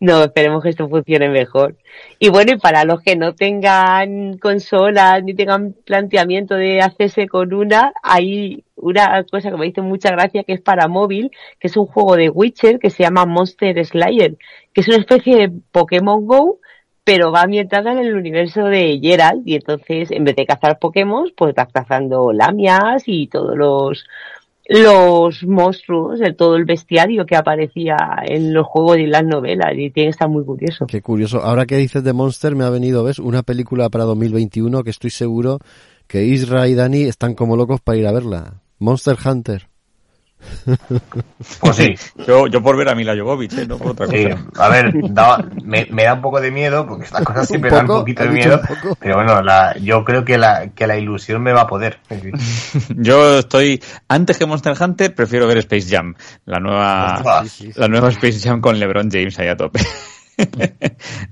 No, 0.01 0.25
esperemos 0.25 0.63
que 0.63 0.71
esto 0.71 0.89
funcione 0.89 1.29
mejor. 1.29 1.77
Y 2.19 2.29
bueno, 2.29 2.53
y 2.53 2.59
para 2.59 2.85
los 2.85 3.01
que 3.01 3.17
no 3.17 3.35
tengan 3.35 4.39
consolas 4.39 5.23
ni 5.25 5.35
tengan 5.35 5.75
planteamiento 5.85 6.55
de 6.55 6.81
hacerse 6.81 7.27
con 7.27 7.53
una, 7.55 7.93
hay 8.03 8.65
una 8.77 9.25
cosa 9.25 9.51
que 9.51 9.57
me 9.57 9.67
hizo 9.67 9.83
mucha 9.83 10.11
gracia 10.11 10.45
que 10.45 10.53
es 10.53 10.61
para 10.61 10.89
móvil, 10.89 11.31
que 11.59 11.69
es 11.69 11.77
un 11.77 11.87
juego 11.87 12.17
de 12.17 12.29
Witcher 12.31 12.79
que 12.79 12.91
se 12.91 13.03
llama 13.03 13.27
Monster 13.27 13.85
Slayer, 13.85 14.37
que 14.73 14.81
es 14.83 14.89
una 14.89 14.99
especie 14.99 15.37
de 15.37 15.53
Pokémon 15.73 16.27
Go, 16.27 16.61
pero 17.05 17.33
va 17.33 17.43
ambientada 17.43 17.93
en 17.93 17.99
el 18.01 18.15
universo 18.15 18.65
de 18.65 18.99
Geralt 19.03 19.41
y 19.47 19.55
entonces 19.55 20.11
en 20.11 20.25
vez 20.25 20.37
de 20.37 20.45
cazar 20.45 20.79
Pokémon, 20.79 21.33
pues 21.35 21.55
vas 21.55 21.73
cazando 21.73 22.33
lamias 22.35 23.05
y 23.07 23.29
todos 23.29 23.57
los 23.57 24.05
los 24.69 25.43
monstruos, 25.45 26.21
de 26.21 26.35
todo 26.35 26.57
el 26.57 26.67
bestiario 26.67 27.25
que 27.25 27.37
aparecía 27.37 27.97
en 28.27 28.53
los 28.53 28.67
juegos 28.67 28.99
y 28.99 29.07
las 29.07 29.25
novelas 29.25 29.73
y 29.73 29.91
tiene 29.91 30.09
que 30.09 30.11
estar 30.11 30.29
muy 30.29 30.45
curioso. 30.45 30.87
Qué 30.87 31.01
curioso. 31.01 31.43
Ahora 31.43 31.65
que 31.65 31.77
dices 31.77 32.05
de 32.05 32.13
Monster 32.13 32.55
me 32.55 32.65
ha 32.65 32.71
venido, 32.71 33.03
¿ves? 33.03 33.19
Una 33.19 33.43
película 33.43 33.89
para 33.89 34.05
2021 34.05 34.85
que 34.85 34.91
estoy 34.91 35.11
seguro 35.11 35.59
que 36.07 36.25
Isra 36.25 36.69
y 36.69 36.75
Dani 36.75 37.03
están 37.03 37.35
como 37.35 37.57
locos 37.57 37.81
para 37.81 37.99
ir 37.99 38.07
a 38.07 38.13
verla. 38.13 38.61
Monster 38.79 39.17
Hunter. 39.25 39.68
Pues 41.61 41.77
sí. 41.77 41.95
Yo, 42.27 42.47
yo 42.47 42.63
por 42.63 42.77
ver 42.77 42.89
a 42.89 42.95
Mila 42.95 43.17
Jovovich, 43.17 43.57
¿eh? 43.59 43.67
no 43.67 43.79
por 43.79 43.93
otra 43.93 44.07
cosa. 44.07 44.19
Sí, 44.19 44.27
a 44.57 44.69
ver, 44.69 44.93
da, 45.11 45.39
me, 45.65 45.87
me, 45.91 46.05
da 46.05 46.15
un 46.15 46.21
poco 46.21 46.41
de 46.41 46.51
miedo, 46.51 46.87
porque 46.87 47.05
estas 47.05 47.25
cosas 47.25 47.49
siempre 47.49 47.71
dan 47.71 47.91
un 47.91 47.99
poquito 47.99 48.25
de 48.25 48.31
miedo, 48.31 48.61
pero 48.99 49.17
bueno, 49.17 49.43
la, 49.43 49.77
yo 49.79 50.05
creo 50.05 50.25
que 50.25 50.39
la, 50.39 50.69
que 50.69 50.87
la 50.87 50.97
ilusión 50.97 51.43
me 51.43 51.53
va 51.53 51.63
a 51.63 51.67
poder. 51.67 51.99
yo 52.97 53.39
estoy, 53.39 53.83
antes 54.09 54.37
que 54.39 54.47
Monster 54.47 54.75
Hunter, 54.81 55.15
prefiero 55.15 55.47
ver 55.47 55.59
Space 55.59 55.89
Jam, 55.89 56.15
la 56.45 56.59
nueva, 56.59 57.45
la 57.77 57.89
nueva 57.89 58.09
Space 58.09 58.41
Jam 58.41 58.61
con 58.61 58.79
LeBron 58.79 59.11
James 59.11 59.39
ahí 59.39 59.49
a 59.49 59.57
tope. 59.57 59.81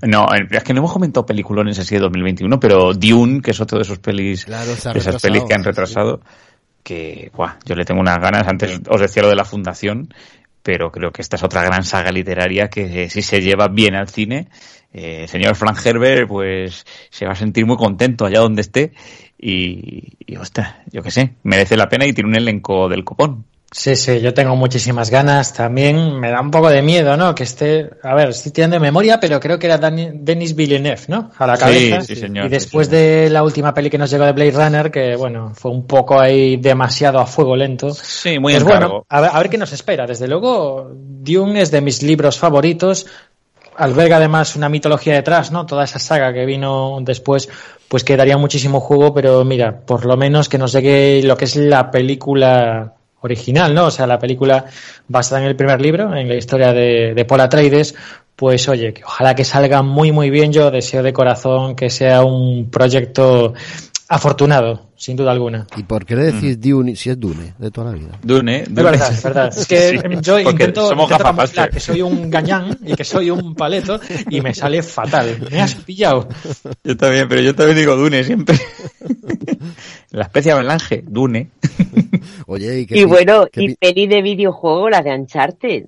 no, 0.01 0.27
es 0.51 0.63
que 0.63 0.73
no 0.73 0.79
hemos 0.79 0.91
comentado 0.91 1.25
peliculones 1.25 1.79
así 1.79 1.95
de 1.95 2.01
2021, 2.01 2.59
pero 2.59 2.93
Dune, 2.93 3.41
que 3.41 3.51
es 3.51 3.61
otro 3.61 3.77
de 3.77 3.83
esos 3.83 3.99
pelis, 3.99 4.45
claro, 4.45 4.71
esas 4.71 5.21
pelis 5.21 5.43
que 5.43 5.53
han 5.53 5.63
retrasado. 5.63 6.21
Sí 6.23 6.46
que 6.87 7.31
buah, 7.35 7.57
yo 7.65 7.75
le 7.75 7.83
tengo 7.83 7.99
unas 7.99 8.17
ganas. 8.17 8.47
Antes 8.47 8.79
os 8.87 9.01
decía 9.01 9.21
lo 9.21 9.27
de 9.27 9.35
la 9.35 9.43
fundación, 9.43 10.13
pero 10.63 10.89
creo 10.89 11.11
que 11.11 11.21
esta 11.21 11.35
es 11.35 11.43
otra 11.43 11.61
gran 11.61 11.83
saga 11.83 12.13
literaria 12.13 12.69
que 12.69 13.03
eh, 13.03 13.09
si 13.09 13.21
se 13.21 13.41
lleva 13.41 13.67
bien 13.67 13.93
al 13.93 14.07
cine, 14.07 14.47
eh, 14.93 15.23
el 15.23 15.27
señor 15.27 15.57
Frank 15.57 15.85
Herbert 15.85 16.29
pues 16.29 16.85
se 17.09 17.25
va 17.25 17.33
a 17.33 17.35
sentir 17.35 17.65
muy 17.65 17.75
contento 17.75 18.25
allá 18.25 18.39
donde 18.39 18.61
esté 18.61 18.93
y, 19.37 20.13
y 20.25 20.37
ostras, 20.37 20.75
yo 20.89 21.03
qué 21.03 21.11
sé, 21.11 21.33
merece 21.43 21.75
la 21.75 21.89
pena 21.89 22.05
y 22.05 22.13
tiene 22.13 22.29
un 22.29 22.37
elenco 22.37 22.87
del 22.87 23.03
copón. 23.03 23.43
Sí, 23.69 23.97
sí, 23.97 24.21
yo 24.21 24.33
tengo 24.33 24.55
muchísimas 24.55 25.09
ganas. 25.09 25.53
También 25.53 26.17
me 26.17 26.31
da 26.31 26.39
un 26.39 26.51
poco 26.51 26.69
de 26.69 26.81
miedo, 26.81 27.17
¿no? 27.17 27.35
Que 27.35 27.43
esté, 27.43 27.89
a 28.01 28.15
ver, 28.15 28.29
estoy 28.29 28.53
tirando 28.53 28.75
de 28.75 28.79
memoria, 28.79 29.19
pero 29.19 29.41
creo 29.41 29.59
que 29.59 29.67
era 29.67 29.77
Dani, 29.77 30.11
Denis 30.13 30.55
Villeneuve, 30.55 31.01
¿no? 31.09 31.31
A 31.37 31.45
la 31.45 31.57
cabeza. 31.57 32.01
Sí, 32.01 32.15
sí, 32.15 32.21
señor. 32.21 32.45
Y 32.45 32.49
después 32.49 32.87
sí, 32.87 32.95
señor. 32.95 33.23
de 33.23 33.29
la 33.29 33.43
última 33.43 33.73
peli 33.73 33.89
que 33.89 33.97
nos 33.97 34.09
llegó 34.09 34.23
de 34.23 34.31
Blade 34.31 34.51
Runner, 34.51 34.89
que 34.89 35.17
bueno, 35.17 35.51
fue 35.53 35.71
un 35.71 35.85
poco 35.85 36.17
ahí 36.17 36.55
demasiado 36.55 37.19
a 37.19 37.25
fuego 37.25 37.57
lento. 37.57 37.93
Sí, 37.93 38.39
muy 38.39 38.53
pues 38.53 38.63
bueno, 38.63 39.05
a 39.09 39.21
ver, 39.21 39.31
a 39.33 39.37
ver 39.39 39.49
qué 39.49 39.57
nos 39.57 39.73
espera. 39.73 40.07
Desde 40.07 40.29
luego, 40.29 40.89
Dune 40.93 41.61
es 41.61 41.69
de 41.69 41.81
mis 41.81 42.01
libros 42.03 42.39
favoritos. 42.39 43.05
Alberga 43.75 44.15
además 44.15 44.55
una 44.55 44.69
mitología 44.69 45.13
detrás, 45.13 45.51
¿no? 45.51 45.65
Toda 45.65 45.83
esa 45.83 45.99
saga 45.99 46.33
que 46.33 46.45
vino 46.45 46.97
después, 47.01 47.49
pues 47.89 48.05
quedaría 48.05 48.37
muchísimo 48.37 48.79
juego, 48.79 49.13
pero 49.13 49.43
mira, 49.43 49.81
por 49.81 50.05
lo 50.05 50.15
menos 50.15 50.47
que 50.47 50.57
nos 50.57 50.71
llegue 50.71 51.21
lo 51.21 51.37
que 51.37 51.45
es 51.45 51.57
la 51.57 51.91
película 51.91 52.96
original, 53.27 53.73
¿no? 53.73 53.85
O 53.85 53.91
sea, 53.91 54.07
la 54.07 54.19
película 54.19 54.65
basada 55.07 55.41
en 55.41 55.47
el 55.47 55.55
primer 55.55 55.79
libro, 55.79 56.15
en 56.15 56.27
la 56.27 56.35
historia 56.35 56.73
de, 56.73 57.13
de 57.13 57.25
Paul 57.25 57.41
Atreides, 57.41 57.95
pues 58.37 58.69
oye, 58.69 58.93
que 58.93 59.03
ojalá 59.03 59.33
que 59.33 59.43
salga 59.43 59.81
muy 59.81 60.11
muy 60.11 60.29
bien. 60.29 60.53
Yo 60.53 60.69
deseo 60.69 61.01
de 61.01 61.11
corazón 61.11 61.75
que 61.75 61.89
sea 61.89 62.23
un 62.23 62.69
proyecto 62.69 63.55
afortunado, 64.09 64.89
sin 64.95 65.15
duda 65.17 65.31
alguna. 65.31 65.67
¿Y 65.75 65.83
por 65.83 66.05
qué 66.05 66.15
le 66.15 66.31
decís 66.31 66.59
Dune 66.59 66.95
si 66.95 67.09
es 67.09 67.19
Dune 67.19 67.53
de 67.57 67.71
toda 67.71 67.91
la 67.91 67.97
vida? 67.97 68.19
Dune, 68.23 68.61
Es 68.63 68.69
Dune. 68.69 68.83
verdad, 68.83 69.11
es 69.11 69.23
verdad. 69.23 69.53
Es 69.57 69.67
que 69.67 69.89
Sí, 69.89 69.97
yo 70.21 70.39
intento, 70.39 70.87
somos 70.87 71.11
intento 71.11 71.23
camuflar 71.23 71.69
que 71.69 71.79
soy 71.79 72.01
un 72.01 72.29
gañán 72.29 72.77
y 72.85 72.95
que 72.95 73.03
soy 73.03 73.29
un 73.29 73.53
paleto 73.55 73.99
y 74.29 74.41
me 74.41 74.53
sale 74.53 74.81
fatal. 74.81 75.47
Me 75.51 75.61
has 75.61 75.75
pillado. 75.75 76.27
Yo 76.83 76.95
también, 76.95 77.27
pero 77.27 77.41
yo 77.41 77.53
también 77.53 77.77
digo 77.77 77.95
Dune 77.95 78.23
siempre. 78.23 78.57
la 80.11 80.23
especie 80.23 80.51
avalanche, 80.51 81.03
Dune. 81.05 81.51
Oye, 82.47 82.79
y, 82.81 82.85
qué 82.85 82.99
Y 82.99 83.03
bueno, 83.03 83.47
qué 83.51 83.63
y 83.63 83.75
peli 83.75 84.07
de 84.07 84.21
videojuego, 84.21 84.89
la 84.89 85.01
de 85.01 85.11
Uncharted. 85.13 85.85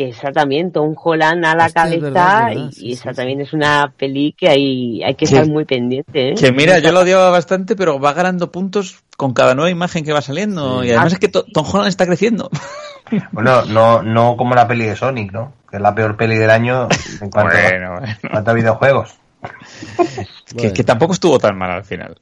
Que 0.00 0.08
esa 0.08 0.32
también, 0.32 0.72
Tom 0.72 0.94
Holland 0.96 1.44
a 1.44 1.54
la 1.54 1.66
Hostia, 1.66 1.82
cabeza, 1.82 2.00
verdad, 2.00 2.52
es 2.52 2.56
verdad, 2.56 2.68
y, 2.70 2.72
sí, 2.72 2.86
y 2.86 2.92
esa 2.94 3.10
sí, 3.10 3.16
también 3.16 3.40
es 3.42 3.52
una 3.52 3.92
peli 3.98 4.32
que 4.32 4.48
hay, 4.48 5.02
hay 5.02 5.14
que 5.14 5.26
Sí. 5.26 5.34
estar 5.34 5.46
muy 5.46 5.66
pendiente, 5.66 6.30
¿eh? 6.30 6.34
Que 6.40 6.52
mira, 6.52 6.78
yo 6.78 6.90
lo 6.90 7.00
odiaba 7.04 7.28
bastante, 7.28 7.76
pero 7.76 8.00
va 8.00 8.14
ganando 8.14 8.50
puntos 8.50 9.02
con 9.18 9.34
cada 9.34 9.54
nueva 9.54 9.68
imagen 9.70 10.02
que 10.02 10.14
va 10.14 10.22
saliendo. 10.22 10.80
Sí. 10.80 10.86
Y 10.86 10.90
además 10.92 11.12
Ah, 11.12 11.14
es 11.16 11.18
que 11.18 11.28
To- 11.28 11.44
Tom 11.52 11.66
Holland 11.70 11.88
está 11.88 12.06
creciendo. 12.06 12.48
Bueno, 13.32 13.64
no, 13.66 14.02
no 14.04 14.36
como 14.36 14.54
la 14.54 14.68
peli 14.68 14.86
de 14.86 14.94
Sonic, 14.94 15.32
¿no? 15.32 15.52
Que 15.68 15.76
es 15.78 15.82
la 15.82 15.92
peor 15.94 16.16
peli 16.16 16.36
del 16.36 16.48
año 16.48 16.88
en 17.20 17.28
cuanto, 17.28 17.56
Bueno, 17.60 17.90
bueno. 17.98 18.06
en 18.22 18.30
cuanto 18.30 18.50
a 18.52 18.54
videojuegos. 18.54 19.18
Que, 19.42 20.54
Bueno. 20.54 20.72
que 20.74 20.84
tampoco 20.84 21.12
estuvo 21.14 21.38
tan 21.38 21.58
mal 21.58 21.70
al 21.72 21.84
final. 21.84 22.16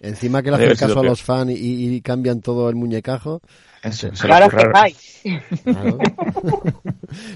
Encima 0.00 0.42
que 0.42 0.50
le 0.50 0.56
hacen 0.56 0.76
caso 0.76 1.00
a 1.00 1.04
los 1.04 1.22
fans 1.22 1.52
y, 1.52 1.94
y 1.94 2.00
cambian 2.00 2.40
todo 2.40 2.68
el 2.68 2.74
muñecajo. 2.76 3.40
Se 3.90 4.10
Claro. 4.50 4.70
Claro. 5.64 5.98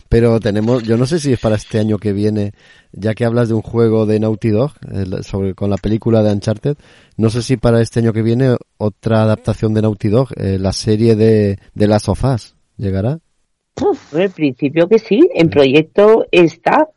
Pero 0.09 0.41
tenemos, 0.41 0.83
yo 0.83 0.97
no 0.97 1.07
sé 1.07 1.19
si 1.19 1.33
es 1.33 1.41
para 1.41 1.57
este 1.57 1.79
año 1.79 1.99
que 1.99 2.13
viene, 2.13 2.53
ya 2.93 3.15
que 3.15 3.25
hablas 3.25 3.49
de 3.49 3.55
un 3.55 3.63
juego 3.63 4.07
de 4.07 4.21
Naughty 4.21 4.51
Dog, 4.51 4.73
el- 4.91 5.25
sobre, 5.25 5.55
con 5.55 5.71
la 5.71 5.77
película 5.77 6.23
de 6.23 6.33
Uncharted, 6.33 6.77
no 7.17 7.31
sé 7.31 7.43
si 7.43 7.57
para 7.57 7.81
este 7.81 8.01
año 8.01 8.13
que 8.13 8.23
viene 8.23 8.57
otra 8.77 9.23
adaptación 9.23 9.75
de 9.75 9.83
Naughty 9.83 10.09
Dog, 10.09 10.29
eh, 10.37 10.59
la 10.59 10.73
serie 10.73 11.17
de, 11.17 11.59
de 11.75 11.87
Last 11.87 12.09
of 12.09 12.25
Us, 12.25 12.55
¿llegará? 12.77 13.19
En 14.13 14.21
el 14.21 14.31
principio 14.31 14.89
que 14.89 14.99
sí, 14.99 15.21
en 15.35 15.49
proyecto 15.49 16.27
está. 16.31 16.89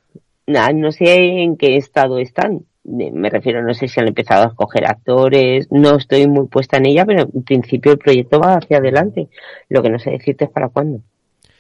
Nah, 0.48 0.72
no 0.74 0.92
sé 0.92 1.42
en 1.44 1.56
qué 1.58 1.78
estado 1.78 2.20
están. 2.20 2.66
Eh, 2.86 3.12
Me 3.12 3.30
refiero, 3.30 3.62
no 3.64 3.74
sé 3.74 3.88
si 3.88 4.00
han 4.00 4.08
empezado 4.08 4.44
a 4.44 4.48
escoger 4.48 4.86
actores, 4.86 5.68
no 5.72 5.98
estoy 5.98 6.28
muy 6.28 6.48
puesta 6.48 6.78
en 6.78 6.88
ella, 6.88 7.06
pero 7.06 7.28
en 7.34 7.44
principio 7.44 7.92
el 7.92 7.98
proyecto 7.98 8.40
va 8.40 8.56
hacia 8.56 8.78
adelante. 8.78 9.28
Lo 9.70 9.82
que 9.82 9.90
no 9.90 10.00
sé 10.00 10.12
decirte 10.12 10.46
es 10.46 10.52
para 10.52 10.70
cuándo. 10.70 11.02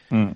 Mm. 0.09 0.31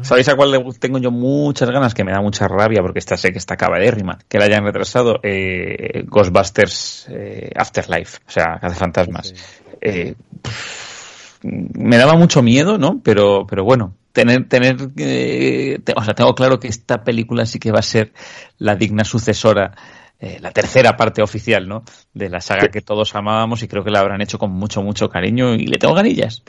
¿Sabéis 0.00 0.28
a 0.28 0.36
cuál 0.36 0.50
le 0.52 0.64
tengo 0.80 0.98
yo 0.98 1.10
muchas 1.10 1.70
ganas? 1.70 1.92
Que 1.92 2.02
me 2.02 2.12
da 2.12 2.22
mucha 2.22 2.48
rabia 2.48 2.80
porque 2.80 2.98
esta 2.98 3.16
sé 3.16 3.30
que 3.30 3.38
está 3.38 3.54
acabadérrima. 3.54 4.18
Que 4.28 4.38
la 4.38 4.46
hayan 4.46 4.64
retrasado. 4.64 5.20
Eh, 5.22 6.04
Ghostbusters 6.06 7.08
eh, 7.10 7.50
Afterlife. 7.54 8.18
O 8.26 8.30
sea, 8.30 8.58
Cazafantasmas. 8.58 9.34
Eh, 9.80 10.14
pff, 10.40 11.44
me 11.44 11.98
daba 11.98 12.14
mucho 12.14 12.42
miedo, 12.42 12.78
¿no? 12.78 13.00
Pero, 13.02 13.46
pero 13.46 13.64
bueno, 13.64 13.94
tener, 14.12 14.48
tener, 14.48 14.76
eh, 14.96 15.78
te- 15.84 15.94
o 15.96 16.04
sea, 16.04 16.14
tengo 16.14 16.34
claro 16.34 16.60
que 16.60 16.68
esta 16.68 17.04
película 17.04 17.46
sí 17.46 17.58
que 17.58 17.72
va 17.72 17.78
a 17.80 17.82
ser 17.82 18.12
la 18.58 18.76
digna 18.76 19.04
sucesora, 19.04 19.72
eh, 20.20 20.38
la 20.40 20.52
tercera 20.52 20.96
parte 20.96 21.22
oficial, 21.22 21.68
¿no? 21.68 21.82
De 22.14 22.28
la 22.28 22.40
saga 22.40 22.68
que 22.68 22.80
todos 22.80 23.14
amábamos 23.14 23.62
y 23.62 23.68
creo 23.68 23.82
que 23.84 23.90
la 23.90 24.00
habrán 24.00 24.20
hecho 24.20 24.38
con 24.38 24.50
mucho, 24.52 24.82
mucho 24.82 25.08
cariño 25.08 25.54
y 25.54 25.66
le 25.66 25.78
tengo 25.78 25.94
ganillas. 25.94 26.42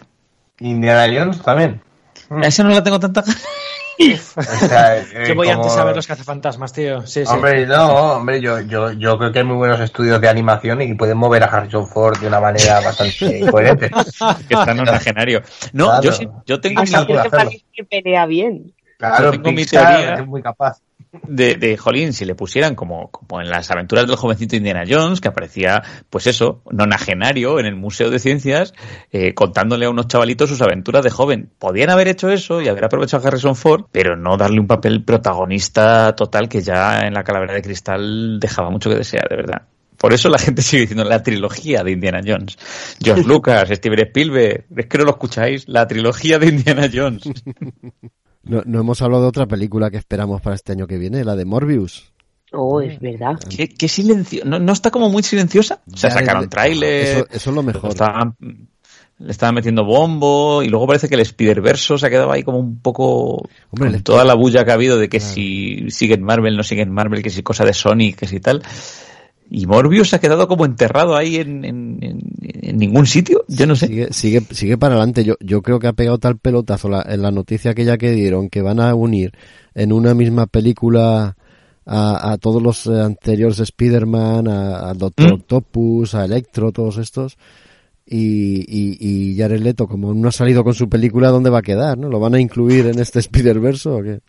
Indiana 0.60 1.08
Jones 1.12 1.42
también. 1.42 1.82
A 2.30 2.46
esa 2.48 2.64
no 2.64 2.70
la 2.70 2.84
tengo 2.84 3.00
tanta 3.00 3.22
ganas. 3.22 3.42
O 4.00 4.42
sea, 4.44 4.98
eh, 5.02 5.26
Yo 5.28 5.36
voy 5.36 5.48
como- 5.50 5.62
antes 5.64 5.78
a 5.78 5.84
ver 5.84 5.96
los 5.96 6.08
cazafantasmas, 6.08 6.74
tío. 6.74 7.06
Sí, 7.06 7.26
sí. 7.26 7.32
Hombre, 7.32 7.66
no, 7.68 8.14
hombre, 8.18 8.42
yo, 8.42 8.60
yo, 8.62 8.92
yo 8.94 9.18
creo 9.18 9.32
que 9.32 9.40
hay 9.40 9.46
muy 9.46 9.58
buenos 9.58 9.80
estudios 9.80 10.20
de 10.20 10.30
animación 10.30 10.82
y 10.82 10.94
pueden 10.96 11.18
mover 11.18 11.44
a 11.44 11.48
Harrison 11.48 11.88
Ford 11.88 12.18
de 12.20 12.28
una 12.28 12.40
manera 12.40 12.80
bastante 12.82 13.42
coherente. 13.52 13.90
que 14.48 14.54
está 14.54 14.74
nonagenario. 14.74 15.42
No, 15.74 15.86
Claro. 15.86 16.02
yo 16.04 16.12
sí, 16.14 16.28
yo 16.46 16.60
tengo 16.62 16.82
Ah, 16.82 17.06
mi, 17.46 17.64
que 17.74 17.84
pelea 17.84 18.26
bien. 18.26 18.74
Claro, 18.98 19.26
Yo 19.26 19.32
tengo 19.32 19.50
mi 19.50 19.56
Pixar 19.58 19.88
teoría. 19.96 20.14
es 20.16 20.28
muy 20.28 20.42
capaz. 20.42 20.78
De, 21.28 21.56
de 21.56 21.78
Jolín, 21.78 22.14
si 22.14 22.26
le 22.26 22.36
pusieran 22.36 22.76
como, 22.76 23.10
como 23.12 23.42
en 23.42 23.50
las 23.50 23.70
aventuras 23.72 24.08
del 24.08 24.16
jovencito 24.16 24.56
Indiana 24.56 24.84
Jones, 24.88 25.22
que 25.22 25.28
aparecía, 25.28 25.84
pues 26.10 26.28
eso, 26.28 26.62
nonagenario 26.72 27.60
en 27.60 27.66
el 27.66 27.76
Museo 27.76 28.10
de 28.10 28.20
Ciencias, 28.20 28.74
eh, 29.12 29.34
contándole 29.34 29.86
a 29.86 29.90
unos 29.90 30.08
chavalitos 30.08 30.50
sus 30.50 30.62
aventuras 30.62 31.04
de 31.04 31.12
joven. 31.12 31.50
Podían 31.60 31.90
haber 31.90 32.08
hecho 32.08 32.30
eso 32.30 32.62
y 32.62 32.68
haber 32.68 32.86
aprovechado 32.86 33.24
a 33.24 33.28
Harrison 33.28 33.56
Ford, 33.56 33.86
pero 33.92 34.16
no 34.16 34.38
darle 34.38 34.60
un 34.60 34.68
papel 34.68 35.04
protagonista 35.04 36.16
total 36.16 36.50
que 36.50 36.62
ya 36.62 37.02
en 37.02 37.14
la 37.14 37.24
calavera 37.24 37.54
de 37.54 37.62
cristal 37.62 38.40
dejaba 38.40 38.70
mucho 38.70 38.90
que 38.90 38.98
desear, 38.98 39.30
de 39.30 39.36
verdad. 39.36 39.62
Por 39.98 40.12
eso 40.12 40.28
la 40.28 40.40
gente 40.40 40.62
sigue 40.62 40.82
diciendo 40.82 41.06
la 41.06 41.24
trilogía 41.24 41.84
de 41.84 41.92
Indiana 41.92 42.22
Jones. 42.26 42.58
George 43.02 43.24
Lucas, 43.28 43.70
Steven 43.70 44.00
Spielberg, 44.00 44.66
es 44.76 44.86
que 44.88 44.98
no 44.98 45.06
lo 45.06 45.12
escucháis, 45.12 45.68
la 45.70 45.88
trilogía 45.88 46.40
de 46.40 46.48
Indiana 46.48 46.90
Jones. 46.94 47.24
No, 48.44 48.62
no 48.66 48.80
hemos 48.82 49.02
hablado 49.02 49.24
de 49.24 49.30
otra 49.30 49.46
película 49.48 49.90
que 49.90 49.98
esperamos 49.98 50.42
para 50.42 50.56
este 50.56 50.72
año 50.74 50.86
que 50.88 50.98
viene, 50.98 51.24
la 51.24 51.36
de 51.36 51.46
Morbius. 51.46 52.12
Oh, 52.52 52.82
es 52.82 53.00
verdad. 53.00 53.40
¿Qué, 53.50 53.68
qué 53.70 53.88
silencio? 53.88 54.44
¿No, 54.46 54.60
¿No 54.60 54.74
está 54.74 54.92
como 54.92 55.10
muy 55.10 55.24
silenciosa? 55.24 55.82
O 55.92 55.98
sea, 55.98 56.10
Ya 56.12 56.16
sacaron 56.20 56.44
el- 56.44 56.50
tráiler, 56.50 57.06
Eso, 57.18 57.28
eso 57.32 57.50
es 57.50 57.56
lo 57.56 57.64
mejor. 57.64 57.90
estaban- 57.92 58.36
le 59.20 59.32
estaban 59.32 59.56
metiendo 59.56 59.86
bombo 59.86 60.62
y 60.64 60.68
luego 60.70 60.86
parece 60.86 61.08
que 61.08 61.16
el 61.16 61.22
Spider-Verso 61.22 61.98
se 61.98 62.06
ha 62.08 62.10
quedado 62.10 62.32
ahí 62.32 62.44
como 62.44 62.58
un 62.60 62.80
poco 62.80 63.48
Hombre, 63.72 63.92
con 63.92 64.02
toda 64.04 64.26
la 64.26 64.34
bulla 64.34 64.66
que 64.66 64.72
ha 64.72 64.74
habido 64.74 64.98
de 64.98 65.08
que 65.08 65.20
Claro. 65.20 65.34
si 65.34 65.86
siguen 65.90 66.22
Marvel, 66.24 66.58
no 66.58 66.64
siguen 66.64 66.92
Marvel, 66.92 67.24
que 67.24 67.30
si 67.30 67.42
cosa 67.44 67.64
de 67.64 67.74
Sony, 67.74 68.14
que 68.18 68.28
si 68.28 68.40
tal. 68.40 68.62
Y 69.50 69.66
Morbius 69.68 70.10
se 70.10 70.16
ha 70.16 70.20
quedado 70.20 70.48
como 70.48 70.66
enterrado 70.66 71.16
ahí 71.16 71.36
en, 71.36 71.64
en- 71.64 71.98
en- 72.02 72.22
en 72.42 72.78
ningún 72.78 73.06
sitio. 73.06 73.44
Yo 73.48 73.68
no 73.68 73.76
sé. 73.76 73.88
Sigue, 73.88 74.08
sigue, 74.12 74.42
sigue 74.52 74.78
para 74.78 74.96
adelante. 74.96 75.24
Yo, 75.24 75.36
yo 75.40 75.62
creo 75.62 75.80
que 75.80 75.88
ha 75.88 75.94
pegado 75.94 76.18
tal 76.18 76.38
pelotazo 76.38 76.90
la, 76.90 77.04
en 77.08 77.22
la 77.22 77.30
noticia 77.32 77.72
aquella 77.72 77.98
que 77.98 78.12
dieron 78.12 78.50
que 78.50 78.62
van 78.62 78.80
a 78.80 78.96
unir 78.96 79.32
en 79.76 79.92
una 79.94 80.14
misma 80.14 80.48
película 80.48 81.36
a, 81.86 82.32
a 82.32 82.38
todos 82.38 82.64
los 82.64 82.88
eh, 82.88 83.02
anteriores 83.02 83.60
Spider-Man, 83.60 84.48
a, 84.48 84.90
a 84.90 84.94
Doctor 84.94 85.30
¿Mm? 85.30 85.34
Octopus, 85.36 86.16
a 86.16 86.26
Electro, 86.26 86.72
todos 86.72 86.98
estos. 86.98 87.38
Y, 88.06 88.66
y, 88.68 88.98
y 89.00 89.38
Jared 89.38 89.62
Leto, 89.62 89.88
como 89.88 90.14
no 90.14 90.28
ha 90.28 90.32
salido 90.32 90.64
con 90.64 90.74
su 90.74 90.90
película, 90.90 91.30
¿dónde 91.30 91.50
va 91.50 91.60
a 91.60 91.64
quedar? 91.64 91.98
¿no? 91.98 92.10
¿Lo 92.10 92.20
van 92.20 92.34
a 92.36 92.40
incluir 92.42 92.88
en 92.88 93.00
este 93.00 93.20
Spider-Verse 93.20 93.90
o 93.90 94.02
qué? 94.02 94.20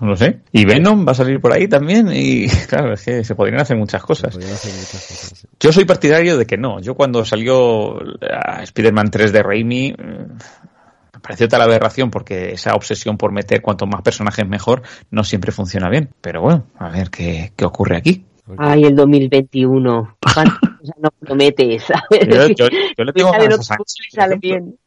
No 0.00 0.08
lo 0.08 0.16
sé. 0.16 0.40
Y 0.52 0.64
Venom 0.64 1.04
va 1.06 1.10
a 1.12 1.14
salir 1.14 1.40
por 1.40 1.52
ahí 1.52 1.66
también. 1.66 2.08
Y 2.12 2.46
claro, 2.68 2.92
es 2.94 3.04
que 3.04 3.24
se 3.24 3.34
podrían 3.34 3.60
hacer 3.60 3.76
muchas 3.76 4.02
cosas. 4.02 4.32
Podrían 4.32 4.52
hacer 4.54 4.72
muchas 4.72 4.92
cosas, 5.06 5.38
sí. 5.38 5.48
Yo 5.58 5.72
soy 5.72 5.84
partidario 5.84 6.36
de 6.38 6.46
que 6.46 6.56
no. 6.56 6.80
Yo 6.80 6.94
cuando 6.94 7.24
salió 7.24 7.98
ah, 8.22 8.62
Spider-Man 8.62 9.10
3 9.10 9.32
de 9.32 9.42
Raimi, 9.42 9.88
eh, 9.88 9.94
me 9.98 11.20
pareció 11.20 11.48
tal 11.48 11.62
aberración 11.62 12.10
porque 12.10 12.52
esa 12.52 12.74
obsesión 12.74 13.16
por 13.18 13.32
meter 13.32 13.60
cuanto 13.60 13.86
más 13.86 14.02
personajes 14.02 14.46
mejor 14.46 14.82
no 15.10 15.24
siempre 15.24 15.50
funciona 15.50 15.90
bien. 15.90 16.10
Pero 16.20 16.42
bueno, 16.42 16.66
a 16.78 16.90
ver 16.90 17.10
qué, 17.10 17.52
qué 17.56 17.64
ocurre 17.64 17.96
aquí. 17.96 18.24
Ay, 18.56 18.84
el 18.84 18.94
2021. 18.94 20.16
¿Cuántas 20.32 20.58
cosas 20.60 20.96
no 21.02 21.10
prometes? 21.18 21.82
¿sabes? 21.82 22.28
Yo, 22.28 22.46
yo- 22.56 22.68
yo 22.96 23.04
le 23.04 23.12
tengo 23.12 23.32
ganas 23.32 23.70
a 23.72 23.76
sale 24.10 24.36
bien. 24.40 24.78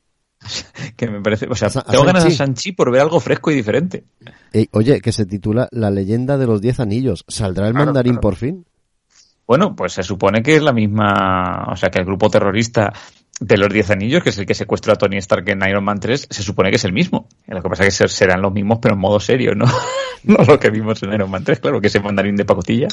que 0.98 1.08
me 1.08 1.22
parece, 1.22 1.48
o 1.50 1.56
sea, 1.56 1.68
A 1.68 1.72
Sa- 1.72 1.80
a 1.82 1.92
tengo 1.92 2.04
ganas 2.06 2.26
a 2.26 2.32
Sanchi. 2.32 2.72
Por 2.72 2.92
ver 2.92 3.02
algo 3.02 3.20
fresco 3.20 3.52
y 3.52 3.56
diferente. 3.56 4.04
Ey, 4.54 4.68
oye, 4.72 5.00
que 5.02 5.12
se 5.12 5.26
titula 5.26 5.68
La 5.72 5.90
leyenda 5.92 6.38
de 6.38 6.48
los 6.48 6.62
diez 6.62 6.80
anillos. 6.80 7.24
¿Saldrá 7.28 7.68
el 7.68 7.74
Claro, 7.74 7.86
mandarín 7.88 8.14
claro. 8.14 8.22
por 8.22 8.36
fin? 8.36 8.66
Bueno, 9.48 9.76
pues 9.76 9.94
se 9.94 10.04
supone 10.04 10.42
que 10.42 10.56
es 10.56 10.64
la 10.64 10.72
misma, 10.72 11.68
o 11.72 11.76
sea, 11.76 11.90
que 11.90 12.00
el 12.00 12.06
grupo 12.06 12.30
terrorista 12.30 12.94
de 13.40 13.58
los 13.58 13.74
Diez 13.74 13.90
Anillos, 13.90 14.24
que 14.24 14.30
es 14.30 14.38
el 14.38 14.46
que 14.46 14.54
secuestró 14.54 14.94
a 14.94 14.96
Tony 14.98 15.18
Stark 15.18 15.50
en 15.50 15.68
Iron 15.68 15.84
Man 15.84 16.00
3, 16.00 16.28
se 16.30 16.44
supone 16.44 16.70
que 16.70 16.76
es 16.76 16.86
el 16.86 16.94
mismo. 16.94 17.28
Lo 17.48 17.62
que 17.62 17.70
pasa 17.70 17.84
es 17.84 17.88
que 17.88 17.92
ser- 17.92 18.10
serán 18.10 18.42
los 18.42 18.54
mismos, 18.54 18.78
pero 18.82 18.94
en 18.94 19.02
modo 19.02 19.20
serio, 19.20 19.54
¿no? 19.56 19.66
no 20.24 20.38
lo 20.46 20.60
que 20.60 20.70
vimos 20.70 21.02
en 21.04 21.14
Iron 21.14 21.30
Man 21.32 21.44
3, 21.44 21.60
claro, 21.60 21.82
que 21.82 21.88
ese 21.88 22.00
mandarín 22.00 22.36
de 22.36 22.46
pacotilla. 22.46 22.88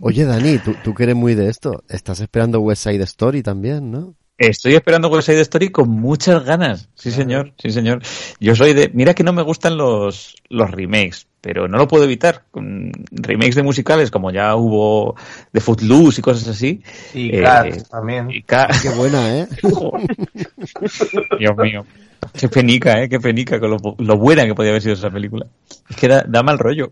Oye, 0.00 0.24
Dani, 0.24 0.58
tú, 0.58 0.74
tú 0.84 0.94
que 0.94 1.02
eres 1.02 1.16
muy 1.16 1.34
de 1.34 1.48
esto, 1.48 1.82
estás 1.88 2.20
esperando 2.20 2.60
West 2.60 2.84
Side 2.84 3.02
Story 3.02 3.42
también, 3.42 3.90
¿no? 3.90 4.14
Estoy 4.38 4.74
esperando 4.76 5.08
West 5.08 5.26
Side 5.26 5.40
Story 5.40 5.70
con 5.70 5.90
muchas 5.90 6.44
ganas. 6.44 6.88
Sí, 6.94 7.10
señor, 7.10 7.52
sí, 7.60 7.70
señor. 7.72 8.00
Yo 8.38 8.54
soy 8.54 8.72
de, 8.72 8.88
mira 8.94 9.12
que 9.12 9.24
no 9.24 9.32
me 9.32 9.42
gustan 9.42 9.76
los, 9.76 10.36
los 10.48 10.70
remakes, 10.70 11.26
pero 11.40 11.66
no 11.66 11.76
lo 11.76 11.88
puedo 11.88 12.04
evitar. 12.04 12.44
Con 12.52 12.92
remakes 13.10 13.56
de 13.56 13.64
musicales, 13.64 14.12
como 14.12 14.30
ya 14.30 14.54
hubo 14.54 15.16
de 15.52 15.60
Footloose 15.60 16.20
y 16.20 16.22
cosas 16.22 16.46
así. 16.48 16.82
Y 17.14 17.36
eh, 17.36 17.42
Cats 17.42 17.88
también. 17.88 18.30
y 18.30 18.42
Ca- 18.42 18.68
Qué 18.80 18.90
buena, 18.90 19.38
¿eh? 19.40 19.48
Dios 21.38 21.56
mío. 21.56 21.84
Qué 22.32 22.48
penica, 22.48 23.02
¿eh? 23.02 23.08
Qué 23.08 23.18
penica 23.20 23.58
con 23.58 23.70
lo, 23.70 23.78
lo 23.98 24.18
buena 24.18 24.44
que 24.46 24.54
podía 24.54 24.70
haber 24.70 24.82
sido 24.82 24.94
esa 24.94 25.10
película. 25.10 25.46
Es 25.88 25.96
que 25.96 26.08
da, 26.08 26.24
da 26.28 26.42
mal 26.42 26.58
rollo. 26.58 26.88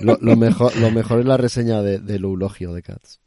Lo, 0.00 0.18
lo 0.20 0.36
mejor, 0.36 0.74
lo 0.76 0.90
mejor 0.90 1.20
es 1.20 1.26
la 1.26 1.36
reseña 1.36 1.82
de, 1.82 1.98
del 1.98 2.24
eulogio 2.24 2.72
de 2.72 2.82
Cats. 2.82 3.20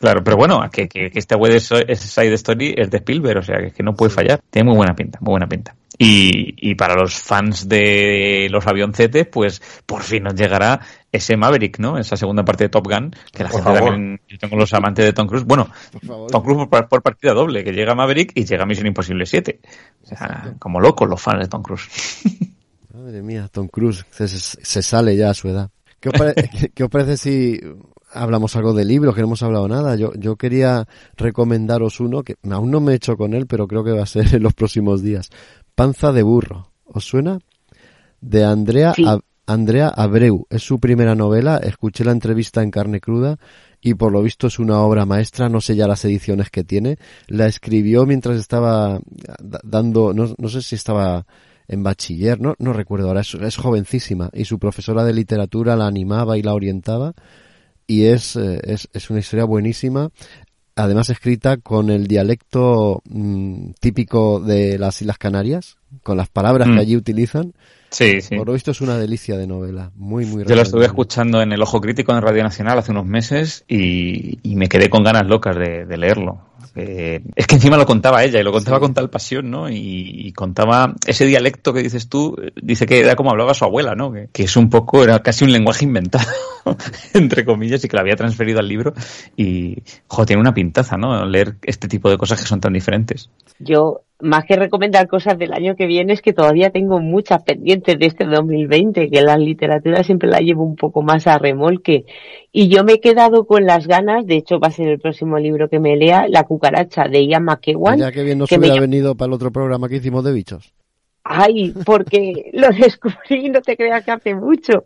Claro, 0.00 0.22
pero 0.24 0.36
bueno, 0.36 0.60
que, 0.70 0.88
que, 0.88 1.10
esta 1.14 1.36
web 1.36 1.52
de 1.52 1.60
Side 1.60 2.34
Story 2.34 2.74
es 2.76 2.90
de 2.90 2.98
Spielberg, 2.98 3.38
o 3.38 3.42
sea, 3.42 3.70
que, 3.70 3.82
no 3.82 3.94
puede 3.94 4.10
fallar. 4.10 4.40
Tiene 4.50 4.68
muy 4.68 4.76
buena 4.76 4.94
pinta, 4.94 5.18
muy 5.20 5.32
buena 5.32 5.46
pinta. 5.46 5.74
Y, 5.98 6.54
y 6.70 6.74
para 6.76 6.94
los 6.94 7.14
fans 7.14 7.68
de 7.68 8.46
los 8.50 8.66
avioncetes, 8.66 9.26
pues 9.26 9.60
por 9.84 10.02
fin 10.02 10.22
nos 10.22 10.34
llegará 10.34 10.80
ese 11.10 11.36
Maverick, 11.36 11.78
¿no? 11.78 11.98
Esa 11.98 12.16
segunda 12.16 12.44
parte 12.44 12.64
de 12.64 12.68
Top 12.68 12.86
Gun, 12.86 13.10
que 13.32 13.42
la 13.42 13.50
gente 13.50 13.72
también, 13.72 14.20
yo 14.28 14.38
tengo 14.38 14.56
los 14.56 14.72
amantes 14.74 15.04
de 15.04 15.12
Tom 15.12 15.26
Cruise. 15.26 15.44
Bueno, 15.44 15.68
Tom 16.30 16.42
Cruise 16.42 16.68
por, 16.68 17.02
partida 17.02 17.34
doble, 17.34 17.64
que 17.64 17.72
llega 17.72 17.94
Maverick 17.94 18.32
y 18.34 18.44
llega 18.44 18.64
Misión 18.64 18.86
Imposible 18.86 19.26
7. 19.26 19.60
O 20.02 20.06
sea, 20.06 20.54
como 20.58 20.78
locos 20.80 21.08
los 21.08 21.20
fans 21.20 21.40
de 21.40 21.48
Tom 21.48 21.62
Cruise. 21.62 21.88
Madre 22.94 23.22
mía, 23.22 23.48
Tom 23.50 23.68
Cruise 23.68 24.04
se, 24.10 24.28
se 24.28 24.82
sale 24.82 25.16
ya 25.16 25.30
a 25.30 25.34
su 25.34 25.48
edad. 25.48 25.70
¿Qué 26.00 26.10
os, 26.10 26.90
parece, 26.90 27.16
si 27.16 27.60
hablamos 28.12 28.56
algo 28.56 28.74
de 28.74 28.84
libros, 28.84 29.14
que 29.14 29.20
no 29.20 29.28
hemos 29.28 29.42
hablado 29.42 29.68
nada. 29.68 29.96
Yo, 29.96 30.12
yo 30.14 30.36
quería 30.36 30.86
recomendaros 31.16 32.00
uno 32.00 32.22
que 32.22 32.36
aún 32.50 32.70
no 32.70 32.80
me 32.80 32.92
he 32.92 32.96
hecho 32.96 33.16
con 33.16 33.34
él, 33.34 33.46
pero 33.46 33.66
creo 33.66 33.84
que 33.84 33.92
va 33.92 34.02
a 34.02 34.06
ser 34.06 34.34
en 34.34 34.42
los 34.42 34.54
próximos 34.54 35.02
días. 35.02 35.30
Panza 35.74 36.12
de 36.12 36.22
burro. 36.22 36.70
¿Os 36.84 37.04
suena? 37.04 37.38
De 38.20 38.44
Andrea, 38.44 38.94
Andrea 39.46 39.88
Abreu. 39.88 40.46
Es 40.50 40.62
su 40.62 40.80
primera 40.80 41.14
novela. 41.14 41.58
Escuché 41.58 42.04
la 42.04 42.12
entrevista 42.12 42.62
en 42.62 42.70
carne 42.70 43.00
cruda 43.00 43.38
y 43.80 43.94
por 43.94 44.10
lo 44.10 44.22
visto 44.22 44.46
es 44.46 44.58
una 44.58 44.80
obra 44.80 45.06
maestra. 45.06 45.48
No 45.48 45.60
sé 45.60 45.76
ya 45.76 45.86
las 45.86 46.04
ediciones 46.04 46.50
que 46.50 46.64
tiene. 46.64 46.98
La 47.26 47.46
escribió 47.46 48.06
mientras 48.06 48.38
estaba 48.38 49.00
dando, 49.62 50.14
no, 50.14 50.34
no 50.36 50.48
sé 50.48 50.62
si 50.62 50.74
estaba 50.74 51.26
en 51.68 51.82
bachiller, 51.82 52.40
no, 52.40 52.54
no 52.58 52.72
recuerdo 52.72 53.08
ahora, 53.08 53.20
es, 53.20 53.56
jovencísima 53.56 54.30
y 54.32 54.46
su 54.46 54.58
profesora 54.58 55.04
de 55.04 55.12
literatura 55.12 55.76
la 55.76 55.86
animaba 55.86 56.38
y 56.38 56.42
la 56.42 56.54
orientaba 56.54 57.12
y 57.88 58.04
es, 58.04 58.36
eh, 58.36 58.60
es, 58.62 58.88
es 58.92 59.10
una 59.10 59.18
historia 59.18 59.44
buenísima 59.44 60.12
además 60.78 61.10
escrita 61.10 61.56
con 61.58 61.90
el 61.90 62.06
dialecto 62.06 63.02
mm, 63.08 63.70
típico 63.80 64.40
de 64.40 64.78
las 64.78 65.00
Islas 65.02 65.18
Canarias, 65.18 65.76
con 66.02 66.16
las 66.16 66.28
palabras 66.28 66.68
que 66.68 66.74
mm. 66.74 66.78
allí 66.78 66.96
utilizan. 66.96 67.52
Sí, 67.90 68.20
sí. 68.20 68.36
Por 68.36 68.46
lo 68.46 68.52
visto 68.52 68.70
es 68.70 68.80
una 68.80 68.98
delicia 68.98 69.36
de 69.36 69.46
novela, 69.46 69.90
muy, 69.96 70.26
muy 70.26 70.44
Yo 70.44 70.54
la 70.54 70.62
estuve 70.62 70.84
escuchando 70.84 71.40
en 71.40 71.52
El 71.52 71.62
Ojo 71.62 71.80
Crítico 71.80 72.12
en 72.12 72.22
Radio 72.22 72.42
Nacional 72.42 72.78
hace 72.78 72.90
unos 72.90 73.06
meses 73.06 73.64
y, 73.66 74.38
y 74.42 74.56
me 74.56 74.68
quedé 74.68 74.90
con 74.90 75.02
ganas 75.04 75.26
locas 75.26 75.56
de, 75.56 75.86
de 75.86 75.96
leerlo. 75.96 76.48
Eh, 76.80 77.22
es 77.34 77.46
que 77.46 77.56
encima 77.56 77.76
lo 77.76 77.86
contaba 77.86 78.22
ella 78.22 78.38
y 78.38 78.44
lo 78.44 78.52
contaba 78.52 78.78
con 78.78 78.94
tal 78.94 79.10
pasión, 79.10 79.50
¿no? 79.50 79.68
Y, 79.68 80.32
contaba 80.32 80.94
ese 81.06 81.26
dialecto 81.26 81.72
que 81.72 81.82
dices 81.82 82.08
tú, 82.08 82.36
dice 82.62 82.86
que 82.86 83.00
era 83.00 83.16
como 83.16 83.30
hablaba 83.30 83.54
su 83.54 83.64
abuela, 83.64 83.94
¿no? 83.96 84.12
Que, 84.12 84.44
es 84.44 84.56
un 84.56 84.70
poco, 84.70 85.02
era 85.02 85.20
casi 85.20 85.44
un 85.44 85.52
lenguaje 85.52 85.84
inventado, 85.84 86.28
entre 87.14 87.44
comillas, 87.44 87.84
y 87.84 87.88
que 87.88 87.96
lo 87.96 88.02
había 88.02 88.14
transferido 88.14 88.60
al 88.60 88.68
libro. 88.68 88.94
Y, 89.36 89.82
jo, 90.06 90.24
tiene 90.24 90.40
una 90.40 90.54
pintaza, 90.54 90.96
¿no? 90.96 91.24
Leer 91.26 91.56
este 91.62 91.88
tipo 91.88 92.10
de 92.10 92.18
cosas 92.18 92.40
que 92.40 92.46
son 92.46 92.60
tan 92.60 92.72
diferentes. 92.72 93.30
Yo 93.58 94.02
más 94.20 94.44
que 94.44 94.56
recomendar 94.56 95.06
cosas 95.06 95.38
del 95.38 95.52
año 95.52 95.76
que 95.76 95.86
viene, 95.86 96.12
es 96.12 96.22
que 96.22 96.32
todavía 96.32 96.70
tengo 96.70 97.00
muchas 97.00 97.42
pendientes 97.42 97.98
de 97.98 98.06
este 98.06 98.24
2020, 98.24 99.10
que 99.10 99.22
la 99.22 99.36
literatura 99.36 100.02
siempre 100.02 100.28
la 100.28 100.40
llevo 100.40 100.64
un 100.64 100.76
poco 100.76 101.02
más 101.02 101.26
a 101.26 101.38
remolque. 101.38 102.04
Y 102.52 102.68
yo 102.68 102.82
me 102.82 102.94
he 102.94 103.00
quedado 103.00 103.46
con 103.46 103.64
las 103.64 103.86
ganas, 103.86 104.26
de 104.26 104.36
hecho 104.36 104.58
va 104.58 104.68
a 104.68 104.72
ser 104.72 104.88
el 104.88 104.98
próximo 104.98 105.38
libro 105.38 105.68
que 105.68 105.78
me 105.78 105.96
lea, 105.96 106.26
La 106.28 106.44
cucaracha 106.44 107.04
de 107.04 107.26
Ian 107.26 107.44
McEwan. 107.44 107.98
Ya 107.98 108.10
que 108.10 108.24
bien 108.24 108.38
nos 108.38 108.50
hubiera 108.50 108.80
venido 108.80 109.14
para 109.14 109.28
el 109.28 109.34
otro 109.34 109.52
programa 109.52 109.88
que 109.88 109.96
hicimos 109.96 110.24
de 110.24 110.32
bichos. 110.32 110.72
Ay, 111.22 111.74
porque 111.84 112.50
lo 112.54 112.70
descubrí, 112.70 113.50
no 113.50 113.60
te 113.60 113.76
creas 113.76 114.04
que 114.04 114.10
hace 114.10 114.34
mucho. 114.34 114.84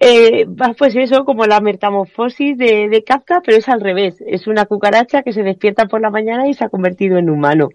Eh, 0.00 0.46
pues 0.76 0.96
eso, 0.96 1.24
como 1.24 1.46
la 1.46 1.60
metamorfosis 1.60 2.58
de, 2.58 2.88
de 2.88 3.04
Kafka, 3.04 3.40
pero 3.44 3.58
es 3.58 3.68
al 3.68 3.80
revés. 3.80 4.16
Es 4.26 4.48
una 4.48 4.64
cucaracha 4.64 5.22
que 5.22 5.32
se 5.32 5.42
despierta 5.42 5.86
por 5.86 6.00
la 6.00 6.10
mañana 6.10 6.48
y 6.48 6.54
se 6.54 6.64
ha 6.64 6.70
convertido 6.70 7.18
en 7.18 7.30
humano 7.30 7.68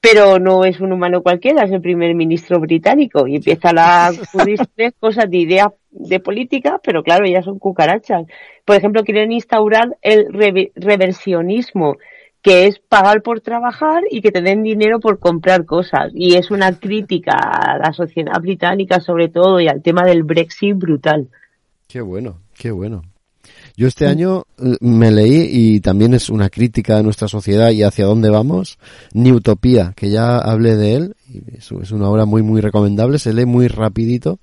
pero 0.00 0.38
no 0.38 0.64
es 0.64 0.80
un 0.80 0.92
humano 0.92 1.22
cualquiera, 1.22 1.64
es 1.64 1.72
el 1.72 1.80
primer 1.80 2.14
ministro 2.14 2.60
británico 2.60 3.26
y 3.26 3.36
empieza 3.36 3.70
a 3.76 4.12
tres 4.76 4.92
cosas 4.98 5.28
de 5.30 5.38
idea 5.38 5.72
de 5.90 6.20
política, 6.20 6.80
pero 6.82 7.02
claro, 7.02 7.26
ya 7.26 7.42
son 7.42 7.58
cucarachas. 7.58 8.26
Por 8.64 8.76
ejemplo, 8.76 9.02
quieren 9.04 9.32
instaurar 9.32 9.96
el 10.02 10.28
reversionismo, 10.74 11.96
que 12.42 12.66
es 12.66 12.78
pagar 12.78 13.22
por 13.22 13.40
trabajar 13.40 14.04
y 14.10 14.20
que 14.20 14.30
te 14.30 14.42
den 14.42 14.62
dinero 14.62 15.00
por 15.00 15.18
comprar 15.18 15.64
cosas. 15.64 16.12
Y 16.14 16.36
es 16.36 16.50
una 16.50 16.78
crítica 16.78 17.32
a 17.32 17.78
la 17.78 17.92
sociedad 17.92 18.40
británica 18.40 19.00
sobre 19.00 19.28
todo 19.28 19.60
y 19.60 19.68
al 19.68 19.82
tema 19.82 20.04
del 20.04 20.22
Brexit 20.22 20.76
brutal. 20.76 21.28
Qué 21.88 22.00
bueno, 22.00 22.38
qué 22.56 22.70
bueno. 22.70 23.02
Yo 23.76 23.86
este 23.86 24.06
año 24.06 24.44
eh, 24.58 24.76
me 24.80 25.10
leí, 25.10 25.48
y 25.50 25.80
también 25.80 26.14
es 26.14 26.30
una 26.30 26.48
crítica 26.48 26.96
a 26.96 27.02
nuestra 27.02 27.28
sociedad 27.28 27.70
y 27.70 27.82
hacia 27.82 28.06
dónde 28.06 28.30
vamos, 28.30 28.78
Ni 29.12 29.32
Utopía, 29.32 29.92
que 29.94 30.10
ya 30.10 30.38
hablé 30.38 30.76
de 30.76 30.94
él, 30.94 31.16
y 31.28 31.42
es 31.58 31.70
una 31.92 32.08
obra 32.08 32.24
muy 32.24 32.42
muy 32.42 32.62
recomendable, 32.62 33.18
se 33.18 33.34
lee 33.34 33.44
muy 33.44 33.68
rapidito, 33.68 34.38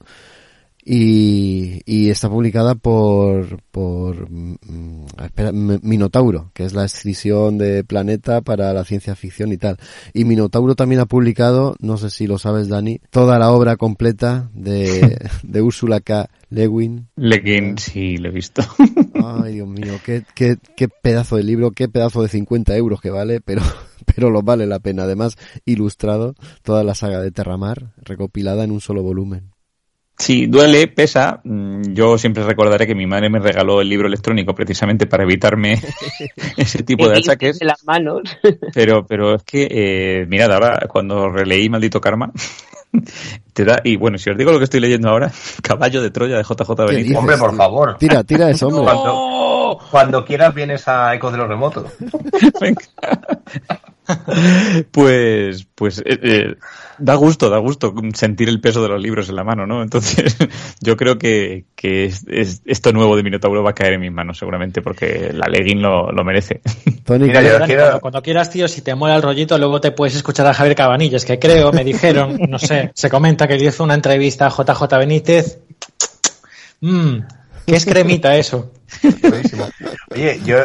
y, 0.86 1.82
y 1.86 2.10
está 2.10 2.30
publicada 2.30 2.76
por, 2.76 3.62
por 3.72 4.30
mm, 4.30 5.06
espera, 5.24 5.52
Minotauro, 5.54 6.52
que 6.54 6.66
es 6.66 6.74
la 6.74 6.86
escisión 6.86 7.58
de 7.58 7.84
Planeta 7.84 8.42
para 8.42 8.74
la 8.74 8.84
ciencia 8.84 9.16
ficción 9.16 9.52
y 9.54 9.58
tal. 9.58 9.78
Y 10.14 10.26
Minotauro 10.26 10.76
también 10.76 11.02
ha 11.02 11.06
publicado, 11.06 11.76
no 11.80 11.98
sé 11.98 12.10
si 12.10 12.28
lo 12.28 12.38
sabes 12.38 12.68
Dani, 12.68 13.00
toda 13.12 13.40
la 13.40 13.52
obra 13.52 13.78
completa 13.78 14.50
de, 14.54 15.18
de 15.44 15.62
Úrsula 15.62 16.02
K. 16.02 16.30
Lewin. 16.50 17.08
Lewin, 17.16 17.78
sí, 17.78 18.18
lo 18.18 18.30
he 18.30 18.32
visto. 18.32 18.62
Ay, 19.24 19.56
Dios 19.56 19.68
mío, 19.68 19.94
qué, 20.06 20.24
qué, 20.36 20.58
qué 20.76 20.88
pedazo 20.88 21.38
de 21.38 21.44
libro, 21.44 21.72
qué 21.72 21.88
pedazo 21.88 22.22
de 22.22 22.28
50 22.28 22.76
euros 22.76 23.02
que 23.02 23.10
vale, 23.10 23.42
pero, 23.42 23.62
pero 24.06 24.30
lo 24.30 24.42
vale 24.42 24.68
la 24.68 24.80
pena. 24.80 25.04
Además, 25.04 25.38
ilustrado 25.66 26.36
toda 26.62 26.84
la 26.84 26.94
saga 26.94 27.22
de 27.22 27.32
Terramar, 27.32 27.94
recopilada 27.98 28.66
en 28.66 28.72
un 28.72 28.82
solo 28.82 29.02
volumen. 29.02 29.53
Sí, 30.18 30.46
duele, 30.46 30.88
pesa. 30.88 31.42
Mm, 31.44 31.94
yo 31.94 32.18
siempre 32.18 32.44
recordaré 32.44 32.86
que 32.86 32.96
mi 32.96 33.08
madre 33.08 33.30
me 33.30 33.40
regaló 33.40 33.82
el 33.82 33.90
libro 33.90 34.08
electrónico 34.08 34.54
precisamente 34.54 35.08
para 35.08 35.24
evitarme 35.24 35.82
ese 36.58 36.84
tipo 36.84 37.10
de 37.10 37.18
achaques. 37.18 37.60
De 37.60 37.66
las 37.66 37.84
manos. 37.84 38.22
Pero, 38.74 39.06
pero 39.06 39.36
es 39.36 39.44
que, 39.44 39.68
eh, 39.70 40.26
mirad, 40.28 40.52
ahora 40.52 40.88
cuando 40.88 41.30
releí 41.30 41.70
Maldito 41.70 42.00
Karma, 42.00 42.32
te 43.54 43.66
da, 43.66 43.82
y 43.84 43.98
bueno, 43.98 44.18
si 44.18 44.30
os 44.30 44.38
digo 44.38 44.52
lo 44.52 44.58
que 44.58 44.66
estoy 44.66 44.80
leyendo 44.80 45.10
ahora, 45.10 45.32
Caballo 45.62 46.02
de 46.02 46.12
Troya 46.12 46.38
de 46.38 46.44
JJ 46.44 46.70
Benítez. 46.88 47.18
Hombre, 47.18 47.38
por 47.38 47.56
favor. 47.56 47.98
Tira, 47.98 48.24
tira 48.24 48.50
eso, 48.50 48.68
hombre. 48.68 48.84
Cuando, 48.84 49.80
cuando 49.92 50.26
quieras 50.26 50.54
vienes 50.54 50.88
a 50.88 51.14
Ecos 51.14 51.32
de 51.32 51.38
los 51.38 51.48
Remotos. 51.48 51.92
Venga. 52.60 52.82
pues, 54.92 55.68
pues 55.76 56.00
eh, 56.00 56.20
eh, 56.22 56.56
da 56.98 57.16
gusto, 57.16 57.50
da 57.50 57.58
gusto 57.58 57.94
sentir 58.14 58.50
el 58.50 58.62
peso 58.62 58.82
de 58.82 58.90
los 58.90 59.02
libros 59.02 59.30
en 59.30 59.36
la 59.36 59.44
mano, 59.44 59.66
¿no? 59.66 59.82
Entonces, 59.82 60.36
yo 60.82 60.98
creo 60.98 61.18
que, 61.18 61.66
que 61.76 62.12
esto 62.66 62.94
nuevo 62.94 63.16
de 63.16 63.24
Minotauro 63.24 63.64
va 63.64 63.72
a 63.72 63.76
caer 63.76 63.94
en 63.94 64.02
mis 64.02 64.12
manos, 64.12 64.38
seguramente, 64.38 64.82
porque 64.82 65.32
la 65.34 65.48
legging 65.48 65.82
lo, 65.82 66.12
merece. 66.24 66.62
cuando, 68.00 68.22
quieras, 68.22 68.50
tío, 68.50 68.68
si 68.68 68.82
te 68.82 68.96
mola 68.96 69.16
el 69.16 69.22
rollito, 69.22 69.58
luego 69.58 69.82
te 69.82 69.92
puedes 69.92 70.16
escuchar 70.16 70.48
a 70.48 70.54
Javier 70.54 70.76
Cabanillas, 70.76 71.26
que 71.26 71.40
creo, 71.40 71.72
me 71.72 71.84
dijeron, 71.84 72.38
no 72.50 72.60
sé, 72.60 72.92
se 72.94 73.10
comenta 73.10 73.48
que 73.48 73.58
le 73.58 73.66
hizo 73.66 73.84
una 73.84 73.96
entrevista 73.96 74.48
a 74.48 74.50
JJ 74.50 74.98
Benítez. 74.98 75.60
Mmm, 76.82 77.20
¿Qué 77.66 77.76
es 77.76 77.86
cremita 77.86 78.36
eso? 78.36 78.72
Oye, 80.12 80.40
yo, 80.44 80.58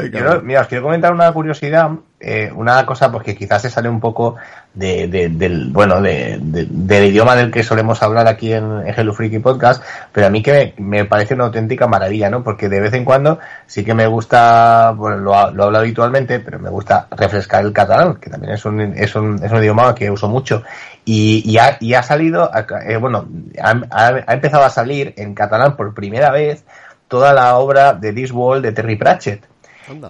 mira, 0.42 0.60
os 0.62 0.68
quiero 0.68 0.84
comentar 0.84 1.12
una 1.12 1.32
curiosidad, 1.32 1.90
eh, 2.20 2.50
una 2.54 2.84
cosa 2.84 3.10
porque 3.10 3.34
quizás 3.34 3.62
se 3.62 3.70
sale 3.70 3.88
un 3.88 4.00
poco 4.00 4.36
de, 4.74 5.08
del, 5.08 5.70
bueno, 5.70 6.00
de, 6.00 6.38
del 6.40 7.04
idioma 7.06 7.34
del 7.34 7.50
que 7.50 7.62
solemos 7.62 8.02
hablar 8.02 8.28
aquí 8.28 8.52
en, 8.52 8.82
Hello 8.86 9.14
Freaky 9.14 9.38
Podcast, 9.38 9.82
pero 10.12 10.26
a 10.26 10.30
mí 10.30 10.42
que 10.42 10.74
me, 10.78 11.04
parece 11.04 11.34
una 11.34 11.44
auténtica 11.44 11.86
maravilla, 11.86 12.28
¿no? 12.28 12.42
Porque 12.42 12.68
de 12.68 12.80
vez 12.80 12.92
en 12.94 13.04
cuando 13.04 13.38
sí 13.66 13.84
que 13.84 13.94
me 13.94 14.06
gusta, 14.06 14.92
bueno, 14.96 15.16
lo, 15.16 15.50
lo 15.52 15.64
hablo 15.64 15.78
habitualmente, 15.78 16.40
pero 16.40 16.58
me 16.58 16.70
gusta 16.70 17.06
refrescar 17.16 17.64
el 17.64 17.72
catalán, 17.72 18.16
que 18.16 18.30
también 18.30 18.52
es 18.52 18.64
un, 18.64 18.80
es 18.80 19.14
un, 19.14 19.42
es 19.42 19.50
un 19.50 19.58
idioma 19.58 19.94
que 19.94 20.10
uso 20.10 20.28
mucho. 20.28 20.62
Y, 21.04 21.42
y, 21.50 21.56
ha, 21.56 21.78
y 21.80 21.94
ha 21.94 22.02
salido, 22.02 22.50
eh, 22.86 22.96
bueno, 22.96 23.26
ha, 23.62 23.80
ha 24.26 24.34
empezado 24.34 24.64
a 24.64 24.70
salir 24.70 25.14
en 25.16 25.34
catalán 25.34 25.74
por 25.74 25.94
primera 25.94 26.30
vez 26.30 26.64
toda 27.08 27.32
la 27.32 27.56
obra 27.58 27.94
de 27.94 28.12
This 28.12 28.32
World 28.32 28.64
de 28.64 28.72
Terry 28.72 28.96
Pratchett. 28.96 29.46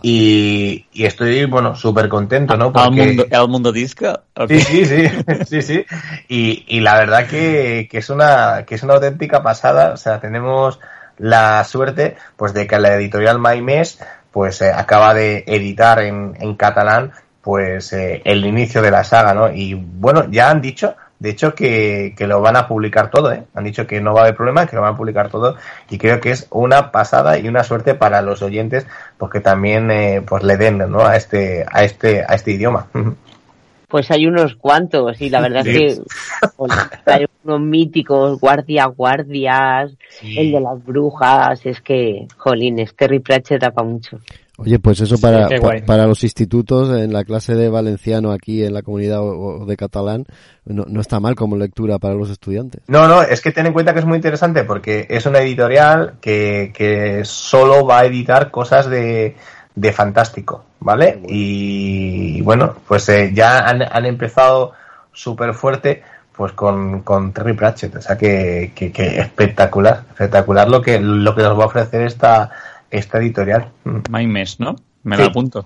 Y, 0.02 0.86
estoy, 0.94 1.44
bueno, 1.44 1.74
súper 1.76 2.08
contento, 2.08 2.56
¿no? 2.56 2.72
Porque... 2.72 3.26
¿Al 3.30 3.48
mundo, 3.48 3.72
disco? 3.72 4.20
Sí, 4.48 4.60
sí, 4.60 4.84
sí, 4.84 5.08
sí, 5.46 5.62
sí. 5.62 5.86
Y, 6.28 6.64
y 6.66 6.80
la 6.80 6.98
verdad 6.98 7.26
que, 7.26 7.88
que, 7.90 7.98
es 7.98 8.10
una, 8.10 8.64
que 8.66 8.74
es 8.74 8.82
una 8.82 8.94
auténtica 8.94 9.42
pasada. 9.42 9.92
O 9.92 9.96
sea, 9.96 10.20
tenemos 10.20 10.80
la 11.18 11.62
suerte, 11.64 12.16
pues, 12.36 12.54
de 12.54 12.66
que 12.66 12.78
la 12.78 12.94
editorial 12.94 13.38
Maimes, 13.38 14.00
pues, 14.32 14.60
eh, 14.62 14.72
acaba 14.72 15.14
de 15.14 15.44
editar 15.46 16.00
en, 16.00 16.36
en 16.40 16.56
catalán, 16.56 17.12
pues, 17.40 17.92
eh, 17.92 18.20
el 18.24 18.44
inicio 18.44 18.82
de 18.82 18.90
la 18.90 19.04
saga, 19.04 19.34
¿no? 19.34 19.52
Y, 19.52 19.74
bueno, 19.74 20.28
ya 20.30 20.50
han 20.50 20.60
dicho 20.60 20.96
de 21.18 21.30
hecho, 21.30 21.54
que, 21.54 22.14
que, 22.16 22.26
lo 22.26 22.40
van 22.40 22.56
a 22.56 22.68
publicar 22.68 23.10
todo, 23.10 23.32
¿eh? 23.32 23.44
Han 23.54 23.64
dicho 23.64 23.86
que 23.86 24.00
no 24.00 24.14
va 24.14 24.20
a 24.20 24.24
haber 24.24 24.36
problema, 24.36 24.66
que 24.66 24.76
lo 24.76 24.82
van 24.82 24.94
a 24.94 24.96
publicar 24.96 25.28
todo. 25.30 25.56
Y 25.90 25.98
creo 25.98 26.20
que 26.20 26.30
es 26.30 26.46
una 26.50 26.92
pasada 26.92 27.38
y 27.38 27.48
una 27.48 27.64
suerte 27.64 27.94
para 27.94 28.22
los 28.22 28.40
oyentes, 28.42 28.86
porque 29.16 29.40
también 29.40 29.90
eh, 29.90 30.22
pues 30.26 30.44
le 30.44 30.56
den 30.56 30.78
¿no? 30.78 31.00
a 31.00 31.16
este, 31.16 31.66
a 31.70 31.82
este, 31.82 32.22
a 32.22 32.34
este 32.34 32.52
idioma. 32.52 32.86
Pues 33.88 34.10
hay 34.10 34.26
unos 34.26 34.54
cuantos, 34.54 35.20
y 35.20 35.30
la 35.30 35.40
verdad 35.40 35.66
es 35.66 35.96
que 35.96 36.02
pues, 36.56 36.72
hay 37.06 37.24
unos 37.44 37.60
míticos, 37.60 38.38
guardia, 38.38 38.84
guardias, 38.86 39.92
el 40.22 40.52
de 40.52 40.60
las 40.60 40.84
brujas, 40.84 41.64
es 41.64 41.80
que, 41.80 42.26
jolines, 42.36 42.94
Terry 42.94 43.20
Pratchett 43.20 43.62
da 43.62 43.70
para 43.70 43.88
mucho. 43.88 44.20
Oye, 44.60 44.80
pues 44.80 45.00
eso 45.00 45.18
para, 45.18 45.48
para 45.86 46.08
los 46.08 46.24
institutos, 46.24 46.90
en 47.00 47.12
la 47.12 47.22
clase 47.22 47.54
de 47.54 47.68
valenciano 47.68 48.32
aquí 48.32 48.64
en 48.64 48.74
la 48.74 48.82
comunidad 48.82 49.20
o, 49.22 49.64
de 49.64 49.76
catalán, 49.76 50.24
no, 50.64 50.84
no, 50.88 51.00
está 51.00 51.20
mal 51.20 51.36
como 51.36 51.56
lectura 51.56 52.00
para 52.00 52.14
los 52.14 52.28
estudiantes. 52.28 52.82
No, 52.88 53.06
no, 53.06 53.22
es 53.22 53.40
que 53.40 53.52
ten 53.52 53.66
en 53.66 53.72
cuenta 53.72 53.94
que 53.94 54.00
es 54.00 54.04
muy 54.04 54.16
interesante 54.16 54.64
porque 54.64 55.06
es 55.10 55.26
una 55.26 55.38
editorial 55.38 56.14
que, 56.20 56.72
que 56.74 57.24
solo 57.24 57.86
va 57.86 58.00
a 58.00 58.06
editar 58.06 58.50
cosas 58.50 58.90
de, 58.90 59.36
de 59.80 59.92
fantástico, 59.92 60.64
¿vale? 60.80 61.20
Y, 61.28 62.40
bueno, 62.42 62.74
pues 62.86 63.08
eh, 63.08 63.30
ya 63.32 63.68
han, 63.68 63.82
han 63.82 64.06
empezado 64.06 64.72
súper 65.12 65.54
fuerte 65.54 66.02
pues 66.32 66.52
con, 66.52 67.02
con 67.02 67.32
Terry 67.32 67.54
Pratchett, 67.54 67.96
o 67.96 68.00
sea 68.00 68.16
que, 68.16 68.70
que, 68.74 68.92
que 68.92 69.18
espectacular, 69.18 70.04
espectacular 70.10 70.68
lo 70.68 70.80
que, 70.80 71.00
lo 71.00 71.34
que 71.34 71.42
nos 71.42 71.58
va 71.58 71.64
a 71.64 71.66
ofrecer 71.66 72.02
esta 72.02 72.50
esta 72.90 73.18
editorial. 73.18 73.68
My 74.10 74.26
Mes, 74.26 74.60
¿no? 74.60 74.76
Me 75.02 75.16
sí. 75.16 75.22
lo 75.22 75.28
apunto. 75.28 75.64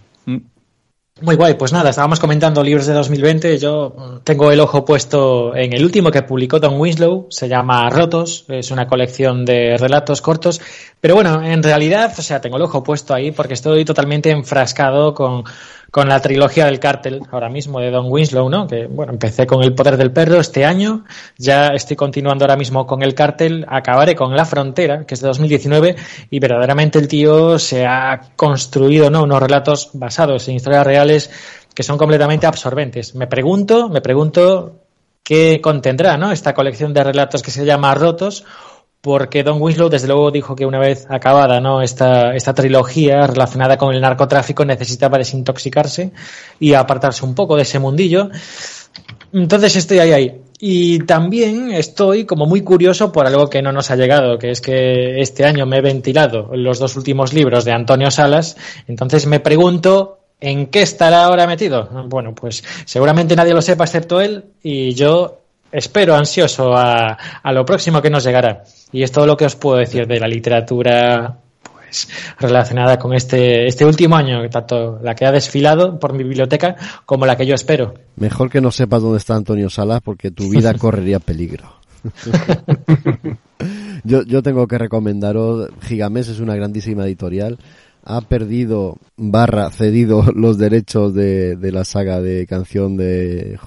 Muy 1.23 1.37
guay, 1.37 1.55
pues 1.55 1.73
nada, 1.73 1.91
estábamos 1.91 2.19
comentando 2.19 2.65
libros 2.65 2.87
de 2.87 2.95
2020. 2.95 3.57
Yo 3.59 4.21
tengo 4.25 4.51
el 4.51 4.59
ojo 4.59 4.85
puesto 4.85 5.55
en 5.55 5.73
el 5.73 5.85
último 5.85 6.11
que 6.11 6.23
publicó 6.23 6.59
Don 6.59 6.81
Winslow, 6.81 7.29
se 7.31 7.49
llama 7.49 7.89
Rotos, 7.91 8.45
es 8.49 8.73
una 8.73 8.89
colección 8.89 9.45
de 9.45 9.77
relatos 9.79 10.21
cortos. 10.21 10.61
Pero 11.01 11.15
bueno, 11.15 11.41
en 11.45 11.63
realidad, 11.63 12.13
o 12.19 12.23
sea, 12.23 12.41
tengo 12.41 12.57
el 12.57 12.63
ojo 12.63 12.83
puesto 12.83 13.15
ahí 13.15 13.31
porque 13.31 13.55
estoy 13.55 13.85
totalmente 13.85 14.31
enfrascado 14.31 15.15
con, 15.15 15.45
con 15.93 16.09
la 16.09 16.21
trilogía 16.21 16.65
del 16.65 16.81
cártel 16.81 17.21
ahora 17.31 17.51
mismo 17.51 17.79
de 17.79 17.91
Don 17.91 18.07
Winslow, 18.09 18.49
¿no? 18.49 18.67
Que 18.67 18.87
bueno, 18.87 19.13
empecé 19.13 19.47
con 19.47 19.63
El 19.63 19.75
poder 19.75 19.99
del 19.99 20.11
perro 20.11 20.41
este 20.41 20.65
año, 20.65 21.05
ya 21.37 21.69
estoy 21.69 21.97
continuando 21.97 22.45
ahora 22.45 22.57
mismo 22.57 22.87
con 22.87 23.03
el 23.03 23.15
cártel, 23.15 23.67
acabaré 23.69 24.17
con 24.17 24.35
La 24.35 24.47
frontera, 24.47 25.05
que 25.05 25.13
es 25.13 25.21
de 25.21 25.29
2019 25.29 25.95
y 26.31 26.39
verdaderamente 26.41 26.99
el 26.99 27.09
tío 27.09 27.59
se 27.59 27.85
ha 27.85 28.33
construido, 28.37 29.11
¿no? 29.11 29.23
Unos 29.23 29.43
relatos 29.43 29.91
basados 29.93 30.49
en 30.49 30.57
historias 30.57 30.87
reales 30.87 31.31
que 31.75 31.83
son 31.83 31.99
completamente 31.99 32.47
absorbentes. 32.47 33.15
Me 33.15 33.27
pregunto, 33.27 33.91
me 33.91 34.01
pregunto 34.01 34.81
qué 35.23 35.61
contendrá, 35.61 36.17
¿no? 36.17 36.33
Esta 36.33 36.55
colección 36.55 36.95
de 36.95 37.05
relatos 37.05 37.43
que 37.43 37.51
se 37.51 37.67
llama 37.67 37.95
Rotos 37.95 38.47
porque 39.03 39.43
Don 39.43 39.61
Winslow 39.61 39.89
desde 39.89 40.07
luego 40.07 40.31
dijo 40.31 40.55
que 40.55 40.65
una 40.65 40.79
vez 40.79 41.07
acabada 41.11 41.61
¿no? 41.61 41.83
esta, 41.83 42.33
trilogía 42.55 43.27
relacionada 43.27 43.77
con 43.77 43.93
el 43.93 44.01
narcotráfico 44.01 44.65
necesitaba 44.65 45.19
desintoxicarse 45.19 46.13
y 46.61 46.75
apartarse 46.75 47.25
un 47.25 47.35
poco 47.35 47.57
de 47.57 47.63
ese 47.63 47.81
mundillo. 47.81 48.31
Entonces 49.33 49.75
estoy 49.75 49.99
ahí, 49.99 50.13
ahí. 50.13 50.41
Y 50.61 51.01
también 51.01 51.73
estoy 51.73 52.25
como 52.25 52.47
muy 52.47 52.61
curioso 52.61 53.11
por 53.11 53.27
algo 53.27 53.51
que 53.51 53.61
no 53.61 53.73
nos 53.73 53.91
ha 53.91 53.97
llegado, 53.97 54.39
que 54.39 54.53
es 54.53 54.61
que 54.61 55.21
este 55.21 55.45
año 55.45 55.67
me 55.67 55.79
he 55.79 55.83
ventilado 55.83 56.51
los 56.55 56.79
dos 56.79 56.95
últimos 56.95 57.33
libros 57.33 57.65
de 57.65 57.73
Antonio 57.73 58.09
Salas. 58.13 58.57
Entonces 58.87 59.27
me 59.27 59.41
pregunto 59.41 60.21
¿En 60.43 60.67
qué 60.67 60.83
estará 60.83 61.23
ahora 61.23 61.47
metido? 61.47 61.89
Bueno, 62.09 62.35
pues 62.35 62.65
seguramente 62.85 63.37
nadie 63.37 63.55
lo 63.55 63.63
sepa 63.63 63.85
excepto 63.85 64.21
él 64.21 64.47
y 64.61 64.93
yo 64.93 65.42
espero 65.73 66.15
ansioso 66.15 66.75
a, 66.77 67.17
a, 67.43 67.53
lo 67.53 67.65
próximo 67.65 68.01
que 68.01 68.11
nos 68.11 68.25
llegará. 68.25 68.63
Y 68.93 69.03
es 69.03 69.11
todo 69.11 69.27
lo 69.27 69.37
que 69.37 69.47
os 69.47 69.57
puedo 69.57 69.79
decir 69.79 70.07
de 70.07 70.21
la 70.21 70.29
literatura 70.29 71.39
pues 71.63 72.09
relacionada 72.39 72.99
con 72.99 73.15
este, 73.15 73.67
este 73.67 73.85
último 73.85 74.17
año, 74.17 74.49
tanto 74.51 75.01
la 75.03 75.15
que 75.15 75.25
ha 75.25 75.33
desfilado 75.33 75.99
por 75.99 76.13
mi 76.13 76.23
biblioteca 76.23 76.77
como 77.07 77.27
la 77.27 77.37
que 77.37 77.47
yo 77.47 77.55
espero. 77.55 77.95
Mejor 78.17 78.51
que 78.51 78.61
no 78.61 78.71
sepas 78.71 79.03
dónde 79.03 79.19
está 79.19 79.35
Antonio 79.35 79.71
Salas 79.71 80.01
porque 80.03 80.31
tu 80.31 80.51
vida 80.51 80.75
correría 80.79 81.19
peligro. 81.19 81.81
yo, 84.05 84.23
yo 84.23 84.43
tengo 84.43 84.67
que 84.67 84.77
recomendaros, 84.77 85.71
Gigamés 85.83 86.29
es 86.29 86.41
una 86.41 86.57
grandísima 86.57 87.05
editorial 87.05 87.59
ha 88.05 88.21
perdido 88.21 88.97
barra 89.17 89.71
cedido 89.71 90.25
los 90.35 90.59
derechos 90.59 91.15
de, 91.15 91.57
de, 91.57 91.73
la 91.73 91.85
saga 91.85 92.21
de 92.21 92.47
canción 92.47 92.97
de 92.97 93.59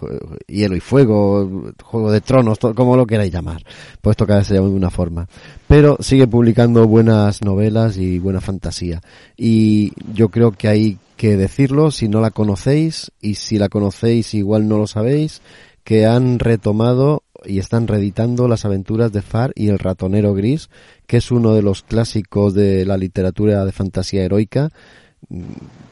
Hielo 0.48 0.76
y 0.76 0.80
Fuego, 0.80 1.72
Juego 1.84 2.12
de 2.12 2.22
Tronos, 2.22 2.60
como 2.60 2.98
lo 2.98 3.06
queráis 3.06 3.32
llamar, 3.34 3.64
puesto 4.02 4.26
que 4.26 4.44
se 4.44 4.56
llama 4.56 4.70
de 4.70 4.76
una 4.76 4.90
forma. 4.90 5.28
Pero 5.68 5.98
sigue 6.00 6.28
publicando 6.28 6.88
buenas 6.88 7.42
novelas 7.42 7.98
y 7.98 8.20
buena 8.20 8.42
fantasía. 8.42 9.02
Y 9.38 9.94
yo 10.14 10.30
creo 10.30 10.52
que 10.52 10.68
hay 10.68 10.98
que 11.18 11.38
decirlo 11.38 11.92
si 11.92 12.10
no 12.10 12.20
la 12.20 12.32
conocéis 12.32 13.12
y 13.22 13.36
si 13.36 13.58
la 13.58 13.70
conocéis 13.70 14.34
igual 14.34 14.68
no 14.68 14.78
lo 14.78 14.88
sabéis, 14.88 15.42
que 15.84 16.06
han 16.06 16.40
retomado 16.40 17.24
y 17.48 17.60
están 17.60 17.88
reeditando 17.88 18.48
las 18.48 18.66
aventuras 18.66 19.12
de 19.12 19.22
Far 19.22 19.52
y 19.56 19.70
el 19.70 19.80
ratonero 19.80 20.34
gris, 20.34 20.70
que 21.08 21.18
es 21.18 21.32
uno 21.32 21.54
de 21.54 21.62
los 21.62 21.84
clásicos 21.84 22.54
de 22.54 22.86
la 22.86 22.98
literatura 22.98 23.66
de 23.66 23.72
fantasía 23.72 24.24
heroica. 24.24 24.72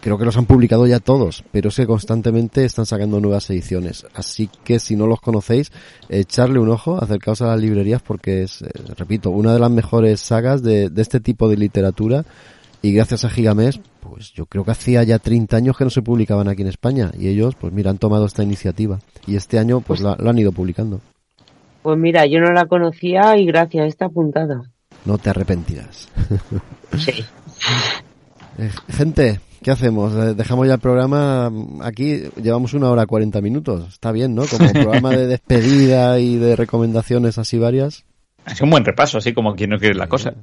Creo 0.02 0.18
que 0.18 0.26
los 0.26 0.38
han 0.38 0.46
publicado 0.46 0.86
ya 0.86 1.00
todos, 1.00 1.44
pero 1.52 1.70
es 1.70 1.76
que 1.76 1.88
constantemente 1.88 2.66
están 2.66 2.86
sacando 2.86 3.20
nuevas 3.20 3.50
ediciones. 3.50 4.06
Así 4.14 4.50
que 4.64 4.80
si 4.80 4.96
no 4.96 5.08
los 5.08 5.22
conocéis, 5.22 5.72
echarle 6.10 6.60
un 6.60 6.70
ojo, 6.70 7.02
acercaos 7.02 7.42
a 7.42 7.48
las 7.48 7.60
librerías 7.60 8.02
porque 8.02 8.44
es, 8.44 8.62
eh, 8.62 8.70
repito, 8.96 9.32
una 9.32 9.54
de 9.54 9.60
las 9.60 9.72
mejores 9.72 10.20
sagas 10.20 10.62
de, 10.62 10.90
de 10.90 11.02
este 11.02 11.20
tipo 11.20 11.50
de 11.50 11.58
literatura 11.58 12.26
y 12.84 12.92
gracias 12.92 13.24
a 13.24 13.30
Gigamés, 13.30 13.80
pues 14.02 14.34
yo 14.34 14.46
creo 14.46 14.66
que 14.66 14.72
hacía 14.72 15.04
ya 15.04 15.18
30 15.18 15.56
años 15.56 15.78
que 15.78 15.86
no 15.86 15.90
se 15.90 16.02
publicaban 16.02 16.50
aquí 16.50 16.64
en 16.64 16.68
España 16.68 17.12
y 17.18 17.30
ellos, 17.30 17.56
pues 17.56 17.72
mira, 17.72 17.90
han 17.90 17.98
tomado 17.98 18.26
esta 18.26 18.44
iniciativa 18.44 19.00
y 19.26 19.38
este 19.38 19.58
año 19.58 19.80
pues 19.80 20.02
la, 20.02 20.18
la 20.20 20.32
han 20.32 20.38
ido 20.38 20.52
publicando. 20.52 21.00
Pues 21.84 21.98
mira, 21.98 22.26
yo 22.26 22.40
no 22.40 22.52
la 22.52 22.66
conocía 22.66 23.38
y 23.38 23.46
gracias, 23.46 23.88
está 23.90 24.06
apuntada. 24.06 24.72
No 25.06 25.18
te 25.18 25.30
arrepentirás. 25.30 26.10
Sí. 26.98 27.24
Eh, 28.56 28.70
gente, 28.88 29.40
¿qué 29.64 29.72
hacemos? 29.72 30.14
Eh, 30.14 30.36
Dejamos 30.36 30.68
ya 30.68 30.76
el 30.76 30.80
programa 30.80 31.52
aquí, 31.82 32.22
llevamos 32.40 32.76
una 32.76 32.92
hora 32.92 33.08
cuarenta 33.08 33.42
minutos. 33.42 33.88
Está 33.94 34.12
bien, 34.12 34.36
¿no? 34.36 34.44
Como 34.46 34.72
programa 34.74 35.10
de 35.10 35.26
despedida 35.26 36.20
y 36.20 36.38
de 36.38 36.56
recomendaciones 36.56 37.40
así 37.40 37.58
varias. 37.58 38.06
Es 38.46 38.60
un 38.60 38.70
buen 38.70 38.84
repaso, 38.84 39.18
así 39.18 39.34
como 39.34 39.56
quien 39.56 39.70
no 39.70 39.80
quiere 39.80 39.96
la 39.96 40.08
cosa. 40.08 40.34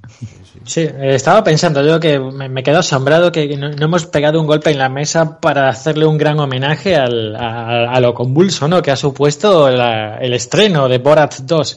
Sí, 0.65 0.89
estaba 1.01 1.45
pensando 1.45 1.85
yo 1.87 2.01
que 2.01 2.19
me, 2.19 2.49
me 2.49 2.63
quedo 2.63 2.79
asombrado 2.79 3.31
que 3.31 3.57
no, 3.57 3.69
no, 3.71 3.85
hemos 3.85 4.07
pegado 4.07 4.41
un 4.41 4.47
golpe 4.47 4.71
en 4.71 4.79
la 4.79 4.89
mesa 4.89 5.39
para 5.39 5.69
hacerle 5.69 6.07
un 6.07 6.17
gran 6.17 6.39
homenaje 6.39 6.97
al, 6.97 7.37
a, 7.37 7.93
a, 7.93 8.01
lo 8.01 8.15
convulso 8.15 8.69
¿no? 8.69 8.81
que 8.81 8.91
ha 8.91 8.97
supuesto 8.97 9.71
la, 9.71 10.17
el 10.17 10.33
estreno 10.33 10.89
de 10.89 10.99
Borat 10.99 11.41
2. 11.41 11.77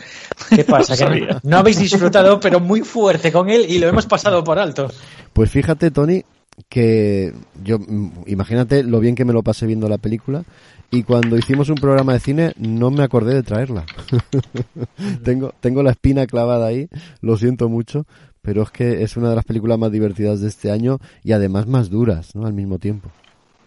¿Qué 0.56 0.64
pasa? 0.64 0.96
que 0.96 1.06
no, 1.06 1.40
no 1.44 1.58
habéis 1.58 1.80
disfrutado, 1.80 2.40
pero 2.40 2.62
muy 2.62 2.82
fuerte 2.82 3.32
con 3.32 3.50
él 3.50 3.66
y 3.68 3.80
lo 3.80 3.90
hemos 3.90 4.06
pasado 4.06 4.44
por 4.44 4.58
alto. 4.60 4.90
Pues 5.34 5.52
fíjate, 5.52 5.92
Tony, 5.92 6.24
que 6.70 7.34
yo, 7.64 7.80
imagínate 8.28 8.84
lo 8.84 9.00
bien 9.00 9.16
que 9.16 9.26
me 9.26 9.34
lo 9.34 9.44
pasé 9.44 9.66
viendo 9.66 9.90
la 9.90 9.98
película 9.98 10.44
y 10.94 11.02
cuando 11.02 11.40
hicimos 11.40 11.70
un 11.70 11.76
programa 11.76 12.14
de 12.14 12.20
cine 12.20 12.54
no 12.56 12.92
me 12.92 13.04
acordé 13.04 13.34
de 13.34 13.42
traerla. 13.42 13.84
tengo, 15.24 15.52
tengo 15.60 15.82
la 15.82 15.90
espina 15.90 16.28
clavada 16.28 16.68
ahí, 16.68 16.88
lo 17.20 17.36
siento 17.36 17.68
mucho, 17.68 18.06
pero 18.44 18.62
es 18.62 18.70
que 18.70 19.02
es 19.02 19.18
una 19.18 19.32
de 19.32 19.36
las 19.36 19.44
películas 19.44 19.80
más 19.80 19.92
divertidas 19.92 20.40
de 20.40 20.50
este 20.50 20.70
año 20.70 21.00
y 21.24 21.32
además 21.32 21.66
más 21.66 21.90
duras, 21.90 22.36
¿no? 22.36 22.46
Al 22.46 22.54
mismo 22.54 22.78
tiempo. 22.78 23.10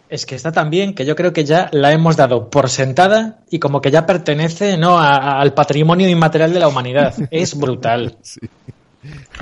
Es 0.09 0.25
que 0.25 0.37
está 0.37 0.53
tan 0.53 0.71
bien 0.71 0.95
que 0.95 1.05
yo 1.05 1.17
creo 1.17 1.33
que 1.33 1.45
ya 1.45 1.69
la 1.73 1.91
hemos 1.91 2.17
dado 2.17 2.49
por 2.49 2.71
sentada 2.71 3.41
y 3.51 3.59
como 3.59 3.81
que 3.81 3.91
ya 3.91 4.07
pertenece 4.07 4.79
no 4.79 4.97
a, 4.97 5.17
a, 5.17 5.41
al 5.41 5.53
patrimonio 5.53 6.09
inmaterial 6.09 6.53
de 6.53 6.61
la 6.61 6.69
humanidad. 6.69 7.13
Es 7.33 7.59
brutal. 7.59 8.19
Sí. 8.23 8.39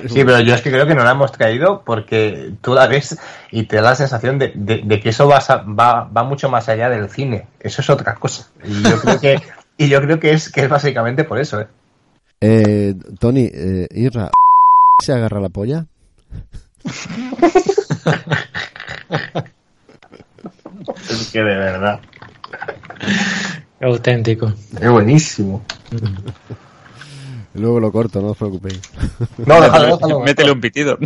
Sí, 0.08 0.24
pero 0.24 0.40
yo 0.40 0.54
es 0.54 0.62
que 0.62 0.70
creo 0.70 0.86
que 0.86 0.94
no 0.94 1.04
la 1.04 1.12
hemos 1.12 1.32
traído 1.32 1.82
porque 1.84 2.52
tú 2.60 2.74
la 2.74 2.86
ves 2.86 3.18
y 3.50 3.64
te 3.64 3.76
da 3.76 3.82
la 3.82 3.96
sensación 3.96 4.38
de, 4.38 4.52
de, 4.54 4.82
de 4.84 5.00
que 5.00 5.10
eso 5.10 5.28
va, 5.28 5.38
va, 5.38 6.04
va, 6.04 6.24
mucho 6.24 6.48
más 6.48 6.68
allá 6.68 6.88
del 6.90 7.08
cine. 7.08 7.46
Eso 7.60 7.80
es 7.80 7.90
otra 7.90 8.14
cosa. 8.14 8.48
Y 8.64 8.82
yo 8.82 9.00
creo 9.00 9.20
que, 9.20 9.42
y 9.78 9.88
yo 9.88 10.00
creo 10.00 10.20
que, 10.20 10.32
es, 10.32 10.50
que 10.50 10.62
es 10.62 10.68
básicamente 10.68 11.24
por 11.24 11.38
eso. 11.38 11.60
¿eh? 11.60 11.68
Eh, 12.40 12.94
Tony, 13.18 13.50
eh, 13.52 13.88
Irra, 13.90 14.30
¿se 15.02 15.12
agarra 15.12 15.40
la 15.40 15.48
polla? 15.48 15.86
es 21.08 21.30
que 21.32 21.38
de 21.38 21.56
verdad. 21.56 22.00
Auténtico. 23.80 24.52
Es 24.80 24.90
buenísimo. 24.90 25.64
Luego 27.54 27.78
lo 27.78 27.92
corto, 27.92 28.20
no 28.20 28.30
os 28.30 28.36
preocupéis. 28.36 28.80
No, 29.46 29.60
déjalo, 29.60 29.96
déjalo. 29.96 30.20
Métele 30.24 30.52
un 30.52 30.60
pitido. 30.60 30.98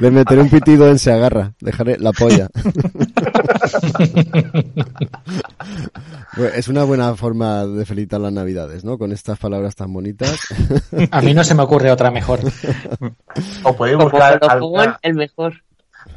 Le 0.00 0.10
meteré 0.10 0.40
un 0.40 0.48
pitido 0.48 0.88
en 0.88 0.98
se 0.98 1.12
agarra. 1.12 1.52
Dejaré 1.60 1.98
la 1.98 2.12
polla. 2.12 2.48
Bueno, 6.36 6.54
es 6.54 6.68
una 6.68 6.84
buena 6.84 7.14
forma 7.16 7.66
de 7.66 7.84
felicitar 7.84 8.20
las 8.20 8.32
navidades, 8.32 8.84
¿no? 8.84 8.98
Con 8.98 9.10
estas 9.10 9.38
palabras 9.38 9.74
tan 9.74 9.92
bonitas. 9.92 10.38
A 11.10 11.20
mí 11.20 11.34
no 11.34 11.42
se 11.42 11.54
me 11.54 11.62
ocurre 11.62 11.90
otra 11.90 12.10
mejor. 12.10 12.40
O 13.64 13.76
podéis 13.76 13.98
buscar, 13.98 14.38
alguna, 14.48 14.98
el 15.02 15.14
mejor. 15.14 15.54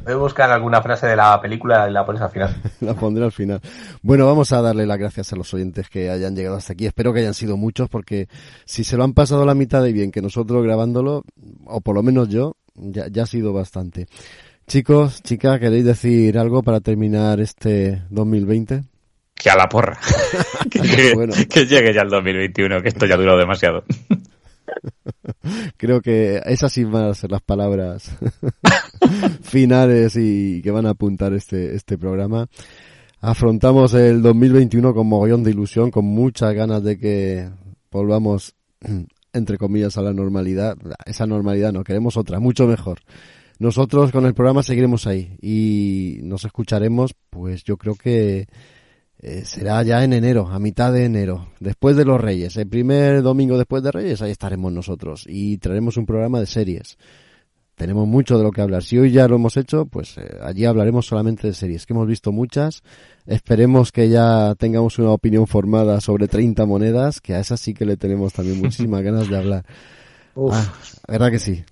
Podéis 0.04 0.20
buscar 0.20 0.50
alguna 0.50 0.82
frase 0.82 1.06
de 1.06 1.16
la 1.16 1.40
película 1.40 1.88
y 1.88 1.92
la 1.92 2.04
pones 2.04 2.22
al 2.22 2.30
final. 2.30 2.54
La 2.80 2.94
pondré 2.94 3.24
al 3.24 3.32
final. 3.32 3.60
Bueno, 4.02 4.26
vamos 4.26 4.52
a 4.52 4.60
darle 4.60 4.86
las 4.86 4.98
gracias 4.98 5.32
a 5.32 5.36
los 5.36 5.52
oyentes 5.54 5.88
que 5.88 6.10
hayan 6.10 6.36
llegado 6.36 6.56
hasta 6.56 6.74
aquí. 6.74 6.86
Espero 6.86 7.12
que 7.12 7.20
hayan 7.20 7.34
sido 7.34 7.56
muchos 7.56 7.88
porque 7.88 8.28
si 8.64 8.84
se 8.84 8.96
lo 8.96 9.04
han 9.04 9.14
pasado 9.14 9.44
la 9.46 9.54
mitad 9.54 9.82
de 9.82 9.92
bien 9.92 10.12
que 10.12 10.20
nosotros 10.22 10.62
grabándolo, 10.62 11.24
o 11.64 11.80
por 11.80 11.94
lo 11.94 12.02
menos 12.02 12.28
yo, 12.28 12.56
ya, 12.74 13.06
ya 13.10 13.22
ha 13.22 13.26
sido 13.26 13.52
bastante. 13.52 14.06
Chicos, 14.66 15.22
chicas, 15.22 15.58
¿queréis 15.60 15.84
decir 15.84 16.38
algo 16.38 16.62
para 16.62 16.80
terminar 16.80 17.40
este 17.40 18.02
2020? 18.10 18.84
Que 19.34 19.50
a 19.50 19.56
la 19.56 19.68
porra. 19.68 19.98
que, 20.70 20.78
llegue, 20.80 21.14
Bueno. 21.14 21.34
que 21.48 21.66
llegue 21.66 21.92
ya 21.92 22.02
el 22.02 22.08
2021, 22.08 22.80
que 22.82 22.88
esto 22.88 23.06
ya 23.06 23.14
ha 23.14 23.18
durado 23.18 23.38
demasiado. 23.38 23.84
Creo 25.76 26.00
que 26.00 26.40
esas 26.44 26.72
sí 26.72 26.84
van 26.84 27.04
a 27.04 27.14
ser 27.14 27.30
las 27.30 27.42
palabras 27.42 28.10
finales 29.42 30.16
y 30.16 30.62
que 30.62 30.70
van 30.70 30.86
a 30.86 30.90
apuntar 30.90 31.32
este, 31.34 31.74
este 31.74 31.98
programa. 31.98 32.48
Afrontamos 33.20 33.94
el 33.94 34.22
2021 34.22 34.92
con 34.92 35.06
mogollón 35.06 35.44
de 35.44 35.50
ilusión, 35.50 35.90
con 35.90 36.04
muchas 36.04 36.52
ganas 36.54 36.82
de 36.82 36.98
que 36.98 37.48
volvamos, 37.90 38.54
entre 39.32 39.56
comillas, 39.56 39.96
a 39.96 40.02
la 40.02 40.12
normalidad. 40.12 40.76
Esa 41.06 41.26
normalidad 41.26 41.72
no, 41.72 41.84
queremos 41.84 42.16
otra, 42.16 42.38
mucho 42.38 42.66
mejor. 42.66 43.00
Nosotros 43.58 44.10
con 44.10 44.26
el 44.26 44.34
programa 44.34 44.62
seguiremos 44.62 45.06
ahí 45.06 45.38
y 45.40 46.18
nos 46.22 46.44
escucharemos, 46.44 47.14
pues 47.30 47.62
yo 47.64 47.76
creo 47.76 47.94
que 47.94 48.46
eh, 49.26 49.42
será 49.46 49.82
ya 49.82 50.04
en 50.04 50.12
enero, 50.12 50.48
a 50.48 50.58
mitad 50.58 50.92
de 50.92 51.06
enero, 51.06 51.48
después 51.58 51.96
de 51.96 52.04
los 52.04 52.20
Reyes. 52.20 52.58
El 52.58 52.68
primer 52.68 53.22
domingo 53.22 53.56
después 53.56 53.82
de 53.82 53.90
Reyes, 53.90 54.20
ahí 54.20 54.30
estaremos 54.30 54.70
nosotros 54.70 55.24
y 55.26 55.56
traeremos 55.56 55.96
un 55.96 56.04
programa 56.04 56.40
de 56.40 56.46
series. 56.46 56.98
Tenemos 57.74 58.06
mucho 58.06 58.36
de 58.36 58.44
lo 58.44 58.50
que 58.50 58.60
hablar. 58.60 58.82
Si 58.82 58.98
hoy 58.98 59.10
ya 59.12 59.26
lo 59.26 59.36
hemos 59.36 59.56
hecho, 59.56 59.86
pues 59.86 60.18
eh, 60.18 60.38
allí 60.42 60.66
hablaremos 60.66 61.06
solamente 61.06 61.46
de 61.46 61.54
series, 61.54 61.86
que 61.86 61.94
hemos 61.94 62.06
visto 62.06 62.32
muchas. 62.32 62.82
Esperemos 63.24 63.92
que 63.92 64.10
ya 64.10 64.54
tengamos 64.56 64.98
una 64.98 65.10
opinión 65.10 65.46
formada 65.46 66.02
sobre 66.02 66.28
30 66.28 66.66
monedas, 66.66 67.22
que 67.22 67.34
a 67.34 67.40
esas 67.40 67.60
sí 67.60 67.72
que 67.72 67.86
le 67.86 67.96
tenemos 67.96 68.34
también 68.34 68.58
muchísimas 68.58 69.02
ganas 69.02 69.30
de 69.30 69.36
hablar. 69.38 69.64
Uf, 70.34 70.52
Ah, 70.54 70.74
¿Verdad 71.08 71.30
que 71.30 71.38
sí? 71.38 71.64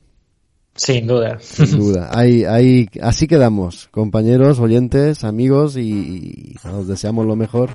Sin 0.74 1.06
duda. 1.06 1.38
Sin 1.40 1.78
duda. 1.78 2.10
Ahí, 2.12 2.44
ahí, 2.44 2.88
así 3.00 3.26
quedamos, 3.26 3.88
compañeros, 3.90 4.58
oyentes, 4.58 5.24
amigos, 5.24 5.76
y, 5.76 6.54
y 6.62 6.68
os 6.68 6.88
deseamos 6.88 7.26
lo 7.26 7.36
mejor. 7.36 7.70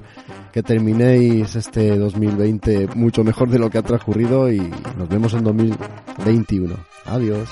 Que 0.51 0.63
terminéis 0.63 1.55
este 1.55 1.95
2020 1.97 2.87
mucho 2.95 3.23
mejor 3.23 3.49
de 3.49 3.59
lo 3.59 3.69
que 3.69 3.77
ha 3.77 3.83
transcurrido 3.83 4.51
y 4.51 4.57
nos 4.97 5.07
vemos 5.07 5.33
en 5.33 5.43
2021. 5.43 6.75
Adiós. 7.05 7.47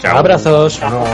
Chao. 0.00 0.18
Abrazos. 0.18 0.80
Luego. 0.80 1.04